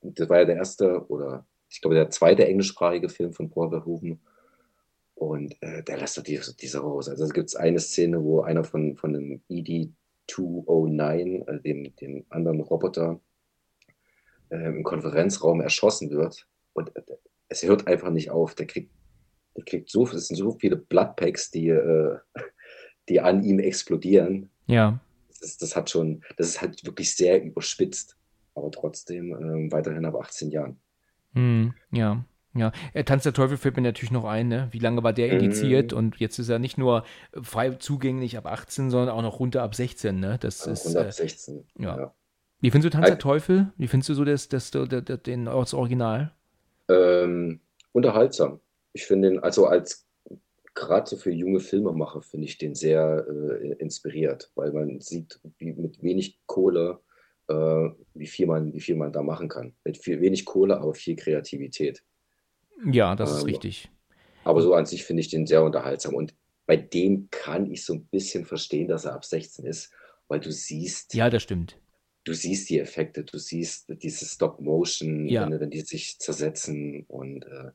das 0.01 0.29
war 0.29 0.39
ja 0.39 0.45
der 0.45 0.55
erste 0.57 1.05
oder 1.07 1.45
ich 1.69 1.81
glaube 1.81 1.95
der 1.95 2.09
zweite 2.09 2.47
englischsprachige 2.47 3.09
Film 3.09 3.33
von 3.33 3.49
Paul 3.49 3.69
Verhoeven. 3.69 4.21
Und 5.15 5.55
äh, 5.61 5.83
der 5.83 5.97
lässt 5.97 6.17
doch 6.17 6.23
diese, 6.23 6.55
diese 6.55 6.79
raus. 6.79 7.09
Also 7.09 7.23
es 7.23 7.33
gibt 7.33 7.55
eine 7.57 7.79
Szene, 7.79 8.23
wo 8.23 8.41
einer 8.41 8.63
von, 8.63 8.95
von 8.95 9.13
dem 9.13 9.41
ED-209, 9.49 11.47
äh, 11.47 11.61
dem, 11.61 11.95
dem 11.95 12.25
anderen 12.29 12.61
Roboter, 12.61 13.19
äh, 14.49 14.67
im 14.67 14.83
Konferenzraum 14.83 15.61
erschossen 15.61 16.11
wird. 16.11 16.47
Und 16.73 16.95
äh, 16.95 17.01
es 17.49 17.63
hört 17.63 17.87
einfach 17.87 18.09
nicht 18.09 18.31
auf. 18.31 18.55
Der 18.55 18.67
kriegt, 18.67 18.91
der 19.55 19.63
kriegt 19.63 19.89
so, 19.89 20.07
es 20.07 20.27
sind 20.27 20.37
so 20.37 20.51
viele 20.51 20.75
Bloodpacks, 20.75 21.51
die, 21.51 21.69
äh, 21.69 22.17
die 23.09 23.21
an 23.21 23.43
ihm 23.43 23.59
explodieren. 23.59 24.49
Ja. 24.67 24.99
Das, 25.39 25.57
das, 25.57 25.75
hat 25.75 25.89
schon, 25.89 26.23
das 26.37 26.49
ist 26.49 26.61
halt 26.61 26.85
wirklich 26.85 27.15
sehr 27.15 27.43
überspitzt, 27.43 28.17
aber 28.55 28.71
trotzdem 28.71 29.33
äh, 29.33 29.71
weiterhin 29.71 30.05
ab 30.05 30.15
18 30.15 30.49
Jahren. 30.51 30.79
Hm, 31.33 31.73
ja. 31.91 32.25
Ja, 32.57 32.71
er 32.93 33.05
Tanz 33.05 33.21
der 33.21 33.33
Teufel 33.33 33.57
fällt 33.57 33.75
mir 33.75 33.83
natürlich 33.83 34.11
noch 34.11 34.25
ein, 34.25 34.47
ne? 34.47 34.67
Wie 34.71 34.79
lange 34.79 35.03
war 35.03 35.13
der 35.13 35.29
indiziert? 35.29 35.91
Mm. 35.91 35.97
Und 35.97 36.17
jetzt 36.17 36.39
ist 36.39 36.49
er 36.49 36.57
nicht 36.57 36.77
nur 36.77 37.03
frei 37.39 37.69
zugänglich 37.71 38.35
ab 38.35 38.47
18, 38.47 38.89
sondern 38.89 39.15
auch 39.15 39.21
noch 39.21 39.39
runter 39.39 39.61
ab 39.61 39.75
16, 39.75 40.19
ne? 40.19 40.37
Das 40.39 40.65
ja, 40.65 40.71
ist. 40.71 40.87
Runter 40.87 41.01
ab 41.01 41.13
16. 41.13 41.55
Äh, 41.55 41.83
ja. 41.83 41.97
ja. 41.97 42.13
Wie 42.59 42.71
findest 42.71 42.93
du 42.93 42.97
Tanz 42.97 43.07
der 43.07 43.19
Teufel? 43.19 43.71
Wie 43.77 43.87
findest 43.87 44.09
du 44.09 44.13
so 44.15 44.25
das, 44.25 44.49
das, 44.49 44.71
das, 44.71 44.89
das, 44.89 45.21
den, 45.23 45.45
das 45.45 45.73
Original? 45.73 46.33
Ähm, 46.89 47.59
unterhaltsam. 47.91 48.59
Ich 48.93 49.05
finde 49.05 49.29
den, 49.29 49.39
also 49.39 49.67
als 49.67 50.07
gerade 50.73 51.07
so 51.09 51.17
für 51.17 51.31
junge 51.31 51.59
Filmemacher, 51.59 52.21
finde 52.21 52.47
ich 52.47 52.57
den 52.57 52.75
sehr 52.75 53.25
äh, 53.27 53.73
inspiriert, 53.73 54.51
weil 54.55 54.71
man 54.71 54.99
sieht, 55.01 55.39
wie 55.57 55.73
mit 55.73 56.01
wenig 56.01 56.39
Kohle, 56.45 56.99
äh, 57.47 57.89
wie, 58.13 58.27
viel 58.27 58.47
man, 58.47 58.73
wie 58.73 58.79
viel 58.79 58.95
man 58.95 59.11
da 59.11 59.21
machen 59.21 59.49
kann. 59.49 59.75
Mit 59.83 59.97
viel, 59.97 60.19
wenig 60.21 60.45
Kohle, 60.45 60.77
aber 60.79 60.93
viel 60.93 61.15
Kreativität. 61.15 62.03
Ja, 62.91 63.15
das 63.15 63.31
ähm, 63.31 63.37
ist 63.37 63.45
richtig. 63.45 63.91
Aber 64.43 64.61
so 64.61 64.73
an 64.73 64.85
sich 64.85 65.03
finde 65.03 65.21
ich 65.21 65.29
den 65.29 65.45
sehr 65.45 65.63
unterhaltsam. 65.63 66.15
Und 66.15 66.35
bei 66.65 66.77
dem 66.77 67.29
kann 67.29 67.69
ich 67.71 67.85
so 67.85 67.93
ein 67.93 68.05
bisschen 68.05 68.45
verstehen, 68.45 68.87
dass 68.87 69.05
er 69.05 69.13
ab 69.13 69.25
16 69.25 69.65
ist, 69.65 69.91
weil 70.27 70.39
du 70.39 70.51
siehst. 70.51 71.13
Ja, 71.13 71.29
das 71.29 71.43
stimmt 71.43 71.77
du 72.27 72.33
siehst 72.33 72.69
die 72.69 72.79
Effekte, 72.79 73.23
du 73.23 73.37
siehst 73.37 73.85
diese 73.87 74.25
Stop-Motion, 74.25 75.27
ja. 75.27 75.49
wenn, 75.49 75.59
wenn, 75.59 75.69
die 75.69 75.81
sich 75.81 76.19
zersetzen 76.19 77.05
und 77.07 77.45
äh, 77.45 77.71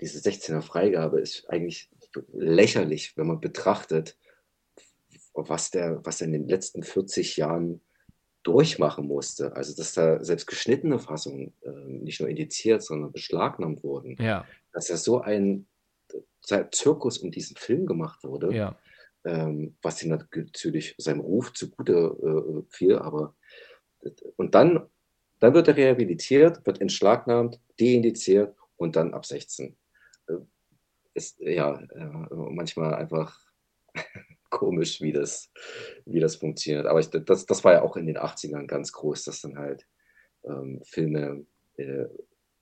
diese 0.00 0.18
16er 0.18 0.62
Freigabe 0.62 1.20
ist 1.20 1.48
eigentlich 1.48 1.88
lächerlich, 2.32 3.16
wenn 3.16 3.28
man 3.28 3.40
betrachtet, 3.40 4.16
was 5.34 5.70
der, 5.70 6.04
was 6.04 6.20
er 6.20 6.26
in 6.26 6.32
den 6.32 6.48
letzten 6.48 6.82
40 6.82 7.36
Jahren 7.36 7.80
durchmachen 8.42 9.06
musste. 9.06 9.54
Also, 9.54 9.76
dass 9.76 9.92
da 9.92 10.24
selbst 10.24 10.46
geschnittene 10.46 10.98
Fassungen 10.98 11.52
äh, 11.62 11.70
nicht 11.70 12.20
nur 12.20 12.28
indiziert, 12.28 12.82
sondern 12.82 13.12
beschlagnahmt 13.12 13.84
wurden. 13.84 14.16
Ja. 14.20 14.46
Dass 14.72 14.88
ja 14.88 14.96
so 14.96 15.20
ein 15.20 15.66
Zirkus 16.72 17.18
um 17.18 17.30
diesen 17.30 17.56
Film 17.56 17.86
gemacht 17.86 18.24
wurde, 18.24 18.52
ja. 18.52 18.76
ähm, 19.24 19.76
was 19.82 20.02
ihm 20.02 20.08
natürlich 20.08 20.94
seinem 20.98 21.20
Ruf 21.20 21.52
zugute 21.52 21.92
äh, 21.92 22.74
fiel, 22.74 22.98
aber 22.98 23.36
und 24.36 24.54
dann, 24.54 24.86
dann 25.38 25.54
wird 25.54 25.68
er 25.68 25.76
rehabilitiert, 25.76 26.64
wird 26.66 26.80
entschlagnahmt, 26.80 27.60
deindiziert 27.78 28.54
und 28.76 28.96
dann 28.96 29.14
ab 29.14 29.26
16. 29.26 29.76
Äh, 30.28 30.32
ist 31.14 31.40
ja 31.40 31.82
manchmal 32.30 32.94
einfach 32.94 33.38
komisch, 34.50 35.00
wie 35.00 35.12
das, 35.12 35.50
wie 36.04 36.20
das 36.20 36.36
funktioniert. 36.36 36.86
Aber 36.86 37.00
ich, 37.00 37.08
das, 37.10 37.46
das 37.46 37.64
war 37.64 37.72
ja 37.72 37.82
auch 37.82 37.96
in 37.96 38.06
den 38.06 38.18
80ern 38.18 38.66
ganz 38.66 38.92
groß, 38.92 39.24
dass 39.24 39.40
dann 39.40 39.58
halt 39.58 39.86
ähm, 40.44 40.80
Filme 40.84 41.44
äh, 41.76 42.06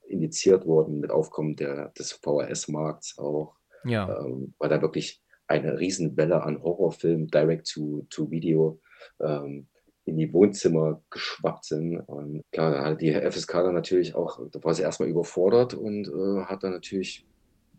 indiziert 0.07 0.67
wurden 0.67 1.01
mit 1.01 1.11
Aufkommen 1.11 1.57
der, 1.57 1.91
des 1.91 2.13
VHS-Markts 2.13 3.19
auch. 3.19 3.57
Ja. 3.85 4.21
Ähm, 4.21 4.55
weil 4.59 4.69
da 4.69 4.81
wirklich 4.81 5.23
eine 5.47 5.79
Riesenwelle 5.79 6.43
an 6.43 6.63
Horrorfilmen, 6.63 7.29
Direct-to-Video, 7.29 8.81
ähm, 9.21 9.69
in 10.09 10.17
die 10.17 10.33
Wohnzimmer 10.33 11.03
geschwappt 11.11 11.65
sind. 11.67 12.01
Und 12.01 12.43
klar, 12.53 12.85
hat 12.85 13.01
die 13.01 13.13
FSK 13.13 13.53
dann 13.53 13.75
natürlich 13.75 14.15
auch, 14.15 14.41
da 14.51 14.63
war 14.65 14.75
sie 14.75 14.83
erstmal 14.83 15.09
überfordert 15.09 15.75
und 15.75 16.09
äh, 16.09 16.45
hat 16.45 16.63
dann 16.63 16.73
natürlich 16.73 17.27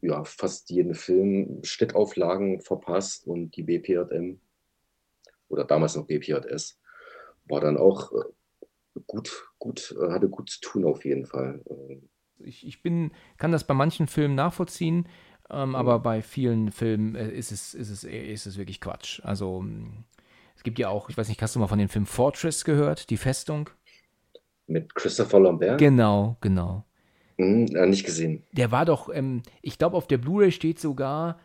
ja, 0.01 0.23
fast 0.23 0.69
jeden 0.69 0.95
Film 0.95 1.59
Schnittauflagen 1.63 2.61
verpasst 2.61 3.27
und 3.27 3.55
die 3.55 3.63
BPJM 3.63 4.39
oder 5.49 5.65
damals 5.65 5.95
noch 5.95 6.05
BPJS 6.05 6.79
war 7.49 7.59
dann 7.59 7.77
auch 7.77 8.11
äh, 8.13 8.99
gut, 9.07 9.49
gut, 9.57 9.95
äh, 9.99 10.11
hatte 10.11 10.29
gut 10.29 10.49
zu 10.49 10.59
tun 10.61 10.85
auf 10.85 11.03
jeden 11.03 11.25
Fall. 11.25 11.63
Ich, 12.37 12.65
ich 12.65 12.81
bin, 12.81 13.11
kann 13.37 13.51
das 13.51 13.65
bei 13.65 13.73
manchen 13.73 14.07
Filmen 14.07 14.35
nachvollziehen, 14.35 15.07
ähm, 15.49 15.69
mhm. 15.69 15.75
aber 15.75 15.99
bei 15.99 16.21
vielen 16.21 16.71
Filmen 16.71 17.15
äh, 17.15 17.29
ist, 17.31 17.51
es, 17.51 17.73
ist, 17.73 17.89
es, 17.89 18.03
ist 18.03 18.45
es 18.45 18.57
wirklich 18.57 18.79
Quatsch. 18.79 19.19
Also 19.23 19.65
es 20.59 20.63
gibt 20.63 20.77
ja 20.77 20.89
auch, 20.89 21.09
ich 21.09 21.17
weiß 21.17 21.29
nicht, 21.29 21.41
hast 21.41 21.55
du 21.55 21.59
mal 21.59 21.67
von 21.67 21.79
dem 21.79 21.87
Film 21.87 22.05
Fortress 22.05 22.65
gehört, 22.65 23.09
die 23.11 23.15
Festung? 23.15 23.69
Mit 24.67 24.93
Christopher 24.93 25.39
Lambert? 25.39 25.79
Genau, 25.79 26.35
genau. 26.41 26.83
Hm, 27.37 27.63
nicht 27.89 28.05
gesehen. 28.05 28.43
Der 28.51 28.69
war 28.69 28.83
doch, 28.83 29.07
ähm, 29.09 29.41
ich 29.61 29.77
glaube, 29.77 29.95
auf 29.95 30.05
der 30.05 30.17
Blu-ray 30.17 30.51
steht 30.51 30.77
sogar 30.77 31.39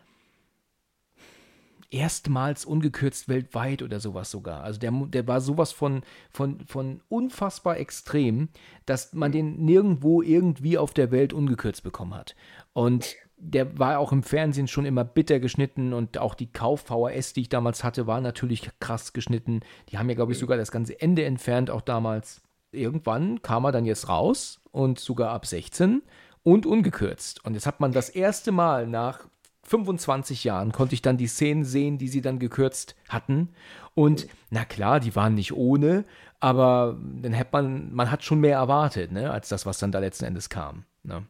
erstmals 1.92 2.64
ungekürzt 2.64 3.28
weltweit 3.28 3.82
oder 3.82 4.00
sowas 4.00 4.32
sogar. 4.32 4.64
Also 4.64 4.80
der, 4.80 4.90
der 4.90 5.28
war 5.28 5.40
sowas 5.40 5.70
von, 5.70 6.02
von, 6.30 6.66
von 6.66 7.00
unfassbar 7.08 7.76
extrem, 7.78 8.48
dass 8.84 9.12
man 9.12 9.30
den 9.30 9.64
nirgendwo 9.64 10.22
irgendwie 10.22 10.76
auf 10.76 10.92
der 10.92 11.12
Welt 11.12 11.32
ungekürzt 11.32 11.84
bekommen 11.84 12.14
hat. 12.14 12.34
Und 12.72 13.14
der 13.37 13.78
war 13.78 13.99
auch 13.99 14.12
im 14.12 14.22
Fernsehen 14.22 14.68
schon 14.68 14.87
immer 14.87 15.05
bitter 15.05 15.41
geschnitten 15.41 15.93
und 15.93 16.18
auch 16.18 16.35
die 16.35 16.51
Kauf-VHS, 16.51 17.32
die 17.32 17.43
ich 17.43 17.49
damals 17.49 17.85
hatte, 17.85 18.07
war 18.07 18.20
natürlich 18.20 18.70
krass 18.80 19.12
geschnitten. 19.12 19.61
Die 19.91 19.99
haben 19.99 20.09
ja, 20.09 20.14
glaube 20.14 20.32
ich, 20.32 20.39
sogar 20.39 20.57
das 20.57 20.70
ganze 20.70 21.01
Ende 21.01 21.24
entfernt, 21.24 21.70
auch 21.70 21.82
damals. 21.82 22.43
Irgendwann 22.72 23.43
kam 23.43 23.64
er 23.64 23.72
dann 23.72 23.85
jetzt 23.85 24.09
raus 24.09 24.61
und 24.72 24.99
sogar 24.99 25.30
ab 25.30 25.47
16 25.47 26.03
und 26.43 26.66
ungekürzt. 26.66 27.45
Und 27.45 27.55
jetzt 27.55 27.66
hat 27.66 27.80
man 27.80 27.93
das 27.93 28.09
erste 28.09 28.51
Mal 28.51 28.87
nach 28.87 29.26
25 29.64 30.45
Jahren 30.45 30.72
konnte 30.72 30.95
ich 30.95 31.03
dann 31.03 31.16
die 31.16 31.26
Szenen 31.26 31.64
sehen, 31.64 31.99
die 31.99 32.09
sie 32.09 32.20
dann 32.20 32.39
gekürzt 32.39 32.95
hatten. 33.09 33.51
Und 33.95 34.26
na 34.51 34.64
klar, 34.64 35.01
die 35.01 35.16
waren 35.16 35.35
nicht 35.35 35.53
ohne, 35.53 36.05
aber 36.41 36.99
dann 37.22 37.37
hat 37.37 37.53
man, 37.53 37.93
man 37.95 38.11
hat 38.11 38.24
schon 38.24 38.41
mehr 38.41 38.57
erwartet, 38.57 39.12
ne, 39.12 39.30
als 39.30 39.49
das, 39.49 39.64
was 39.66 39.78
dann 39.78 39.93
da 39.93 40.01
letzten 40.01 40.26
Endes 40.26 40.51
kam. 40.51 40.85
Ne? 41.03 41.26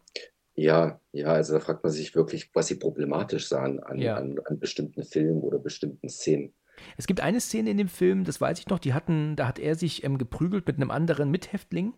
Ja, 0.56 1.00
ja, 1.12 1.26
also 1.26 1.54
da 1.54 1.60
fragt 1.60 1.82
man 1.82 1.92
sich 1.92 2.14
wirklich, 2.14 2.50
was 2.54 2.68
sie 2.68 2.76
problematisch 2.76 3.48
sahen 3.48 3.80
an, 3.80 3.98
Ja. 3.98 4.16
an, 4.16 4.38
an 4.44 4.58
bestimmten 4.58 5.02
Filmen 5.02 5.40
oder 5.40 5.58
bestimmten 5.58 6.08
Szenen. 6.08 6.52
Es 6.96 7.06
gibt 7.06 7.20
eine 7.20 7.40
Szene 7.40 7.70
in 7.70 7.76
dem 7.76 7.88
Film, 7.88 8.24
das 8.24 8.40
weiß 8.40 8.58
ich 8.58 8.66
noch, 8.66 8.80
die 8.80 8.94
hatten, 8.94 9.36
da 9.36 9.46
hat 9.46 9.60
er 9.60 9.76
sich 9.76 10.02
ähm, 10.02 10.18
geprügelt 10.18 10.66
mit 10.66 10.76
einem 10.76 10.90
anderen 10.90 11.30
Mithäftling 11.30 11.94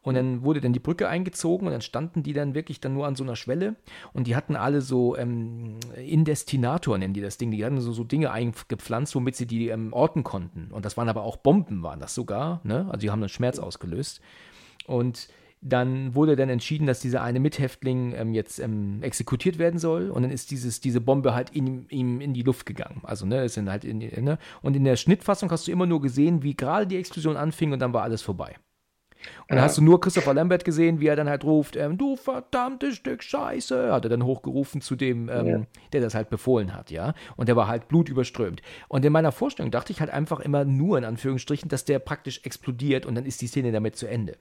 und 0.00 0.14
dann 0.14 0.44
wurde 0.44 0.60
dann 0.60 0.72
die 0.72 0.78
Brücke 0.78 1.08
eingezogen 1.08 1.66
und 1.66 1.72
dann 1.72 1.80
standen 1.80 2.22
die 2.22 2.32
dann 2.32 2.54
wirklich 2.54 2.80
dann 2.80 2.94
nur 2.94 3.06
an 3.06 3.16
so 3.16 3.24
einer 3.24 3.34
Schwelle 3.34 3.74
und 4.12 4.28
die 4.28 4.36
hatten 4.36 4.54
alle 4.54 4.80
so 4.80 5.16
ähm, 5.16 5.78
Indestinator 5.96 6.96
nennen 6.98 7.14
die 7.14 7.20
das 7.20 7.36
Ding, 7.36 7.50
die 7.50 7.64
hatten 7.64 7.80
so, 7.80 7.92
so 7.92 8.04
Dinge 8.04 8.30
eingepflanzt, 8.30 9.14
womit 9.16 9.34
sie 9.34 9.46
die 9.46 9.68
ähm, 9.68 9.92
orten 9.92 10.22
konnten 10.22 10.70
und 10.70 10.84
das 10.84 10.96
waren 10.96 11.08
aber 11.08 11.24
auch 11.24 11.36
Bomben, 11.36 11.82
waren 11.82 11.98
das 11.98 12.14
sogar, 12.14 12.60
ne? 12.62 12.86
Also 12.86 12.98
die 12.98 13.10
haben 13.10 13.20
dann 13.20 13.28
Schmerz 13.28 13.58
ausgelöst 13.58 14.20
und 14.86 15.28
dann 15.64 16.16
wurde 16.16 16.34
dann 16.34 16.48
entschieden, 16.48 16.88
dass 16.88 16.98
dieser 16.98 17.22
eine 17.22 17.38
Mithäftling 17.38 18.14
ähm, 18.16 18.34
jetzt 18.34 18.58
ähm, 18.58 18.98
exekutiert 19.02 19.58
werden 19.58 19.78
soll. 19.78 20.10
Und 20.10 20.22
dann 20.22 20.32
ist 20.32 20.50
dieses, 20.50 20.80
diese 20.80 21.00
Bombe 21.00 21.34
halt 21.34 21.54
ihm 21.54 21.86
in, 21.88 22.20
in, 22.20 22.34
die 22.34 22.42
Luft 22.42 22.66
gegangen. 22.66 23.00
Also, 23.04 23.26
ne, 23.26 23.44
ist 23.44 23.56
dann 23.56 23.70
halt 23.70 23.84
in, 23.84 23.98
ne? 23.98 24.38
Und 24.60 24.76
in 24.76 24.82
der 24.82 24.96
Schnittfassung 24.96 25.50
hast 25.52 25.68
du 25.68 25.72
immer 25.72 25.86
nur 25.86 26.02
gesehen, 26.02 26.42
wie 26.42 26.56
gerade 26.56 26.88
die 26.88 26.96
Explosion 26.96 27.36
anfing 27.36 27.72
und 27.72 27.78
dann 27.78 27.92
war 27.92 28.02
alles 28.02 28.22
vorbei. 28.22 28.56
Und 29.48 29.54
dann 29.54 29.60
hast 29.60 29.78
du 29.78 29.82
nur 29.82 30.00
Christopher 30.00 30.34
Lambert 30.34 30.64
gesehen, 30.64 30.98
wie 30.98 31.06
er 31.06 31.14
dann 31.14 31.28
halt 31.28 31.44
ruft, 31.44 31.76
ähm, 31.76 31.96
du 31.96 32.16
verdammtes 32.16 32.96
Stück 32.96 33.22
Scheiße, 33.22 33.92
hat 33.92 34.04
er 34.04 34.08
dann 34.08 34.24
hochgerufen 34.24 34.80
zu 34.80 34.96
dem, 34.96 35.28
ähm, 35.28 35.46
ja. 35.46 35.60
der 35.92 36.00
das 36.00 36.16
halt 36.16 36.28
befohlen 36.28 36.74
hat, 36.74 36.90
ja. 36.90 37.14
Und 37.36 37.48
der 37.48 37.54
war 37.54 37.68
halt 37.68 37.86
blutüberströmt. 37.86 38.62
Und 38.88 39.04
in 39.04 39.12
meiner 39.12 39.30
Vorstellung 39.30 39.70
dachte 39.70 39.92
ich 39.92 40.00
halt 40.00 40.10
einfach 40.10 40.40
immer 40.40 40.64
nur 40.64 40.98
in 40.98 41.04
Anführungsstrichen, 41.04 41.68
dass 41.68 41.84
der 41.84 42.00
praktisch 42.00 42.40
explodiert 42.42 43.06
und 43.06 43.14
dann 43.14 43.24
ist 43.24 43.40
die 43.42 43.46
Szene 43.46 43.70
damit 43.70 43.94
zu 43.94 44.08
Ende. 44.08 44.36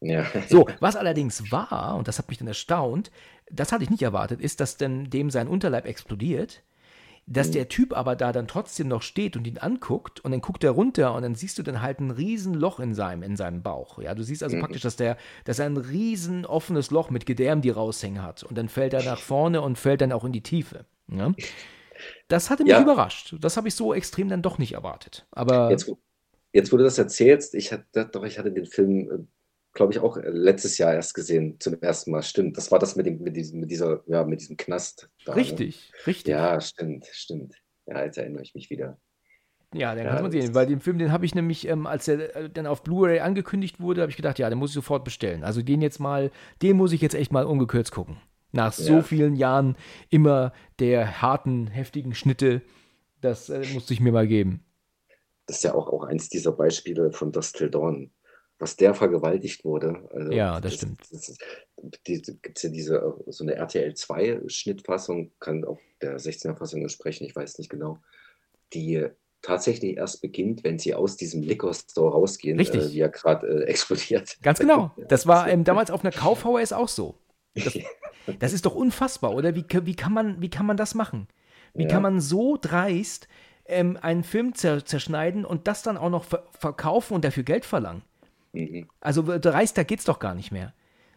Ja. 0.00 0.26
So, 0.48 0.66
was 0.80 0.96
allerdings 0.96 1.50
war, 1.50 1.96
und 1.96 2.08
das 2.08 2.18
hat 2.18 2.28
mich 2.28 2.38
dann 2.38 2.48
erstaunt, 2.48 3.10
das 3.50 3.72
hatte 3.72 3.84
ich 3.84 3.90
nicht 3.90 4.02
erwartet, 4.02 4.40
ist, 4.40 4.60
dass 4.60 4.76
dann 4.76 5.10
dem 5.10 5.30
sein 5.30 5.48
Unterleib 5.48 5.86
explodiert, 5.86 6.62
dass 7.26 7.48
mhm. 7.48 7.52
der 7.52 7.68
Typ 7.68 7.96
aber 7.96 8.16
da 8.16 8.32
dann 8.32 8.48
trotzdem 8.48 8.88
noch 8.88 9.02
steht 9.02 9.36
und 9.36 9.46
ihn 9.46 9.58
anguckt 9.58 10.20
und 10.20 10.30
dann 10.30 10.40
guckt 10.40 10.64
er 10.64 10.70
runter 10.70 11.14
und 11.14 11.22
dann 11.22 11.34
siehst 11.34 11.58
du 11.58 11.62
dann 11.62 11.82
halt 11.82 12.00
ein 12.00 12.10
riesen 12.10 12.54
Loch 12.54 12.80
in 12.80 12.94
seinem, 12.94 13.22
in 13.22 13.36
seinem 13.36 13.62
Bauch. 13.62 13.98
Ja, 14.00 14.14
du 14.14 14.22
siehst 14.22 14.42
also 14.42 14.56
mhm. 14.56 14.60
praktisch, 14.60 14.82
dass 14.82 14.96
der, 14.96 15.16
dass 15.44 15.58
er 15.58 15.66
ein 15.66 15.76
riesen 15.76 16.46
offenes 16.46 16.90
Loch 16.90 17.10
mit 17.10 17.26
Gedärm, 17.26 17.60
die 17.60 17.70
raushängen 17.70 18.22
hat 18.22 18.42
und 18.44 18.56
dann 18.56 18.68
fällt 18.68 18.94
er 18.94 19.04
nach 19.04 19.18
vorne 19.18 19.60
und 19.60 19.78
fällt 19.78 20.00
dann 20.00 20.12
auch 20.12 20.24
in 20.24 20.32
die 20.32 20.42
Tiefe. 20.42 20.86
Ja? 21.08 21.32
Das 22.28 22.48
hatte 22.50 22.62
mich 22.62 22.72
ja. 22.72 22.80
überrascht. 22.80 23.36
Das 23.40 23.56
habe 23.56 23.68
ich 23.68 23.74
so 23.74 23.92
extrem 23.92 24.28
dann 24.28 24.42
doch 24.42 24.58
nicht 24.58 24.72
erwartet. 24.72 25.26
Aber 25.30 25.70
jetzt, 25.70 25.92
jetzt 26.52 26.72
wo 26.72 26.76
du 26.76 26.84
das 26.84 26.98
erzählst, 26.98 27.54
ich 27.54 27.72
hatte 27.72 28.08
doch, 28.10 28.24
ich 28.24 28.38
hatte 28.38 28.52
den 28.52 28.66
Film 28.66 29.10
äh, 29.10 29.18
glaube 29.72 29.92
ich, 29.92 30.00
auch 30.00 30.18
letztes 30.22 30.78
Jahr 30.78 30.94
erst 30.94 31.14
gesehen, 31.14 31.56
zum 31.60 31.80
ersten 31.80 32.10
Mal. 32.10 32.22
Stimmt. 32.22 32.56
Das 32.56 32.70
war 32.70 32.78
das 32.78 32.96
mit, 32.96 33.06
dem, 33.06 33.22
mit, 33.22 33.36
diesem, 33.36 33.60
mit, 33.60 33.70
dieser, 33.70 34.02
ja, 34.06 34.24
mit 34.24 34.40
diesem 34.40 34.56
Knast. 34.56 35.08
Da, 35.24 35.34
richtig, 35.34 35.92
ne? 35.92 36.06
richtig. 36.06 36.30
Ja, 36.32 36.60
stimmt, 36.60 37.06
stimmt. 37.12 37.54
Ja, 37.86 38.04
jetzt 38.04 38.18
erinnere 38.18 38.42
ich 38.42 38.54
mich 38.54 38.70
wieder. 38.70 38.98
Ja, 39.74 39.94
den 39.94 40.06
ja, 40.06 40.14
kann 40.14 40.22
man 40.22 40.32
sehen, 40.32 40.54
weil 40.54 40.66
den 40.66 40.80
Film, 40.80 40.98
den 40.98 41.12
habe 41.12 41.26
ich 41.26 41.34
nämlich, 41.34 41.68
ähm, 41.68 41.86
als 41.86 42.08
er 42.08 42.34
äh, 42.34 42.50
dann 42.50 42.66
auf 42.66 42.82
Blu-ray 42.82 43.20
angekündigt 43.20 43.80
wurde, 43.80 44.00
habe 44.00 44.10
ich 44.10 44.16
gedacht, 44.16 44.38
ja, 44.38 44.48
den 44.48 44.58
muss 44.58 44.70
ich 44.70 44.74
sofort 44.74 45.04
bestellen. 45.04 45.44
Also 45.44 45.60
den 45.60 45.82
jetzt 45.82 46.00
mal, 46.00 46.30
den 46.62 46.76
muss 46.76 46.92
ich 46.92 47.02
jetzt 47.02 47.14
echt 47.14 47.32
mal 47.32 47.44
ungekürzt 47.44 47.92
gucken. 47.92 48.16
Nach 48.50 48.72
so 48.72 48.94
ja. 48.94 49.02
vielen 49.02 49.36
Jahren 49.36 49.76
immer 50.08 50.54
der 50.78 51.20
harten, 51.20 51.66
heftigen 51.66 52.14
Schnitte, 52.14 52.62
das 53.20 53.50
äh, 53.50 53.62
musste 53.74 53.92
ich 53.92 54.00
mir 54.00 54.12
mal 54.12 54.26
geben. 54.26 54.64
Das 55.46 55.58
ist 55.58 55.64
ja 55.64 55.74
auch, 55.74 55.88
auch 55.88 56.04
eins 56.04 56.30
dieser 56.30 56.52
Beispiele 56.52 57.12
von 57.12 57.30
Dust 57.30 57.56
Till 57.56 57.70
Dawn, 57.70 58.10
was 58.58 58.76
der 58.76 58.94
vergewaltigt 58.94 59.64
wurde. 59.64 60.08
Also 60.12 60.32
ja, 60.32 60.60
das, 60.60 60.72
das 60.72 60.80
stimmt. 60.80 61.08
Gibt 62.04 62.56
es 62.56 62.62
ja 62.62 62.70
diese, 62.70 63.14
so 63.26 63.44
eine 63.44 63.54
RTL 63.54 63.92
2-Schnittfassung, 63.92 65.30
kann 65.38 65.64
auch 65.64 65.78
der 66.02 66.18
16er-Fassung 66.18 66.82
entsprechen, 66.82 67.24
ich 67.24 67.36
weiß 67.36 67.58
nicht 67.58 67.70
genau, 67.70 67.98
die 68.72 69.06
tatsächlich 69.42 69.96
erst 69.96 70.20
beginnt, 70.20 70.64
wenn 70.64 70.78
sie 70.78 70.94
aus 70.94 71.16
diesem 71.16 71.42
Liquor 71.42 71.72
Store 71.72 72.12
rausgehen, 72.12 72.58
Richtig. 72.58 72.82
Äh, 72.82 72.92
wie 72.92 73.00
er 73.00 73.08
gerade 73.08 73.46
äh, 73.46 73.64
explodiert. 73.66 74.36
Ganz 74.42 74.58
genau. 74.58 74.90
Das 75.08 75.26
war 75.26 75.48
ähm, 75.50 75.64
damals 75.64 75.90
auf 75.90 76.04
einer 76.04 76.12
Kauf-VHS 76.12 76.72
auch 76.72 76.88
so. 76.88 77.14
Das, 77.54 77.78
das, 78.38 78.52
ist 78.52 78.66
doch 78.66 78.74
unfassbar, 78.74 79.34
oder? 79.34 79.54
Wie, 79.54 79.64
wie, 79.84 79.96
kann, 79.96 80.12
man, 80.12 80.40
wie 80.40 80.50
kann 80.50 80.66
man 80.66 80.76
das 80.76 80.94
machen? 80.94 81.28
Wie 81.74 81.84
ja. 81.84 81.88
kann 81.88 82.02
man 82.02 82.20
so 82.20 82.56
dreist 82.60 83.28
ähm, 83.66 83.96
einen 84.00 84.24
Film 84.24 84.54
zerschneiden 84.54 85.44
und 85.44 85.66
das 85.68 85.82
dann 85.82 85.96
auch 85.96 86.10
noch 86.10 86.24
ver 86.24 86.46
verkaufen 86.52 87.14
und 87.14 87.24
dafür 87.24 87.42
Geld 87.42 87.64
verlangen? 87.64 88.02
Mhm. 88.58 88.88
Also 89.00 89.22
dreist, 89.22 89.78
da 89.78 89.84
geht's 89.84 90.04
doch 90.04 90.18
gar 90.18 90.34
nicht 90.34 90.50
mehr. 90.50 90.72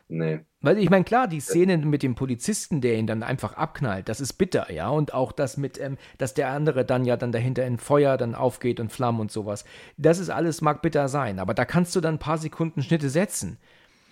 Nee. 0.07 0.41
Weil 0.59 0.77
ich 0.77 0.89
meine, 0.89 1.05
klar, 1.05 1.27
die 1.27 1.39
Szene 1.39 1.77
mit 1.77 2.03
dem 2.03 2.15
Polizisten, 2.15 2.81
der 2.81 2.97
ihn 2.97 3.07
dann 3.07 3.23
einfach 3.23 3.53
abknallt, 3.53 4.09
das 4.09 4.19
ist 4.19 4.33
bitter, 4.33 4.69
ja. 4.69 4.89
Und 4.89 5.13
auch 5.13 5.31
das 5.31 5.55
mit, 5.55 5.79
ähm, 5.79 5.97
dass 6.17 6.33
der 6.33 6.49
andere 6.49 6.83
dann 6.83 7.05
ja 7.05 7.15
dann 7.15 7.31
dahinter 7.31 7.65
in 7.65 7.77
Feuer 7.77 8.17
dann 8.17 8.35
aufgeht 8.35 8.81
und 8.81 8.91
Flammen 8.91 9.21
und 9.21 9.31
sowas. 9.31 9.63
Das 9.97 10.19
ist 10.19 10.29
alles, 10.29 10.61
mag 10.61 10.81
bitter 10.81 11.07
sein, 11.07 11.39
aber 11.39 11.53
da 11.53 11.63
kannst 11.63 11.95
du 11.95 12.01
dann 12.01 12.15
ein 12.15 12.19
paar 12.19 12.37
Sekunden 12.37 12.83
Schnitte 12.83 13.09
setzen. 13.09 13.57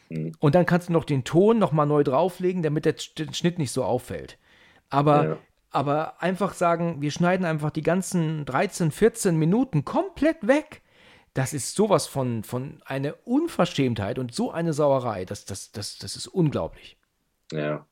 Mhm. 0.07 0.31
Und 0.39 0.55
dann 0.55 0.65
kannst 0.65 0.87
du 0.87 0.93
noch 0.93 1.03
den 1.03 1.25
Ton 1.25 1.59
nochmal 1.59 1.85
neu 1.85 2.03
drauflegen, 2.03 2.63
damit 2.63 2.85
der 2.85 2.95
Schnitt 2.97 3.59
nicht 3.59 3.71
so 3.71 3.83
auffällt. 3.83 4.37
Aber, 4.89 5.23
ja. 5.25 5.37
aber 5.71 6.23
einfach 6.23 6.53
sagen, 6.53 7.01
wir 7.01 7.11
schneiden 7.11 7.45
einfach 7.45 7.71
die 7.71 7.83
ganzen 7.83 8.45
13, 8.45 8.91
14 8.91 9.35
Minuten 9.35 9.83
komplett 9.83 10.47
weg 10.47 10.81
das 11.39 11.53
ist 11.53 11.73
sowas 11.73 12.05
von, 12.05 12.43
von 12.43 12.81
eine 12.85 13.15
Unverschämtheit 13.15 14.19
und 14.19 14.35
so 14.35 14.51
eine 14.51 14.73
Sauerei. 14.73 15.23
Das, 15.23 15.45
das, 15.45 15.71
das, 15.71 15.97
das 15.97 16.17
ist 16.17 16.27
unglaublich. 16.27 16.97
Ja. 17.53 17.85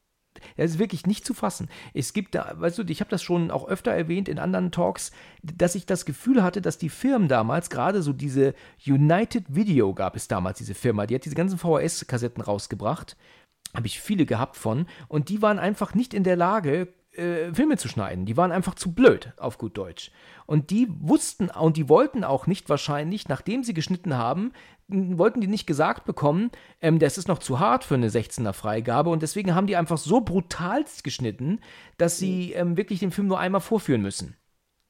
Das 0.58 0.72
ist 0.72 0.80
wirklich 0.80 1.06
nicht 1.08 1.26
zu 1.26 1.34
fassen. 1.34 1.70
Es 1.93 2.12
gibt 2.12 2.36
da, 2.36 2.56
weißt 2.58 2.78
du, 2.78 2.84
ich 2.84 3.00
habe 3.00 3.10
das 3.10 3.24
schon 3.24 3.50
auch 3.50 3.66
öfter 3.66 3.91
erwähnt 3.91 4.28
in 4.28 4.38
anderen 4.38 4.74
Talks, 4.74 5.12
dass 5.41 5.76
ich 5.76 5.86
das 5.86 6.04
Gefühl 6.04 6.43
hatte, 6.43 6.62
dass 6.62 6.78
die 6.78 6.89
Firmen 6.89 7.30
damals, 7.30 7.70
gerade 7.70 8.02
so 8.02 8.12
diese 8.12 8.54
United 8.86 9.45
Video 9.48 9.93
gab 9.93 10.18
es 10.18 10.28
damals, 10.28 10.58
diese 10.58 10.76
Firma, 10.76 11.06
die 11.08 11.16
hat 11.16 11.24
diese 11.24 11.36
ganzen 11.36 11.58
VHS-Kassetten 11.58 12.43
rausgebracht. 12.43 13.16
Habe 13.74 13.88
ich 13.88 14.02
viele 14.02 14.26
gehabt 14.26 14.58
von. 14.58 14.88
Und 15.08 15.30
die 15.30 15.41
waren 15.41 15.58
einfach 15.58 15.95
nicht 15.95 16.14
in 16.14 16.26
der 16.26 16.36
Lage, 16.36 16.89
äh, 17.18 17.53
Filme 17.53 17.78
zu 17.78 17.88
schneiden. 17.88 18.26
Die 18.26 18.38
waren 18.38 18.51
einfach 18.51 18.76
zu 18.76 18.93
blöd, 18.93 19.34
auf 19.38 19.57
gut 19.57 19.78
Deutsch. 19.78 20.11
Und 20.45 20.70
die 20.70 20.88
wussten 20.99 21.49
und 21.49 21.78
die 21.78 21.89
wollten 21.89 22.24
auch 22.24 22.47
nicht 22.47 22.70
wahrscheinlich, 22.70 23.28
nachdem 23.28 23.63
sie 23.63 23.74
geschnitten 23.74 24.15
haben, 24.15 24.53
wollten 24.88 25.41
die 25.41 25.47
nicht 25.47 25.68
gesagt 25.68 26.05
bekommen, 26.05 26.51
ähm, 26.82 26.99
das 26.99 27.18
ist 27.18 27.28
noch 27.28 27.39
zu 27.39 27.59
hart 27.59 27.84
für 27.84 27.95
eine 27.95 28.09
16er 28.09 28.53
Freigabe 28.53 29.09
und 29.09 29.22
deswegen 29.22 29.53
haben 29.53 29.68
die 29.68 29.76
einfach 29.76 29.97
so 29.97 30.22
brutal 30.22 30.86
geschnitten, 31.03 31.59
dass 31.97 32.18
sie 32.18 32.53
ähm, 32.53 32.78
wirklich 32.78 32.99
den 32.99 33.11
Film 33.11 33.28
nur 33.28 33.39
einmal 33.39 33.61
vorführen 33.61 34.01
müssen, 34.01 34.38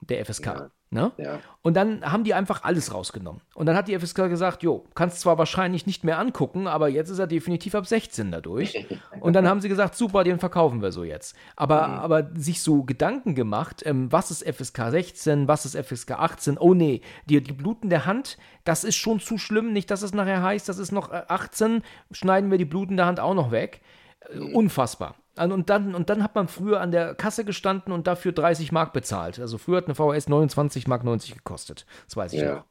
der 0.01 0.23
FSK. 0.25 0.45
Ja. 0.45 0.71
Ne? 0.89 1.11
Ja. 1.17 1.39
Und 1.63 1.73
dann 1.73 2.01
haben 2.09 2.23
die 2.23 2.33
einfach 2.33 2.63
alles 2.63 2.93
rausgenommen. 2.93 3.41
Und 3.55 3.65
dann 3.65 3.75
hat 3.75 3.89
die 3.89 3.99
FSK 3.99 4.29
gesagt, 4.29 4.63
jo, 4.63 4.85
kannst 4.95 5.19
zwar 5.19 5.37
wahrscheinlich 5.37 5.85
nicht 5.85 6.05
mehr 6.05 6.17
angucken, 6.17 6.65
aber 6.65 6.87
jetzt 6.87 7.09
ist 7.09 7.19
er 7.19 7.27
definitiv 7.27 7.75
ab 7.75 7.85
16 7.85 8.31
dadurch. 8.31 8.87
Und 9.19 9.33
dann 9.33 9.49
haben 9.49 9.59
sie 9.59 9.67
gesagt, 9.67 9.95
super, 9.95 10.23
den 10.23 10.39
verkaufen 10.39 10.81
wir 10.81 10.93
so 10.93 11.03
jetzt. 11.03 11.35
Aber, 11.57 11.89
mhm. 11.89 11.93
aber 11.95 12.29
sich 12.35 12.61
so 12.61 12.83
Gedanken 12.83 13.35
gemacht, 13.35 13.83
ähm, 13.85 14.09
was 14.13 14.31
ist 14.31 14.47
FSK 14.47 14.91
16, 14.91 15.49
was 15.49 15.65
ist 15.65 15.75
FSK 15.75 16.11
18, 16.11 16.57
oh 16.57 16.73
nee, 16.73 17.01
die, 17.25 17.43
die 17.43 17.51
blutende 17.51 18.05
Hand, 18.05 18.37
das 18.63 18.85
ist 18.85 18.95
schon 18.95 19.19
zu 19.19 19.37
schlimm, 19.37 19.73
nicht, 19.73 19.91
dass 19.91 20.03
es 20.03 20.13
nachher 20.13 20.41
heißt, 20.41 20.69
das 20.69 20.77
ist 20.77 20.93
noch 20.93 21.11
18, 21.11 21.77
äh, 21.77 21.81
schneiden 22.11 22.49
wir 22.49 22.57
die 22.57 22.65
blutende 22.65 23.05
Hand 23.05 23.19
auch 23.19 23.33
noch 23.33 23.51
weg. 23.51 23.81
Äh, 24.21 24.39
unfassbar. 24.39 25.15
Und 25.37 25.69
dann, 25.69 25.95
und 25.95 26.09
dann 26.09 26.23
hat 26.23 26.35
man 26.35 26.47
früher 26.47 26.81
an 26.81 26.91
der 26.91 27.15
Kasse 27.15 27.45
gestanden 27.45 27.93
und 27.93 28.07
dafür 28.07 28.31
30 28.31 28.71
Mark 28.71 28.93
bezahlt. 28.93 29.39
Also 29.39 29.57
früher 29.57 29.77
hat 29.77 29.85
eine 29.85 29.95
VHS 29.95 30.29
29 30.29 30.87
Mark 30.87 31.03
90 31.03 31.35
gekostet. 31.35 31.85
Das 32.05 32.17
weiß 32.17 32.33
ich 32.33 32.41
ja. 32.41 32.55
noch. 32.55 32.63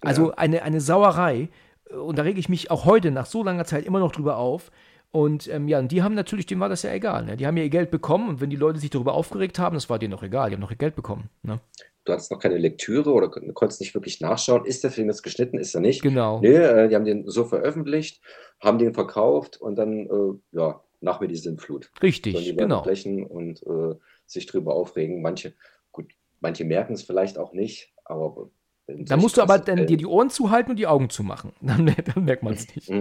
Also 0.00 0.30
ja. 0.30 0.38
eine, 0.38 0.62
eine 0.62 0.80
Sauerei. 0.80 1.48
Und 1.90 2.18
da 2.18 2.22
rege 2.22 2.40
ich 2.40 2.48
mich 2.48 2.70
auch 2.70 2.84
heute 2.84 3.10
nach 3.10 3.26
so 3.26 3.42
langer 3.42 3.64
Zeit 3.64 3.84
immer 3.84 4.00
noch 4.00 4.12
drüber 4.12 4.36
auf. 4.36 4.70
Und 5.10 5.48
ähm, 5.48 5.68
ja, 5.68 5.78
und 5.78 5.92
die 5.92 6.02
haben 6.02 6.14
natürlich, 6.14 6.46
dem 6.46 6.58
war 6.58 6.68
das 6.68 6.82
ja 6.82 6.92
egal. 6.92 7.24
Ne? 7.24 7.36
Die 7.36 7.46
haben 7.46 7.56
ja 7.56 7.62
ihr 7.62 7.70
Geld 7.70 7.92
bekommen 7.92 8.28
und 8.28 8.40
wenn 8.40 8.50
die 8.50 8.56
Leute 8.56 8.80
sich 8.80 8.90
darüber 8.90 9.14
aufgeregt 9.14 9.60
haben, 9.60 9.74
das 9.74 9.88
war 9.88 10.00
denen 10.00 10.10
noch 10.10 10.24
egal. 10.24 10.50
Die 10.50 10.56
haben 10.56 10.60
noch 10.60 10.72
ihr 10.72 10.76
Geld 10.76 10.96
bekommen. 10.96 11.30
Ne? 11.42 11.60
Du 12.04 12.12
hattest 12.12 12.30
noch 12.30 12.40
keine 12.40 12.58
Lektüre 12.58 13.12
oder 13.12 13.28
konntest 13.28 13.80
nicht 13.80 13.94
wirklich 13.94 14.20
nachschauen, 14.20 14.64
ist 14.64 14.84
der 14.84 14.90
Film 14.90 15.08
jetzt 15.08 15.22
geschnitten, 15.22 15.56
ist 15.56 15.74
er 15.74 15.80
nicht? 15.80 16.02
Genau. 16.02 16.40
Nee, 16.40 16.56
äh, 16.56 16.88
die 16.88 16.94
haben 16.96 17.04
den 17.04 17.28
so 17.30 17.44
veröffentlicht, 17.44 18.20
haben 18.60 18.78
den 18.78 18.92
verkauft 18.92 19.58
und 19.58 19.76
dann, 19.76 20.06
äh, 20.06 20.56
ja, 20.56 20.80
nach 21.04 21.20
mir 21.20 21.28
die 21.28 21.36
Sinnflut. 21.36 21.90
Richtig, 22.02 22.36
die 22.36 22.56
genau. 22.56 22.82
Blechen 22.82 23.24
und 23.24 23.62
äh, 23.62 23.94
sich 24.26 24.46
drüber 24.46 24.74
aufregen. 24.74 25.22
Manche, 25.22 25.54
gut, 25.92 26.12
manche 26.40 26.64
merken 26.64 26.94
es 26.94 27.02
vielleicht 27.02 27.38
auch 27.38 27.52
nicht, 27.52 27.92
aber 28.04 28.50
da 28.86 29.16
musst 29.16 29.38
du 29.38 29.42
aber 29.42 29.58
dann 29.58 29.86
dir 29.86 29.96
die 29.96 30.04
Ohren 30.04 30.28
zuhalten 30.28 30.72
und 30.72 30.78
die 30.78 30.86
Augen 30.86 31.08
zumachen. 31.08 31.52
Dann, 31.62 31.86
dann 31.86 32.24
merkt 32.24 32.42
man 32.42 32.52
es 32.52 32.66
nicht. 32.74 32.92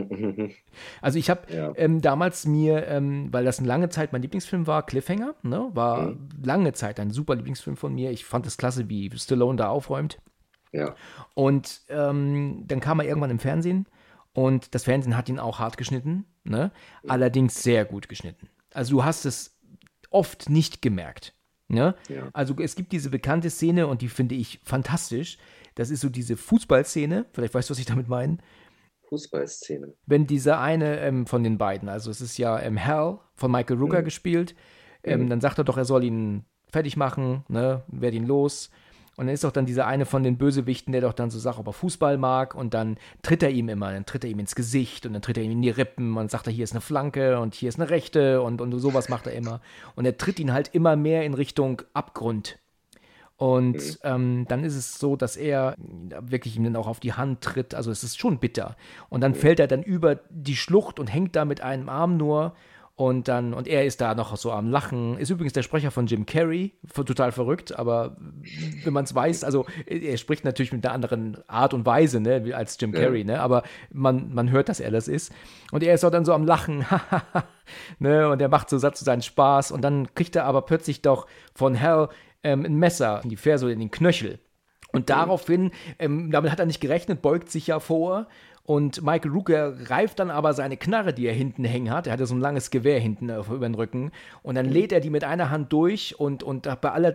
also 1.01 1.19
ich 1.19 1.29
habe 1.29 1.53
ja. 1.53 1.73
ähm, 1.75 2.01
damals 2.01 2.45
mir, 2.45 2.87
ähm, 2.87 3.27
weil 3.31 3.43
das 3.43 3.59
eine 3.59 3.67
lange 3.67 3.89
Zeit 3.89 4.13
mein 4.13 4.21
Lieblingsfilm 4.21 4.65
war, 4.65 4.85
Cliffhanger, 4.85 5.35
ne? 5.43 5.69
war 5.73 6.11
mhm. 6.11 6.29
lange 6.41 6.71
Zeit 6.71 7.01
ein 7.01 7.11
super 7.11 7.35
Lieblingsfilm 7.35 7.75
von 7.75 7.93
mir. 7.93 8.11
Ich 8.11 8.23
fand 8.23 8.47
es 8.47 8.57
klasse, 8.57 8.87
wie 8.87 9.11
Stallone 9.17 9.57
da 9.57 9.67
aufräumt. 9.67 10.19
Ja. 10.71 10.95
Und 11.33 11.81
ähm, 11.89 12.63
dann 12.67 12.79
kam 12.79 13.01
er 13.01 13.05
irgendwann 13.05 13.31
im 13.31 13.39
Fernsehen 13.39 13.85
und 14.33 14.73
das 14.75 14.83
Fernsehen 14.83 15.15
hat 15.15 15.29
ihn 15.29 15.39
auch 15.39 15.59
hart 15.59 15.77
geschnitten, 15.77 16.25
ne? 16.43 16.71
allerdings 17.07 17.61
sehr 17.61 17.85
gut 17.85 18.09
geschnitten. 18.09 18.49
Also 18.73 18.95
du 18.95 19.03
hast 19.03 19.25
es 19.25 19.55
oft 20.09 20.49
nicht 20.49 20.81
gemerkt. 20.81 21.33
Ne? 21.67 21.95
Ja. 22.09 22.29
Also 22.33 22.55
es 22.59 22.75
gibt 22.75 22.91
diese 22.91 23.09
bekannte 23.09 23.49
Szene 23.49 23.87
und 23.87 24.01
die 24.01 24.09
finde 24.09 24.35
ich 24.35 24.59
fantastisch. 24.63 25.37
Das 25.75 25.89
ist 25.89 26.01
so 26.01 26.09
diese 26.09 26.37
Fußballszene. 26.37 27.25
Vielleicht 27.33 27.53
weißt 27.53 27.69
du, 27.69 27.71
was 27.71 27.79
ich 27.79 27.85
damit 27.85 28.07
meine. 28.07 28.37
Fußballszene. 29.09 29.93
Wenn 30.05 30.27
dieser 30.27 30.59
eine 30.59 30.99
ähm, 30.99 31.25
von 31.25 31.43
den 31.43 31.57
beiden, 31.57 31.89
also 31.89 32.11
es 32.11 32.21
ist 32.21 32.37
ja 32.37 32.59
ähm, 32.59 32.83
Hal 32.83 33.19
von 33.35 33.51
Michael 33.51 33.77
Rooker 33.79 34.01
mhm. 34.01 34.05
gespielt, 34.05 34.55
ähm, 35.03 35.23
mhm. 35.23 35.29
dann 35.29 35.41
sagt 35.41 35.57
er 35.57 35.63
doch, 35.63 35.77
er 35.77 35.85
soll 35.85 36.03
ihn 36.03 36.45
fertig 36.71 36.97
machen, 36.97 37.43
ne, 37.47 37.83
werd 37.87 38.13
ihn 38.13 38.25
los. 38.25 38.71
Und 39.15 39.27
dann 39.27 39.33
ist 39.33 39.43
doch 39.43 39.51
dann 39.51 39.65
dieser 39.65 39.85
eine 39.85 40.05
von 40.05 40.23
den 40.23 40.37
Bösewichten, 40.37 40.91
der 40.91 41.01
doch 41.01 41.13
dann 41.13 41.29
so 41.29 41.37
sagt, 41.37 41.59
ob 41.59 41.67
er 41.67 41.73
Fußball 41.73 42.17
mag. 42.17 42.55
Und 42.55 42.73
dann 42.73 42.97
tritt 43.21 43.43
er 43.43 43.51
ihm 43.51 43.69
immer, 43.69 43.91
dann 43.91 44.05
tritt 44.05 44.23
er 44.23 44.29
ihm 44.29 44.39
ins 44.39 44.55
Gesicht 44.55 45.05
und 45.05 45.13
dann 45.13 45.21
tritt 45.21 45.37
er 45.37 45.43
ihm 45.43 45.51
in 45.51 45.61
die 45.61 45.69
Rippen 45.69 46.17
und 46.17 46.31
sagt 46.31 46.47
er, 46.47 46.53
hier 46.53 46.63
ist 46.63 46.71
eine 46.71 46.81
Flanke 46.81 47.39
und 47.39 47.53
hier 47.53 47.69
ist 47.69 47.79
eine 47.79 47.89
Rechte 47.89 48.41
und, 48.41 48.59
und 48.59 48.77
sowas 48.79 49.09
macht 49.09 49.27
er 49.27 49.33
immer. 49.33 49.61
Und 49.95 50.05
er 50.05 50.17
tritt 50.17 50.39
ihn 50.39 50.51
halt 50.51 50.69
immer 50.73 50.95
mehr 50.95 51.25
in 51.25 51.35
Richtung 51.35 51.83
Abgrund. 51.93 52.57
Und 53.37 53.75
mhm. 53.75 53.97
ähm, 54.03 54.45
dann 54.47 54.63
ist 54.63 54.75
es 54.75 54.99
so, 54.99 55.15
dass 55.15 55.35
er 55.35 55.75
wirklich 55.77 56.55
ihm 56.55 56.63
dann 56.63 56.75
auch 56.75 56.87
auf 56.87 56.99
die 56.99 57.13
Hand 57.13 57.41
tritt. 57.41 57.75
Also 57.75 57.91
es 57.91 58.03
ist 58.03 58.17
schon 58.17 58.39
bitter. 58.39 58.75
Und 59.09 59.21
dann 59.21 59.33
mhm. 59.33 59.37
fällt 59.37 59.59
er 59.59 59.67
dann 59.67 59.83
über 59.83 60.21
die 60.29 60.55
Schlucht 60.55 60.99
und 60.99 61.07
hängt 61.07 61.35
da 61.35 61.45
mit 61.45 61.61
einem 61.61 61.89
Arm 61.89 62.17
nur 62.17 62.55
und 62.95 63.27
dann, 63.27 63.55
und 63.55 63.67
er 63.67 63.85
ist 63.85 64.01
da 64.01 64.13
noch 64.13 64.35
so 64.37 64.51
am 64.51 64.69
Lachen. 64.69 65.17
Ist 65.17 65.31
übrigens 65.31 65.53
der 65.53 65.63
Sprecher 65.63 65.89
von 65.89 66.05
Jim 66.05 66.27
Carrey, 66.27 66.73
total 66.93 67.31
verrückt, 67.31 67.77
aber 67.77 68.17
wenn 68.83 68.93
man 68.93 69.05
es 69.05 69.15
weiß, 69.15 69.43
also 69.43 69.65
er 69.87 70.15
spricht 70.17 70.45
natürlich 70.45 70.71
mit 70.71 70.85
einer 70.85 70.93
anderen 70.93 71.37
Art 71.47 71.73
und 71.73 71.87
Weise, 71.87 72.19
ne, 72.19 72.53
als 72.53 72.77
Jim 72.79 72.91
Carrey, 72.91 73.21
ja. 73.21 73.25
ne, 73.25 73.41
aber 73.41 73.63
man, 73.91 74.31
man 74.33 74.51
hört, 74.51 74.69
dass 74.69 74.79
er 74.79 74.91
das 74.91 75.07
ist. 75.07 75.33
Und 75.71 75.81
er 75.81 75.95
ist 75.95 76.03
auch 76.03 76.11
dann 76.11 76.23
so 76.23 76.33
am 76.33 76.45
Lachen, 76.45 76.85
ne, 77.99 78.29
und 78.29 78.39
er 78.39 78.49
macht 78.49 78.69
so 78.69 78.77
Satz 78.77 78.99
zu 78.99 79.05
seinen 79.05 79.23
Spaß 79.23 79.71
und 79.71 79.81
dann 79.81 80.13
kriegt 80.13 80.35
er 80.35 80.45
aber 80.45 80.61
plötzlich 80.61 81.01
doch 81.01 81.25
von 81.55 81.73
Hell 81.73 82.09
ähm, 82.43 82.63
ein 82.63 82.75
Messer 82.75 83.21
in 83.23 83.29
die 83.29 83.37
Ferse 83.37 83.65
oder 83.65 83.73
in 83.73 83.79
den 83.79 83.91
Knöchel. 83.91 84.39
Und 84.91 85.09
daraufhin, 85.09 85.71
ähm, 85.97 86.29
damit 86.29 86.51
hat 86.51 86.59
er 86.59 86.67
nicht 86.67 86.79
gerechnet, 86.79 87.23
beugt 87.23 87.49
sich 87.49 87.65
ja 87.65 87.79
vor 87.79 88.27
und 88.65 89.03
Michael 89.03 89.31
Rooker 89.31 89.73
greift 89.73 90.19
dann 90.19 90.31
aber 90.31 90.53
seine 90.53 90.77
Knarre, 90.77 91.13
die 91.13 91.27
er 91.27 91.33
hinten 91.33 91.65
hängen 91.65 91.91
hat. 91.91 92.07
Er 92.07 92.13
hatte 92.13 92.25
so 92.25 92.33
ein 92.33 92.39
langes 92.39 92.71
Gewehr 92.71 92.97
hinten 92.97 93.29
über 93.29 93.67
den 93.67 93.75
Rücken. 93.75 94.11
Und 94.41 94.55
dann 94.55 94.65
lädt 94.65 94.93
er 94.93 95.01
die 95.01 95.09
mit 95.09 95.25
einer 95.25 95.49
Hand 95.49 95.73
durch 95.73 96.17
und, 96.17 96.43
und 96.43 96.63
bei 96.79 96.91
aller 96.91 97.13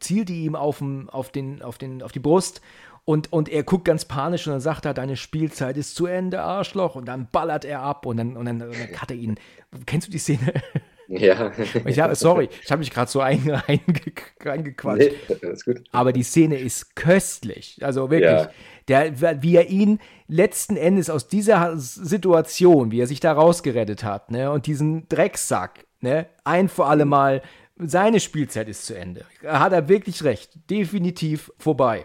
zielt 0.00 0.28
die 0.28 0.44
ihm 0.44 0.56
auf, 0.56 0.82
auf, 1.06 1.30
den, 1.30 1.62
auf, 1.62 1.78
den, 1.78 2.02
auf 2.02 2.10
die 2.10 2.18
Brust. 2.18 2.60
Und, 3.04 3.32
und 3.32 3.48
er 3.48 3.62
guckt 3.62 3.84
ganz 3.84 4.04
panisch 4.04 4.46
und 4.48 4.52
dann 4.52 4.60
sagt 4.60 4.84
er, 4.84 4.92
deine 4.92 5.16
Spielzeit 5.16 5.76
ist 5.76 5.94
zu 5.94 6.06
Ende, 6.06 6.42
Arschloch. 6.42 6.96
Und 6.96 7.06
dann 7.06 7.28
ballert 7.30 7.64
er 7.64 7.82
ab 7.82 8.04
und 8.04 8.16
dann, 8.16 8.36
und 8.36 8.46
dann, 8.46 8.60
und 8.60 8.72
dann 8.72 9.00
hat 9.00 9.12
er 9.12 9.16
ihn. 9.16 9.36
Kennst 9.86 10.08
du 10.08 10.12
die 10.12 10.18
Szene? 10.18 10.52
Ja. 11.06 11.50
Ich 11.86 11.98
hab, 11.98 12.14
sorry, 12.14 12.48
ich 12.62 12.70
habe 12.70 12.78
mich 12.78 12.90
gerade 12.90 13.10
so 13.10 13.18
reingequatscht. 13.18 15.10
Nee, 15.42 15.48
ist 15.48 15.64
gut. 15.64 15.82
Aber 15.90 16.12
die 16.12 16.22
Szene 16.22 16.56
ist 16.56 16.94
köstlich. 16.94 17.80
Also 17.82 18.10
wirklich. 18.10 18.30
Ja. 18.30 18.50
Der, 18.90 19.42
wie 19.42 19.54
er 19.54 19.70
ihn 19.70 20.00
letzten 20.26 20.76
Endes 20.76 21.10
aus 21.10 21.28
dieser 21.28 21.78
Situation, 21.78 22.90
wie 22.90 23.00
er 23.00 23.06
sich 23.06 23.20
da 23.20 23.32
rausgerettet 23.32 24.02
hat, 24.02 24.32
ne, 24.32 24.50
und 24.50 24.66
diesen 24.66 25.08
Drecksack, 25.08 25.86
ne, 26.00 26.26
ein 26.42 26.68
für 26.68 26.86
alle 26.86 27.04
Mal, 27.04 27.40
seine 27.76 28.18
Spielzeit 28.18 28.68
ist 28.68 28.84
zu 28.84 28.98
Ende. 28.98 29.24
Hat 29.46 29.72
er 29.72 29.88
wirklich 29.88 30.24
recht. 30.24 30.58
Definitiv 30.68 31.52
vorbei. 31.56 32.04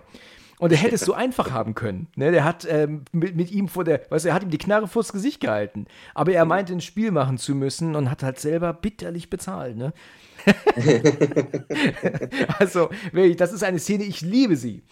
Und 0.59 0.71
er 0.71 0.77
hätte 0.77 0.95
es 0.95 1.01
so 1.01 1.13
einfach 1.15 1.51
haben 1.51 1.75
können. 1.75 2.07
Ne? 2.15 2.31
Der 2.31 2.43
hat 2.43 2.67
ähm, 2.69 3.03
mit, 3.11 3.35
mit, 3.35 3.51
ihm 3.51 3.67
vor 3.67 3.83
der, 3.83 4.01
weißt 4.09 4.25
du, 4.25 4.29
er 4.29 4.35
hat 4.35 4.43
ihm 4.43 4.51
die 4.51 4.57
Knarre 4.57 4.87
vors 4.87 5.11
Gesicht 5.11 5.41
gehalten. 5.41 5.87
Aber 6.13 6.31
er 6.31 6.45
meinte, 6.45 6.71
ein 6.71 6.81
Spiel 6.81 7.11
machen 7.11 7.37
zu 7.37 7.55
müssen 7.55 7.95
und 7.95 8.09
hat 8.09 8.23
halt 8.23 8.39
selber 8.39 8.73
bitterlich 8.73 9.29
bezahlt. 9.29 9.75
Ne? 9.75 9.91
also, 12.59 12.89
das 13.37 13.51
ist 13.51 13.63
eine 13.63 13.79
Szene, 13.79 14.03
ich 14.03 14.21
liebe 14.21 14.55
sie. 14.55 14.83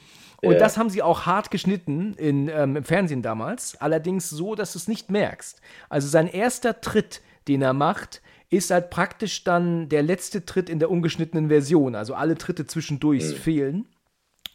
Und 0.44 0.54
ja. 0.54 0.60
das 0.60 0.78
haben 0.78 0.90
sie 0.90 1.02
auch 1.02 1.26
hart 1.26 1.52
geschnitten 1.52 2.14
in, 2.16 2.50
ähm, 2.50 2.76
im 2.76 2.84
Fernsehen 2.84 3.22
damals. 3.22 3.80
Allerdings 3.80 4.30
so, 4.30 4.56
dass 4.56 4.74
du 4.74 4.80
es 4.80 4.88
nicht 4.88 5.10
merkst. 5.10 5.62
Also 5.90 6.08
sein 6.08 6.28
erster 6.28 6.82
Tritt, 6.82 7.22
den 7.48 7.62
er 7.62 7.74
macht, 7.74 8.22
ist 8.50 8.70
halt 8.70 8.90
praktisch 8.90 9.44
dann 9.44 9.90
der 9.90 10.04
letzte 10.04 10.46
Tritt 10.46 10.70
in 10.70 10.80
der 10.80 10.92
ungeschnittenen 10.92 11.48
Version. 11.48 11.96
Also 11.96 12.14
alle 12.14 12.38
Tritte 12.38 12.68
zwischendurch 12.68 13.24
mhm. 13.24 13.36
fehlen. 13.36 13.86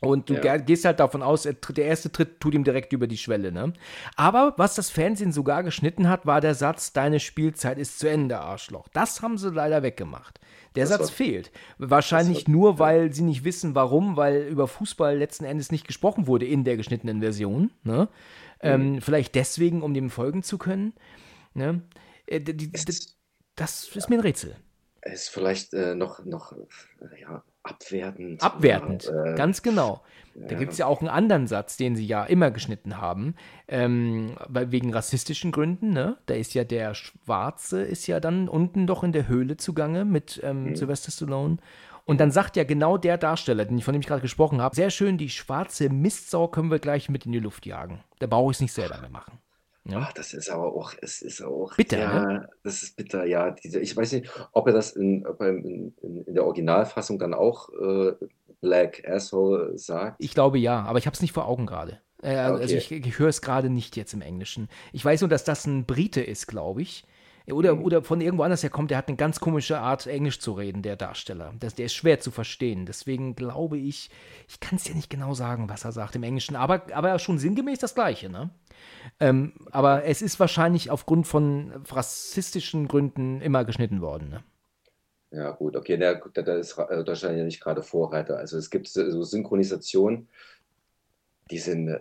Und 0.00 0.30
du 0.30 0.34
ja. 0.34 0.58
gehst 0.58 0.84
halt 0.84 1.00
davon 1.00 1.22
aus, 1.22 1.42
der 1.42 1.84
erste 1.84 2.12
Tritt 2.12 2.38
tut 2.38 2.54
ihm 2.54 2.62
direkt 2.62 2.92
über 2.92 3.08
die 3.08 3.18
Schwelle, 3.18 3.50
ne? 3.50 3.72
Aber 4.14 4.54
was 4.56 4.76
das 4.76 4.90
Fernsehen 4.90 5.32
sogar 5.32 5.64
geschnitten 5.64 6.08
hat, 6.08 6.24
war 6.24 6.40
der 6.40 6.54
Satz, 6.54 6.92
deine 6.92 7.18
Spielzeit 7.18 7.78
ist 7.78 7.98
zu 7.98 8.08
Ende, 8.08 8.38
Arschloch. 8.38 8.86
Das 8.92 9.22
haben 9.22 9.38
sie 9.38 9.50
leider 9.50 9.82
weggemacht. 9.82 10.38
Der 10.76 10.86
das 10.86 10.90
Satz 10.90 11.10
fehlt. 11.10 11.50
Wahrscheinlich 11.78 12.46
war, 12.46 12.52
nur, 12.52 12.78
weil 12.78 13.12
sie 13.12 13.22
nicht 13.22 13.44
wissen, 13.44 13.74
warum, 13.74 14.16
weil 14.16 14.42
über 14.42 14.68
Fußball 14.68 15.16
letzten 15.16 15.44
Endes 15.44 15.72
nicht 15.72 15.86
gesprochen 15.86 16.26
wurde 16.26 16.46
in 16.46 16.64
der 16.64 16.76
geschnittenen 16.76 17.20
Version. 17.20 17.70
Ne? 17.82 18.08
Mhm. 18.62 18.68
Ähm, 18.68 19.00
vielleicht 19.00 19.34
deswegen, 19.34 19.82
um 19.82 19.94
dem 19.94 20.10
folgen 20.10 20.42
zu 20.42 20.58
können. 20.58 20.92
Ne? 21.54 21.82
Äh, 22.26 22.40
die, 22.40 22.56
die, 22.56 22.70
das 23.56 23.88
ist 23.88 24.08
mir 24.08 24.16
ein 24.16 24.20
Rätsel. 24.20 24.56
Es 25.12 25.22
ist 25.22 25.28
vielleicht 25.30 25.72
äh, 25.74 25.94
noch, 25.94 26.24
noch 26.24 26.52
äh, 26.52 27.20
ja, 27.20 27.42
abwertend. 27.62 28.42
Abwertend, 28.42 29.08
oder, 29.08 29.32
äh, 29.32 29.34
ganz 29.36 29.62
genau. 29.62 30.02
Da 30.34 30.54
gibt 30.54 30.72
es 30.72 30.78
ja 30.78 30.86
auch 30.86 31.00
einen 31.00 31.08
anderen 31.08 31.48
Satz, 31.48 31.76
den 31.76 31.96
sie 31.96 32.06
ja 32.06 32.24
immer 32.24 32.52
geschnitten 32.52 32.98
haben, 32.98 33.34
ähm, 33.66 34.36
wegen 34.48 34.94
rassistischen 34.94 35.50
Gründen. 35.50 35.92
Ne? 35.92 36.16
Da 36.26 36.34
ist 36.34 36.54
ja 36.54 36.62
der 36.62 36.94
Schwarze, 36.94 37.82
ist 37.82 38.06
ja 38.06 38.20
dann 38.20 38.48
unten 38.48 38.86
doch 38.86 39.02
in 39.02 39.10
der 39.10 39.26
Höhle 39.26 39.56
zugange 39.56 40.04
mit 40.04 40.40
ähm, 40.44 40.64
mhm. 40.64 40.76
Sylvester 40.76 41.10
Stallone. 41.10 41.56
Und 42.04 42.20
dann 42.20 42.30
sagt 42.30 42.56
ja 42.56 42.64
genau 42.64 42.96
der 42.96 43.18
Darsteller, 43.18 43.64
den 43.64 43.78
ich 43.78 43.84
von 43.84 43.92
dem 43.92 44.00
ich 44.00 44.06
gerade 44.06 44.22
gesprochen 44.22 44.62
habe, 44.62 44.76
sehr 44.76 44.90
schön, 44.90 45.18
die 45.18 45.28
schwarze 45.28 45.90
Mistsau 45.90 46.48
können 46.48 46.70
wir 46.70 46.78
gleich 46.78 47.08
mit 47.08 47.26
in 47.26 47.32
die 47.32 47.40
Luft 47.40 47.66
jagen. 47.66 48.02
Da 48.20 48.26
brauche 48.26 48.52
ich 48.52 48.56
es 48.56 48.60
nicht 48.60 48.72
selber 48.72 48.98
mehr 49.00 49.10
machen. 49.10 49.40
Ja. 49.88 50.00
Ach, 50.02 50.12
das 50.12 50.34
ist 50.34 50.50
aber 50.50 50.74
auch, 50.74 50.92
es 51.00 51.22
ist 51.22 51.42
auch. 51.42 51.74
Bitter, 51.76 51.98
ja, 51.98 52.26
ne? 52.26 52.48
das 52.62 52.82
ist 52.82 52.96
bitter, 52.96 53.24
ja. 53.24 53.50
Diese, 53.50 53.80
ich 53.80 53.96
weiß 53.96 54.12
nicht, 54.12 54.30
ob 54.52 54.66
er 54.66 54.74
das 54.74 54.92
in, 54.92 55.24
er 55.24 55.48
in, 55.48 55.94
in, 56.02 56.24
in 56.24 56.34
der 56.34 56.44
Originalfassung 56.44 57.18
dann 57.18 57.32
auch 57.32 57.70
äh, 57.70 58.12
Black 58.60 59.08
Asshole 59.08 59.78
sagt. 59.78 60.16
Ich 60.18 60.34
glaube 60.34 60.58
ja, 60.58 60.82
aber 60.82 60.98
ich 60.98 61.06
habe 61.06 61.14
es 61.14 61.22
nicht 61.22 61.32
vor 61.32 61.48
Augen 61.48 61.64
gerade. 61.64 62.00
Äh, 62.22 62.36
also 62.36 62.54
okay. 62.54 62.62
Also 62.62 62.74
ich, 62.76 62.92
ich 62.92 63.18
höre 63.18 63.28
es 63.28 63.40
gerade 63.40 63.70
nicht 63.70 63.96
jetzt 63.96 64.12
im 64.12 64.20
Englischen. 64.20 64.68
Ich 64.92 65.04
weiß 65.04 65.22
nur, 65.22 65.30
dass 65.30 65.44
das 65.44 65.66
ein 65.66 65.86
Brite 65.86 66.20
ist, 66.20 66.46
glaube 66.46 66.82
ich. 66.82 67.04
Oder, 67.52 67.76
mhm. 67.76 67.82
oder 67.82 68.02
von 68.02 68.20
irgendwo 68.20 68.42
anders 68.42 68.62
her 68.62 68.70
kommt, 68.70 68.90
der 68.90 68.98
hat 68.98 69.08
eine 69.08 69.16
ganz 69.16 69.40
komische 69.40 69.78
Art, 69.78 70.06
Englisch 70.06 70.40
zu 70.40 70.52
reden, 70.52 70.82
der 70.82 70.96
Darsteller. 70.96 71.54
Das, 71.60 71.74
der 71.74 71.86
ist 71.86 71.94
schwer 71.94 72.20
zu 72.20 72.30
verstehen. 72.30 72.86
Deswegen 72.86 73.36
glaube 73.36 73.78
ich, 73.78 74.10
ich 74.48 74.60
kann 74.60 74.76
es 74.76 74.88
ja 74.88 74.94
nicht 74.94 75.10
genau 75.10 75.34
sagen, 75.34 75.68
was 75.68 75.84
er 75.84 75.92
sagt 75.92 76.16
im 76.16 76.22
Englischen, 76.22 76.56
aber, 76.56 76.82
aber 76.92 77.18
schon 77.18 77.38
sinngemäß 77.38 77.78
das 77.78 77.94
Gleiche, 77.94 78.28
ne? 78.28 78.50
Ähm, 79.20 79.52
aber 79.70 80.04
es 80.04 80.22
ist 80.22 80.38
wahrscheinlich 80.38 80.90
aufgrund 80.90 81.26
von 81.26 81.72
rassistischen 81.90 82.88
Gründen 82.88 83.40
immer 83.40 83.64
geschnitten 83.64 84.00
worden. 84.00 84.28
Ne? 84.28 84.44
Ja, 85.30 85.50
gut, 85.50 85.76
okay, 85.76 85.96
da, 85.96 86.14
da 86.14 86.54
ist 86.56 86.76
Deutschland 86.76 87.36
ja 87.36 87.44
nicht 87.44 87.60
gerade 87.60 87.82
Vorreiter. 87.82 88.38
Also 88.38 88.56
es 88.56 88.70
gibt 88.70 88.88
so 88.88 89.22
Synchronisationen, 89.22 90.28
die 91.50 91.58
sind 91.58 91.88
äh, 91.88 92.00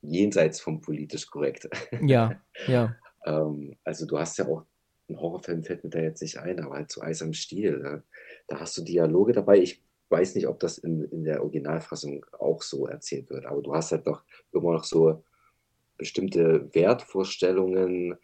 jenseits 0.00 0.60
vom 0.60 0.80
politisch 0.80 1.26
korrekt. 1.26 1.68
Ja, 2.00 2.40
ja. 2.66 2.96
ähm, 3.24 3.76
also 3.84 4.06
du 4.06 4.18
hast 4.18 4.38
ja 4.38 4.46
auch, 4.46 4.64
ein 5.08 5.20
Horrorfilm 5.20 5.62
fällt 5.62 5.84
mir 5.84 5.90
da 5.90 5.98
jetzt 5.98 6.22
nicht 6.22 6.38
ein, 6.38 6.60
aber 6.60 6.76
halt 6.76 6.90
zu 6.90 7.02
Eis 7.02 7.20
am 7.20 7.34
Stiel. 7.34 7.80
Da, 7.80 8.02
da 8.48 8.60
hast 8.60 8.76
du 8.78 8.82
Dialoge 8.82 9.32
dabei. 9.32 9.58
Ich 9.58 9.82
weiß 10.08 10.34
nicht, 10.34 10.46
ob 10.46 10.60
das 10.60 10.78
in, 10.78 11.04
in 11.10 11.24
der 11.24 11.42
Originalfassung 11.42 12.24
auch 12.38 12.62
so 12.62 12.86
erzählt 12.86 13.28
wird, 13.30 13.44
aber 13.44 13.60
du 13.60 13.74
hast 13.74 13.92
halt 13.92 14.06
doch 14.06 14.22
immer 14.52 14.72
noch 14.72 14.84
so 14.84 15.22
bestimmte 15.98 16.68
Wertvorstellungen, 16.74 18.16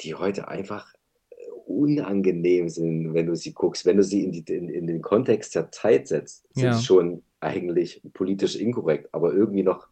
die 0.00 0.14
heute 0.14 0.48
einfach 0.48 0.92
äh, 1.30 1.34
unangenehm 1.66 2.68
sind, 2.68 3.14
wenn 3.14 3.26
du 3.26 3.36
sie 3.36 3.52
guckst. 3.52 3.86
Wenn 3.86 3.96
du 3.96 4.02
sie 4.02 4.24
in, 4.24 4.32
die, 4.32 4.52
in, 4.52 4.68
in 4.68 4.86
den 4.86 5.02
Kontext 5.02 5.54
der 5.54 5.70
Zeit 5.70 6.08
setzt, 6.08 6.46
sind 6.54 6.64
ja. 6.64 6.78
schon 6.78 7.22
eigentlich 7.40 8.02
politisch 8.12 8.56
inkorrekt, 8.56 9.08
aber 9.12 9.32
irgendwie 9.32 9.62
noch, 9.62 9.88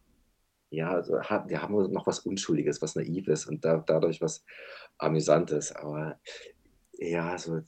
ja, 0.69 0.91
also, 0.91 1.13
wir 1.13 1.61
haben 1.61 1.91
noch 1.91 2.07
was 2.07 2.19
Unschuldiges, 2.19 2.81
was 2.81 2.95
Naives 2.95 3.45
und 3.45 3.65
da, 3.65 3.83
dadurch 3.85 4.21
was 4.21 4.43
Amüsantes. 4.97 5.71
Aber 5.75 6.19
ja, 6.93 7.37
so, 7.37 7.61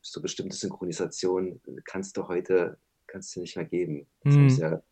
so 0.00 0.22
bestimmte 0.22 0.56
Synchronisation 0.56 1.60
kannst 1.84 2.16
du 2.16 2.28
heute 2.28 2.78
kannst 3.06 3.34
du 3.36 3.40
nicht 3.40 3.56
mehr 3.56 3.64
geben. 3.64 4.06
Das 4.24 4.34
mhm. 4.34 4.48
ja, 4.58 4.82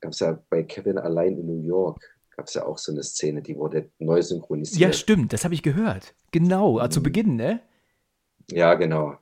gab 0.00 0.12
es 0.12 0.20
ja 0.20 0.42
bei 0.48 0.62
Kevin 0.62 0.98
allein 0.98 1.36
in 1.38 1.46
New 1.46 1.66
York 1.66 2.00
gab 2.38 2.46
es 2.46 2.54
ja 2.54 2.64
auch 2.64 2.78
so 2.78 2.92
eine 2.92 3.02
Szene, 3.02 3.42
die 3.42 3.56
wurde 3.56 3.90
neu 3.98 4.22
synchronisiert. 4.22 4.80
Ja, 4.80 4.92
stimmt, 4.92 5.32
das 5.32 5.42
habe 5.42 5.54
ich 5.54 5.62
gehört. 5.64 6.14
Genau, 6.30 6.80
mhm. 6.80 6.90
zu 6.90 7.02
Beginn, 7.02 7.34
ne? 7.34 7.60
Ja, 8.48 8.74
genau. 8.74 9.16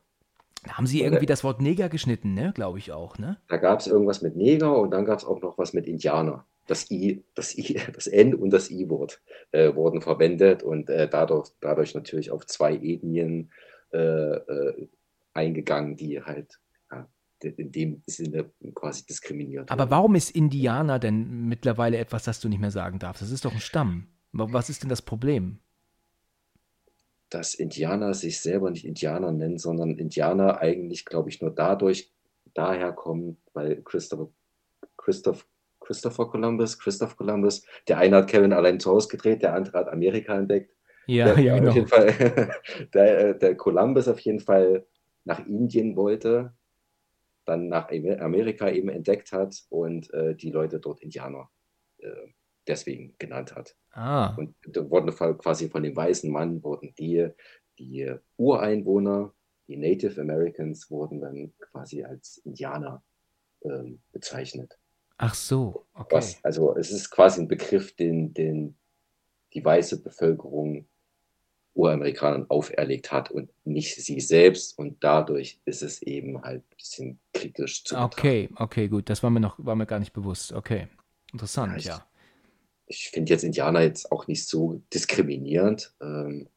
Da 0.64 0.77
haben 0.77 0.86
sie 0.86 1.01
irgendwie 1.01 1.24
das 1.24 1.43
Wort 1.43 1.62
Neger 1.62 1.89
geschnitten, 1.89 2.35
ne? 2.35 2.52
Glaube 2.55 2.78
ich 2.78 2.93
auch, 2.93 3.16
ne? 3.16 3.39
Da 3.48 3.56
gab 3.56 3.81
es 3.81 3.86
irgendwas 3.86 4.20
mit 4.20 4.36
Neger 4.36 4.78
und 4.78 4.90
dann 4.90 5.06
gab 5.06 5.18
es 5.18 5.24
auch 5.24 5.40
noch 5.40 5.56
was 5.56 5.73
mit 5.73 5.86
Indianer. 5.86 6.44
Das 6.67 6.91
I, 6.91 7.25
das 7.35 7.57
I, 7.57 7.81
das 7.95 8.07
N 8.07 8.35
und 8.35 8.51
das 8.51 8.71
I-Wort 8.71 9.23
äh, 9.53 9.75
wurden 9.75 10.01
verwendet 10.01 10.63
und 10.63 10.91
äh, 10.91 11.09
dadurch, 11.09 11.51
dadurch 11.61 11.95
natürlich 11.95 12.31
auf 12.31 12.47
zwei 12.47 12.75
Ethnien 12.75 13.51
äh, 13.93 13.99
äh 13.99 14.89
eingegangen, 15.33 15.99
die 15.99 16.23
halt 16.23 16.59
in 17.43 17.73
dem 17.73 18.03
Sinne 18.07 18.51
quasi 18.75 19.05
diskriminiert. 19.05 19.71
Aber 19.71 19.91
warum 19.91 20.15
ist 20.15 20.31
Indianer 20.31 20.99
denn 20.99 21.47
mittlerweile 21.49 21.99
etwas, 21.99 22.25
das 22.25 22.41
du 22.41 22.49
nicht 22.49 22.61
mehr 22.61 22.71
sagen 22.71 22.99
darfst? 22.99 23.23
Das 23.23 23.31
ist 23.31 23.45
doch 23.45 23.53
ein 23.53 23.61
Stamm. 23.61 24.09
Was 24.33 24.69
ist 24.69 24.83
denn 24.83 24.89
das 24.89 25.03
Problem? 25.03 25.59
Dass 27.31 27.55
Indianer 27.55 28.15
sich 28.15 28.41
selber 28.41 28.71
nicht 28.71 28.85
Indianer 28.85 29.33
nennen, 29.33 29.59
sondern 29.59 29.99
Indianer 29.99 30.61
eigentlich, 30.61 31.05
glaube 31.05 31.29
ich, 31.29 31.41
nur 31.41 31.51
dadurch 31.51 32.13
daher 32.55 32.93
kommen, 32.93 33.37
weil 33.53 33.83
Christopher, 33.83 34.31
Christoph, 34.97 35.47
Christopher 35.87 36.29
Columbus, 36.29 36.79
Christoph 36.79 37.17
Columbus, 37.17 37.65
der 37.89 37.99
eine 37.99 38.17
hat 38.17 38.29
Kevin 38.29 38.53
allein 38.53 38.81
zu 38.81 38.91
Hause 38.91 39.09
gedreht, 39.09 39.43
der 39.43 39.55
andere 39.55 39.79
hat 39.79 39.89
Amerika 39.89 40.37
entdeckt. 40.37 40.75
Ja, 41.07 41.35
der, 41.35 41.45
ja, 41.45 41.55
genau. 41.57 41.71
Auf 41.71 41.77
jeden 41.77 41.89
Fall, 41.89 42.51
der, 42.95 43.35
der 43.35 43.57
Columbus 43.57 44.09
auf 44.09 44.19
jeden 44.21 44.41
Fall 44.41 44.85
nach 45.25 45.47
Indien 45.47 45.97
wollte 45.97 46.53
dann 47.47 47.69
nach 47.69 47.89
Amerika 47.91 48.69
eben 48.69 48.89
entdeckt 48.89 49.33
hat 49.33 49.65
und 49.71 50.13
äh, 50.13 50.35
die 50.35 50.51
Leute 50.51 50.81
dort 50.81 51.01
Indianer 51.01 51.49
äh, 51.99 52.27
deswegen 52.67 53.15
genannt 53.19 53.55
hat. 53.55 53.77
Ah. 53.93 54.35
Und 54.37 54.55
da 54.67 54.89
wurden 54.91 55.11
quasi 55.39 55.69
von 55.69 55.83
dem 55.83 55.97
weißen 55.97 56.31
Mann 56.31 56.63
wurden 56.63 56.93
die, 56.99 57.29
die 57.79 58.13
Ureinwohner, 58.37 59.33
die 59.69 59.77
Native 59.77 60.21
Americans, 60.21 60.91
wurden 60.91 61.21
dann 61.21 61.55
quasi 61.71 62.03
als 62.05 62.39
Indianer 62.39 63.03
ähm, 63.63 64.03
bezeichnet. 64.13 64.79
Ach 65.19 65.35
so, 65.35 65.87
okay. 65.95 66.17
Was, 66.17 66.45
also 66.45 66.77
es 66.77 66.91
ist 66.91 67.11
quasi 67.11 67.41
ein 67.41 67.49
Begriff, 67.49 67.95
den, 67.97 68.35
den 68.35 68.77
die 69.55 69.65
weiße 69.65 70.03
Bevölkerung 70.03 70.87
Uramerikanern 71.77 72.47
auferlegt 72.49 73.13
hat 73.13 73.31
und 73.31 73.51
nicht 73.65 73.95
sie 73.97 74.21
selbst. 74.21 74.79
Und 74.79 75.03
dadurch 75.05 75.61
ist 75.65 75.83
es 75.83 76.03
eben 76.03 76.43
halt 76.43 76.63
ein 76.63 76.77
bisschen 76.77 77.19
kritisch 77.33 77.85
zu 77.85 77.95
betrachten. 77.95 78.19
Okay, 78.19 78.49
okay, 78.57 78.89
gut. 78.89 79.11
Das 79.11 79.23
war 79.23 79.31
mir 79.31 79.41
noch 79.41 79.55
war 79.59 79.77
mir 79.77 79.87
gar 79.87 79.99
nicht 79.99 80.13
bewusst. 80.13 80.53
Okay. 80.53 80.89
Interessant, 81.33 81.73
ja. 81.73 81.79
Ich, 81.79 81.85
ja. 81.85 82.07
ich 82.87 83.09
finde 83.11 83.33
jetzt 83.33 83.45
Indianer 83.45 83.83
jetzt 83.83 84.11
auch 84.11 84.27
nicht 84.27 84.47
so 84.47 84.81
diskriminierend. 84.93 85.95
Ähm, 86.01 86.49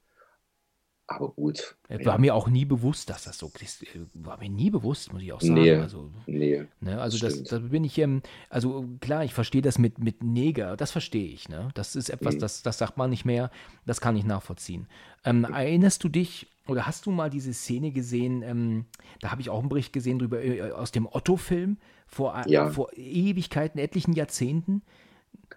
Aber 1.11 1.29
gut. 1.29 1.75
War 1.87 1.99
ja. 1.99 2.17
mir 2.19 2.35
auch 2.35 2.47
nie 2.49 2.65
bewusst, 2.65 3.09
dass 3.09 3.23
das 3.23 3.39
so 3.39 3.51
ist. 3.59 3.83
War 4.13 4.37
mir 4.37 4.49
nie 4.49 4.69
bewusst, 4.69 5.11
muss 5.11 5.23
ich 5.23 5.33
auch 5.33 5.41
sagen. 5.41 5.55
Nee, 5.55 5.73
also, 5.73 6.11
nee, 6.27 6.65
ne, 6.81 7.01
also 7.01 7.17
das, 7.17 7.43
das, 7.43 7.61
bin 7.67 7.83
ich, 7.83 7.97
ähm, 7.97 8.21
also 8.47 8.85
klar, 9.01 9.23
ich 9.23 9.33
verstehe 9.33 9.63
das 9.63 9.79
mit, 9.79 9.97
mit 9.97 10.23
Neger, 10.23 10.77
das 10.77 10.91
verstehe 10.91 11.25
ich. 11.25 11.49
Ne? 11.49 11.69
Das 11.73 11.95
ist 11.95 12.11
etwas, 12.11 12.35
mhm. 12.35 12.39
das, 12.39 12.61
das 12.61 12.77
sagt 12.77 12.97
man 12.97 13.09
nicht 13.09 13.25
mehr, 13.25 13.49
das 13.87 14.01
kann 14.01 14.15
ich 14.15 14.23
nachvollziehen. 14.23 14.87
Ähm, 15.25 15.45
erinnerst 15.45 16.03
du 16.03 16.09
dich 16.09 16.45
oder 16.67 16.85
hast 16.85 17.07
du 17.07 17.11
mal 17.11 17.31
diese 17.31 17.55
Szene 17.55 17.89
gesehen, 17.89 18.43
ähm, 18.43 18.85
da 19.19 19.31
habe 19.31 19.41
ich 19.41 19.49
auch 19.49 19.59
einen 19.59 19.69
Bericht 19.69 19.91
gesehen 19.91 20.19
drüber, 20.19 20.43
äh, 20.43 20.71
aus 20.71 20.91
dem 20.91 21.07
Otto-Film 21.07 21.77
vor, 22.05 22.39
ja. 22.45 22.69
vor 22.69 22.91
Ewigkeiten, 22.93 23.79
etlichen 23.79 24.13
Jahrzehnten. 24.13 24.83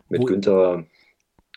Mit 0.08 0.26
Günther 0.26 0.86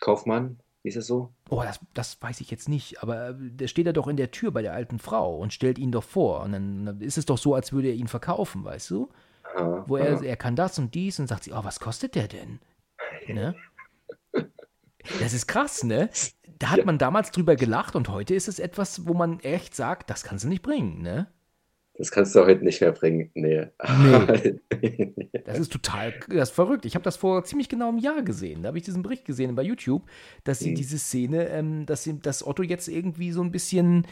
Kaufmann, 0.00 0.58
ist 0.82 0.96
es 0.96 1.06
so? 1.06 1.30
Oh, 1.48 1.62
das, 1.62 1.78
das 1.94 2.20
weiß 2.20 2.40
ich 2.40 2.50
jetzt 2.50 2.68
nicht, 2.68 3.02
aber 3.02 3.30
äh, 3.30 3.34
der 3.38 3.68
steht 3.68 3.86
da 3.86 3.92
doch 3.92 4.08
in 4.08 4.16
der 4.16 4.32
Tür 4.32 4.50
bei 4.50 4.62
der 4.62 4.72
alten 4.72 4.98
Frau 4.98 5.36
und 5.36 5.52
stellt 5.52 5.78
ihn 5.78 5.92
doch 5.92 6.02
vor. 6.02 6.42
Und 6.42 6.52
dann, 6.52 7.00
ist 7.00 7.18
es 7.18 7.26
doch 7.26 7.38
so, 7.38 7.54
als 7.54 7.72
würde 7.72 7.88
er 7.88 7.94
ihn 7.94 8.08
verkaufen, 8.08 8.64
weißt 8.64 8.90
du? 8.90 9.10
Aha, 9.54 9.84
Wo 9.86 9.96
er, 9.96 10.22
er 10.22 10.36
kann 10.36 10.56
das 10.56 10.78
und 10.78 10.94
dies 10.94 11.20
und 11.20 11.28
sagt 11.28 11.44
sie, 11.44 11.52
oh, 11.52 11.62
was 11.62 11.78
kostet 11.78 12.14
der 12.14 12.28
denn? 12.28 12.60
Ne? 13.28 13.54
Das 15.20 15.32
ist 15.32 15.46
krass, 15.46 15.84
ne? 15.84 16.10
Da 16.58 16.70
hat 16.70 16.78
ja. 16.78 16.84
man 16.84 16.98
damals 16.98 17.30
drüber 17.30 17.54
gelacht 17.54 17.94
und 17.94 18.08
heute 18.08 18.34
ist 18.34 18.48
es 18.48 18.58
etwas, 18.58 19.06
wo 19.06 19.14
man 19.14 19.38
echt 19.38 19.76
sagt, 19.76 20.10
das 20.10 20.24
kannst 20.24 20.44
du 20.44 20.48
nicht 20.48 20.62
bringen, 20.62 21.00
ne? 21.00 21.28
Das 21.98 22.10
kannst 22.10 22.34
du 22.34 22.44
heute 22.44 22.62
nicht 22.62 22.80
mehr 22.80 22.92
bringen. 22.92 23.30
Nee. 23.34 23.66
nee. 24.82 25.14
Das 25.46 25.60
ist 25.60 25.72
total 25.72 26.12
das 26.28 26.48
ist 26.50 26.54
verrückt. 26.54 26.84
Ich 26.84 26.94
habe 26.96 27.04
das 27.04 27.16
vor 27.16 27.44
ziemlich 27.44 27.68
genau 27.68 27.88
einem 27.88 27.98
Jahr 27.98 28.22
gesehen. 28.22 28.62
Da 28.62 28.68
habe 28.68 28.78
ich 28.78 28.84
diesen 28.84 29.02
Bericht 29.02 29.24
gesehen 29.24 29.54
bei 29.54 29.62
YouTube, 29.62 30.02
dass 30.42 30.58
sie 30.58 30.70
mhm. 30.70 30.74
diese 30.74 30.98
Szene, 30.98 31.48
ähm, 31.48 31.86
dass, 31.86 32.02
sie, 32.02 32.18
dass 32.20 32.44
Otto 32.44 32.64
jetzt 32.64 32.88
irgendwie 32.88 33.30
so 33.30 33.42
ein 33.42 33.52
bisschen, 33.52 34.06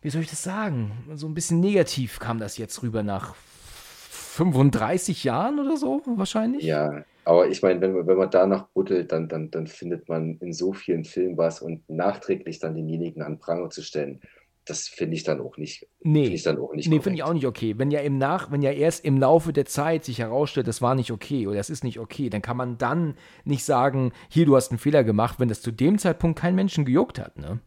wie 0.00 0.10
soll 0.10 0.22
ich 0.22 0.30
das 0.30 0.44
sagen, 0.44 0.92
so 1.14 1.26
ein 1.26 1.34
bisschen 1.34 1.58
negativ 1.58 2.20
kam 2.20 2.38
das 2.38 2.56
jetzt 2.56 2.82
rüber 2.84 3.02
nach 3.02 3.34
35 3.34 5.24
Jahren 5.24 5.58
oder 5.58 5.76
so 5.76 6.02
wahrscheinlich. 6.06 6.62
Ja, 6.62 7.04
aber 7.24 7.48
ich 7.48 7.60
meine, 7.60 7.80
wenn, 7.80 8.06
wenn 8.06 8.16
man 8.16 8.30
danach 8.30 8.68
buddelt, 8.68 9.10
dann, 9.10 9.28
dann, 9.28 9.50
dann 9.50 9.66
findet 9.66 10.08
man 10.08 10.38
in 10.38 10.52
so 10.52 10.72
vielen 10.72 11.04
Filmen 11.04 11.36
was 11.36 11.60
und 11.60 11.88
nachträglich 11.90 12.60
dann 12.60 12.74
denjenigen 12.74 13.22
an 13.22 13.38
Pranger 13.40 13.70
zu 13.70 13.82
stellen, 13.82 14.20
das 14.68 14.88
finde 14.88 15.16
ich 15.16 15.24
dann 15.24 15.40
auch 15.40 15.56
nicht. 15.56 15.86
Nee, 16.00 16.24
find 16.24 16.34
ich 16.34 16.42
dann 16.42 16.58
auch 16.58 16.74
nicht 16.74 16.88
nee, 16.88 17.00
finde 17.00 17.16
ich 17.16 17.22
auch 17.22 17.32
nicht 17.32 17.46
okay. 17.46 17.78
Wenn 17.78 17.90
ja 17.90 18.00
im 18.00 18.18
Nach, 18.18 18.50
wenn 18.50 18.62
ja 18.62 18.70
erst 18.70 19.04
im 19.04 19.18
Laufe 19.18 19.52
der 19.52 19.64
Zeit 19.64 20.04
sich 20.04 20.18
herausstellt, 20.18 20.68
das 20.68 20.82
war 20.82 20.94
nicht 20.94 21.10
okay 21.10 21.46
oder 21.46 21.56
das 21.56 21.70
ist 21.70 21.84
nicht 21.84 21.98
okay, 21.98 22.30
dann 22.30 22.42
kann 22.42 22.56
man 22.56 22.78
dann 22.78 23.16
nicht 23.44 23.64
sagen, 23.64 24.12
hier, 24.28 24.46
du 24.46 24.56
hast 24.56 24.70
einen 24.70 24.78
Fehler 24.78 25.04
gemacht, 25.04 25.40
wenn 25.40 25.48
das 25.48 25.62
zu 25.62 25.70
dem 25.70 25.98
Zeitpunkt 25.98 26.38
kein 26.38 26.54
Menschen 26.54 26.84
gejuckt 26.84 27.18
hat, 27.18 27.38
ne? 27.38 27.60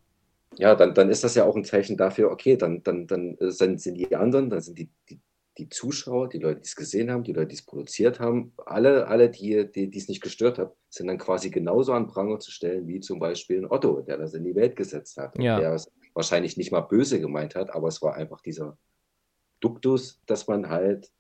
Ja, 0.58 0.76
dann, 0.76 0.94
dann 0.94 1.10
ist 1.10 1.24
das 1.24 1.36
ja 1.36 1.46
auch 1.46 1.56
ein 1.56 1.64
Zeichen 1.64 1.96
dafür, 1.96 2.30
okay, 2.30 2.58
dann, 2.58 2.84
dann, 2.84 3.08
dann 3.08 3.38
sind, 3.40 3.82
sind 3.82 3.96
die 3.96 4.14
anderen, 4.14 4.50
dann 4.50 4.60
sind 4.60 4.78
die, 4.78 4.90
die, 5.10 5.22
die 5.58 5.70
Zuschauer, 5.70 6.28
die 6.28 6.40
Leute, 6.40 6.60
die 6.60 6.66
es 6.66 6.76
gesehen 6.76 7.10
haben, 7.10 7.24
die 7.24 7.32
Leute, 7.32 7.48
die 7.48 7.56
es 7.56 7.62
produziert 7.62 8.20
haben, 8.20 8.54
alle, 8.66 9.08
alle 9.08 9.30
die, 9.30 9.72
die 9.72 9.98
es 9.98 10.10
nicht 10.10 10.22
gestört 10.22 10.58
hat, 10.58 10.76
sind 10.90 11.08
dann 11.08 11.18
quasi 11.18 11.50
genauso 11.50 11.94
an 11.94 12.08
Pranger 12.08 12.40
zu 12.40 12.52
stellen, 12.52 12.88
wie 12.88 13.00
zum 13.00 13.20
Beispiel 13.20 13.60
ein 13.60 13.72
Otto, 13.72 14.02
der 14.02 14.18
das 14.18 14.34
in 14.34 14.44
die 14.44 14.56
Welt 14.56 14.76
gesetzt 14.76 15.18
hat. 15.18 15.38
Ja. 15.38 15.60
Der 15.60 15.78
wahrscheinlich 16.14 16.58
nicht 16.58 16.72
mal 16.72 16.82
böse 16.82 17.20
gemeint 17.20 17.56
hat, 17.56 17.72
aber 17.72 17.88
es 17.88 18.02
war 18.02 18.16
einfach 18.16 18.42
dieser 18.42 18.78
Duktus, 19.60 20.22
dass 20.26 20.48
man 20.48 20.70
halt 20.70 21.12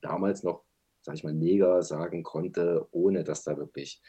damals 0.00 0.42
noch, 0.42 0.64
sag 1.02 1.14
ich 1.14 1.24
mal, 1.24 1.34
Neger 1.34 1.82
sagen 1.82 2.22
konnte, 2.22 2.86
ohne 2.90 3.24
dass 3.24 3.44
da 3.44 3.56
wirklich 3.56 4.02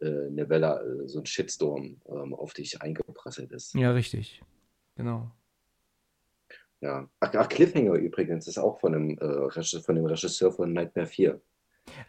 äh, 0.00 0.26
eine 0.26 0.48
Welle, 0.48 1.02
äh, 1.04 1.08
so 1.08 1.20
ein 1.20 1.26
Shitstorm 1.26 2.00
ähm, 2.08 2.34
auf 2.34 2.54
dich 2.54 2.80
eingeprasselt 2.82 3.52
ist. 3.52 3.74
Ja, 3.74 3.92
richtig. 3.92 4.42
Genau. 4.96 5.30
Ja. 6.80 7.08
Ach, 7.20 7.34
ach, 7.34 7.48
Cliffhanger 7.48 7.94
übrigens 7.94 8.46
ist 8.46 8.58
auch 8.58 8.80
von 8.80 8.92
dem, 8.92 9.18
äh, 9.18 9.80
von 9.80 9.94
dem 9.94 10.06
Regisseur 10.06 10.52
von 10.52 10.72
Nightmare 10.72 11.06
4. 11.06 11.40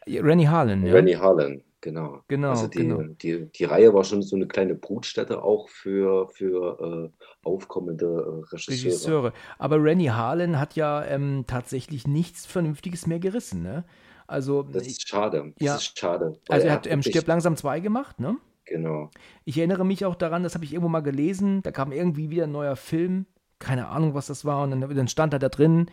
Rennie 0.08 0.48
Harlan, 0.48 0.86
ja. 0.86 0.94
Rennie 0.94 1.18
Harlan, 1.18 1.64
genau. 1.82 2.22
Genau, 2.28 2.50
also 2.50 2.68
die, 2.68 2.80
genau. 2.80 3.02
Die, 3.04 3.46
die 3.52 3.64
Reihe 3.64 3.94
war 3.94 4.04
schon 4.04 4.22
so 4.22 4.36
eine 4.36 4.48
kleine 4.48 4.76
Brutstätte 4.76 5.44
auch 5.44 5.70
für, 5.70 6.30
für 6.30 7.12
äh, 7.12 7.26
aufkommende 7.44 8.06
äh, 8.06 8.54
Regisseure. 8.54 8.86
Regisseure. 8.86 9.34
Aber 9.58 9.84
Rennie 9.84 10.12
Harlan 10.12 10.60
hat 10.60 10.76
ja 10.76 11.06
ähm, 11.06 11.46
tatsächlich 11.48 12.08
nichts 12.08 12.46
Vernünftiges 12.46 13.08
mehr 13.08 13.20
gerissen, 13.20 13.62
ne? 13.62 13.86
Also, 14.28 14.62
das 14.62 14.86
ist 14.86 15.08
schade. 15.08 15.54
Das 15.58 15.66
ja. 15.66 15.76
ist 15.76 15.98
schade. 15.98 16.40
Also 16.50 16.68
er 16.68 16.74
hat 16.74 16.86
ähm, 16.86 17.02
Stirb 17.02 17.26
langsam 17.26 17.56
2 17.56 17.80
gemacht, 17.80 18.20
ne? 18.20 18.38
Genau. 18.66 19.10
Ich 19.44 19.58
erinnere 19.58 19.84
mich 19.84 20.06
auch 20.06 20.14
daran, 20.14 20.44
das 20.44 20.54
habe 20.54 20.64
ich 20.64 20.74
irgendwo 20.74 20.90
mal 20.90 21.00
gelesen, 21.00 21.64
da 21.64 21.72
kam 21.72 21.92
irgendwie 21.92 22.30
wieder 22.30 22.44
ein 22.44 22.52
neuer 22.52 22.76
Film, 22.76 23.26
keine 23.58 23.88
Ahnung, 23.88 24.14
was 24.14 24.28
das 24.28 24.46
war, 24.46 24.64
und 24.64 24.70
dann, 24.70 24.96
dann 24.96 25.08
stand 25.08 25.34
er 25.34 25.40
da 25.40 25.50
drin, 25.50 25.90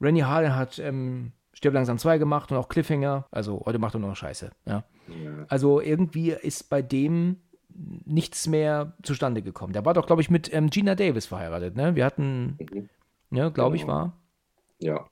Rennie 0.00 0.22
Harlan 0.22 0.54
hat 0.54 0.78
ähm, 0.78 1.32
Stirb 1.54 1.74
langsam 1.74 1.98
2 1.98 2.18
gemacht 2.18 2.50
und 2.50 2.58
auch 2.58 2.68
Cliffhanger. 2.68 3.26
Also 3.30 3.62
heute 3.64 3.78
macht 3.78 3.94
er 3.94 4.00
nur 4.00 4.10
noch 4.10 4.16
Scheiße. 4.16 4.50
Ja. 4.66 4.84
ja. 5.08 5.44
Also 5.48 5.80
irgendwie 5.80 6.30
ist 6.30 6.70
bei 6.70 6.82
dem 6.82 7.36
nichts 8.04 8.46
mehr 8.46 8.94
zustande 9.02 9.42
gekommen. 9.42 9.72
Der 9.72 9.84
war 9.84 9.94
doch, 9.94 10.06
glaube 10.06 10.22
ich, 10.22 10.30
mit 10.30 10.52
ähm, 10.52 10.70
Gina 10.70 10.94
Davis 10.94 11.26
verheiratet. 11.26 11.76
Ne? 11.76 11.96
Wir 11.96 12.04
hatten, 12.04 12.58
mhm. 12.58 12.88
ja, 13.30 13.48
glaube 13.48 13.76
genau. 13.76 13.82
ich, 13.82 13.86
war. 13.86 14.16
Ja. 14.78 15.06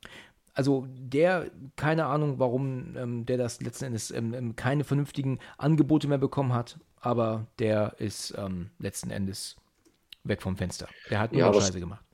Also 0.53 0.87
der, 0.89 1.51
keine 1.77 2.07
Ahnung, 2.07 2.39
warum 2.39 2.97
ähm, 2.97 3.27
der 3.27 3.39
das 3.39 3.61
letzten 3.63 3.87
Endes 3.87 4.11
ähm, 4.11 4.35
ähm 4.35 4.57
keine 4.57 4.85
vernünftigen 4.85 5.39
Angebote 5.59 6.09
mehr 6.09 6.19
bekommen 6.19 6.53
hat, 6.53 6.79
aber 7.01 7.47
der 7.59 7.95
ist 7.99 8.35
ähm, 8.37 8.71
letzten 8.79 9.11
Endes 9.11 9.57
weg 10.25 10.43
vom 10.43 10.57
Fenster. 10.57 10.89
Der 11.09 11.21
hat 11.21 11.33
nur 11.33 11.41
ja, 11.41 11.47
noch 11.47 11.61
Scheiße 11.61 11.81
gemacht. 11.81 12.05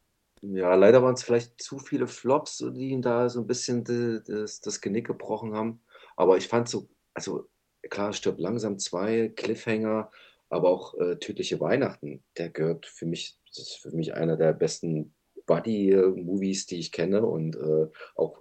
Ja, 0.52 0.74
leider 0.74 1.02
waren 1.02 1.14
es 1.14 1.22
vielleicht 1.22 1.60
zu 1.60 1.78
viele 1.78 2.06
Flops, 2.06 2.58
die 2.58 2.90
ihn 2.90 3.02
da 3.02 3.28
so 3.28 3.40
ein 3.40 3.46
bisschen 3.46 3.84
das, 3.84 4.60
das 4.60 4.80
Genick 4.80 5.06
gebrochen 5.06 5.54
haben. 5.54 5.80
Aber 6.16 6.36
ich 6.36 6.48
fand 6.48 6.68
so, 6.68 6.88
also 7.14 7.48
klar, 7.88 8.12
stirbt 8.12 8.40
langsam 8.40 8.78
zwei, 8.78 9.32
Cliffhanger, 9.34 10.10
aber 10.48 10.68
auch 10.68 10.94
äh, 10.98 11.16
Tödliche 11.16 11.60
Weihnachten. 11.60 12.22
Der 12.36 12.50
gehört 12.50 12.86
für 12.86 13.06
mich, 13.06 13.38
das 13.48 13.58
ist 13.58 13.76
für 13.76 13.90
mich 13.90 14.14
einer 14.14 14.36
der 14.36 14.52
besten 14.52 15.14
Buddy-Movies, 15.46 16.66
die 16.66 16.78
ich 16.78 16.92
kenne 16.92 17.24
und 17.24 17.56
äh, 17.56 17.86
auch 18.14 18.38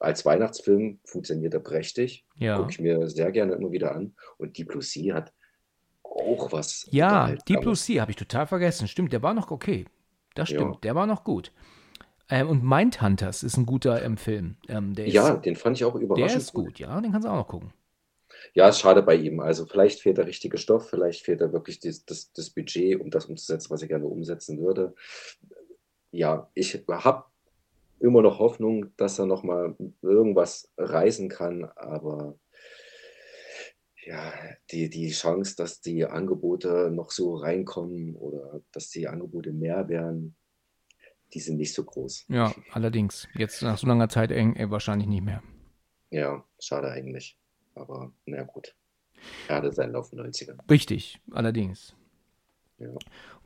als 0.00 0.24
Weihnachtsfilm 0.24 1.00
funktioniert 1.04 1.54
er 1.54 1.60
prächtig. 1.60 2.24
Ja. 2.36 2.56
Gucke 2.58 2.70
ich 2.70 2.80
mir 2.80 3.08
sehr 3.10 3.32
gerne 3.32 3.54
immer 3.54 3.72
wieder 3.72 3.94
an. 3.94 4.14
Und 4.36 4.56
Deep 4.56 4.68
Blue 4.68 4.82
Sea 4.82 5.14
hat 5.14 5.32
auch 6.04 6.52
was. 6.52 6.86
Ja, 6.90 7.34
Deep 7.48 7.62
Blue 7.62 7.74
Sea 7.74 8.02
habe 8.02 8.12
ich 8.12 8.16
total 8.16 8.46
vergessen. 8.46 8.86
Stimmt, 8.86 9.12
der 9.12 9.22
war 9.22 9.34
noch 9.34 9.50
okay. 9.50 9.86
Das 10.34 10.48
stimmt, 10.48 10.76
ja. 10.76 10.80
der 10.82 10.94
war 10.94 11.06
noch 11.06 11.24
gut. 11.24 11.52
Ähm, 12.30 12.48
und 12.48 12.62
Mindhunters 12.62 13.42
ist 13.42 13.56
ein 13.56 13.66
guter 13.66 14.02
ähm, 14.02 14.16
Film. 14.16 14.56
Ähm, 14.68 14.94
ja, 14.96 15.34
ist, 15.34 15.44
den 15.44 15.56
fand 15.56 15.76
ich 15.76 15.84
auch 15.84 15.94
überraschend. 15.94 16.30
Der 16.30 16.36
ist 16.36 16.52
gut, 16.52 16.66
gut, 16.66 16.78
ja, 16.78 17.00
den 17.00 17.10
kannst 17.10 17.26
du 17.26 17.30
auch 17.30 17.36
noch 17.36 17.48
gucken. 17.48 17.72
Ja, 18.54 18.68
ist 18.68 18.80
schade 18.80 19.02
bei 19.02 19.16
ihm. 19.16 19.40
Also 19.40 19.66
vielleicht 19.66 20.00
fehlt 20.00 20.18
der 20.18 20.26
richtige 20.26 20.58
Stoff, 20.58 20.88
vielleicht 20.88 21.24
fehlt 21.24 21.40
da 21.40 21.52
wirklich 21.52 21.80
das, 21.80 22.04
das, 22.04 22.32
das 22.32 22.50
Budget, 22.50 23.00
um 23.00 23.10
das 23.10 23.26
umzusetzen, 23.26 23.70
was 23.70 23.82
er 23.82 23.88
gerne 23.88 24.06
umsetzen 24.06 24.60
würde. 24.60 24.94
Ja, 26.10 26.50
ich 26.54 26.84
habe 26.88 27.24
immer 28.00 28.22
noch 28.22 28.38
Hoffnung, 28.38 28.86
dass 28.96 29.18
er 29.18 29.26
noch 29.26 29.42
mal 29.42 29.74
irgendwas 30.02 30.70
reisen 30.76 31.28
kann, 31.28 31.64
aber 31.76 32.36
ja, 34.08 34.32
die, 34.70 34.88
die 34.88 35.10
Chance, 35.10 35.54
dass 35.54 35.82
die 35.82 36.06
Angebote 36.06 36.90
noch 36.90 37.10
so 37.10 37.36
reinkommen 37.36 38.16
oder 38.16 38.62
dass 38.72 38.88
die 38.88 39.06
Angebote 39.06 39.52
mehr 39.52 39.88
werden, 39.90 40.34
die 41.34 41.40
sind 41.40 41.58
nicht 41.58 41.74
so 41.74 41.84
groß. 41.84 42.24
Ja, 42.28 42.54
allerdings. 42.72 43.28
Jetzt 43.34 43.60
nach 43.60 43.76
so 43.76 43.86
langer 43.86 44.08
Zeit 44.08 44.30
eng, 44.30 44.56
ey, 44.56 44.70
wahrscheinlich 44.70 45.08
nicht 45.08 45.24
mehr. 45.24 45.42
Ja, 46.10 46.42
schade 46.58 46.90
eigentlich. 46.90 47.36
Aber 47.74 48.10
na 48.24 48.44
gut. 48.44 48.74
Er 49.46 49.56
hatte 49.56 49.72
seinen 49.72 49.92
Lauf 49.92 50.10
in 50.10 50.18
den 50.18 50.32
90ern. 50.32 50.58
Richtig, 50.70 51.20
allerdings. 51.32 51.94
Ja. 52.78 52.94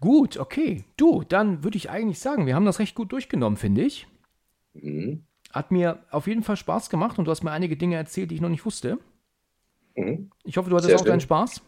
Gut, 0.00 0.36
okay. 0.36 0.84
Du, 0.96 1.24
dann 1.24 1.64
würde 1.64 1.76
ich 1.76 1.90
eigentlich 1.90 2.20
sagen, 2.20 2.46
wir 2.46 2.54
haben 2.54 2.66
das 2.66 2.78
recht 2.78 2.94
gut 2.94 3.10
durchgenommen, 3.10 3.56
finde 3.56 3.82
ich. 3.82 4.06
Mhm. 4.74 5.24
Hat 5.50 5.72
mir 5.72 6.04
auf 6.12 6.28
jeden 6.28 6.44
Fall 6.44 6.56
Spaß 6.56 6.88
gemacht 6.88 7.18
und 7.18 7.24
du 7.24 7.32
hast 7.32 7.42
mir 7.42 7.50
einige 7.50 7.76
Dinge 7.76 7.96
erzählt, 7.96 8.30
die 8.30 8.36
ich 8.36 8.40
noch 8.40 8.48
nicht 8.48 8.64
wusste. 8.64 8.98
Mhm. 9.96 10.30
Ich 10.44 10.56
hoffe, 10.56 10.70
du 10.70 10.76
hattest 10.76 10.88
Sehr 10.88 10.96
auch 10.96 11.00
schön. 11.00 11.10
deinen 11.10 11.20
Spaß. 11.20 11.62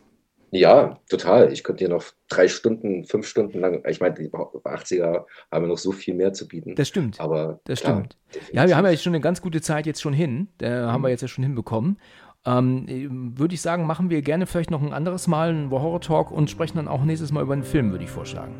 Ja, 0.50 1.00
total. 1.08 1.52
Ich 1.52 1.64
könnte 1.64 1.80
hier 1.80 1.88
noch 1.88 2.04
drei 2.28 2.46
Stunden, 2.46 3.04
fünf 3.04 3.26
Stunden 3.26 3.58
lang, 3.58 3.82
ich 3.88 4.00
meine, 4.00 4.14
die 4.14 4.30
80er 4.30 5.24
haben 5.50 5.66
noch 5.66 5.78
so 5.78 5.90
viel 5.90 6.14
mehr 6.14 6.32
zu 6.32 6.46
bieten. 6.46 6.76
Das 6.76 6.86
stimmt. 6.86 7.20
Aber 7.20 7.58
das 7.64 7.80
klar, 7.80 7.94
stimmt. 7.94 8.16
Definitiv. 8.28 8.54
Ja, 8.54 8.68
wir 8.68 8.76
haben 8.76 8.84
ja 8.84 8.92
jetzt 8.92 9.02
schon 9.02 9.14
eine 9.14 9.20
ganz 9.20 9.42
gute 9.42 9.60
Zeit 9.60 9.84
jetzt 9.86 10.00
schon 10.00 10.12
hin. 10.12 10.48
Da 10.58 10.68
mhm. 10.68 10.92
haben 10.92 11.02
wir 11.02 11.08
jetzt 11.08 11.22
ja 11.22 11.28
schon 11.28 11.42
hinbekommen. 11.42 11.98
Ähm, 12.46 13.32
würde 13.36 13.54
ich 13.54 13.62
sagen, 13.62 13.86
machen 13.86 14.10
wir 14.10 14.22
gerne 14.22 14.46
vielleicht 14.46 14.70
noch 14.70 14.82
ein 14.82 14.92
anderes 14.92 15.26
Mal 15.26 15.48
einen 15.48 15.70
Horror 15.70 16.00
Talk 16.00 16.30
und 16.30 16.50
sprechen 16.50 16.76
dann 16.76 16.88
auch 16.88 17.02
nächstes 17.02 17.32
Mal 17.32 17.42
über 17.42 17.54
einen 17.54 17.64
Film, 17.64 17.90
würde 17.90 18.04
ich 18.04 18.10
vorschlagen. 18.10 18.54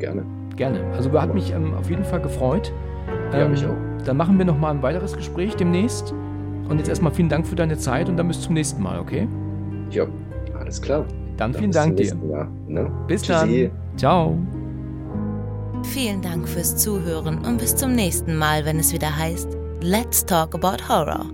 Gerne. 0.00 0.26
Gerne. 0.56 0.84
Also 0.94 1.12
hat 1.12 1.32
mich 1.32 1.52
ähm, 1.52 1.74
auf 1.74 1.88
jeden 1.88 2.04
Fall 2.04 2.20
gefreut. 2.20 2.72
Ja, 3.32 3.44
ähm, 3.44 3.52
mich 3.52 3.64
auch. 3.64 3.76
Dann 4.04 4.16
machen 4.16 4.36
wir 4.36 4.44
noch 4.44 4.58
mal 4.58 4.70
ein 4.70 4.82
weiteres 4.82 5.16
Gespräch 5.16 5.54
demnächst. 5.54 6.12
Und 6.70 6.78
jetzt 6.78 6.88
erstmal 6.88 7.12
vielen 7.12 7.28
Dank 7.28 7.48
für 7.48 7.56
deine 7.56 7.76
Zeit 7.76 8.08
und 8.08 8.16
dann 8.16 8.28
bis 8.28 8.42
zum 8.42 8.54
nächsten 8.54 8.80
Mal, 8.80 9.00
okay? 9.00 9.26
Ja, 9.90 10.06
alles 10.56 10.80
klar. 10.80 11.04
Dann, 11.36 11.52
dann 11.52 11.54
vielen 11.54 11.72
Dank 11.72 11.96
dir. 11.96 12.16
Jahr, 12.30 12.48
ne? 12.68 12.88
Bis 13.08 13.22
Tschüssi. 13.22 13.72
dann. 13.72 13.98
Ciao. 13.98 14.38
Vielen 15.82 16.22
Dank 16.22 16.48
fürs 16.48 16.76
Zuhören 16.76 17.44
und 17.44 17.58
bis 17.58 17.74
zum 17.74 17.96
nächsten 17.96 18.36
Mal, 18.36 18.64
wenn 18.64 18.78
es 18.78 18.92
wieder 18.92 19.16
heißt 19.16 19.48
Let's 19.82 20.24
Talk 20.24 20.54
About 20.54 20.88
Horror. 20.88 21.26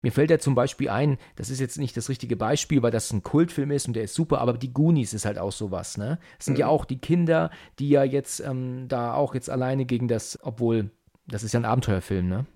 Mir 0.00 0.12
fällt 0.12 0.30
ja 0.30 0.38
zum 0.38 0.54
Beispiel 0.54 0.88
ein, 0.88 1.18
das 1.36 1.50
ist 1.50 1.60
jetzt 1.60 1.76
nicht 1.76 1.96
das 1.98 2.08
richtige 2.08 2.36
Beispiel, 2.36 2.82
weil 2.82 2.92
das 2.92 3.12
ein 3.12 3.22
Kultfilm 3.22 3.70
ist 3.72 3.88
und 3.88 3.94
der 3.94 4.04
ist 4.04 4.14
super, 4.14 4.40
aber 4.40 4.54
die 4.54 4.72
Goonies 4.72 5.12
ist 5.12 5.26
halt 5.26 5.38
auch 5.38 5.52
sowas, 5.52 5.98
ne? 5.98 6.18
Es 6.38 6.46
sind 6.46 6.54
mhm. 6.54 6.60
ja 6.60 6.66
auch 6.68 6.86
die 6.86 6.98
Kinder, 6.98 7.50
die 7.78 7.90
ja 7.90 8.04
jetzt 8.04 8.40
ähm, 8.40 8.86
da 8.88 9.12
auch 9.12 9.34
jetzt 9.34 9.50
alleine 9.50 9.84
gegen 9.84 10.08
das, 10.08 10.38
obwohl, 10.42 10.90
das 11.26 11.42
ist 11.42 11.52
ja 11.52 11.60
ein 11.60 11.64
Abenteuerfilm, 11.64 12.28
ne? 12.28 12.46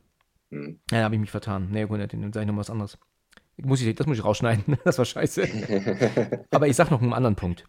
Mhm. 0.51 0.81
Ja, 0.91 0.99
da 0.99 1.05
habe 1.05 1.15
ich 1.15 1.21
mich 1.21 1.31
vertan. 1.31 1.69
Nee, 1.71 1.85
gut, 1.85 2.01
dann 2.01 2.33
sage 2.33 2.45
ich 2.45 2.51
noch 2.51 2.57
was 2.57 2.71
anderes. 2.71 2.99
Muss 3.57 3.83
ich, 3.83 3.95
das 3.95 4.07
muss 4.07 4.19
ich 4.19 4.25
rausschneiden, 4.25 4.77
das 4.85 4.99
war 4.99 5.05
scheiße. 5.05 6.45
aber 6.51 6.69
ich 6.69 6.77
sag 6.77 6.91
noch 6.91 7.03
einen 7.03 7.13
anderen 7.13 7.37
Punkt. 7.37 7.65